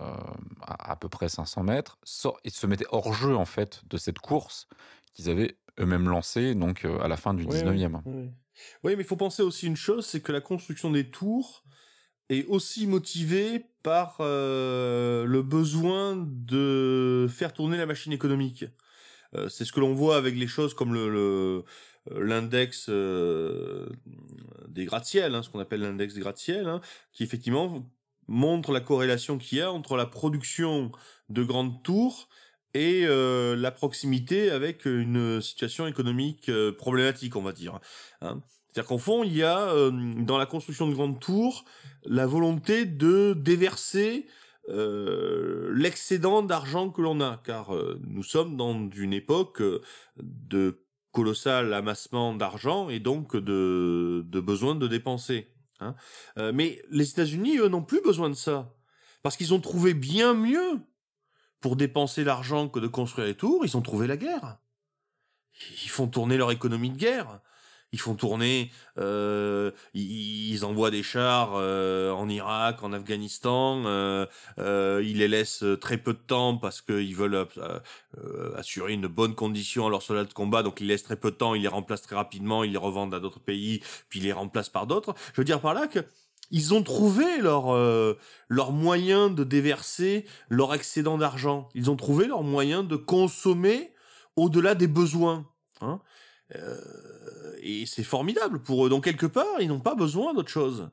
à 0.62 0.92
à 0.92 0.96
peu 0.96 1.10
près 1.10 1.30
500 1.30 1.64
mètres 1.64 1.98
sort- 2.04 2.40
et 2.44 2.50
se 2.50 2.68
mettaient 2.68 2.86
hors 2.92 3.14
jeu 3.14 3.36
en 3.36 3.46
fait 3.46 3.82
de 3.90 3.98
cette 3.98 4.20
course 4.20 4.68
qu'ils 5.14 5.30
avaient 5.30 5.58
eux-mêmes 5.80 6.08
lancée 6.10 6.54
donc 6.56 6.86
euh, 6.86 7.00
à 7.00 7.08
la 7.08 7.18
fin 7.18 7.34
du 7.34 7.46
Ouais, 7.46 7.64
19e. 7.64 7.96
ouais, 8.06 8.14
ouais. 8.14 8.32
Oui, 8.84 8.96
mais 8.96 9.02
il 9.04 9.06
faut 9.06 9.16
penser 9.16 9.42
aussi 9.42 9.66
une 9.66 9.76
chose, 9.76 10.06
c'est 10.06 10.22
que 10.22 10.32
la 10.32 10.42
construction 10.42 10.92
des 10.92 11.10
tours 11.10 11.64
est 12.30 12.46
aussi 12.46 12.86
motivée 12.88 13.66
par 13.82 14.18
euh, 14.20 15.26
le 15.26 15.42
besoin 15.42 16.16
de 16.18 17.28
faire 17.30 17.52
tourner 17.54 17.78
la 17.78 17.86
machine 17.88 18.14
économique. 18.14 18.66
Euh, 19.36 19.50
c'est 19.50 19.66
ce 19.66 19.74
que 19.74 19.80
l'on 19.80 19.94
voit 19.96 20.18
avec 20.18 20.36
les 20.36 20.46
choses 20.48 20.76
comme 20.76 20.94
le, 20.94 21.10
le- 21.10 21.64
l'index 22.24 22.86
euh, 22.90 23.90
des 24.68 24.86
gratte-ciel, 24.86 25.34
hein, 25.34 25.42
ce 25.42 25.50
qu'on 25.50 25.60
appelle 25.60 25.82
l'index 25.82 26.14
des 26.14 26.22
gratte-ciel, 26.22 26.68
hein, 26.68 26.80
qui 27.12 27.24
effectivement 27.24 27.84
montre 28.28 28.72
la 28.72 28.82
corrélation 28.82 29.38
qu'il 29.38 29.58
y 29.58 29.62
a 29.62 29.72
entre 29.72 29.96
la 29.96 30.06
production 30.06 30.92
de 31.30 31.44
grandes 31.44 31.84
tours 31.84 32.30
et 32.74 33.04
euh, 33.06 33.56
la 33.56 33.72
proximité 33.72 34.50
avec 34.50 34.86
une 34.86 35.42
situation 35.42 35.86
économique 35.88 36.50
euh, 36.50 36.72
problématique, 36.72 37.36
on 37.36 37.42
va 37.42 37.52
dire. 37.52 37.80
hein. 38.22 38.42
C'est-à-dire 38.70 38.88
qu'en 38.90 38.98
fond, 38.98 39.24
il 39.24 39.36
y 39.36 39.44
a 39.44 39.60
euh, 39.70 39.92
dans 40.18 40.40
la 40.40 40.48
construction 40.48 40.88
de 40.88 40.94
grandes 40.96 41.20
tours 41.20 41.64
la 42.06 42.26
volonté 42.26 42.86
de 42.86 43.34
déverser 43.34 44.26
euh, 44.70 45.72
l'excédent 45.76 46.42
d'argent 46.42 46.90
que 46.90 47.02
l'on 47.02 47.22
a, 47.22 47.40
car 47.46 47.76
euh, 47.76 48.00
nous 48.08 48.24
sommes 48.24 48.58
dans 48.58 48.90
une 48.90 49.14
époque 49.14 49.62
euh, 49.62 49.82
de 50.18 50.80
colossal 51.12 51.72
amassement 51.74 52.34
d'argent 52.34 52.90
et 52.90 53.00
donc 53.00 53.36
de, 53.38 54.26
de 54.26 54.40
besoin 54.40 54.74
de 54.74 54.88
dépenser. 54.88 55.53
Hein. 55.80 55.96
Euh, 56.38 56.52
mais 56.54 56.82
les 56.90 57.10
États-Unis, 57.10 57.58
eux, 57.58 57.68
n'ont 57.68 57.84
plus 57.84 58.02
besoin 58.02 58.30
de 58.30 58.36
ça, 58.36 58.74
parce 59.22 59.38
qu'ils 59.38 59.54
ont 59.54 59.60
trouvé 59.60 59.94
bien 59.94 60.34
mieux 60.34 60.80
pour 61.60 61.76
dépenser 61.76 62.24
l'argent 62.24 62.68
que 62.68 62.80
de 62.80 62.88
construire 62.88 63.28
les 63.28 63.36
tours, 63.36 63.66
ils 63.66 63.78
ont 63.78 63.82
trouvé 63.82 64.08
la 64.08 64.18
guerre. 64.18 64.58
Ils 65.84 65.90
font 65.90 66.08
tourner 66.08 66.36
leur 66.38 66.52
économie 66.52 66.90
de 66.90 66.98
guerre. 66.98 67.40
Ils 67.94 68.00
font 68.00 68.16
tourner, 68.16 68.72
euh, 68.98 69.72
ils, 69.94 70.66
envoient 70.66 70.92
des 70.92 71.04
chars 71.04 71.52
euh, 71.54 72.12
en 72.12 72.28
Irak, 72.28 72.82
en 72.84 72.92
Afghanistan. 72.92 73.84
euh, 73.86 74.26
euh, 74.58 75.04
ils 75.06 75.20
les 75.20 75.28
laissent 75.28 75.64
très 75.80 75.98
peu 75.98 76.14
de 76.14 76.20
temps 76.20 76.58
parce 76.58 76.82
qu'ils 76.82 77.16
veulent 77.16 77.36
euh, 77.36 77.80
euh, 78.18 78.56
assurer 78.58 78.94
une 78.94 79.08
bonne 79.08 79.36
condition 79.36 79.86
à 79.86 79.90
leurs 79.92 80.02
soldats 80.02 80.26
de 80.26 80.34
combat. 80.34 80.64
Donc 80.64 80.82
ils 80.82 80.88
laissent 80.88 81.04
très 81.04 81.16
peu 81.16 81.30
de 81.32 81.36
temps, 81.36 81.54
ils 81.54 81.62
les 81.62 81.68
remplacent 81.68 82.02
très 82.02 82.16
rapidement, 82.16 82.64
ils 82.64 82.72
les 82.72 82.78
revendent 82.78 83.14
à 83.14 83.20
d'autres 83.20 83.40
pays, 83.40 83.82
puis 84.10 84.20
ils 84.20 84.24
les 84.24 84.34
remplacent 84.34 84.70
par 84.70 84.88
d'autres. 84.88 85.14
Je 85.34 85.42
veux 85.42 85.46
dire 85.46 85.62
par 85.62 85.76
là 85.76 85.88
que 85.88 86.00
ils 86.52 86.74
ont 86.74 86.84
trouvé 86.84 87.38
leur 87.40 87.74
euh, 87.74 88.18
leur 88.48 88.72
moyen 88.72 89.30
de 89.30 89.44
déverser 89.44 90.26
leur 90.50 90.74
excédent 90.74 91.18
d'argent. 91.18 91.70
Ils 91.76 91.90
ont 91.92 91.96
trouvé 91.96 92.28
leur 92.28 92.44
moyen 92.44 92.84
de 92.84 92.96
consommer 92.96 93.94
au-delà 94.36 94.76
des 94.76 94.88
besoins. 94.88 95.46
Hein 95.82 96.00
Euh, 96.56 97.56
et 97.62 97.86
c'est 97.86 98.04
formidable 98.04 98.62
pour 98.62 98.86
eux. 98.86 98.90
Donc 98.90 99.04
quelque 99.06 99.26
part, 99.26 99.60
ils 99.60 99.68
n'ont 99.68 99.80
pas 99.80 99.96
besoin 99.96 100.34
d'autre 100.34 100.50
chose. 100.50 100.90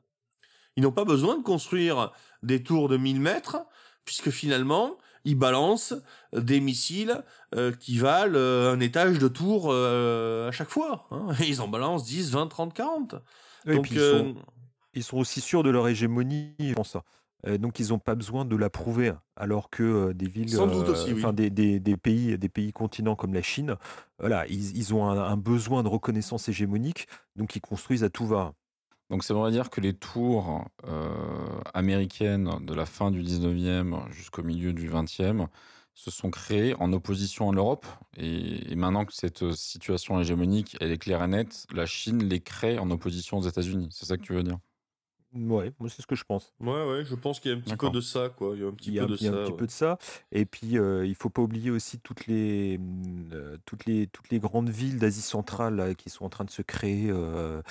Ils 0.77 0.83
n'ont 0.83 0.91
pas 0.91 1.05
besoin 1.05 1.37
de 1.37 1.43
construire 1.43 2.11
des 2.43 2.63
tours 2.63 2.87
de 2.87 2.97
1000 2.97 3.19
mètres, 3.19 3.57
puisque 4.05 4.29
finalement, 4.29 4.97
ils 5.25 5.35
balancent 5.35 5.93
des 6.33 6.59
missiles 6.59 7.23
euh, 7.55 7.71
qui 7.73 7.97
valent 7.97 8.37
euh, 8.37 8.73
un 8.73 8.79
étage 8.79 9.19
de 9.19 9.27
tour 9.27 9.73
à 9.73 10.51
chaque 10.51 10.69
fois. 10.69 11.07
hein. 11.11 11.27
Ils 11.41 11.61
en 11.61 11.67
balancent 11.67 12.05
10, 12.05 12.31
20, 12.31 12.47
30, 12.47 12.73
40. 12.73 13.15
Et 13.67 13.73
Donc, 13.75 13.83
puis 13.83 13.95
ils, 13.95 13.99
sont, 14.01 14.35
ils 14.93 15.03
sont 15.03 15.17
aussi 15.17 15.41
sûrs 15.41 15.63
de 15.63 15.69
leur 15.69 15.87
hégémonie, 15.87 16.55
je 16.59 16.73
pense. 16.73 16.95
Euh, 16.95 16.99
donc 17.57 17.79
ils 17.79 17.89
n'ont 17.89 17.99
pas 17.99 18.15
besoin 18.15 18.45
de 18.45 18.55
la 18.55 18.69
prouver, 18.69 19.13
alors 19.35 19.69
que 19.69 20.11
des 20.13 20.27
villes, 20.27 20.55
aussi, 20.89 21.13
oui. 21.13 21.21
des, 21.33 21.49
des- 21.49 21.79
des 21.79 21.97
pays, 21.97 22.37
des 22.37 22.49
pays 22.49 22.71
continents 22.71 23.15
comme 23.15 23.33
la 23.33 23.41
Chine, 23.41 23.75
voilà, 24.19 24.45
ils, 24.47 24.77
ils 24.77 24.93
ont 24.93 25.09
un, 25.09 25.17
un 25.19 25.37
besoin 25.37 25.83
de 25.83 25.87
reconnaissance 25.87 26.47
hégémonique, 26.49 27.07
donc 27.35 27.55
ils 27.55 27.61
construisent 27.61 28.03
à 28.03 28.09
tout 28.09 28.25
va. 28.27 28.53
Donc 29.09 29.23
ça 29.23 29.33
voudrait 29.33 29.51
dire 29.51 29.69
que 29.69 29.81
les 29.81 29.93
tours 29.93 30.65
euh, 30.87 31.59
américaines 31.73 32.49
de 32.65 32.73
la 32.73 32.85
fin 32.85 33.11
du 33.11 33.23
19e 33.23 34.05
jusqu'au 34.11 34.43
milieu 34.43 34.71
du 34.73 34.87
20e 34.87 35.47
se 35.93 36.09
sont 36.09 36.31
créées 36.31 36.75
en 36.79 36.93
opposition 36.93 37.49
à 37.49 37.53
l'Europe. 37.53 37.85
Et, 38.15 38.71
et 38.71 38.75
maintenant 38.75 39.05
que 39.05 39.13
cette 39.13 39.51
situation 39.53 40.19
hégémonique 40.21 40.77
elle 40.79 40.91
est 40.91 40.97
claire 40.97 41.23
et 41.23 41.27
nette, 41.27 41.65
la 41.73 41.85
Chine 41.85 42.23
les 42.23 42.39
crée 42.39 42.79
en 42.79 42.89
opposition 42.91 43.37
aux 43.37 43.47
États-Unis. 43.47 43.89
C'est 43.91 44.05
ça 44.05 44.15
que 44.17 44.21
tu 44.23 44.33
veux 44.33 44.43
dire? 44.43 44.57
Ouais, 45.33 45.71
moi 45.79 45.89
c'est 45.89 46.01
ce 46.01 46.07
que 46.07 46.15
je 46.15 46.25
pense. 46.25 46.53
Ouais, 46.59 46.85
ouais, 46.89 47.05
je 47.05 47.15
pense 47.15 47.39
qu'il 47.39 47.51
y 47.51 47.53
a 47.53 47.57
un 47.57 47.61
petit 47.61 47.77
peu 47.77 47.89
de 47.89 48.01
ça, 48.01 48.27
quoi. 48.29 48.53
Il 48.53 48.61
y 48.61 48.65
a 48.65 48.67
un 48.67 48.73
petit 48.73 48.91
peu 48.91 49.03
un, 49.03 49.05
de 49.05 49.15
il 49.15 49.23
y 49.23 49.27
a 49.27 49.31
un 49.31 49.33
ça. 49.33 49.39
petit 49.43 49.51
ouais. 49.51 49.57
peu 49.57 49.65
de 49.65 49.71
ça. 49.71 49.97
Et 50.33 50.45
puis, 50.45 50.77
euh, 50.77 51.05
il 51.05 51.15
faut 51.15 51.29
pas 51.29 51.41
oublier 51.41 51.71
aussi 51.71 51.99
toutes 51.99 52.27
les, 52.27 52.77
hum, 52.77 53.29
euh, 53.31 53.57
toutes 53.65 53.85
les, 53.85 54.07
toutes 54.07 54.29
les 54.29 54.39
grandes 54.39 54.69
villes 54.69 54.99
d'Asie 54.99 55.21
centrale 55.21 55.75
là, 55.75 55.95
qui 55.95 56.09
sont 56.09 56.25
en 56.25 56.29
train 56.29 56.43
de 56.43 56.49
se 56.51 56.61
créer. 56.61 57.09
euh, 57.09 57.61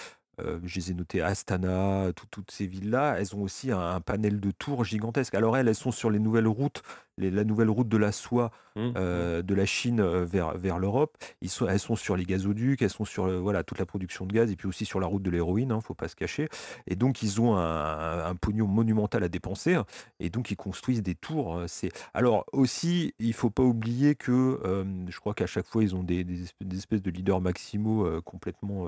euh, 0.41 0.59
je 0.65 0.77
les 0.77 0.91
ai 0.93 0.95
notées, 0.95 1.21
Astana, 1.21 2.13
tout- 2.17 2.27
toutes 2.31 2.51
ces 2.51 2.67
villes-là, 2.67 3.17
elles 3.19 3.37
ont 3.37 3.43
aussi 3.43 3.71
un, 3.73 3.79
un 3.81 4.01
panel 4.01 4.41
de 4.41 4.51
tours 4.53 4.85
gigantesques. 4.85 5.35
Alors 5.35 5.57
elles, 5.59 5.69
elles 5.69 5.75
sont 5.75 5.93
sur 5.93 6.09
les 6.11 6.19
nouvelles 6.19 6.47
routes, 6.49 6.83
les- 7.21 7.31
la 7.31 7.45
nouvelle 7.45 7.71
route 7.71 7.89
de 7.89 7.97
la 7.97 8.13
soie 8.13 8.51
Hum, 8.77 8.85
hum. 8.87 8.93
euh, 8.99 9.43
de 9.43 9.53
la 9.53 9.67
Chine 9.67 9.99
euh, 9.99 10.25
vers, 10.25 10.57
vers 10.57 10.79
l'Europe. 10.79 11.19
Elles 11.43 11.79
sont 11.81 11.97
sur 11.97 12.17
les 12.17 12.25
gazoducs, 12.25 12.81
elles 12.83 12.89
sont 12.89 13.05
sur 13.05 13.25
euh, 13.25 13.41
voilà, 13.41 13.65
toute 13.65 13.81
la 13.81 13.85
production 13.87 14.27
de 14.27 14.33
gaz 14.33 14.49
et 14.53 14.55
puis 14.57 14.69
aussi 14.69 14.85
sur 14.85 15.01
la 15.01 15.09
route 15.09 15.25
de 15.25 15.31
l'héroïne, 15.31 15.73
hein, 15.73 15.81
faut 15.81 15.95
pas 15.95 16.07
se 16.07 16.15
cacher. 16.15 16.49
Et 16.87 16.95
donc 16.95 17.21
ils 17.25 17.41
ont 17.41 17.57
un, 17.57 18.35
pognon 18.37 18.69
monumental 18.69 19.25
à 19.25 19.29
dépenser 19.29 19.75
hein, 19.75 19.87
et 20.21 20.31
donc 20.31 20.53
ils 20.53 20.57
construisent 20.57 21.03
des 21.03 21.17
tours. 21.17 21.61
C'est 21.67 21.91
alors 22.15 22.45
aussi 22.53 23.13
il 23.19 23.33
faut 23.35 23.51
pas 23.51 23.65
oublier 23.65 24.15
que 24.15 24.61
euh, 24.65 24.85
je 25.09 25.19
crois 25.19 25.35
qu'à 25.35 25.47
chaque 25.47 25.67
fois 25.67 25.83
ils 25.83 25.97
ont 25.97 26.05
des, 26.05 26.23
des 26.23 26.45
espèces, 26.77 27.03
de 27.03 27.11
leaders 27.11 27.41
maximaux 27.41 28.07
euh, 28.07 28.21
complètement 28.25 28.87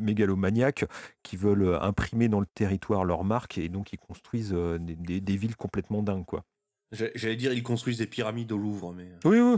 mégalomaniaques 0.00 0.84
qui 1.22 1.36
veulent 1.36 1.78
imprimer 1.82 2.28
dans 2.28 2.40
le 2.40 2.46
territoire 2.46 3.04
leur 3.04 3.24
marque 3.24 3.58
et 3.58 3.68
donc 3.68 3.92
ils 3.92 3.98
construisent 3.98 4.52
des, 4.80 4.96
des- 4.96 5.20
des 5.20 5.36
villes 5.36 5.56
complètement 5.56 6.02
dingues 6.02 6.24
quoi. 6.24 6.44
J'allais 6.92 7.36
dire, 7.36 7.52
ils 7.52 7.62
construisent 7.62 7.98
des 7.98 8.06
pyramides 8.06 8.50
au 8.52 8.58
Louvre, 8.58 8.92
mais. 8.94 9.08
Oui, 9.24 9.40
oui. 9.40 9.56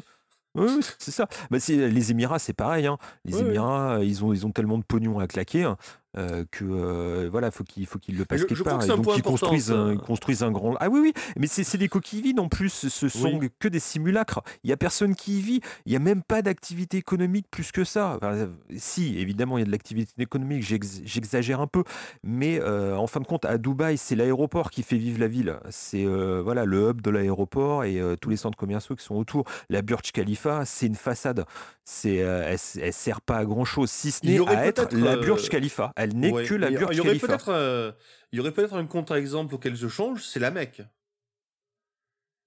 Oui, 0.57 0.67
oui, 0.69 0.81
c'est 0.99 1.13
ça. 1.13 1.29
Bah, 1.51 1.59
les 1.69 2.11
Émirats, 2.11 2.41
c'est 2.41 2.53
pareil. 2.53 2.87
hein. 2.87 2.99
Les. 3.25 3.39
Émirats, 3.39 3.99
euh, 3.99 4.05
ils 4.05 4.25
ont, 4.25 4.33
ils 4.33 4.45
ont 4.47 4.51
tellement 4.51 4.79
de 4.79 4.83
pognon 4.83 5.21
à 5.21 5.29
claquer 5.29 5.63
hein, 5.63 5.77
euh, 6.17 6.45
que 6.51 6.65
euh, 6.65 7.29
voilà, 7.31 7.51
faut 7.51 7.63
qu'ils, 7.65 7.87
faut 7.87 7.99
qu'ils 7.99 8.17
le 8.19 8.25
passent 8.25 8.41
je- 8.41 8.45
quelque 8.47 8.57
je 8.59 8.63
part. 8.65 8.79
que 8.79 8.85
Et 8.85 8.89
donc 8.89 9.07
ils 9.17 9.23
construisent, 9.23 9.71
un, 9.71 9.87
ça. 9.89 9.93
ils 9.93 9.99
construisent 9.99 10.43
un 10.43 10.51
grand. 10.51 10.75
Ah 10.81 10.89
oui, 10.89 11.01
oui. 11.01 11.13
Mais 11.39 11.47
c'est, 11.47 11.79
des 11.79 11.89
coquilles 11.89 12.21
vides 12.23 12.41
en 12.41 12.49
plus. 12.49 12.89
Ce 12.89 13.09
sont 13.09 13.39
Oui. 13.39 13.49
que 13.59 13.69
des 13.69 13.79
simulacres. 13.81 14.41
Il 14.65 14.71
y 14.71 14.73
a 14.73 14.77
personne 14.77 15.15
qui 15.15 15.39
y 15.39 15.41
vit. 15.41 15.61
Il 15.87 15.93
y 15.93 15.97
a 15.97 16.01
même 16.01 16.23
pas 16.23 16.43
d'activité 16.43 16.97
économique 16.97 17.47
plus 17.51 17.71
que 17.73 17.85
ça. 17.85 18.17
Enfin, 18.17 18.49
si, 18.77 19.19
évidemment, 19.19 19.57
il 19.59 19.61
y 19.61 19.63
a 19.63 19.67
de 19.67 19.71
l'activité 19.71 20.13
économique. 20.21 20.63
j'ex- 20.63 21.01
j'exagère 21.05 21.61
un 21.61 21.67
peu, 21.67 21.85
mais 22.25 22.61
euh, 22.61 22.97
en 22.97 23.07
fin 23.07 23.21
de 23.21 23.27
compte, 23.27 23.45
à 23.45 23.57
Dubaï, 23.59 23.97
c'est 23.97 24.17
l'aéroport 24.17 24.71
qui 24.71 24.83
fait 24.83 24.97
vivre 24.99 25.21
la 25.21 25.29
ville. 25.29 25.57
C'est 25.71 26.05
voilà 26.05 26.65
le 26.65 26.91
hub 26.91 27.01
de 27.03 27.11
l'aéroport 27.11 27.85
et 27.85 28.01
tous 28.21 28.31
les 28.31 28.37
centres 28.37 28.59
commerciaux 28.59 28.97
qui 28.97 29.05
sont 29.05 29.15
autour. 29.15 29.45
La 29.69 29.83
Burj 29.83 30.11
Khalifa, 30.13 30.65
c'est 30.65 30.87
une 30.87 30.95
façade. 30.97 31.45
C'est, 31.85 32.17
elle, 32.17 32.57
elle 32.81 32.93
sert 32.93 33.21
pas 33.21 33.39
à 33.39 33.45
grand 33.45 33.65
chose, 33.65 33.91
si 33.91 34.11
ce 34.13 34.25
n'est 34.25 34.39
à 34.49 34.67
être 34.67 34.89
la 34.95 35.17
Burj 35.17 35.49
Khalifa. 35.49 35.93
Elle 36.03 36.17
n'est 36.17 36.33
Ouais, 36.33 36.45
que 36.47 36.55
la 36.55 36.71
Burj 36.71 36.93
il 36.93 36.97
y 36.97 37.01
aurait 37.01 37.09
Khalifa. 37.11 37.27
peut-être, 37.29 37.49
euh, 37.51 37.93
il 38.33 38.39
y 38.39 38.41
aurait 38.41 38.53
peut-être 38.53 38.73
un 38.75 38.87
contre-exemple 38.87 39.55
auquel 39.55 39.77
je 39.77 39.87
change, 39.87 40.25
c'est 40.25 40.41
la 40.41 40.51
Mecque. 40.51 40.83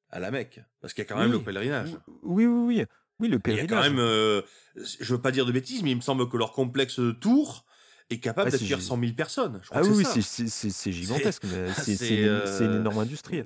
À 0.10 0.20
la 0.20 0.32
Mecque, 0.32 0.60
parce 0.82 0.93
qu'il 0.93 1.04
y 1.04 1.08
a 1.08 1.10
quand 1.10 1.20
même 1.20 1.32
le 1.32 1.41
pèlerinage. 1.43 1.89
Oui, 2.24 2.45
oui, 2.47 2.78
oui. 2.78 2.86
Oui, 3.20 3.28
le 3.28 3.36
Il 3.45 3.54
y 3.54 3.60
a 3.60 3.64
pèlerinage. 3.66 3.70
quand 3.70 3.82
même, 3.82 3.99
euh, 3.99 4.41
je 4.76 5.14
veux 5.14 5.22
pas 5.22 5.32
dire 5.32 5.45
de 5.45 5.51
bêtises, 5.51 5.84
mais 5.84 5.91
il 5.91 5.95
me 5.97 6.01
semble 6.01 6.28
que 6.30 6.36
leur 6.38 6.51
complexe 6.51 6.99
de 6.99 7.12
tour 7.12 7.64
est 8.10 8.20
capable 8.20 8.49
Ah, 8.54 8.58
gi- 8.58 8.82
100 8.82 8.99
000 8.99 9.14
personnes. 9.14 9.60
Je 9.62 9.70
crois 9.70 9.82
Ah 9.82 9.84
que 9.84 9.88
oui, 9.93 10.04
c'est, 10.04 10.91
gigantesque. 10.91 11.43
C'est, 11.76 12.10
une, 12.10 12.28
euh, 12.28 12.45
c'est 12.58 12.66
une 12.66 12.76
énorme 12.76 12.99
industrie. 12.99 13.43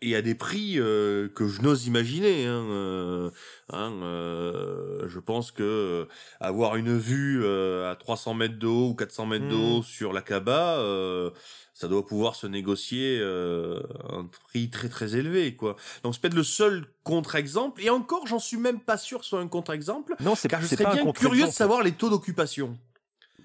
Et- 0.00 0.14
à 0.14 0.22
des 0.22 0.34
prix 0.36 0.74
euh, 0.78 1.28
que 1.34 1.48
je 1.48 1.60
n'ose 1.60 1.86
imaginer. 1.86 2.46
Hein, 2.46 2.64
euh, 2.70 3.30
hein, 3.70 3.92
euh, 4.02 5.08
je 5.08 5.18
pense 5.18 5.50
que 5.50 5.62
euh, 5.62 6.04
avoir 6.40 6.76
une 6.76 6.96
vue 6.96 7.40
euh, 7.44 7.90
à 7.90 7.96
300 7.96 8.34
mètres 8.34 8.58
de 8.58 8.66
haut 8.68 8.90
ou 8.90 8.94
400 8.94 9.26
mètres 9.26 9.48
de 9.48 9.54
Mm. 9.54 9.72
haut 9.72 9.82
sur 9.82 10.12
la 10.12 10.22
Kaaba, 10.22 10.76
euh, 10.78 11.30
ça 11.74 11.88
doit 11.88 12.06
pouvoir 12.06 12.36
se 12.36 12.46
négocier 12.46 13.18
euh, 13.20 13.80
un 14.10 14.26
prix 14.48 14.70
très 14.70 14.88
très 14.88 15.16
élevé, 15.16 15.56
quoi. 15.56 15.74
Donc 16.04 16.14
c'est 16.14 16.20
peut-être 16.20 16.34
le 16.34 16.44
seul 16.44 16.86
contre-exemple. 17.02 17.82
Et 17.82 17.90
encore, 17.90 18.28
j'en 18.28 18.38
suis 18.38 18.56
même 18.58 18.78
pas 18.78 18.96
sûr 18.96 19.18
que 19.18 19.24
ce 19.24 19.30
soit 19.30 19.40
un 19.40 19.48
contre-exemple, 19.48 20.14
Non, 20.20 20.36
c'est, 20.36 20.48
car 20.48 20.62
je 20.62 20.66
serais 20.68 20.84
pas 20.84 20.94
bien 20.94 21.10
curieux 21.12 21.46
de 21.46 21.50
savoir 21.50 21.82
les 21.82 21.92
taux 21.92 22.10
d'occupation. 22.10 22.78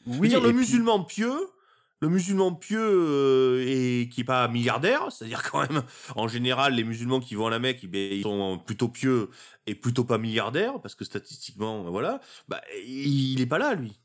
Je 0.06 0.12
veux 0.14 0.20
Oui, 0.20 0.30
dire, 0.30 0.42
le 0.42 0.50
puis- 0.50 0.58
musulman 0.60 1.04
pieux, 1.04 1.34
le 2.02 2.10
musulman 2.10 2.54
pieux 2.54 2.80
euh, 2.82 3.66
et 3.68 4.08
qui 4.10 4.22
est 4.22 4.26
pas 4.26 4.48
milliardaire, 4.48 5.12
c'est-à-dire 5.12 5.44
quand 5.50 5.60
même, 5.70 5.84
en 6.16 6.28
général, 6.28 6.74
les 6.76 6.84
musulmans 6.84 7.20
qui 7.20 7.36
vont 7.36 7.48
à 7.48 7.50
la 7.50 7.60
Mecque, 7.60 7.80
eh 7.84 7.88
ben, 7.88 8.14
ils 8.14 8.24
sont 8.24 8.58
plutôt 8.66 8.88
pieux 8.88 9.30
et 9.68 9.76
plutôt 9.76 10.04
pas 10.06 10.18
milliardaires, 10.18 10.80
parce 10.82 10.96
que 10.96 11.04
statistiquement, 11.06 11.86
euh, 11.86 11.90
voilà, 11.90 12.22
bah, 12.48 12.62
il, 12.88 13.40
est 13.42 13.46
pas 13.46 13.58
là, 13.58 13.74
lui. 13.76 14.00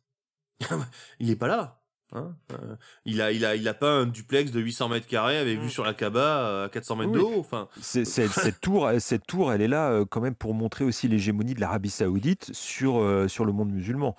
il 1.21 1.31
est 1.31 1.37
pas 1.37 1.47
là. 1.49 1.81
Hein 2.13 2.37
Euh, 2.53 2.77
il 3.05 3.21
a, 3.21 3.33
il 3.33 3.45
a, 3.45 3.57
il 3.57 3.67
a 3.67 3.75
pas 3.75 3.91
un 3.91 4.07
duplex 4.07 4.53
de 4.53 4.61
800 4.61 4.89
mètres 4.89 5.07
carrés 5.07 5.39
avec 5.39 5.59
vue 5.59 5.67
Mm. 5.67 5.71
sur 5.71 5.85
la 5.85 5.95
Kaaba 5.95 6.65
à 6.65 6.69
400 6.69 6.97
mètres 6.97 7.11
Oui. 7.13 7.19
de 7.19 7.23
haut. 7.23 7.41
Enfin, 7.41 7.69
C'est- 7.81 8.05
c'est- 8.05 8.29
cette, 8.29 8.61
tour, 8.61 8.89
cette 9.01 9.27
tour, 9.27 9.53
elle 9.53 9.63
est 9.63 9.69
là 9.69 9.91
euh, 9.91 10.05
quand 10.05 10.21
même 10.21 10.35
pour 10.37 10.55
montrer 10.55 10.85
aussi 10.85 11.09
l'hégémonie 11.09 11.55
de 11.55 11.61
l'Arabie 11.61 11.91
Saoudite 11.91 12.51
sur, 12.53 12.99
euh, 13.01 13.27
sur 13.27 13.45
le 13.45 13.53
monde 13.53 13.71
musulman. 13.73 14.17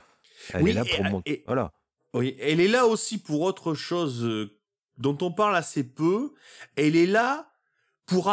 Elle 0.53 0.63
Oui, 0.63 0.71
est 0.71 0.73
là 0.73 0.83
et- 0.85 0.95
pour 0.95 1.05
montrer. 1.05 1.43
Voilà. 1.47 1.71
Oui, 2.15 2.37
elle 2.39 2.61
est 2.61 2.69
là 2.69 2.87
aussi 2.87 3.17
pour 3.17 3.41
autre 3.41 3.73
chose 3.73 4.23
euh, 4.23 4.57
dont 4.97 5.17
on 5.21 5.31
parle 5.31 5.55
assez 5.55 5.83
peu. 5.83 6.33
Elle 6.77 6.95
est 6.95 7.05
là 7.05 7.51
pour, 8.05 8.31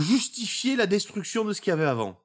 justifier 0.00 0.76
la 0.76 0.86
destruction 0.86 1.44
de 1.44 1.52
ce 1.52 1.60
qu'il 1.60 1.70
y 1.70 1.72
avait 1.72 1.84
avant. 1.84 2.22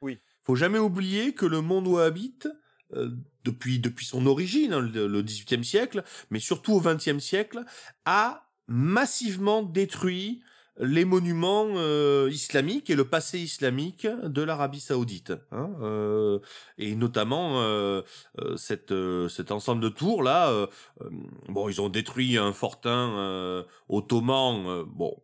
Oui. 0.00 0.18
Faut 0.44 0.54
jamais 0.54 0.78
oublier 0.78 1.34
que 1.34 1.44
le 1.44 1.60
monde 1.60 1.86
wahhabite, 1.86 2.48
euh, 2.94 3.10
depuis, 3.44 3.78
depuis 3.78 4.06
son 4.06 4.24
origine, 4.24 4.72
hein, 4.72 4.80
le, 4.80 5.06
le 5.06 5.22
18e 5.22 5.62
siècle, 5.64 6.02
mais 6.30 6.40
surtout 6.40 6.72
au 6.72 6.80
20e 6.80 7.20
siècle, 7.20 7.64
a 8.06 8.48
massivement 8.68 9.62
détruit 9.62 10.42
les 10.80 11.04
monuments 11.04 11.66
euh, 11.74 12.28
islamiques 12.30 12.88
et 12.88 12.94
le 12.94 13.04
passé 13.04 13.38
islamique 13.40 14.06
de 14.06 14.42
l'Arabie 14.42 14.80
saoudite. 14.80 15.32
hein, 15.50 15.70
euh, 15.82 16.38
et 16.78 16.94
notamment 16.94 17.60
euh, 17.62 18.02
cette, 18.56 18.94
cet 19.28 19.50
ensemble 19.50 19.82
de 19.82 19.88
tours 19.88 20.22
là. 20.22 20.68
bon, 21.48 21.68
ils 21.68 21.80
ont 21.80 21.88
détruit 21.88 22.38
un 22.38 22.52
fortin 22.52 23.64
ottoman. 23.88 24.84
bon, 24.84 25.16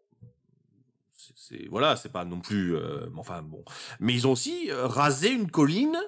c'est- 1.13 1.69
voilà, 1.69 1.97
c'est 1.97 2.13
pas 2.13 2.25
non 2.25 2.41
plus. 2.41 2.77
enfin 3.17 3.43
bon, 3.43 3.65
mais 4.01 4.13
ils 4.15 4.27
ont 4.27 4.33
aussi 4.33 4.71
rasé 4.73 5.31
une 5.31 5.51
colline 5.51 5.99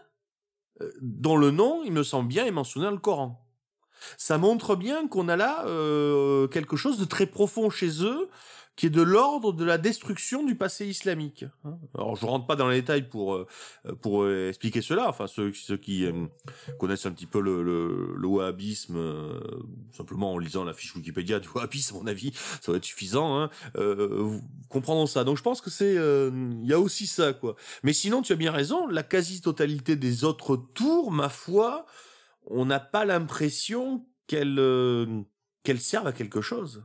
dont 1.01 1.37
le 1.37 1.51
nom, 1.53 1.83
il 1.85 1.93
me 1.93 2.03
semble 2.03 2.29
bien, 2.29 2.45
est 2.47 2.51
mentionné 2.51 2.87
dans 2.87 2.93
le 2.93 2.99
Coran. 2.99 3.43
Ça 4.19 4.37
montre 4.39 4.77
bien 4.77 5.09
qu'on 5.09 5.29
a 5.29 5.37
là 5.37 5.63
quelque 6.49 6.77
chose 6.77 6.99
de 6.99 7.05
très 7.05 7.27
profond 7.27 7.71
chez 7.71 8.03
eux, 8.05 8.29
qui 8.77 8.87
est 8.87 8.91
de 8.91 9.01
l'ordre 9.01 9.53
de 9.55 9.64
la 9.64 9.79
destruction 9.79 10.45
du 10.45 10.55
passé 10.55 10.87
islamique. 10.87 11.47
hein. 11.64 11.79
Alors 11.95 12.14
je 12.14 12.27
rentre 12.27 12.47
pas 12.47 12.57
dans 12.57 12.68
les 12.68 12.83
détails 12.83 13.09
pour 13.09 13.35
euh, 13.35 13.47
pour 14.03 14.22
euh, 14.22 14.49
expliquer 14.51 14.83
cela. 14.83 15.09
Enfin 15.09 15.27
ceux, 15.27 15.53
ceux 15.55 15.79
qui 15.79 16.05
euh, 16.05 16.27
connaissent 16.79 17.07
un 17.07 17.12
petit 17.12 17.27
peu 17.27 17.41
le, 17.41 17.62
le, 17.62 18.14
le 18.14 18.27
wahhabisme, 18.29 18.99
simplement 19.93 20.35
en 20.35 20.39
lisant 20.39 20.64
la 20.64 20.74
fiche 20.74 20.95
Wikipédia 20.95 21.41
du 21.41 21.49
wahhabisme, 21.49 21.97
à 21.97 21.99
mon 22.01 22.07
avis, 22.07 22.33
ça 22.61 22.70
va 22.72 22.79
être 22.79 22.85
suffisant. 22.85 23.41
Hein, 23.41 23.51
euh, 23.77 24.39
ça. 25.07 25.24
Donc 25.24 25.39
je 25.39 25.43
pense 25.43 25.61
que 25.62 25.70
c'est 25.70 25.95
il 25.95 26.66
y 26.66 26.72
a 26.72 26.79
aussi 26.79 27.07
ça 27.07 27.33
quoi. 27.33 27.57
Mais 27.83 27.95
sinon 27.95 28.20
tu 28.20 28.33
as 28.33 28.37
bien 28.37 28.53
raison. 28.53 28.87
La 28.87 29.03
quasi-totalité 29.03 29.97
des 29.97 30.24
autres 30.24 30.57
tours, 30.74 31.11
ma 31.11 31.31
foi, 31.31 31.87
on 32.47 32.66
n'a 32.66 32.81
pas 32.81 33.05
l'impression 33.07 34.07
qu'elles 34.27 35.24
qu'elles 35.62 35.81
servent 35.81 36.09
à 36.09 36.12
quelque 36.12 36.43
chose. 36.43 36.85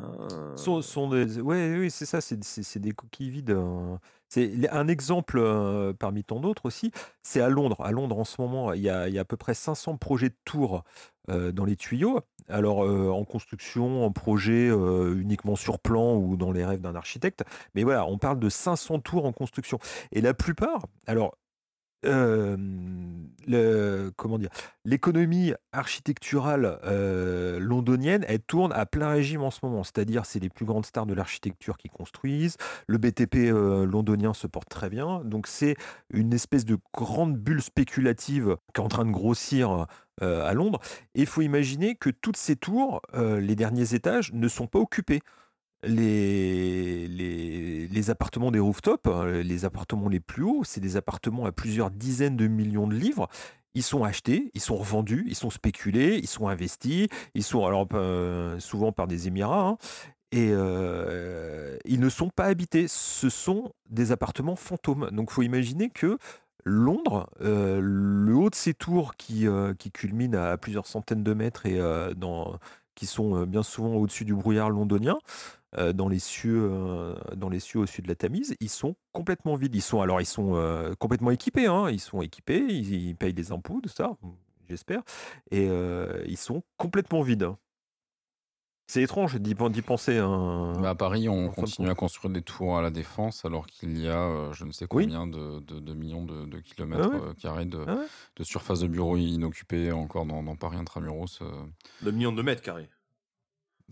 Euh, 0.00 0.56
Sont, 0.56 0.82
sont 0.82 1.08
des... 1.08 1.40
Ouais, 1.40 1.76
oui, 1.78 1.90
c'est 1.90 2.06
ça, 2.06 2.20
c'est 2.20 2.78
des 2.78 2.92
coquilles 2.92 3.30
vides. 3.30 3.50
euh. 3.50 3.96
C'est 4.28 4.68
un 4.70 4.88
exemple 4.88 5.38
euh, 5.38 5.94
parmi 5.94 6.22
tant 6.22 6.38
d'autres 6.38 6.66
aussi, 6.66 6.92
c'est 7.22 7.40
à 7.40 7.48
Londres. 7.48 7.80
À 7.80 7.92
Londres, 7.92 8.18
en 8.18 8.24
ce 8.24 8.40
moment, 8.40 8.74
il 8.74 8.82
y 8.82 8.90
a, 8.90 9.08
il 9.08 9.14
y 9.14 9.18
a 9.18 9.22
à 9.22 9.24
peu 9.24 9.38
près 9.38 9.54
500 9.54 9.96
projets 9.96 10.28
de 10.28 10.36
tours 10.44 10.84
euh, 11.30 11.50
dans 11.50 11.64
les 11.64 11.76
tuyaux. 11.76 12.20
Alors, 12.48 12.84
euh, 12.84 13.08
en 13.10 13.24
construction, 13.24 14.04
en 14.04 14.12
projet 14.12 14.68
uniquement 14.68 15.56
sur 15.56 15.78
plan 15.78 16.14
ou 16.16 16.36
dans 16.36 16.52
les 16.52 16.64
rêves 16.64 16.80
d'un 16.82 16.94
architecte. 16.94 17.42
Mais 17.74 17.84
voilà, 17.84 18.06
on 18.06 18.18
parle 18.18 18.38
de 18.38 18.48
500 18.50 19.00
tours 19.00 19.24
en 19.24 19.32
construction. 19.32 19.78
Et 20.12 20.20
la 20.20 20.34
plupart, 20.34 20.84
alors, 21.06 21.36
l'économie 24.84 25.52
architecturale 25.72 26.78
londonienne, 27.60 28.24
elle 28.28 28.40
tourne 28.40 28.72
à 28.72 28.86
plein 28.86 29.10
régime 29.10 29.42
en 29.42 29.50
ce 29.50 29.60
moment. 29.62 29.82
C'est-à-dire, 29.84 30.26
c'est 30.26 30.38
les 30.38 30.48
plus 30.48 30.64
grandes 30.64 30.86
stars 30.86 31.06
de 31.06 31.14
l'architecture 31.14 31.76
qui 31.76 31.88
construisent. 31.88 32.56
Le 32.86 32.98
BTP 32.98 33.50
londonien 33.90 34.34
se 34.34 34.46
porte 34.46 34.68
très 34.68 34.90
bien. 34.90 35.22
Donc, 35.24 35.46
c'est 35.46 35.76
une 36.10 36.32
espèce 36.32 36.64
de 36.64 36.78
grande 36.94 37.36
bulle 37.36 37.62
spéculative 37.62 38.56
qui 38.74 38.80
est 38.80 38.84
en 38.84 38.88
train 38.88 39.04
de 39.04 39.10
grossir 39.10 39.86
à 40.20 40.54
Londres. 40.54 40.80
Et 41.14 41.20
il 41.22 41.26
faut 41.26 41.42
imaginer 41.42 41.94
que 41.94 42.10
toutes 42.10 42.36
ces 42.36 42.56
tours, 42.56 43.00
les 43.14 43.56
derniers 43.56 43.94
étages, 43.94 44.32
ne 44.32 44.48
sont 44.48 44.66
pas 44.66 44.78
occupés 44.78 45.20
les, 45.82 47.08
les, 47.08 48.10
appartements 48.10 48.50
des 48.50 48.58
rooftops, 48.58 49.06
euh, 49.06 49.42
les 49.42 49.64
appartements 49.64 50.08
les 50.08 50.20
plus 50.20 50.42
hauts, 50.42 50.62
c'est 50.64 50.80
des 50.80 50.96
appartements 50.96 51.44
à 51.46 51.52
plusieurs 51.52 51.90
dizaines 51.90 52.36
de 52.36 52.46
millions 52.46 52.86
de 52.86 52.94
livres. 52.94 53.28
ils 53.74 53.82
sont 53.82 54.02
achetés, 54.02 54.50
ils 54.54 54.60
sont 54.60 54.76
revendus, 54.76 55.24
ils 55.28 55.34
sont 55.34 55.50
spéculés, 55.50 56.18
ils 56.20 56.26
sont 56.26 56.48
investis, 56.48 57.08
ils 57.34 57.44
sont 57.44 57.66
alors 57.66 57.86
euh, 57.94 58.58
souvent 58.60 58.92
par 58.92 59.06
des 59.06 59.28
Émirats, 59.28 59.68
hein, 59.68 59.78
et 60.32 60.48
euh, 60.50 61.76
ils 61.84 62.00
ne 62.00 62.08
sont 62.08 62.30
pas 62.30 62.46
habités. 62.46 62.86
Ce 62.88 63.28
sont 63.28 63.72
des 63.88 64.10
appartements 64.12 64.56
fantômes. 64.56 65.08
Donc, 65.12 65.28
il 65.30 65.34
faut 65.34 65.42
imaginer 65.42 65.90
que 65.90 66.18
Londres, 66.64 67.30
le 67.40 68.34
haut 68.34 68.50
de 68.50 68.54
ces 68.54 68.74
tours 68.74 69.16
qui, 69.16 69.46
qui 69.78 69.90
culminent 69.90 70.38
à 70.38 70.58
plusieurs 70.58 70.86
centaines 70.86 71.22
de 71.22 71.32
mètres 71.32 71.64
et 71.64 71.80
qui 72.94 73.06
sont 73.06 73.46
bien 73.46 73.62
souvent 73.62 73.94
au-dessus 73.94 74.26
du 74.26 74.34
brouillard 74.34 74.68
londonien, 74.68 75.18
euh, 75.76 75.92
dans 75.92 76.08
les 76.08 76.18
cieux, 76.18 76.68
euh, 76.72 77.14
dans 77.36 77.48
les 77.50 77.60
cieux 77.60 77.80
au-dessus 77.80 78.00
de 78.02 78.08
la 78.08 78.14
Tamise, 78.14 78.56
ils 78.60 78.70
sont 78.70 78.96
complètement 79.12 79.54
vides. 79.56 79.74
Ils 79.74 79.82
sont 79.82 80.00
alors 80.00 80.20
ils 80.20 80.26
sont 80.26 80.54
euh, 80.54 80.94
complètement 80.94 81.30
équipés. 81.30 81.66
hein. 81.66 81.90
Ils 81.90 82.00
sont 82.00 82.22
équipés, 82.22 82.64
ils, 82.68 83.08
ils 83.08 83.16
payent 83.16 83.34
des 83.34 83.52
impôts, 83.52 83.80
tout 83.82 83.88
ça, 83.90 84.16
j'espère, 84.68 85.02
et 85.50 85.68
euh, 85.68 86.22
ils 86.26 86.38
sont 86.38 86.62
complètement 86.78 87.20
vides. 87.22 87.50
C'est 88.90 89.02
étrange 89.02 89.38
d'y 89.38 89.54
penser. 89.82 90.16
hein. 90.16 90.72
Bah, 90.80 90.88
à 90.90 90.94
Paris, 90.94 91.28
on 91.28 91.48
en 91.48 91.50
continue 91.50 91.90
à 91.90 91.94
construire 91.94 92.32
des 92.32 92.40
tours 92.40 92.78
à 92.78 92.80
la 92.80 92.88
défense 92.90 93.44
alors 93.44 93.66
qu'il 93.66 93.98
y 94.00 94.08
a 94.08 94.18
euh, 94.18 94.52
je 94.54 94.64
ne 94.64 94.72
sais 94.72 94.86
Oui. 94.90 95.04
combien 95.04 95.26
de, 95.26 95.60
de- 95.60 95.78
de 95.78 95.92
millions 95.92 96.24
de, 96.24 96.46
de 96.46 96.58
kilomètres 96.60 97.10
ouais. 97.12 97.34
carrés 97.38 97.66
de, 97.66 97.84
Ah 97.86 97.96
ouais. 97.96 98.06
de 98.36 98.44
surface 98.44 98.80
de 98.80 98.86
bureaux 98.86 99.18
inoccupés 99.18 99.92
encore 99.92 100.24
dans, 100.24 100.42
dans 100.42 100.56
Paris 100.56 100.78
intramuros. 100.78 101.38
euh, 101.42 101.52
De 102.00 102.10
millions 102.10 102.32
de 102.32 102.40
mètres 102.40 102.62
carrés. 102.62 102.88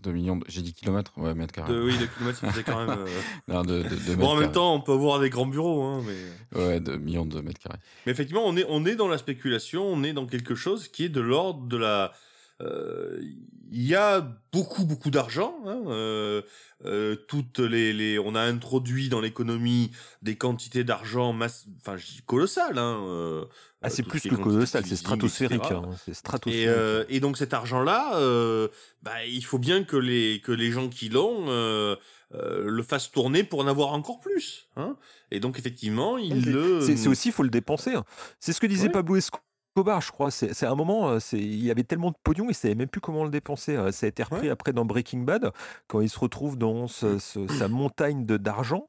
De 0.01 0.11
millions 0.11 0.35
de- 0.37 0.45
J'ai 0.47 0.61
dit 0.61 0.73
kilomètres 0.73 1.11
Ouais, 1.17 1.33
mètres 1.33 1.53
carrés. 1.53 1.73
De, 1.73 1.81
oui, 1.81 1.97
de 1.97 2.05
kilomètres, 2.05 2.39
ça 2.39 2.51
faisait 2.51 2.63
quand 2.63 2.85
même. 2.85 2.97
euh, 2.99 3.07
Non, 3.47 3.63
de, 3.63 3.83
de- 3.83 4.15
Bon, 4.15 4.27
en 4.27 4.33
même 4.35 4.43
carrés. 4.43 4.51
temps, 4.53 4.75
on 4.75 4.81
peut 4.81 4.93
avoir 4.93 5.19
des 5.19 5.29
grands 5.29 5.45
bureaux, 5.47 5.81
hein, 5.83 6.03
mais. 6.05 6.59
Ouais, 6.59 6.79
de 6.79 6.95
millions 6.97 7.25
de 7.25 7.41
mètres 7.41 7.59
carrés. 7.59 7.79
Mais 8.05 8.11
effectivement, 8.11 8.43
on 8.45 8.55
est, 8.57 8.65
on 8.69 8.85
est 8.85 8.95
dans 8.95 9.07
la 9.07 9.17
spéculation, 9.17 9.85
on 9.87 10.03
est 10.03 10.13
dans 10.13 10.25
quelque 10.27 10.55
chose 10.55 10.87
qui 10.87 11.05
est 11.05 11.09
de 11.09 11.21
l'ordre 11.21 11.65
de 11.67 11.77
la. 11.77 12.11
Euh, 12.61 13.19
Il 13.71 13.83
y 13.85 13.95
a 13.95 14.21
beaucoup, 14.53 14.85
beaucoup 14.85 15.11
d'argent. 15.11 15.55
Hein, 15.65 15.81
euh, 15.87 16.41
euh, 16.85 17.15
toutes 17.27 17.59
les, 17.59 17.91
les, 17.91 18.17
on 18.19 18.33
a 18.35 18.41
introduit 18.41 19.09
dans 19.09 19.19
l'économie 19.19 19.91
des 20.21 20.35
quantités 20.37 20.83
d'argent, 20.83 21.33
mass... 21.33 21.65
enfin, 21.81 21.97
je 21.97 22.05
dis 22.05 22.21
colossales. 22.25 22.77
Hein, 22.77 23.03
euh, 23.07 23.45
Ah, 23.81 23.89
c'est 23.89 24.03
plus 24.03 24.21
que 24.21 24.35
colossal, 24.35 24.85
c'est 24.85 24.95
stratosphérique. 24.95 25.61
hein, 25.71 25.81
C'est 26.05 26.11
Et, 26.11 26.15
stratosphérique. 26.15 26.67
euh, 26.69 27.03
et 27.09 27.19
donc 27.19 27.37
cet 27.37 27.53
argent-là, 27.53 28.17
euh, 28.17 28.67
bah, 29.03 29.25
il 29.25 29.43
faut 29.43 29.59
bien 29.59 29.83
que 29.83 29.97
les 29.97 30.39
que 30.41 30.51
les 30.53 30.71
gens 30.71 30.87
qui 30.87 31.09
l'ont 31.09 31.45
euh, 31.49 31.95
euh, 32.33 32.63
le 32.69 32.83
fassent 32.83 33.11
tourner 33.11 33.43
pour 33.43 33.59
en 33.59 33.67
avoir 33.67 33.89
encore 33.93 34.19
plus. 34.19 34.67
Hein 34.77 34.95
et 35.31 35.39
donc 35.39 35.59
effectivement, 35.59 36.17
C'est- 36.17 36.33
le. 36.51 36.81
C'est 36.81 37.07
aussi, 37.07 37.29
il 37.29 37.31
faut 37.33 37.43
le 37.43 37.49
dépenser. 37.49 37.95
hein. 37.95 38.05
C'est 38.39 38.53
ce 38.53 38.61
que 38.61 38.67
disait. 38.67 38.89
Pablo 38.89 39.15
Escobar, 39.17 39.43
je 39.99 40.11
crois. 40.11 40.31
C'est 40.31 40.65
un 40.65 40.75
moment, 40.75 41.09
euh, 41.11 41.19
il 41.33 41.63
y 41.63 41.71
avait 41.71 41.83
tellement 41.83 42.11
de 42.11 42.15
pognon, 42.23 42.45
il 42.45 42.49
ne 42.49 42.53
savait 42.53 42.75
même 42.75 42.87
plus 42.87 43.01
comment 43.01 43.23
le 43.23 43.29
dépenser. 43.29 43.75
Euh, 43.75 43.91
Ça 43.91 44.05
a 44.05 44.09
été 44.09 44.23
repris 44.23 44.47
Ouais. 44.47 44.49
après 44.49 44.73
dans 44.73 44.85
Breaking 44.85 45.19
Bad, 45.19 45.51
quand 45.87 46.01
il 46.01 46.09
se 46.09 46.19
retrouve 46.19 46.57
dans 46.57 46.87
ce- 46.87 47.19
ce- 47.19 47.47
sa 47.47 47.67
montagne 47.67 48.25
de- 48.25 48.37
d'argent 48.37 48.87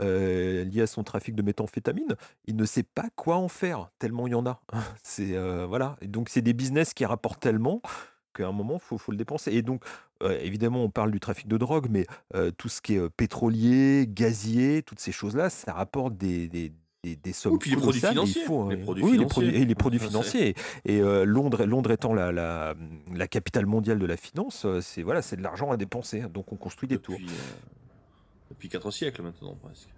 euh, 0.00 0.64
liée 0.64 0.82
à 0.82 0.86
son 0.88 1.04
trafic 1.04 1.36
de 1.36 1.42
méthamphétamine. 1.42 2.16
Il 2.46 2.56
ne 2.56 2.64
sait 2.64 2.82
pas 2.82 3.06
quoi 3.14 3.36
en 3.36 3.46
faire, 3.46 3.90
tellement 4.00 4.26
il 4.26 4.32
y 4.32 4.34
en 4.34 4.44
a. 4.44 4.60
C'est 5.04 5.36
euh, 5.36 5.66
voilà. 5.68 5.96
Et 6.00 6.08
donc 6.08 6.28
c'est 6.30 6.42
des 6.42 6.52
business 6.52 6.94
qui 6.94 7.04
rapportent 7.04 7.38
tellement 7.40 7.80
qu'à 8.34 8.48
un 8.48 8.52
moment, 8.52 8.74
il 8.74 8.80
faut, 8.80 8.98
faut 8.98 9.12
le 9.12 9.16
dépenser. 9.18 9.52
Et 9.52 9.62
donc, 9.62 9.84
euh, 10.24 10.36
évidemment, 10.42 10.82
on 10.82 10.90
parle 10.90 11.12
du 11.12 11.20
trafic 11.20 11.46
de 11.46 11.56
drogue, 11.56 11.86
mais 11.88 12.06
tout 12.58 12.68
ce 12.68 12.80
qui 12.80 12.94
est 12.96 13.08
pétrolier, 13.10 14.06
gazier, 14.08 14.82
toutes 14.82 14.98
ces 14.98 15.12
choses-là, 15.12 15.48
ça 15.48 15.72
rapporte 15.72 16.16
des, 16.16 16.48
des, 16.48 16.72
des, 17.04 17.16
des 17.16 17.32
sommes 17.32 17.52
Oui, 17.52 17.58
puis 17.60 17.70
les 17.70 17.76
produits 17.76 18.00
il 18.02 18.08
financiers, 18.08 18.44
faut, 18.44 18.68
les 18.70 18.76
euh, 18.76 18.82
produits 18.82 19.04
oui, 19.04 19.18
les 19.18 19.26
produits, 19.26 19.54
et 19.54 19.64
les 19.64 19.74
produits 19.74 20.00
financiers. 20.00 20.54
Et 20.84 21.00
euh, 21.00 21.24
Londres, 21.24 21.64
Londres 21.64 21.90
étant 21.92 22.14
la, 22.14 22.32
la, 22.32 22.74
la 23.14 23.28
capitale 23.28 23.66
mondiale 23.66 23.98
de 23.98 24.06
la 24.06 24.16
finance, 24.16 24.64
euh, 24.64 24.80
c'est 24.80 25.02
voilà, 25.02 25.22
c'est 25.22 25.36
de 25.36 25.42
l'argent 25.42 25.70
à 25.70 25.76
dépenser. 25.76 26.22
Donc, 26.22 26.52
on 26.52 26.56
construit 26.56 26.88
des 26.88 26.98
tours. 26.98 27.16
euh, 27.20 28.50
depuis 28.50 28.68
quatre 28.68 28.90
siècles 28.90 29.22
maintenant 29.22 29.56
presque. 29.62 29.88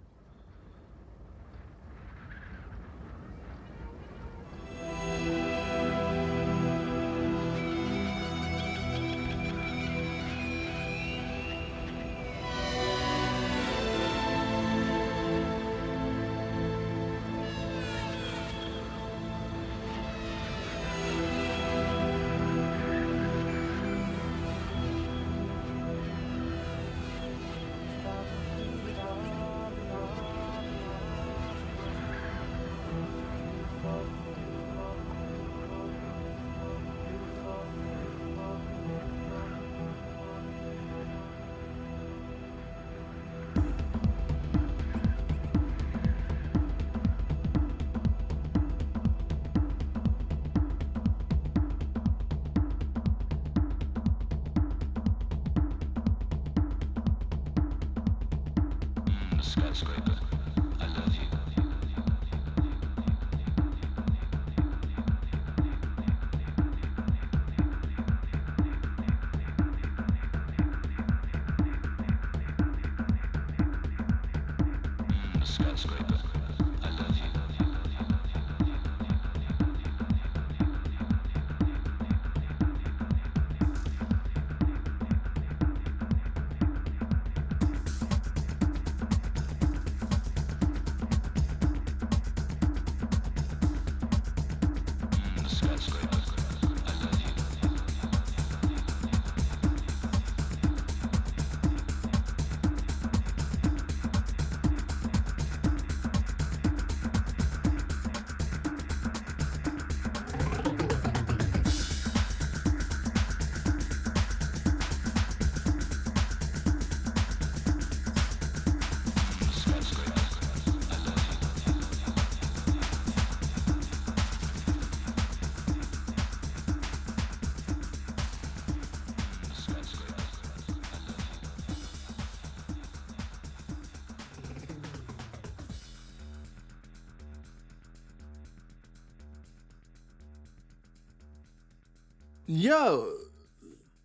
Il 142.49 142.61
y 142.61 142.69
a 142.69 142.93
euh, 142.93 143.03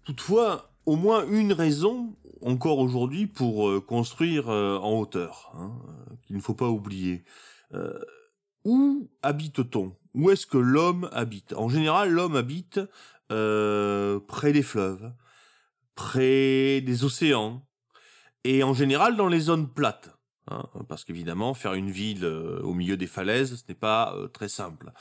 toutefois 0.05 0.73
au 0.85 0.97
moins 0.97 1.25
une 1.29 1.53
raison 1.53 2.17
encore 2.41 2.81
aujourd'hui 2.81 3.29
pour 3.29 3.69
euh, 3.69 3.81
construire 3.81 4.49
euh, 4.49 4.79
en 4.79 4.99
hauteur, 4.99 5.53
hein, 5.57 5.71
qu'il 6.27 6.37
ne 6.37 6.43
faut 6.43 6.55
pas 6.55 6.69
oublier. 6.69 7.25
Où 8.65 9.09
habite-t-on? 9.23 9.97
Où 10.15 10.31
est-ce 10.31 10.47
que 10.47 10.59
l'homme 10.59 11.09
habite? 11.13 11.55
En 11.55 11.71
général, 11.71 12.11
l'homme 12.11 12.37
habite 12.37 12.81
près 13.29 14.53
des 14.53 14.63
fleuves, 14.63 15.11
près 15.95 16.83
des 16.83 17.05
océans, 17.05 17.67
et 18.45 18.63
en 18.63 18.75
général 18.75 19.17
dans 19.17 19.29
les 19.29 19.41
zones 19.41 19.73
plates. 19.73 20.15
hein, 20.49 20.69
parce 20.87 21.05
qu'évidemment, 21.05 21.55
faire 21.55 21.73
une 21.73 21.91
ville 21.91 22.27
au 22.27 22.75
milieu 22.75 22.99
des 22.99 23.07
falaises, 23.07 23.57
ce 23.57 23.65
n'est 23.71 23.79
pas 23.79 24.15
très 24.35 24.51
simple. 24.51 24.93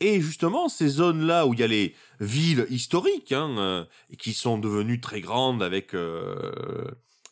Et 0.00 0.20
justement, 0.20 0.68
ces 0.68 0.88
zones-là 0.88 1.46
où 1.46 1.54
il 1.54 1.60
y 1.60 1.62
a 1.62 1.68
les 1.68 1.94
villes 2.20 2.66
historiques, 2.70 3.32
hein, 3.32 3.54
euh, 3.58 3.84
qui 4.18 4.32
sont 4.32 4.58
devenues 4.58 5.00
très 5.00 5.20
grandes 5.20 5.62
avec 5.62 5.94
euh, 5.94 6.84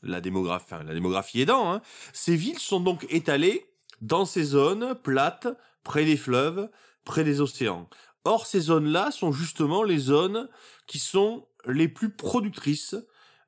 la, 0.03 0.21
démographie, 0.21 0.67
enfin, 0.67 0.85
la 0.85 0.95
démographie 0.95 1.41
aidant, 1.41 1.73
hein, 1.73 1.83
ces 2.13 2.37
villes 2.37 2.59
sont 2.59 2.81
donc 2.81 3.07
étalées 3.11 3.67
dans 4.01 4.25
ces 4.25 4.45
zones 4.45 4.95
plates, 4.95 5.49
près 5.83 6.05
des 6.05 6.17
fleuves, 6.17 6.69
près 7.05 7.25
des 7.25 7.41
océans. 7.41 7.89
Or, 8.25 8.47
ces 8.47 8.61
zones-là 8.61 9.11
sont 9.11 9.33
justement 9.33 9.83
les 9.83 9.99
zones 9.99 10.49
qui 10.87 10.99
sont 10.99 11.47
les 11.67 11.89
plus 11.89 12.11
productrices, 12.11 12.95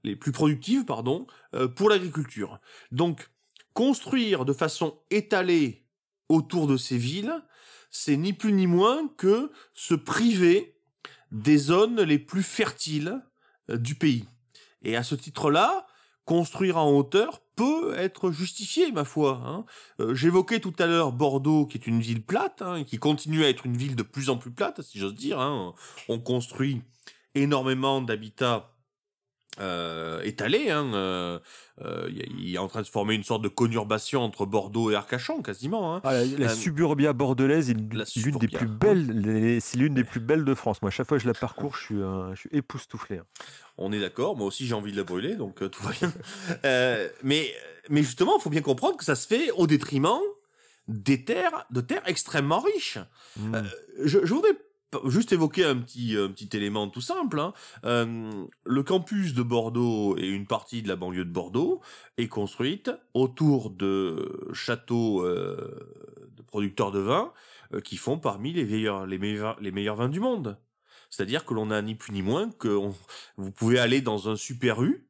les 0.02 0.16
plus 0.16 0.32
productives, 0.32 0.84
pardon, 0.84 1.26
euh, 1.54 1.68
pour 1.68 1.88
l'agriculture. 1.88 2.58
Donc, 2.90 3.30
construire 3.72 4.44
de 4.44 4.52
façon 4.52 4.98
étalée 5.10 5.84
autour 6.28 6.66
de 6.66 6.76
ces 6.76 6.96
villes, 6.96 7.42
c'est 7.96 8.16
ni 8.16 8.32
plus 8.32 8.52
ni 8.52 8.66
moins 8.66 9.06
que 9.16 9.52
se 9.72 9.94
priver 9.94 10.76
des 11.30 11.56
zones 11.56 12.00
les 12.02 12.18
plus 12.18 12.42
fertiles 12.42 13.22
euh, 13.70 13.76
du 13.76 13.94
pays. 13.94 14.26
Et 14.82 14.96
à 14.96 15.04
ce 15.04 15.14
titre-là, 15.14 15.86
construire 16.24 16.76
en 16.76 16.90
hauteur 16.90 17.40
peut 17.54 17.94
être 17.96 18.32
justifié, 18.32 18.90
ma 18.90 19.04
foi. 19.04 19.40
hein. 19.46 19.64
Euh, 20.00 20.12
J'évoquais 20.12 20.58
tout 20.58 20.74
à 20.80 20.86
l'heure 20.86 21.12
Bordeaux, 21.12 21.66
qui 21.66 21.78
est 21.78 21.86
une 21.86 22.00
ville 22.00 22.24
plate, 22.24 22.62
hein, 22.62 22.82
qui 22.82 22.98
continue 22.98 23.44
à 23.44 23.48
être 23.48 23.64
une 23.64 23.76
ville 23.76 23.94
de 23.94 24.02
plus 24.02 24.28
en 24.28 24.38
plus 24.38 24.50
plate, 24.50 24.82
si 24.82 24.98
j'ose 24.98 25.14
dire. 25.14 25.38
hein. 25.38 25.72
On 26.08 26.18
construit 26.18 26.82
énormément 27.36 28.00
d'habitats 28.02 28.73
euh, 29.60 30.20
étalés. 30.22 30.70
hein, 30.70 30.92
euh, 30.94 31.38
euh, 31.82 32.08
Il 32.38 32.54
est 32.54 32.58
en 32.58 32.68
train 32.68 32.80
de 32.80 32.86
se 32.86 32.90
former 32.90 33.14
une 33.14 33.24
sorte 33.24 33.42
de 33.42 33.48
conurbation 33.48 34.22
entre 34.22 34.46
Bordeaux 34.46 34.90
et 34.90 34.94
Arcachon, 34.94 35.42
quasiment. 35.42 35.94
hein. 35.96 36.00
Ah, 36.04 36.12
la, 36.12 36.24
la 36.24 36.46
Euh, 36.50 36.54
suburbia 36.54 37.12
bordelaise 37.12 37.70
est 37.70 37.74
la 37.74 37.80
l'une 37.80 37.98
des 37.98 38.04
suburbia. 38.06 38.58
plus 38.58 38.68
belles, 38.68 39.06
les- 39.20 39.60
c'est 39.60 39.78
l'une 39.78 39.94
des 39.94 40.04
plus 40.04 40.20
belles 40.20 40.44
de 40.44 40.54
France. 40.54 40.82
Moi, 40.82 40.88
à 40.88 40.90
chaque 40.92 41.06
fois 41.08 41.16
que 41.18 41.22
je 41.22 41.28
la 41.28 41.34
parcours, 41.34 41.76
je 41.76 41.82
suis, 41.82 41.94
je 41.96 42.34
suis 42.38 42.50
époustouflé. 42.52 43.18
hein. 43.18 43.24
On 43.78 43.92
est 43.92 44.00
d'accord, 44.00 44.36
moi 44.36 44.46
aussi 44.46 44.66
j'ai 44.66 44.74
envie 44.74 44.92
de 44.92 44.96
la 44.96 45.02
brûler, 45.04 45.34
donc 45.34 45.62
euh, 45.62 45.68
tout 45.68 45.82
va 45.82 45.90
bien. 45.92 46.12
Mais, 47.22 47.52
mais 47.90 48.02
justement, 48.02 48.38
il 48.38 48.42
faut 48.42 48.50
bien 48.50 48.62
comprendre 48.62 48.96
que 48.96 49.04
ça 49.04 49.14
se 49.16 49.26
fait 49.26 49.50
au 49.52 49.66
détriment 49.66 50.18
des 50.88 51.24
terres, 51.24 51.64
de 51.70 51.80
terres 51.80 52.02
extrêmement 52.06 52.60
riches. 52.60 52.98
Mm. 53.36 53.54
Euh, 53.54 53.62
je, 54.04 54.18
je 54.24 54.34
voudrais 54.34 54.52
juste 55.06 55.32
évoquer 55.32 55.64
un 55.64 55.76
petit, 55.76 56.16
un 56.16 56.28
petit 56.28 56.56
élément 56.56 56.88
tout 56.88 57.00
simple. 57.00 57.40
hein. 57.40 57.52
Euh, 57.84 58.46
le 58.64 58.82
campus 58.82 59.34
de 59.34 59.42
Bordeaux 59.42 60.16
et 60.18 60.26
une 60.26 60.46
partie 60.46 60.82
de 60.82 60.88
la 60.88 60.96
banlieue 60.96 61.24
de 61.24 61.30
Bordeaux 61.30 61.80
est 62.16 62.28
construite 62.28 62.90
autour 63.14 63.70
de 63.70 64.50
châteaux 64.52 65.24
euh, 65.24 66.28
de 66.36 66.42
producteurs 66.42 66.92
de 66.92 67.00
vin 67.00 67.32
euh, 67.72 67.80
qui 67.80 67.96
font 67.96 68.18
parmi 68.18 68.52
les 68.52 68.64
meilleurs, 68.64 69.06
les 69.06 69.18
meilleurs, 69.18 69.96
vins 69.96 70.08
du 70.08 70.20
monde. 70.20 70.58
C'est-à-dire 71.10 71.44
que 71.44 71.54
l'on 71.54 71.70
a 71.70 71.80
ni 71.82 71.94
plus 71.94 72.12
ni 72.12 72.22
moins 72.22 72.50
que 72.50 72.68
vous 73.36 73.52
pouvez 73.52 73.78
aller 73.78 74.00
dans 74.00 74.28
un 74.28 74.36
super 74.36 74.82
U, 74.82 75.06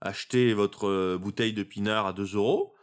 acheter 0.00 0.52
votre 0.52 1.16
bouteille 1.16 1.52
de 1.52 1.62
pinard 1.62 2.06
à 2.06 2.12
2 2.12 2.34
euros, 2.34 2.74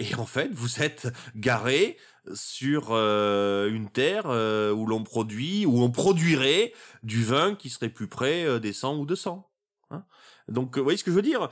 et 0.00 0.14
en 0.14 0.24
fait, 0.24 0.50
vous 0.52 0.82
êtes 0.82 1.08
garé 1.36 1.98
sur 2.34 2.88
euh, 2.90 3.70
une 3.70 3.88
terre 3.88 4.24
euh, 4.26 4.72
où 4.72 4.86
l'on 4.86 5.02
produit, 5.02 5.66
où 5.66 5.82
on 5.82 5.90
produirait 5.90 6.72
du 7.02 7.24
vin 7.24 7.54
qui 7.54 7.70
serait 7.70 7.88
plus 7.88 8.08
près 8.08 8.44
euh, 8.44 8.58
des 8.58 8.72
100 8.72 8.96
ou 8.98 9.06
200. 9.06 9.48
hein. 9.90 10.04
Donc, 10.48 10.76
euh, 10.76 10.80
vous 10.80 10.84
voyez 10.84 10.98
ce 10.98 11.04
que 11.04 11.10
je 11.10 11.16
veux 11.16 11.22
dire? 11.22 11.48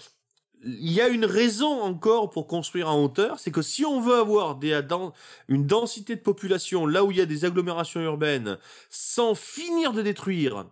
Il 0.64 0.90
y 0.90 1.00
a 1.00 1.08
une 1.08 1.24
raison 1.24 1.82
encore 1.82 2.30
pour 2.30 2.48
construire 2.48 2.88
en 2.88 3.02
hauteur, 3.02 3.38
c'est 3.38 3.52
que 3.52 3.62
si 3.62 3.84
on 3.84 4.00
veut 4.00 4.16
avoir 4.16 4.56
des, 4.56 4.80
une 5.46 5.66
densité 5.66 6.16
de 6.16 6.20
population 6.20 6.84
là 6.84 7.04
où 7.04 7.12
il 7.12 7.18
y 7.18 7.20
a 7.20 7.26
des 7.26 7.44
agglomérations 7.44 8.00
urbaines, 8.00 8.58
sans 8.90 9.36
finir 9.36 9.92
de 9.92 10.02
détruire 10.02 10.66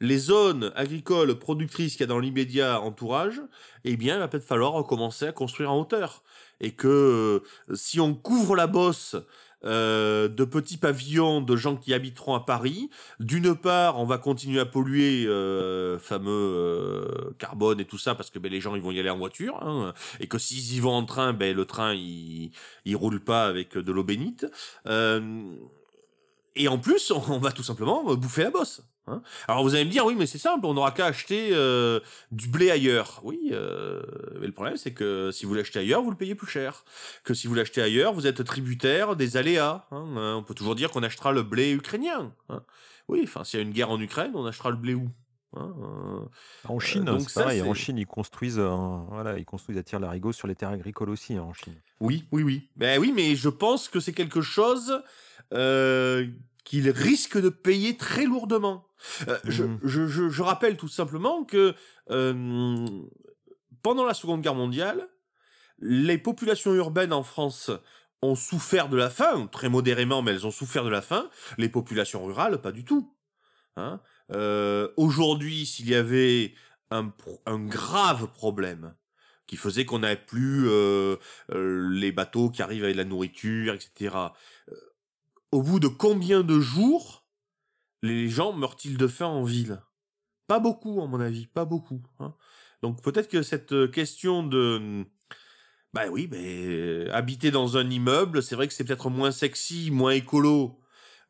les 0.00 0.18
zones 0.18 0.72
agricoles 0.74 1.38
productrices 1.38 1.92
qu'il 1.92 2.00
y 2.00 2.04
a 2.04 2.06
dans 2.06 2.18
l'immédiat 2.18 2.80
entourage, 2.80 3.40
eh 3.84 3.96
bien, 3.96 4.16
il 4.16 4.18
va 4.20 4.28
peut-être 4.28 4.44
falloir 4.44 4.72
recommencer 4.72 5.26
à 5.26 5.32
construire 5.32 5.70
en 5.70 5.80
hauteur. 5.80 6.22
Et 6.60 6.72
que 6.72 6.88
euh, 6.88 7.74
si 7.74 8.00
on 8.00 8.14
couvre 8.14 8.54
la 8.56 8.66
bosse 8.66 9.16
euh, 9.64 10.28
de 10.28 10.44
petits 10.44 10.78
pavillons 10.78 11.42
de 11.42 11.54
gens 11.54 11.76
qui 11.76 11.92
habiteront 11.92 12.34
à 12.34 12.40
Paris, 12.40 12.88
d'une 13.18 13.54
part, 13.54 13.98
on 13.98 14.06
va 14.06 14.16
continuer 14.16 14.58
à 14.58 14.64
polluer 14.64 15.26
euh, 15.26 15.98
fameux 15.98 16.30
euh, 16.30 17.34
carbone 17.38 17.78
et 17.78 17.84
tout 17.84 17.98
ça 17.98 18.14
parce 18.14 18.30
que 18.30 18.38
ben, 18.38 18.50
les 18.50 18.60
gens 18.60 18.74
ils 18.74 18.80
vont 18.80 18.90
y 18.90 18.98
aller 18.98 19.10
en 19.10 19.18
voiture 19.18 19.62
hein, 19.62 19.92
et 20.18 20.28
que 20.28 20.38
s'ils 20.38 20.76
y 20.76 20.80
vont 20.80 20.94
en 20.94 21.04
train, 21.04 21.34
ben 21.34 21.54
le 21.54 21.66
train 21.66 21.92
il 21.92 22.52
il 22.86 22.96
roule 22.96 23.20
pas 23.20 23.44
avec 23.44 23.76
de 23.76 23.92
l'eau 23.92 24.04
bénite. 24.04 24.46
Euh, 24.86 25.54
et 26.56 26.68
en 26.68 26.78
plus, 26.78 27.10
on 27.28 27.38
va 27.38 27.52
tout 27.52 27.62
simplement 27.62 28.14
bouffer 28.14 28.44
la 28.44 28.50
bosse. 28.50 28.82
Hein. 29.10 29.22
Alors 29.48 29.62
vous 29.62 29.74
allez 29.74 29.84
me 29.84 29.90
dire, 29.90 30.06
oui, 30.06 30.14
mais 30.16 30.26
c'est 30.26 30.38
simple, 30.38 30.64
on 30.66 30.74
n'aura 30.74 30.92
qu'à 30.92 31.06
acheter 31.06 31.50
euh, 31.52 32.00
du 32.32 32.48
blé 32.48 32.70
ailleurs. 32.70 33.20
Oui, 33.24 33.50
euh, 33.52 34.02
mais 34.40 34.46
le 34.46 34.52
problème, 34.52 34.76
c'est 34.76 34.92
que 34.92 35.30
si 35.32 35.44
vous 35.46 35.54
l'achetez 35.54 35.80
ailleurs, 35.80 36.02
vous 36.02 36.10
le 36.10 36.16
payez 36.16 36.34
plus 36.34 36.46
cher. 36.46 36.84
Que 37.24 37.34
si 37.34 37.46
vous 37.46 37.54
l'achetez 37.54 37.82
ailleurs, 37.82 38.12
vous 38.12 38.26
êtes 38.26 38.42
tributaire 38.44 39.16
des 39.16 39.36
aléas. 39.36 39.86
hein. 39.90 40.06
Euh, 40.16 40.34
On 40.34 40.42
peut 40.42 40.54
toujours 40.54 40.74
dire 40.74 40.90
qu'on 40.90 41.02
achètera 41.02 41.32
le 41.32 41.42
blé 41.42 41.72
ukrainien. 41.72 42.32
hein. 42.48 42.62
Oui, 43.08 43.20
enfin, 43.24 43.42
s'il 43.44 43.58
y 43.58 43.62
a 43.62 43.66
une 43.66 43.72
guerre 43.72 43.90
en 43.90 44.00
Ukraine, 44.00 44.30
on 44.34 44.46
achètera 44.46 44.70
le 44.70 44.76
blé 44.76 44.94
où 44.94 45.08
euh, 45.56 46.20
En 46.68 46.78
Chine, 46.78 47.04
donc 47.04 47.22
c'est 47.22 47.30
ça, 47.30 47.40
pareil. 47.42 47.62
En 47.62 47.74
Chine, 47.74 47.98
ils 47.98 48.06
construisent, 48.06 48.60
un- 48.60 49.04
voilà, 49.10 49.36
ils 49.36 49.44
construisent 49.44 49.78
à 49.78 49.82
tir 49.82 49.98
larigot 49.98 50.30
sur 50.32 50.46
les 50.46 50.54
terres 50.54 50.68
agricoles 50.70 51.10
aussi 51.10 51.34
hein, 51.34 51.42
en 51.42 51.52
Chine. 51.52 51.74
Oui, 51.98 52.24
oui, 52.30 52.42
oui. 52.44 52.68
Ben 52.76 53.00
oui, 53.00 53.12
mais 53.14 53.34
je 53.34 53.48
pense 53.48 53.88
que 53.88 53.98
c'est 53.98 54.12
quelque 54.12 54.40
chose 54.42 55.02
euh, 55.52 56.26
qu'il 56.64 56.88
risque 56.90 57.38
de 57.40 57.48
payer 57.48 57.96
très 57.96 58.24
lourdement. 58.24 58.86
Euh, 59.28 59.38
je, 59.44 59.64
Mhm. 59.64 59.78
je, 59.82 60.06
je, 60.06 60.28
je 60.28 60.42
rappelle 60.42 60.76
tout 60.76 60.88
simplement 60.88 61.44
que 61.44 61.74
euh, 62.10 62.86
pendant 63.82 64.04
la 64.04 64.14
Seconde 64.14 64.42
Guerre 64.42 64.54
mondiale, 64.54 65.08
les 65.78 66.18
populations 66.18 66.74
urbaines 66.74 67.12
en 67.12 67.22
France 67.22 67.70
ont 68.22 68.34
souffert 68.34 68.90
de 68.90 68.98
la 68.98 69.08
faim, 69.08 69.48
très 69.50 69.70
modérément, 69.70 70.20
mais 70.20 70.32
elles 70.32 70.46
ont 70.46 70.50
souffert 70.50 70.84
de 70.84 70.90
la 70.90 71.00
faim. 71.00 71.30
Les 71.56 71.70
populations 71.70 72.22
rurales, 72.24 72.60
pas 72.60 72.72
du 72.72 72.84
tout. 72.84 73.14
Hein 73.76 74.00
Euh, 74.32 74.88
Aujourd'hui, 74.98 75.64
s'il 75.64 75.88
y 75.88 75.94
avait 75.94 76.54
un, 76.90 77.10
un 77.46 77.58
grave 77.58 78.28
problème 78.32 78.94
qui 79.46 79.56
faisait 79.56 79.84
qu'on 79.86 80.00
n'avait 80.00 80.16
plus 80.16 80.68
euh, 80.68 81.16
euh, 81.52 81.88
les 81.90 82.12
bateaux 82.12 82.50
qui 82.50 82.62
arrivent 82.62 82.84
avec 82.84 82.94
de 82.96 83.00
la 83.02 83.08
nourriture, 83.08 83.74
etc. 83.74 84.14
Euh, 85.52 85.56
au 85.58 85.62
bout 85.62 85.80
de 85.80 85.88
combien 85.88 86.42
de 86.42 86.60
jours 86.60 87.26
les 88.02 88.28
gens 88.28 88.52
meurent-ils 88.52 88.96
de 88.96 89.06
faim 89.06 89.26
en 89.26 89.44
ville? 89.44 89.82
Pas 90.46 90.58
beaucoup, 90.58 91.02
à 91.02 91.06
mon 91.06 91.20
avis, 91.20 91.46
pas 91.46 91.64
beaucoup. 91.64 92.02
hein. 92.18 92.34
Donc 92.82 93.02
peut-être 93.02 93.28
que 93.28 93.42
cette 93.42 93.72
euh, 93.72 93.88
question 93.88 94.42
de... 94.42 95.04
Bah 95.92 96.08
oui, 96.10 96.28
mais 96.30 97.10
habiter 97.10 97.50
dans 97.50 97.76
un 97.76 97.90
immeuble, 97.90 98.42
c'est 98.42 98.54
vrai 98.54 98.68
que 98.68 98.74
c'est 98.74 98.84
peut-être 98.84 99.10
moins 99.10 99.32
sexy, 99.32 99.90
moins 99.90 100.12
écolo 100.12 100.79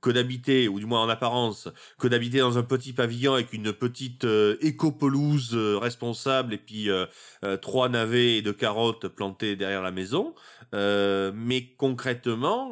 que 0.00 0.10
d'habiter, 0.10 0.68
ou 0.68 0.80
du 0.80 0.86
moins 0.86 1.02
en 1.02 1.08
apparence, 1.08 1.68
que 1.98 2.08
d'habiter 2.08 2.38
dans 2.38 2.58
un 2.58 2.62
petit 2.62 2.92
pavillon 2.92 3.34
avec 3.34 3.52
une 3.52 3.72
petite 3.72 4.24
euh, 4.24 4.56
éco-pelouse 4.60 5.50
euh, 5.54 5.78
responsable 5.78 6.54
et 6.54 6.58
puis 6.58 6.90
euh, 6.90 7.06
euh, 7.44 7.56
trois 7.56 7.88
navets 7.88 8.38
et 8.38 8.42
de 8.42 8.52
carottes 8.52 9.08
plantées 9.08 9.56
derrière 9.56 9.82
la 9.82 9.90
maison. 9.90 10.34
Euh, 10.72 11.32
mais 11.34 11.74
concrètement, 11.76 12.70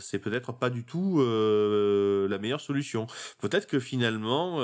c'est 0.00 0.18
peut-être 0.18 0.52
pas 0.52 0.70
du 0.70 0.84
tout 0.84 1.18
la 1.18 2.38
meilleure 2.38 2.60
solution. 2.60 3.06
Peut-être 3.40 3.66
que 3.66 3.80
finalement, 3.80 4.60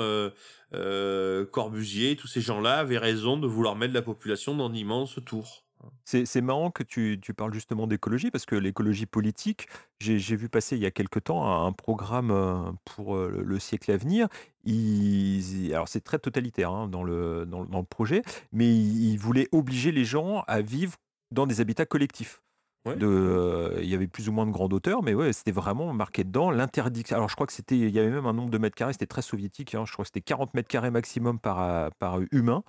Corbusier, 1.51 2.15
tous 2.15 2.27
ces 2.27 2.41
gens-là 2.41 2.79
avaient 2.79 2.97
raison 2.97 3.37
de 3.37 3.47
vouloir 3.47 3.75
mettre 3.75 3.93
la 3.93 4.01
population 4.01 4.55
dans 4.55 4.69
d'immenses 4.69 5.19
tours. 5.25 5.64
C'est 6.05 6.41
marrant 6.41 6.71
que 6.71 6.83
tu, 6.83 7.19
tu 7.21 7.33
parles 7.33 7.53
justement 7.53 7.87
d'écologie, 7.87 8.31
parce 8.31 8.45
que 8.45 8.55
l'écologie 8.55 9.05
politique, 9.05 9.67
j'ai 9.99 10.19
j'ai 10.19 10.35
vu 10.35 10.49
passer 10.49 10.75
il 10.77 10.81
y 10.83 10.85
a 10.85 10.91
quelque 10.91 11.19
temps 11.19 11.65
un, 11.65 11.71
programme 11.71 12.31
euh, 12.31 12.71
pour 12.85 13.15
euh, 13.15 13.29
le, 13.29 13.43
le 13.43 13.59
siècle 13.59 13.91
à 13.91 13.97
venir. 13.97 14.27
Ils- 14.63 15.71
alors 15.73 15.87
c'est 15.87 16.01
très 16.01 16.19
totalitaire 16.19 16.71
hein, 16.71 16.87
dans, 16.87 17.03
le, 17.03 17.45
dans, 17.45 17.61
le- 17.61 17.67
dans 17.67 17.79
le 17.79 17.85
projet, 17.85 18.21
mais 18.51 18.65
ils, 18.67 19.11
ils 19.13 19.17
voulaient 19.19 19.47
obliger 19.51 19.91
les 19.91 20.05
gens 20.05 20.43
à 20.47 20.61
vivre 20.61 20.95
dans 21.31 21.47
des 21.47 21.59
habitats 21.61 21.85
collectifs. 21.85 22.41
Ouais. 22.85 22.95
De, 22.95 23.07
euh, 23.07 23.79
il 23.81 23.89
y 23.89 23.95
avait 23.95 24.05
plus 24.07 24.29
ou 24.29 24.31
moins 24.31 24.45
de 24.45 24.51
grande 24.51 24.71
hauteur, 24.71 25.01
mais 25.01 25.15
ouais, 25.15 25.33
c'était 25.33 25.51
vraiment 25.51 25.91
marqué 25.91 26.23
dedans 26.23 26.51
l'interdiction. 26.51 27.15
Alors 27.17 27.29
je 27.29 27.33
crois 27.35 27.47
que 27.47 27.53
c'était, 27.53 27.75
il 27.79 27.89
y 27.89 27.97
avait 27.99 28.11
même 28.11 28.27
un 28.27 28.33
nombre 28.33 28.51
de 28.51 28.59
mètres 28.59 28.75
carrés, 28.75 28.93
c'était 28.93 29.07
très 29.07 29.23
soviétique. 29.23 29.73
hein, 29.73 29.85
je 29.87 29.91
crois 29.93 30.03
que 30.05 30.09
c'était 30.09 30.21
40 30.21 30.53
mètres 30.53 30.67
carrés 30.69 30.91
maximum 30.91 31.39
par, 31.39 31.89
par 31.95 32.19
humain. 32.31 32.63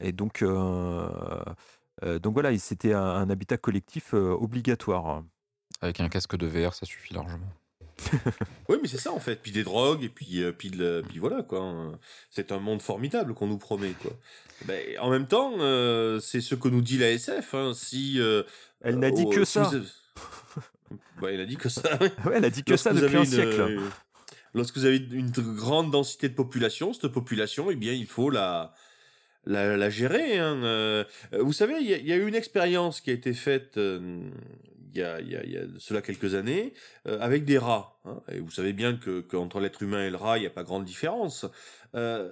Et 0.00 0.12
donc, 0.12 0.42
euh, 0.42 1.08
donc 2.18 2.34
voilà, 2.34 2.56
c'était 2.58 2.92
un, 2.92 3.02
un 3.02 3.30
habitat 3.30 3.56
collectif 3.56 4.14
euh, 4.14 4.30
obligatoire. 4.32 5.22
Avec 5.80 6.00
un 6.00 6.08
casque 6.08 6.36
de 6.36 6.46
VR, 6.46 6.72
ça 6.74 6.86
suffit 6.86 7.14
largement. 7.14 7.46
Oui, 8.68 8.76
mais 8.82 8.88
c'est 8.88 8.98
ça 8.98 9.12
en 9.12 9.20
fait. 9.20 9.36
Puis 9.36 9.52
des 9.52 9.62
drogues, 9.62 10.02
et 10.02 10.08
puis, 10.08 10.42
euh, 10.42 10.52
puis, 10.52 10.68
le- 10.70 11.02
puis 11.08 11.18
voilà 11.18 11.42
quoi. 11.42 11.60
hein. 11.60 11.98
C'est 12.30 12.50
un 12.52 12.58
monde 12.58 12.82
formidable 12.82 13.34
qu'on 13.34 13.46
nous 13.46 13.58
promet 13.58 13.92
quoi. 14.02 14.10
Ben, 14.66 14.82
en 14.98 15.10
même 15.10 15.26
temps, 15.28 15.52
euh, 15.60 16.18
c'est 16.20 16.40
ce 16.40 16.54
que 16.54 16.68
nous 16.68 16.80
dit 16.82 16.98
la 16.98 17.10
SF. 17.12 17.54
hein. 17.54 17.72
Si 17.74 18.20
euh, 18.20 18.42
Elle 18.80 18.98
n'a 18.98 19.10
dit 19.10 19.28
que 19.28 19.44
si 19.44 19.52
ça. 19.52 19.70
vous- 19.72 20.98
Bah, 21.20 21.30
il 21.32 21.40
a 21.40 21.46
dit 21.46 21.56
que 21.56 21.68
ça. 21.68 21.82
Ouais, 22.00 22.32
elle 22.34 22.44
a 22.44 22.50
dit 22.50 22.64
que 22.64 22.70
Lorsque 22.70 22.84
ça 22.84 22.92
depuis 22.92 23.04
avez 23.06 23.16
un 23.18 23.20
une, 23.24 23.30
siècle. 23.30 23.60
euh, 23.60 23.80
lorsque 24.54 24.76
vous 24.76 24.84
avez 24.86 24.96
une 24.96 25.30
grande 25.30 25.90
densité 25.92 26.28
de 26.28 26.34
population, 26.34 26.92
cette 26.92 27.08
population, 27.08 27.70
eh 27.70 27.76
bien, 27.76 27.92
il 27.92 28.06
faut 28.06 28.30
la, 28.30 28.74
la, 29.46 29.76
la 29.76 29.90
gérer. 29.90 30.38
hein, 30.38 30.56
euh. 30.64 31.04
Euh, 31.32 31.42
Vous 31.42 31.52
savez, 31.52 31.74
il 31.80 31.86
y, 31.86 32.08
y 32.08 32.12
a 32.12 32.16
eu 32.16 32.26
une 32.26 32.34
expérience 32.34 33.00
qui 33.00 33.10
a 33.10 33.14
été 33.14 33.32
faite 33.34 33.76
euh, 33.76 34.20
il 34.94 35.00
y, 35.00 35.02
a, 35.02 35.20
il 35.20 35.28
y 35.30 35.36
a- 35.36 35.42
il 35.44 35.50
y 35.52 35.56
a 35.58 35.62
cela 35.78 36.00
quelques 36.02 36.34
années 36.34 36.72
euh, 37.08 37.18
avec 37.20 37.44
des 37.44 37.58
rats. 37.58 37.98
hein. 38.04 38.20
Et 38.30 38.38
vous 38.38 38.50
savez 38.52 38.72
bien 38.72 38.96
que 38.96 39.20
qu'entre 39.20 39.58
l'être 39.60 39.82
humain 39.82 40.04
et 40.06 40.10
le 40.10 40.16
rat, 40.16 40.38
il 40.38 40.42
n'y 40.42 40.46
a 40.46 40.50
pas 40.50 40.62
grande 40.62 40.84
différence. 40.84 41.46
Euh, 41.96 42.30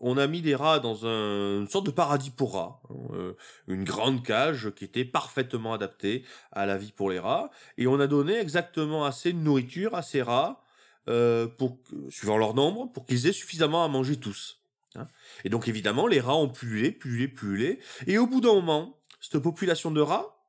on 0.00 0.18
a 0.18 0.26
mis 0.26 0.42
des 0.42 0.54
rats 0.54 0.78
dans 0.80 1.06
un, 1.06 1.60
une 1.60 1.68
sorte 1.68 1.86
de 1.86 1.90
paradis 1.90 2.30
pour 2.30 2.54
rats, 2.54 2.80
hein, 2.90 2.94
euh, 3.14 3.32
une 3.68 3.84
grande 3.84 4.22
cage 4.24 4.72
qui 4.74 4.84
était 4.84 5.04
parfaitement 5.04 5.72
adaptée 5.74 6.24
à 6.50 6.66
la 6.66 6.76
vie 6.76 6.92
pour 6.92 7.08
les 7.10 7.18
rats, 7.20 7.50
et 7.78 7.86
on 7.86 8.00
a 8.00 8.06
donné 8.08 8.36
exactement 8.38 9.04
assez 9.04 9.32
de 9.32 9.38
nourriture 9.38 9.94
à 9.94 10.02
ces 10.02 10.20
rats, 10.22 10.64
euh, 11.08 11.46
pour, 11.46 11.78
suivant 12.10 12.36
leur 12.36 12.54
nombre, 12.54 12.90
pour 12.92 13.06
qu'ils 13.06 13.26
aient 13.28 13.32
suffisamment 13.32 13.84
à 13.84 13.88
manger 13.88 14.16
tous. 14.16 14.61
Hein. 14.96 15.06
Et 15.44 15.48
donc 15.48 15.68
évidemment, 15.68 16.06
les 16.06 16.20
rats 16.20 16.36
ont 16.36 16.48
pullulé, 16.48 16.92
pullulé, 16.92 17.28
pullulé, 17.28 17.80
et 18.06 18.18
au 18.18 18.26
bout 18.26 18.40
d'un 18.40 18.54
moment, 18.54 19.00
cette 19.20 19.38
population 19.38 19.90
de 19.90 20.00
rats 20.00 20.44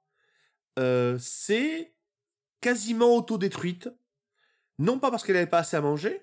euh, 0.79 1.17
s'est 1.19 1.93
quasiment 2.61 3.15
autodétruite, 3.15 3.89
non 4.79 4.99
pas 4.99 5.11
parce 5.11 5.23
qu'elle 5.23 5.35
n'avait 5.35 5.47
pas 5.47 5.59
assez 5.59 5.77
à 5.77 5.81
manger, 5.81 6.21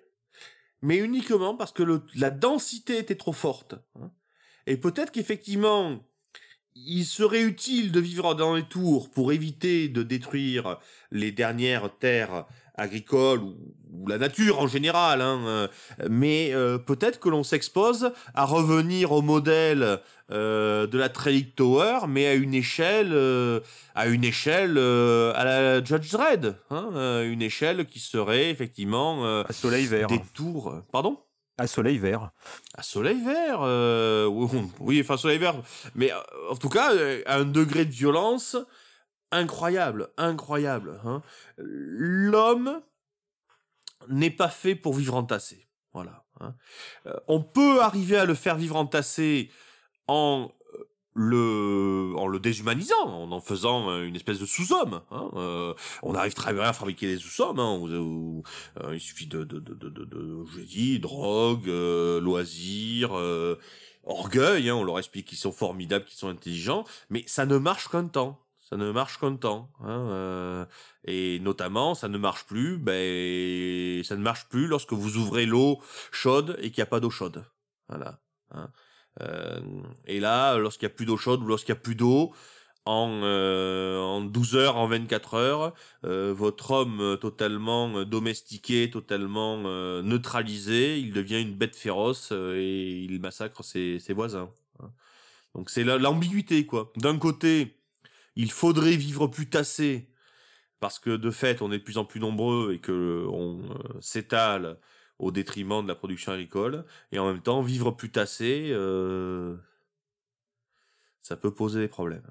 mais 0.83 0.97
uniquement 0.97 1.57
parce 1.57 1.73
que 1.73 2.03
la 2.15 2.31
densité 2.31 2.99
était 2.99 3.17
trop 3.17 3.33
forte. 3.33 3.75
hein. 4.01 4.11
Et 4.67 4.77
peut-être 4.77 5.11
qu'effectivement, 5.11 6.05
il 6.75 7.05
serait 7.05 7.43
utile 7.43 7.93
de 7.93 8.01
vivre 8.01 8.35
dans 8.35 8.55
les 8.55 8.63
tours 8.63 9.11
pour 9.11 9.33
éviter 9.33 9.89
de 9.89 10.03
détruire 10.03 10.79
les 11.11 11.33
dernières 11.33 11.97
terres 11.99 12.47
agricoles 12.77 13.41
ou, 13.41 13.57
ou 13.93 14.07
la 14.09 14.19
nature 14.19 14.59
en 14.61 14.67
général. 14.67 15.21
hein, 15.21 15.41
euh, 15.47 15.69
mais 16.09 16.51
euh, 16.55 16.79
peut-être 16.79 17.19
que 17.21 17.29
l'on 17.29 17.43
s'expose 17.43 18.13
à 18.35 18.45
revenir 18.45 19.13
au 19.13 19.23
modèle 19.23 19.99
euh, 20.31 20.87
de 20.87 20.97
la 20.99 21.09
Trellick 21.09 21.57
Tower, 21.57 22.01
mais 22.09 22.27
à 22.27 22.35
une 22.35 22.55
échelle, 22.55 23.11
euh, 23.13 23.61
à 23.95 24.07
une 24.07 24.25
échelle 24.25 24.79
à 24.79 25.45
la 25.45 25.85
Judge 25.85 26.11
Dredd, 26.13 26.57
hein, 26.71 27.23
une 27.25 27.43
échelle 27.43 27.85
qui 27.87 27.99
serait 27.99 28.51
effectivement 28.51 29.25
À 29.43 29.53
soleil 29.53 29.87
vert. 29.87 30.07
des 30.09 30.21
tours. 30.35 30.75
Pardon? 30.93 31.19
À 31.59 31.67
soleil 31.67 31.99
vert. 31.99 32.31
à 32.75 32.83
soleil 32.83 33.19
vert, 33.23 33.61
oui, 34.81 35.01
enfin 35.03 35.17
soleil 35.19 35.37
vert, 35.39 35.57
mais 35.95 36.11
en 36.51 36.57
tout 36.57 36.71
cas 36.71 36.91
à 37.27 37.37
un 37.39 37.45
degré 37.45 37.85
de 37.85 37.91
violence 37.93 38.57
incroyable, 39.31 40.09
incroyable. 40.17 41.01
hein. 41.05 41.23
L'homme 41.59 42.81
n'est 44.09 44.31
pas 44.31 44.49
fait 44.49 44.75
pour 44.75 44.95
vivre 44.95 45.15
entassé, 45.15 45.69
voilà. 45.93 46.25
hein. 46.41 46.55
Euh, 47.07 47.15
on 47.29 47.43
peut 47.43 47.81
arriver 47.83 48.17
à 48.17 48.25
le 48.25 48.35
faire 48.35 48.57
vivre 48.57 48.77
entassé 48.77 49.51
en 50.07 50.51
euh, 50.75 50.85
le 51.15 52.15
en 52.17 52.27
le 52.27 52.41
déshumanisant, 52.41 53.05
en 53.05 53.31
en 53.31 53.41
faisant 53.41 53.91
euh, 53.91 54.05
une 54.05 54.17
espèce 54.17 54.39
de 54.39 54.47
sous-homme. 54.47 55.03
hein. 55.11 55.75
On 56.03 56.15
arrive 56.15 56.35
très 56.35 56.53
bien 56.55 56.63
à 56.63 56.73
fabriquer 56.73 57.07
des 57.09 57.19
sous-hommes. 57.19 57.61
il 58.93 59.01
suffit 59.01 59.27
de, 59.27 59.45
de, 59.45 59.59
de, 59.59 59.75
de, 59.75 59.89
de, 59.91 60.05
de- 60.05 60.45
je 60.57 60.61
dit, 60.61 60.99
drogue, 60.99 61.67
loisirs, 61.67 63.13
orgueil. 64.05 64.71
on 64.71 64.83
leur 64.83 64.99
explique 64.99 65.27
qu'ils 65.27 65.39
sont 65.39 65.53
formidables, 65.53 66.05
qu'ils 66.07 66.19
sont 66.19 66.29
intelligents, 66.29 66.85
mais 67.11 67.23
ça 67.27 67.45
ne 67.45 67.59
marche 67.59 67.89
qu'un 67.89 68.07
temps. 68.07 68.41
Ça 68.71 68.77
ne 68.77 68.93
marche 68.93 69.19
qu'un 69.19 69.35
temps. 69.37 69.71
Hein, 69.81 70.09
euh, 70.11 70.65
et 71.05 71.41
notamment, 71.41 71.95
ça 71.95 72.09
ne 72.09 72.19
marche 72.19 72.45
plus. 72.47 72.79
Ben, 72.79 74.03
ça 74.05 74.17
ne 74.17 74.23
marche 74.23 74.49
plus 74.49 74.69
lorsque 74.69 74.93
vous 74.93 75.17
ouvrez 75.17 75.45
l'eau 75.45 75.81
chaude 76.13 76.57
et 76.61 76.71
qu'il 76.71 76.79
n'y 76.81 76.85
a 76.85 76.87
pas 76.87 77.01
d'eau 77.01 77.11
chaude. 77.11 77.45
Voilà. 77.89 78.21
hein. 78.53 78.71
Euh, 79.23 79.61
et 80.07 80.21
là, 80.21 80.57
lorsqu'il 80.57 80.87
n'y 80.87 80.93
a 80.93 80.95
plus 80.95 81.07
d'eau 81.07 81.17
chaude 81.17 81.43
ou 81.43 81.47
lorsqu'il 81.47 81.75
n'y 81.75 81.79
a 81.79 81.83
plus 81.83 81.97
d'eau, 81.97 82.33
en, 82.87 83.21
euh, 83.25 83.99
en 83.99 84.21
12 84.23 84.55
heures, 84.57 84.77
en 84.77 84.87
24 84.87 85.35
heures, 85.35 85.75
euh, 86.05 86.33
votre 86.33 86.71
homme 86.71 87.01
euh, 87.01 87.17
totalement 87.17 88.05
domestiqué, 88.05 88.89
totalement 88.91 89.59
neutralisé, 90.03 90.99
il 91.01 91.13
devient 91.13 91.41
une 91.43 91.55
bête 91.57 91.77
féroce 91.77 92.33
et 92.33 93.01
il 93.05 93.21
massacre 93.21 93.65
ses, 93.65 93.99
voisins. 94.15 94.51
hein. 94.81 94.91
Donc 95.55 95.71
c'est 95.71 95.85
la- 95.85 95.99
l'ambiguïté, 95.99 96.65
quoi. 96.67 96.93
D'un 96.97 97.19
côté, 97.19 97.80
il 98.37 98.51
faudrait 98.51 98.97
vivre 98.97 99.27
plus 99.27 99.49
tassé, 99.49 100.09
parce 100.81 100.99
que 100.99 101.17
de 101.17 101.31
fait, 101.31 101.63
on 101.63 101.73
est 101.73 101.79
de 101.79 101.85
plus 101.85 101.99
en 101.99 102.05
plus 102.05 102.21
nombreux 102.21 102.73
et 102.73 102.79
que 102.79 103.27
on 103.31 103.61
euh, 103.63 104.01
s'étale 104.01 104.79
au 105.19 105.31
détriment 105.31 105.83
de 105.83 105.89
la 105.89 105.95
production 105.95 106.33
agricole, 106.33 106.85
et 107.13 107.19
en 107.19 107.27
même 107.27 107.43
temps, 107.43 107.61
vivre 107.61 107.91
plus 107.91 108.11
tassé, 108.11 108.71
euh, 108.71 109.57
ça 111.21 111.37
peut 111.37 111.53
poser 111.53 111.81
des 111.81 111.89
problèmes. 111.89 112.27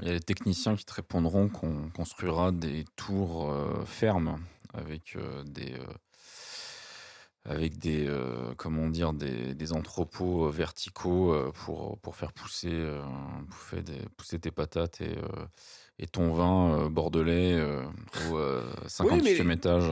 Il 0.00 0.08
y 0.08 0.10
a 0.10 0.14
les 0.14 0.20
techniciens 0.20 0.76
qui 0.76 0.86
te 0.86 0.94
répondront 0.94 1.50
qu'on 1.50 1.90
construira 1.90 2.52
des 2.52 2.86
tours 2.96 3.52
euh, 3.52 3.84
fermes 3.84 4.42
avec 4.72 5.18
des 5.46 5.74
avec 7.50 7.78
des 7.78 8.06
euh, 8.06 8.54
comment 8.56 8.88
dire 8.88 9.12
des, 9.12 9.54
des 9.54 9.72
entrepôts 9.72 10.46
euh, 10.46 10.50
verticaux 10.50 11.34
euh, 11.34 11.50
pour 11.64 11.98
pour 11.98 12.14
faire 12.14 12.32
pousser 12.32 12.70
pousser, 13.50 13.82
des- 13.82 14.08
pousser 14.16 14.38
tes 14.38 14.50
patates 14.52 15.00
et 15.00 15.16
et 15.98 16.06
ton 16.06 16.32
vin 16.32 16.88
bordelais 16.88 17.60
au 18.30 18.36
euh, 18.38 18.62
58e 18.86 19.42
mais- 19.42 19.54
étage. 19.54 19.90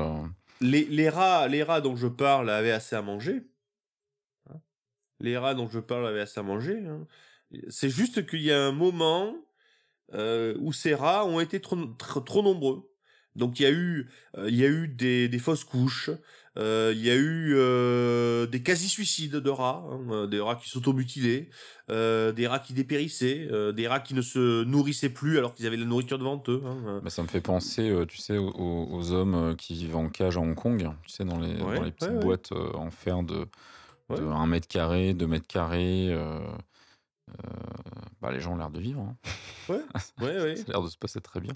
les, 0.61 0.85
les 0.85 1.09
rats, 1.09 1.49
les 1.49 1.63
rats 1.63 1.81
dont 1.81 1.97
je 1.97 2.07
parle 2.07 2.49
avaient 2.49 2.71
assez 2.71 2.97
à 2.97 3.03
manger. 3.03 3.43
Hein. 4.51 4.61
Les 5.21 5.37
rats 5.37 5.55
dont 5.55 5.69
je 5.69 5.81
parle 5.81 6.07
avaient 6.07 6.21
assez 6.21 6.41
à 6.41 6.43
manger. 6.45 6.79
hein. 6.87 7.07
C'est 7.69 7.91
juste 7.91 8.27
qu'il 8.27 8.43
y 8.43 8.53
a 8.53 8.63
un 8.67 8.73
moment 8.73 9.35
où 10.15 10.73
ces 10.73 10.95
rats 10.95 11.27
ont 11.27 11.41
été 11.41 11.61
trop, 11.61 11.77
trop, 11.99 12.21
trop 12.21 12.43
nombreux. 12.43 12.89
Donc 13.37 13.61
il 13.61 13.63
y 13.63 13.67
a 13.67 13.71
eu, 13.71 14.09
euh, 14.37 14.49
il 14.51 14.57
y 14.57 14.65
a 14.65 14.69
eu 14.69 14.89
des, 14.89 15.29
des 15.29 15.39
fausses 15.39 15.65
couches, 15.65 16.11
euh, 16.59 16.93
il 16.95 17.05
y 17.05 17.11
a 17.11 17.15
eu 17.15 17.55
euh, 17.55 18.47
des 18.47 18.63
quasi-suicides 18.63 19.37
de 19.37 19.51
rats, 19.51 19.85
hein, 19.91 20.27
des 20.27 20.41
rats 20.41 20.57
qui 20.57 20.69
s'automutilaient, 20.69 21.51
euh, 21.91 22.33
des 22.33 22.49
rats 22.49 22.59
qui 22.59 22.73
dépérissaient, 22.73 23.47
euh, 23.53 23.71
des 23.73 23.87
rats 23.87 24.01
qui 24.01 24.15
ne 24.15 24.23
se 24.23 24.65
nourrissaient 24.65 25.11
plus 25.11 25.39
alors 25.39 25.55
qu'ils 25.55 25.67
avaient 25.67 25.77
la 25.77 25.85
nourriture 25.85 26.19
devant 26.19 26.43
eux. 26.49 26.63
hein. 26.65 27.01
Bah, 27.05 27.11
ça 27.11 27.23
me 27.23 27.29
fait 27.29 27.41
penser, 27.41 27.89
euh, 27.91 28.07
tu 28.07 28.17
sais, 28.19 28.39
aux, 28.39 29.13
hommes 29.13 29.55
qui 29.57 29.75
vivent 29.75 29.97
en 29.97 30.09
cage 30.09 30.37
à 30.37 30.41
Hong 30.41 30.57
Kong, 30.57 30.91
tu 31.05 31.11
sais, 31.11 31.25
dans 31.25 31.39
les, 31.39 31.55
Ouais, 31.55 31.77
dans 31.77 31.83
les 31.85 31.93
petites 31.93 32.11
ouais, 32.11 32.17
ouais. 32.17 32.23
boîtes 32.25 32.51
euh, 32.53 32.73
en 32.73 32.91
fer 32.91 33.23
de, 33.23 33.35
de 33.37 33.45
Ouais. 34.11 34.19
1 34.21 34.47
mètre 34.47 34.67
carré, 34.67 35.15
2 35.15 35.27
mètres 35.29 35.47
carrés. 35.47 36.09
euh, 36.13 36.41
euh, 37.31 37.35
bah, 38.21 38.33
les 38.33 38.41
gens 38.41 38.55
ont 38.55 38.57
l'air 38.57 38.71
de 38.71 38.81
vivre. 38.81 39.01
hein. 39.03 39.17
Ouais, 39.69 39.81
ouais, 40.23 40.41
ouais. 40.43 40.57
Ça 40.57 40.65
a 40.69 40.71
l'air 40.73 40.83
de 40.83 40.89
se 40.89 40.97
passer 40.99 41.21
très 41.21 41.41
bien. 41.41 41.53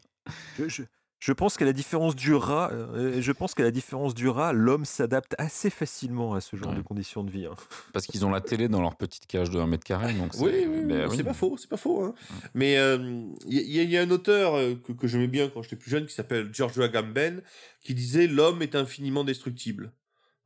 Je, 0.58 0.68
je- 0.68 0.82
je 1.24 1.32
pense 1.32 1.56
qu'à 1.56 1.64
la 1.64 1.72
différence 1.72 2.16
du 2.16 2.34
rat, 2.34 2.70
euh, 2.72 3.20
je 3.22 3.30
pense 3.30 3.54
qu'à 3.54 3.62
la 3.62 3.70
différence 3.70 4.12
du 4.12 4.28
rat, 4.28 4.52
l'homme 4.52 4.84
s'adapte 4.84 5.36
assez 5.38 5.70
facilement 5.70 6.34
à 6.34 6.40
ce 6.40 6.56
genre 6.56 6.70
Ouais. 6.70 6.76
de 6.78 6.82
conditions 6.82 7.22
de 7.22 7.30
vie. 7.30 7.46
hein. 7.46 7.54
Parce 7.92 8.06
qu'ils 8.08 8.26
ont 8.26 8.30
la 8.30 8.40
télé 8.40 8.66
dans 8.68 8.82
leur 8.82 8.96
petite 8.96 9.28
cage 9.28 9.48
de 9.48 9.60
1 9.60 9.68
mètre 9.68 9.84
carré. 9.84 10.12
Donc 10.14 10.32
Oui, 10.40 10.50
c'est- 10.52 10.66
oui, 10.66 10.78
oui, 10.84 10.92
bah 10.92 11.06
c'est 11.14 11.22
pas 11.22 11.32
faux, 11.32 11.56
c'est 11.56 11.68
pas 11.70 11.76
faux. 11.76 12.02
hein. 12.02 12.14
Mais 12.54 12.76
euh, 12.76 12.98
il 13.46 13.54
y, 13.54 13.78
a- 13.78 13.82
il 13.84 13.90
y 13.90 13.96
a 13.96 14.02
un 14.02 14.10
auteur 14.10 14.56
euh, 14.56 14.74
que, 14.74 14.90
que 14.90 15.06
j'aimais 15.06 15.28
bien 15.28 15.48
quand 15.48 15.62
j'étais 15.62 15.76
plus 15.76 15.92
jeune 15.92 16.06
qui 16.06 16.14
s'appelle 16.14 16.48
George 16.52 16.80
Agamben 16.80 17.40
qui 17.84 17.94
disait 17.94 18.26
l'homme 18.26 18.60
est 18.60 18.74
infiniment 18.74 19.22
destructible. 19.22 19.92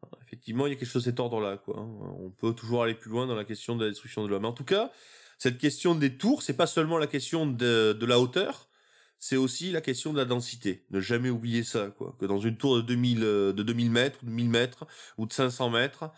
Alors, 0.03 0.19
Effectivement, 0.27 0.67
il 0.67 0.75
y 0.75 0.77
a 0.77 0.79
quelque 0.79 0.91
chose 0.91 1.05
de 1.05 1.11
cet 1.11 1.21
ordre-là. 1.21 1.57
Quoi. 1.57 1.79
hein. 1.79 1.89
On 2.21 2.29
peut 2.29 2.53
toujours 2.53 2.83
aller 2.83 2.93
plus 2.95 3.11
loin 3.11 3.27
dans 3.27 3.35
la 3.35 3.45
question 3.47 3.77
de 3.77 3.85
la 3.85 3.91
destruction 3.91 4.23
de 4.25 4.29
l'homme. 4.29 4.45
En 4.45 4.53
tout 4.53 4.65
cas, 4.65 4.91
cette 5.39 5.57
question 5.57 5.95
des 5.95 6.19
tours, 6.19 6.43
c'est 6.43 6.53
pas 6.57 6.67
seulement 6.67 6.99
la 6.99 7.07
question 7.07 7.47
de, 7.47 7.95
de 7.99 8.07
la 8.07 8.21
hauteur, 8.21 8.69
c'est 9.19 9.37
aussi 9.37 9.73
la 9.73 9.81
question 9.81 10.13
de 10.13 10.19
la 10.19 10.25
densité. 10.25 10.85
Ne 10.91 11.01
jamais 11.01 11.31
oublier 11.31 11.65
ça, 11.65 11.89
quoi. 11.97 12.15
Que 12.21 12.27
dans 12.27 12.39
une 12.39 12.57
tour 12.57 12.77
de 12.77 12.83
2000, 12.83 13.23
euh, 13.23 13.53
de 13.53 13.63
2000 13.63 13.91
mètres, 13.91 14.25
de 14.25 14.31
1000 14.31 14.49
mètres, 14.51 14.87
ou 15.19 15.27
de 15.27 15.33
500 15.33 15.71
mètres, 15.71 16.11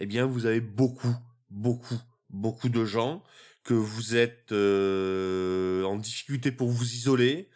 eh 0.00 0.06
bien, 0.06 0.26
vous 0.26 0.46
avez 0.46 0.60
beaucoup, 0.60 1.14
beaucoup, 1.50 1.98
beaucoup 2.30 2.68
de 2.68 2.84
gens 2.84 3.22
que 3.62 3.74
vous 3.74 4.16
êtes 4.16 4.52
euh, 4.52 5.84
en 5.84 5.96
difficulté 5.96 6.52
pour 6.52 6.68
vous 6.68 6.94
isoler, 6.94 7.48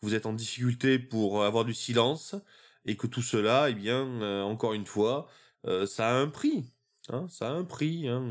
que 0.00 0.06
vous 0.06 0.14
êtes 0.14 0.26
en 0.26 0.32
difficulté 0.32 0.98
pour 0.98 1.44
avoir 1.44 1.64
du 1.64 1.74
silence, 1.74 2.34
et 2.84 2.96
que 2.96 3.06
tout 3.06 3.22
cela, 3.22 3.68
eh 3.68 3.74
bien, 3.74 4.06
euh, 4.22 4.42
encore 4.42 4.74
une 4.74 4.86
fois, 4.86 5.28
ça 5.86 6.10
a 6.10 6.14
un 6.14 6.28
prix. 6.28 6.64
Hein, 7.08 7.26
ça 7.28 7.48
a 7.48 7.52
un 7.52 7.64
prix. 7.64 8.06
Hein. 8.06 8.28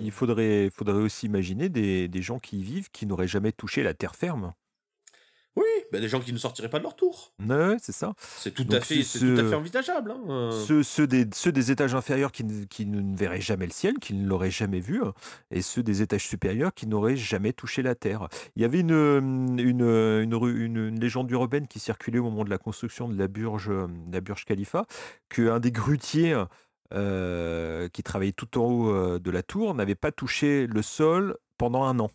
Il 0.00 0.10
faudrait, 0.10 0.70
faudrait 0.74 1.02
aussi 1.02 1.26
imaginer 1.26 1.68
des, 1.68 2.08
des 2.08 2.22
gens 2.22 2.38
qui 2.38 2.60
y 2.60 2.62
vivent 2.62 2.90
qui 2.90 3.04
n'auraient 3.04 3.28
jamais 3.28 3.52
touché 3.52 3.82
la 3.82 3.92
terre 3.92 4.16
ferme. 4.16 4.54
Oui, 5.56 5.64
bah, 5.90 6.00
des 6.00 6.08
gens 6.08 6.20
qui 6.20 6.32
ne 6.34 6.38
sortiraient 6.38 6.68
pas 6.68 6.78
de 6.78 6.82
leur 6.82 6.94
tour. 6.96 7.32
Ouais, 7.40 7.76
c'est 7.80 7.92
ça. 7.92 8.12
C'est 8.18 8.50
tout, 8.52 8.66
à 8.70 8.80
fait, 8.80 8.96
c'est 9.02 9.18
c'est 9.18 9.18
tout 9.20 9.40
à 9.40 9.44
ce- 9.44 9.48
fait 9.48 9.54
envisageable. 9.54 10.10
hein. 10.10 10.50
Ceux, 10.66 10.82
ceux 10.82 11.06
des, 11.06 11.26
ceux 11.32 11.50
des 11.50 11.70
étages 11.70 11.94
inférieurs 11.94 12.30
qui, 12.30 12.44
ne- 12.44 12.64
qui 12.64 12.84
ne 12.84 13.16
verraient 13.16 13.40
jamais 13.40 13.64
le 13.64 13.72
ciel, 13.72 13.94
qui 13.98 14.12
ne 14.12 14.28
l'auraient 14.28 14.50
jamais 14.50 14.80
vu, 14.80 15.02
hein, 15.02 15.14
et 15.50 15.62
ceux 15.62 15.82
des 15.82 16.02
étages 16.02 16.26
supérieurs 16.28 16.74
qui 16.74 16.86
n'auraient 16.86 17.16
jamais 17.16 17.54
touché 17.54 17.82
la 17.82 17.94
terre. 17.94 18.28
Il 18.54 18.62
y 18.62 18.64
avait 18.66 18.80
une, 18.80 18.92
euh, 18.92 19.18
une, 19.20 19.82
euh, 19.82 20.22
une, 20.22 20.34
une- 20.34 20.76
une 20.88 21.00
légende 21.00 21.30
urbaine 21.30 21.66
qui 21.66 21.78
circulait 21.80 22.18
au 22.18 22.24
moment 22.24 22.44
de 22.44 22.50
la 22.50 22.58
construction 22.58 23.08
de 23.08 23.16
la 23.18 23.26
Burj, 23.28 23.68
euh, 23.70 23.86
de 24.08 24.12
la 24.12 24.20
Burj 24.20 24.44
Khalifa, 24.44 24.84
qu'un 25.30 25.58
des 25.58 25.72
grutiers 25.72 26.36
euh, 26.92 27.88
qui 27.88 28.02
travaillait 28.02 28.32
tout 28.32 28.58
en 28.58 28.64
haut 28.64 29.18
de 29.18 29.30
la 29.30 29.42
tour 29.42 29.74
n'avait 29.74 29.94
pas 29.94 30.12
touché 30.12 30.66
le 30.66 30.82
sol 30.82 31.36
pendant 31.58 31.84
un 31.84 31.98
an. 31.98 32.10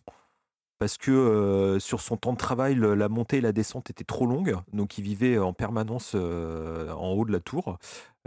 Parce 0.82 0.98
que 0.98 1.12
euh, 1.12 1.78
sur 1.78 2.02
son 2.02 2.18
temps 2.18 2.34
de 2.34 2.40
travail, 2.40 2.74
le- 2.74 2.96
la 2.96 3.08
montée 3.08 3.38
et 3.38 3.42
la 3.42 3.52
descente 3.52 3.92
étaient 3.92 4.04
trop 4.04 4.26
longues, 4.26 4.56
donc 4.74 4.98
il 4.98 5.04
vivait 5.04 5.38
en 5.38 5.54
permanence 5.54 6.14
euh, 6.16 6.90
en 6.94 7.12
haut 7.12 7.24
de 7.24 7.32
la 7.32 7.40
tour, 7.40 7.78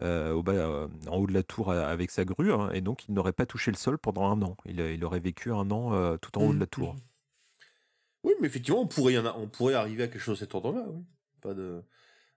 euh, 0.02 0.32
au 0.32 0.44
bas, 0.44 0.86
en 1.09 1.16
haut 1.16 1.26
de 1.26 1.32
la 1.32 1.43
tour 1.43 1.72
avec 1.72 2.12
sa 2.12 2.24
grue, 2.24 2.52
hein, 2.52 2.70
et 2.72 2.81
donc 2.81 3.09
il 3.09 3.14
n'aurait 3.14 3.32
pas 3.32 3.44
touché 3.44 3.72
le 3.72 3.76
sol 3.76 3.98
pendant 3.98 4.31
un 4.31 4.40
an. 4.43 4.56
Il, 4.66 4.78
il 4.78 5.05
aurait 5.05 5.18
vécu 5.18 5.51
un 5.51 5.68
an 5.72 6.16
tout 6.18 6.39
en 6.39 6.44
haut 6.44 6.55
de 6.55 6.60
la 6.60 6.66
tour. 6.68 6.94
Oui, 8.22 8.35
mais 8.40 8.47
effectivement, 8.47 8.82
on 8.82 8.86
pourrait, 8.86 9.14
y 9.14 9.18
en 9.18 9.26
a- 9.26 9.35
on 9.36 9.48
pourrait 9.48 9.74
arriver 9.74 10.05
à 10.05 10.06
quelque 10.06 10.22
chose 10.22 10.39
de 10.39 10.44
cet 10.44 10.55
ordre-là. 10.55 10.85
Oui. 10.89 11.02
Pas 11.40 11.55
de... 11.55 11.82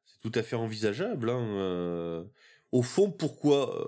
C'est 0.04 0.20
tout 0.28 0.32
à 0.40 0.42
fait 0.42 0.56
envisageable. 0.56 1.30
hein. 1.30 2.26
Au 2.72 2.82
fond, 2.82 3.12
pourquoi, 3.12 3.86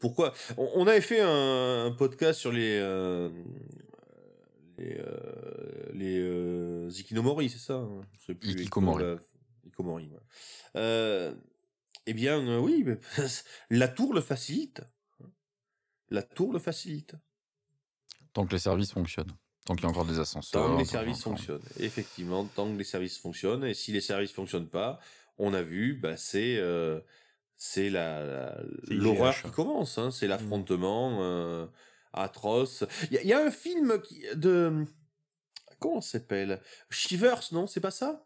pourquoi? 0.00 0.32
On, 0.56 0.70
on 0.74 0.86
avait 0.86 1.02
fait 1.02 1.20
un, 1.20 1.84
un 1.84 1.90
podcast 1.92 2.40
sur 2.40 2.50
les 2.50 2.80
les, 4.78 4.96
euh, 4.98 5.90
les 5.94 6.18
euh, 6.20 6.88
Ikinomori, 6.90 7.48
c'est 7.50 7.58
ça 7.58 7.74
hein 7.74 8.00
Je 8.18 8.24
sais 8.26 8.34
plus, 8.34 8.50
Ikikomori. 8.50 9.02
la- 9.04 9.16
Ikikomori, 9.64 10.04
ouais. 10.08 10.20
Euh, 10.76 11.34
eh 12.06 12.14
bien, 12.14 12.38
euh, 12.46 12.58
oui, 12.58 12.82
mais 12.86 12.98
la 13.70 13.88
tour 13.88 14.14
le 14.14 14.20
facilite. 14.20 14.82
La 16.10 16.22
tour 16.22 16.52
le 16.52 16.58
facilite. 16.58 17.14
Tant 18.32 18.46
que 18.46 18.52
les 18.52 18.58
services 18.60 18.92
fonctionnent. 18.92 19.32
Tant 19.64 19.74
qu'il 19.74 19.82
y 19.84 19.86
a 19.86 19.90
encore 19.90 20.04
des 20.04 20.18
ascenseurs. 20.20 20.62
Tant 20.62 20.74
que 20.74 20.78
les 20.78 20.84
services 20.84 21.22
fonctionnent. 21.22 21.62
Effectivement, 21.78 22.44
tant 22.44 22.70
que 22.70 22.76
les 22.78 22.84
services 22.84 23.18
fonctionnent. 23.18 23.64
Et 23.64 23.74
si 23.74 23.90
les 23.92 24.00
services 24.00 24.30
fonctionnent 24.30 24.68
pas, 24.68 25.00
on 25.38 25.52
a 25.54 25.62
vu, 25.62 25.94
bah, 25.94 26.16
c'est 26.16 26.56
euh, 26.58 27.00
c'est 27.56 27.90
la 27.90 28.56
C'est 28.86 28.94
l'horreur 28.94 29.34
qui 29.42 29.50
commence. 29.50 29.98
Hein, 29.98 30.10
c'est 30.12 30.28
l'affrontement 30.28 31.18
euh, 31.22 31.66
atroce. 32.16 32.84
Il 33.10 33.14
y, 33.14 33.18
a- 33.18 33.22
il 33.22 33.28
y 33.28 33.32
a 33.32 33.40
un 33.44 33.50
film 33.50 34.00
qui, 34.02 34.24
de 34.34 34.84
comment 35.78 36.00
s'appelle? 36.00 36.60
Shivers, 36.90 37.40
non? 37.52 37.66
C'est 37.66 37.80
pas 37.80 37.90
ça? 37.90 38.24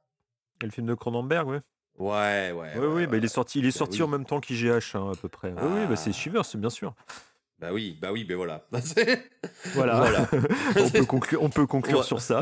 Et 0.63 0.67
le 0.67 0.71
film 0.71 0.87
de 0.87 0.95
Cronenberg, 0.95 1.49
ouais. 1.49 1.61
Ouais, 1.99 2.53
ouais. 2.53 2.73
Oui, 2.79 2.87
oui, 2.87 3.07
bah, 3.07 3.17
il 3.19 3.25
est 3.25 3.29
sorti, 3.29 3.59
il 3.59 3.67
est 3.67 3.73
Bah 3.73 3.79
sorti 3.79 3.99
oui. 3.99 4.03
en 4.05 4.09
même 4.09 4.25
temps 4.25 4.41
qu'IGH, 4.41 4.95
hein, 4.95 5.11
à 5.13 5.17
peu 5.21 5.29
près. 5.29 5.53
Oui, 5.53 5.59
oui, 5.81 5.87
bah, 5.89 5.97
c'est 5.97 6.11
Ah. 6.11 6.13
Shivers, 6.15 6.43
bien 6.55 6.71
sûr. 6.71 6.95
Bah 7.59 7.75
oui, 7.75 7.99
bah 8.01 8.11
oui, 8.11 8.25
ben 8.25 8.37
voilà. 8.37 8.65
Voilà. 9.75 9.97
Voilà. 9.97 10.29
on, 10.79 10.89
peut 10.91 11.05
conclure, 11.05 11.43
on 11.43 11.51
peut 11.51 11.67
conclure 11.67 11.99
Ouais. 11.99 12.05
sur 12.05 12.23
ça. 12.23 12.41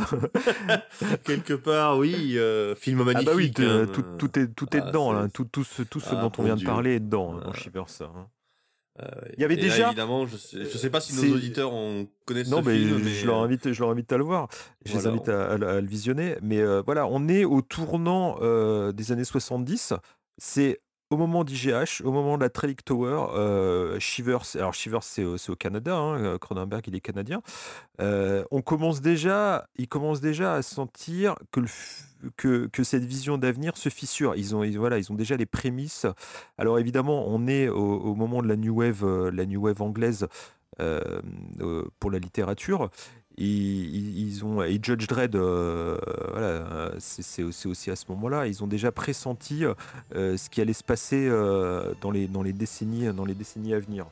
Quelque 1.24 1.54
part, 1.54 1.98
oui, 1.98 2.38
euh, 2.38 2.74
film 2.76 3.02
magnifique. 3.02 3.28
Ah 3.28 3.32
bah 3.32 3.36
oui, 3.36 3.52
hein. 3.58 3.86
tout, 3.92 4.02
tout 4.16 4.38
est, 4.38 4.46
tout 4.54 4.76
est 4.76 4.80
Ah, 4.80 4.86
dedans, 4.86 5.12
là. 5.12 5.28
Tout, 5.28 5.44
tout 5.44 5.64
ce, 5.64 5.82
tout 5.82 5.98
ce 6.00 6.10
Ah, 6.14 6.20
dont 6.20 6.30
on 6.38 6.42
vient 6.44 6.54
de 6.56 6.64
parler 6.64 6.94
est 6.96 7.00
dedans, 7.00 7.34
hein, 7.34 7.40
Ah. 7.42 7.46
dans 7.46 7.52
Shivers. 7.54 7.86
hein. 8.02 8.28
Euh, 9.00 9.04
Il 9.36 9.40
y 9.42 9.44
avait 9.44 9.54
là, 9.56 9.62
déjà- 9.62 9.86
évidemment, 9.88 10.26
je 10.26 10.36
sais, 10.36 10.64
je 10.64 10.76
sais 10.78 10.90
pas 10.90 11.00
si 11.00 11.14
nos 11.14 11.34
auditeurs 11.36 11.72
ont 11.72 12.08
connaissent 12.24 12.48
Non, 12.50 12.62
ce 12.62 12.68
mais 12.68 12.76
film, 12.78 13.00
mais 13.04 13.10
je 13.10 13.26
leur 13.26 13.40
euh, 13.40 13.44
invite, 13.44 13.72
je 13.72 13.80
leur 13.80 13.90
invite 13.90 14.12
à 14.12 14.16
le 14.16 14.24
voir. 14.24 14.48
Je 14.84 14.92
Voilà, 14.92 15.08
les 15.10 15.14
invite 15.14 15.28
à, 15.28 15.50
à 15.52 15.56
le- 15.56 15.68
à 15.68 15.80
le 15.80 15.86
visionner. 15.86 16.36
Mais 16.42 16.60
euh, 16.60 16.82
voilà, 16.84 17.06
on 17.06 17.28
est 17.28 17.44
au 17.44 17.62
tournant 17.62 18.38
euh, 18.42 18.90
des 18.92 19.12
années 19.12 19.24
70. 19.24 19.92
C'est 20.36 20.80
au 21.10 21.16
moment 21.16 21.42
d'IGH, 21.42 22.02
au 22.04 22.12
moment 22.12 22.36
de 22.36 22.42
la 22.42 22.50
Trellick 22.50 22.84
Tower, 22.84 23.28
euh, 23.34 23.98
Shivers, 23.98 24.42
alors 24.56 24.74
Shivers 24.74 25.02
c'est 25.02 25.24
au, 25.24 25.56
Canada, 25.58 25.96
hein, 25.96 26.22
euh, 26.22 26.38
Cronenberg 26.38 26.86
il 26.86 26.94
est 26.94 27.00
canadien. 27.00 27.40
Euh, 28.00 28.44
on 28.50 28.60
commence 28.60 29.00
déjà, 29.00 29.66
ils 29.76 29.88
commencent 29.88 30.20
déjà 30.20 30.54
à 30.54 30.62
sentir 30.62 31.36
que, 32.36 32.66
que, 32.66 32.84
cette 32.84 33.04
vision 33.04 33.38
d'avenir 33.38 33.76
se 33.76 33.88
fissure. 33.88 34.34
Ils 34.36 34.54
ont, 34.54 34.68
voilà, 34.76 34.98
ils 34.98 35.10
ont 35.10 35.14
déjà 35.14 35.36
les 35.36 35.46
prémices. 35.46 36.06
Alors 36.58 36.78
évidemment, 36.78 37.24
on 37.28 37.46
est 37.46 37.68
au, 37.68 38.14
moment 38.14 38.42
de 38.42 38.48
la 38.48 38.56
new 38.56 38.74
wave, 38.74 39.30
la 39.30 39.46
new 39.46 39.62
wave 39.62 39.80
anglaise 39.80 40.28
pour 40.76 42.10
la 42.10 42.18
littérature. 42.18 42.90
Ils, 43.40 43.94
ils- 43.94 44.18
ils 44.28 44.44
ont 44.44 44.62
et 44.64 44.78
Judge 44.82 45.06
Dredd, 45.06 45.36
euh, 45.36 45.96
voilà, 46.32 46.90
c'est 46.98 47.42
aussi 47.44 47.90
à 47.90 47.94
ce 47.96 48.04
moment-là. 48.10 48.46
Ils 48.48 48.64
ont 48.64 48.66
déjà 48.66 48.90
pressenti 48.90 49.64
euh, 49.64 50.36
ce 50.36 50.50
qui 50.50 50.60
allait 50.60 50.72
se 50.72 50.82
passer 50.84 51.26
euh, 51.28 51.94
dans 52.00 52.10
les 52.10 52.26
dans 52.26 52.42
les 52.42 52.52
décennies 52.52 53.12
dans 53.14 53.24
les 53.24 53.34
décennies 53.34 53.74
à 53.74 53.78
venir. 53.78 54.06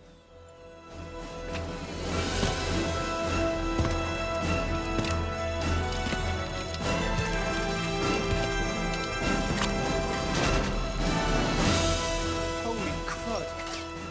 Holy 12.65 12.93
crud. 13.07 13.47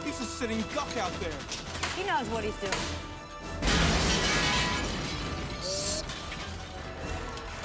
He's 0.06 0.20
a 0.22 0.26
sitting 0.26 0.62
duck 0.74 0.90
out 0.98 1.12
there. 1.20 1.38
He 1.96 2.04
knows 2.04 2.28
what 2.30 2.44
he's 2.44 2.56
doing. 2.58 3.15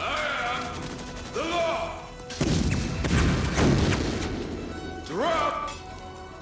The 0.01 1.45
law! 1.45 1.93
Drop 5.05 5.71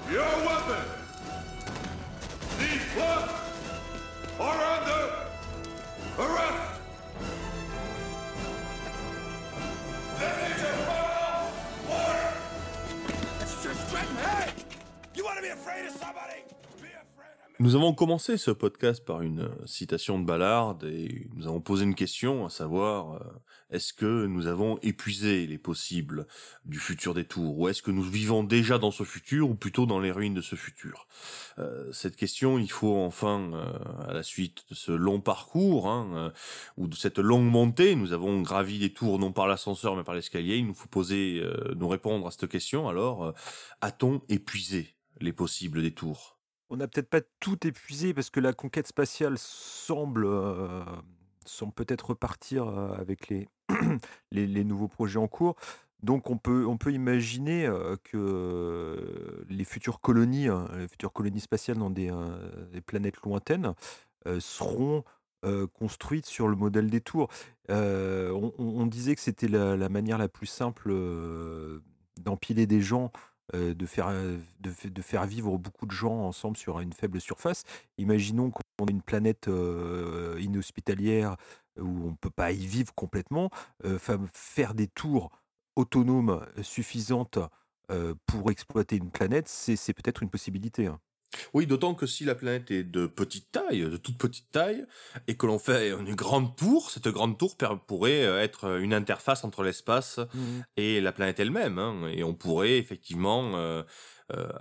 your 0.09 0.31
weapon! 0.45 0.85
These 2.57 2.85
plugs 2.93 3.33
are 4.39 4.63
under 4.63 5.01
arrest! 6.19 6.79
This 10.19 10.37
is 10.55 10.61
your 10.61 10.77
final 10.87 11.51
order! 11.89 12.33
It's 13.41 13.55
just 13.61 13.81
Trenton. 13.91 14.15
Hey! 14.15 14.53
You 15.15 15.25
want 15.25 15.35
to 15.35 15.43
be 15.43 15.49
afraid 15.49 15.85
of 15.85 15.91
somebody? 15.91 16.45
Nous 17.61 17.75
avons 17.75 17.93
commencé 17.93 18.37
ce 18.37 18.51
podcast 18.51 19.03
par 19.03 19.21
une 19.21 19.41
euh, 19.41 19.65
citation 19.65 20.17
de 20.17 20.23
Ballard 20.23 20.77
et 20.85 21.27
nous 21.35 21.45
avons 21.45 21.59
posé 21.59 21.83
une 21.83 21.93
question, 21.93 22.45
à 22.45 22.49
savoir 22.49 23.15
euh, 23.15 23.19
est-ce 23.69 23.91
que 23.91 24.27
nous 24.27 24.47
avons 24.47 24.79
épuisé 24.81 25.45
les 25.45 25.57
possibles 25.57 26.25
du 26.63 26.79
futur 26.79 27.13
des 27.13 27.25
tours 27.25 27.59
ou 27.59 27.67
est-ce 27.67 27.81
que 27.81 27.91
nous 27.91 28.01
vivons 28.01 28.45
déjà 28.45 28.77
dans 28.77 28.91
ce 28.91 29.03
futur 29.03 29.49
ou 29.49 29.55
plutôt 29.55 29.85
dans 29.85 29.99
les 29.99 30.09
ruines 30.09 30.33
de 30.33 30.41
ce 30.41 30.55
futur? 30.55 31.05
Euh, 31.57 31.91
Cette 31.91 32.15
question, 32.15 32.59
il 32.59 32.71
faut 32.71 32.95
enfin, 32.95 33.51
à 34.07 34.13
la 34.13 34.23
suite 34.23 34.63
de 34.69 34.75
ce 34.75 34.93
long 34.93 35.19
parcours 35.19 35.89
hein, 35.89 36.31
ou 36.77 36.87
de 36.87 36.95
cette 36.95 37.19
longue 37.19 37.51
montée, 37.51 37.95
nous 37.95 38.13
avons 38.13 38.41
gravi 38.41 38.77
les 38.79 38.93
tours 38.93 39.19
non 39.19 39.33
par 39.33 39.47
l'ascenseur 39.47 39.97
mais 39.97 40.05
par 40.05 40.15
l'escalier. 40.15 40.55
Il 40.55 40.65
nous 40.67 40.73
faut 40.73 40.87
poser, 40.87 41.43
nous 41.75 41.89
répondre 41.89 42.25
à 42.25 42.31
cette 42.31 42.47
question. 42.47 42.87
Alors, 42.87 43.33
a-t-on 43.81 44.21
épuisé 44.29 44.95
les 45.19 45.33
possibles 45.33 45.81
des 45.81 45.91
tours? 45.91 46.38
On 46.71 46.77
n'a 46.77 46.87
peut-être 46.87 47.09
pas 47.09 47.21
tout 47.39 47.65
épuisé 47.65 48.13
parce 48.13 48.29
que 48.29 48.39
la 48.39 48.53
conquête 48.53 48.87
spatiale 48.87 49.37
semble, 49.37 50.25
euh, 50.25 50.83
peut-être 51.75 52.11
repartir 52.11 52.67
euh, 52.67 52.93
avec 52.93 53.33
les, 54.31 54.63
nouveaux 54.63 54.87
projets 54.87 55.17
en 55.17 55.27
cours. 55.27 55.55
Donc 56.03 56.29
on 56.29 56.37
peut, 56.37 56.93
imaginer 56.93 57.65
euh, 57.65 57.95
que 58.03 59.45
les 59.49 59.63
futures 59.63 59.99
colonies, 59.99 60.47
hein, 60.47 60.67
les 60.77 60.87
futures 60.87 61.11
colonies 61.11 61.39
spatiales 61.39 61.77
dans 61.77 61.89
des, 61.89 62.11
planètes 62.85 63.17
lointaines 63.23 63.73
seront 64.39 65.03
construites 65.73 66.25
sur 66.25 66.47
le 66.47 66.55
modèle 66.55 66.89
des 66.89 67.01
tours. 67.01 67.29
On, 67.69 68.85
disait 68.85 69.15
que 69.15 69.21
c'était 69.21 69.47
la, 69.47 69.89
manière 69.89 70.17
la 70.17 70.27
plus 70.27 70.47
simple 70.47 70.93
d'empiler 72.17 72.67
des 72.67 72.81
gens 72.81 73.11
euh, 73.55 73.73
de, 73.73 73.85
faire, 73.85 74.07
euh, 74.09 74.37
de, 74.59 74.71
fa- 74.71 74.89
de 74.89 75.01
faire 75.01 75.25
vivre 75.25 75.57
beaucoup 75.57 75.85
de 75.85 75.91
gens 75.91 76.13
ensemble 76.25 76.57
sur 76.57 76.79
une 76.79 76.93
faible 76.93 77.19
surface. 77.21 77.63
Imaginons 77.97 78.51
qu'on 78.51 78.85
ait 78.87 78.91
une 78.91 79.01
planète 79.01 79.47
euh, 79.47 80.37
inhospitalière 80.41 81.35
où 81.79 81.87
on 82.07 82.11
ne 82.11 82.15
peut 82.15 82.29
pas 82.29 82.51
y 82.51 82.65
vivre 82.65 82.93
complètement, 82.93 83.49
fa- 83.99 84.17
faire 84.33 84.73
des 84.73 84.87
tours 84.87 85.29
autonomes 85.77 86.45
suffisantes 86.61 87.39
pour 88.25 88.51
exploiter 88.51 88.97
une 88.97 89.11
planète, 89.11 89.47
c'est 89.47 89.75
c'est 89.75 89.93
peut-être 89.93 90.23
une 90.23 90.29
possibilité. 90.29 90.87
hein. 90.87 90.99
Oui, 91.53 91.67
d'autant 91.67 91.93
que 91.93 92.05
si 92.05 92.25
la 92.25 92.35
planète 92.35 92.71
est 92.71 92.83
de 92.83 93.05
petite 93.05 93.51
taille, 93.51 93.81
de 93.81 93.97
toute 93.97 94.17
petite 94.17 94.49
taille, 94.51 94.85
et 95.27 95.35
que 95.35 95.45
l'on 95.45 95.59
fait 95.59 95.91
une 95.91 96.15
grande 96.15 96.55
tour, 96.55 96.89
cette 96.89 97.07
grande 97.07 97.37
tour 97.37 97.55
pourrait 97.87 98.25
euh, 98.25 98.41
être 98.41 98.79
une 98.79 98.93
interface 98.93 99.43
entre 99.43 99.63
l'espace 99.63 100.19
et 100.77 101.01
la 101.01 101.11
planète 101.11 101.39
elle-même. 101.39 101.77
hein. 101.77 102.07
et 102.11 102.23
on 102.23 102.33
pourrait 102.33 102.77
effectivement 102.77 103.51
euh, 103.55 103.83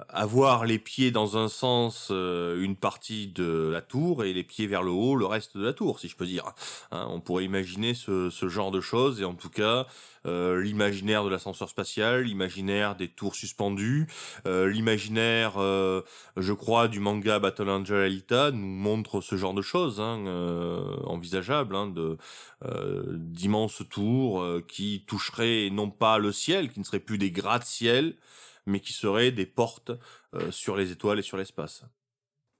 avoir 0.08 0.64
les 0.64 0.78
pieds 0.78 1.10
dans 1.10 1.36
un 1.36 1.48
sens, 1.48 2.08
euh, 2.10 2.62
une 2.62 2.76
partie 2.76 3.28
de 3.28 3.68
la 3.72 3.80
tour, 3.80 4.24
et 4.24 4.32
les 4.32 4.44
pieds 4.44 4.66
vers 4.66 4.82
le 4.82 4.90
haut, 4.90 5.16
le 5.16 5.26
reste 5.26 5.56
de 5.56 5.64
la 5.64 5.72
tour, 5.72 6.00
si 6.00 6.08
je 6.08 6.16
peux 6.16 6.26
dire. 6.26 6.44
Hein, 6.90 7.06
on 7.10 7.20
pourrait 7.20 7.44
imaginer 7.44 7.94
ce, 7.94 8.30
ce 8.30 8.48
genre 8.48 8.70
de 8.70 8.80
choses, 8.80 9.20
et 9.20 9.24
en 9.24 9.34
tout 9.34 9.50
cas, 9.50 9.86
euh, 10.26 10.60
l'imaginaire 10.60 11.24
de 11.24 11.28
l'ascenseur 11.28 11.68
spatial, 11.68 12.22
l'imaginaire 12.22 12.96
des 12.96 13.08
tours 13.08 13.34
suspendues, 13.34 14.06
euh, 14.46 14.68
l'imaginaire, 14.68 15.54
euh, 15.58 16.02
je 16.36 16.52
crois, 16.52 16.88
du 16.88 17.00
manga 17.00 17.38
Battle 17.38 17.68
Angel 17.68 18.02
Alita 18.02 18.50
nous 18.50 18.66
montre 18.66 19.20
ce 19.20 19.36
genre 19.36 19.54
de 19.54 19.62
choses 19.62 20.00
hein, 20.00 20.24
euh, 20.26 20.96
envisageables, 21.04 21.76
hein, 21.76 21.86
de 21.88 22.18
euh, 22.64 23.04
d'immenses 23.12 23.82
tours 23.88 24.42
euh, 24.42 24.64
qui 24.66 25.04
toucheraient 25.06 25.70
non 25.70 25.90
pas 25.90 26.18
le 26.18 26.32
ciel, 26.32 26.70
qui 26.70 26.80
ne 26.80 26.84
seraient 26.84 26.98
plus 26.98 27.18
des 27.18 27.30
gratte-ciel, 27.30 28.14
mais 28.68 28.80
qui 28.80 28.92
seraient 28.92 29.32
des 29.32 29.46
portes 29.46 29.92
euh, 30.34 30.50
sur 30.52 30.76
les 30.76 30.92
étoiles 30.92 31.18
et 31.18 31.22
sur 31.22 31.36
l'espace. 31.36 31.84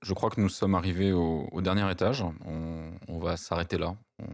Je 0.01 0.13
crois 0.13 0.29
que 0.29 0.41
nous 0.41 0.49
sommes 0.49 0.75
arrivés 0.75 1.11
au, 1.11 1.47
au 1.51 1.61
dernier 1.61 1.89
étage. 1.91 2.21
On, 2.45 2.91
on 3.07 3.19
va 3.19 3.37
s'arrêter 3.37 3.77
là. 3.77 3.95
On, 4.19 4.27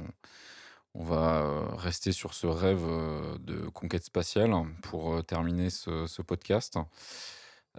on 0.94 1.04
va 1.04 1.42
euh, 1.42 1.66
rester 1.76 2.12
sur 2.14 2.34
ce 2.34 2.48
rêve 2.48 2.86
euh, 2.86 3.38
de 3.40 3.68
conquête 3.68 4.06
spatiale 4.06 4.54
pour 4.82 5.24
terminer 5.26 5.70
ce, 5.70 6.08
ce 6.08 6.22
podcast. 6.22 6.80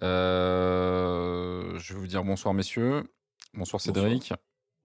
Euh, 0.02 1.78
je 1.78 1.94
vais 1.94 2.00
vous 2.00 2.06
dire 2.06 2.24
bonsoir, 2.24 2.52
messieurs. 2.52 3.04
Bonsoir, 3.54 3.80
Cédric. 3.80 4.34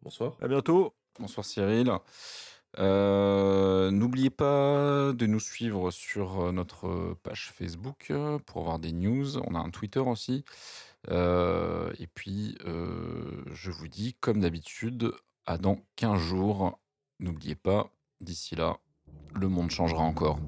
Bonsoir. 0.02 0.38
À 0.42 0.48
bientôt. 0.48 0.96
Bonsoir, 1.20 1.46
Cyril. 1.46 1.92
Euh, 2.80 3.92
N'oubliez 3.92 4.30
pas 4.30 5.12
de 5.14 5.26
nous 5.26 5.40
suivre 5.40 5.92
sur 5.92 6.42
euh, 6.42 6.52
notre 6.52 7.16
page 7.24 7.52
Facebook 7.54 8.08
euh, 8.12 8.40
pour 8.46 8.62
avoir 8.62 8.80
des 8.80 8.92
news. 8.94 9.38
On 9.40 9.56
a 9.56 9.60
un 9.60 9.70
Twitter 9.70 10.00
aussi. 10.00 10.44
Et 11.10 12.08
puis, 12.14 12.58
je 12.64 13.72
vous 13.72 13.88
dis, 13.88 14.16
comme 14.20 14.42
d'habitude, 14.42 15.12
à 15.48 15.58
dans 15.58 15.80
15 15.96 16.20
jours. 16.20 16.80
N'oubliez 17.20 17.56
pas, 17.56 17.90
d'ici 18.20 18.56
là, 18.56 18.78
le 19.34 19.48
monde 19.48 19.72
changera 19.72 20.04
encore. 20.04 20.40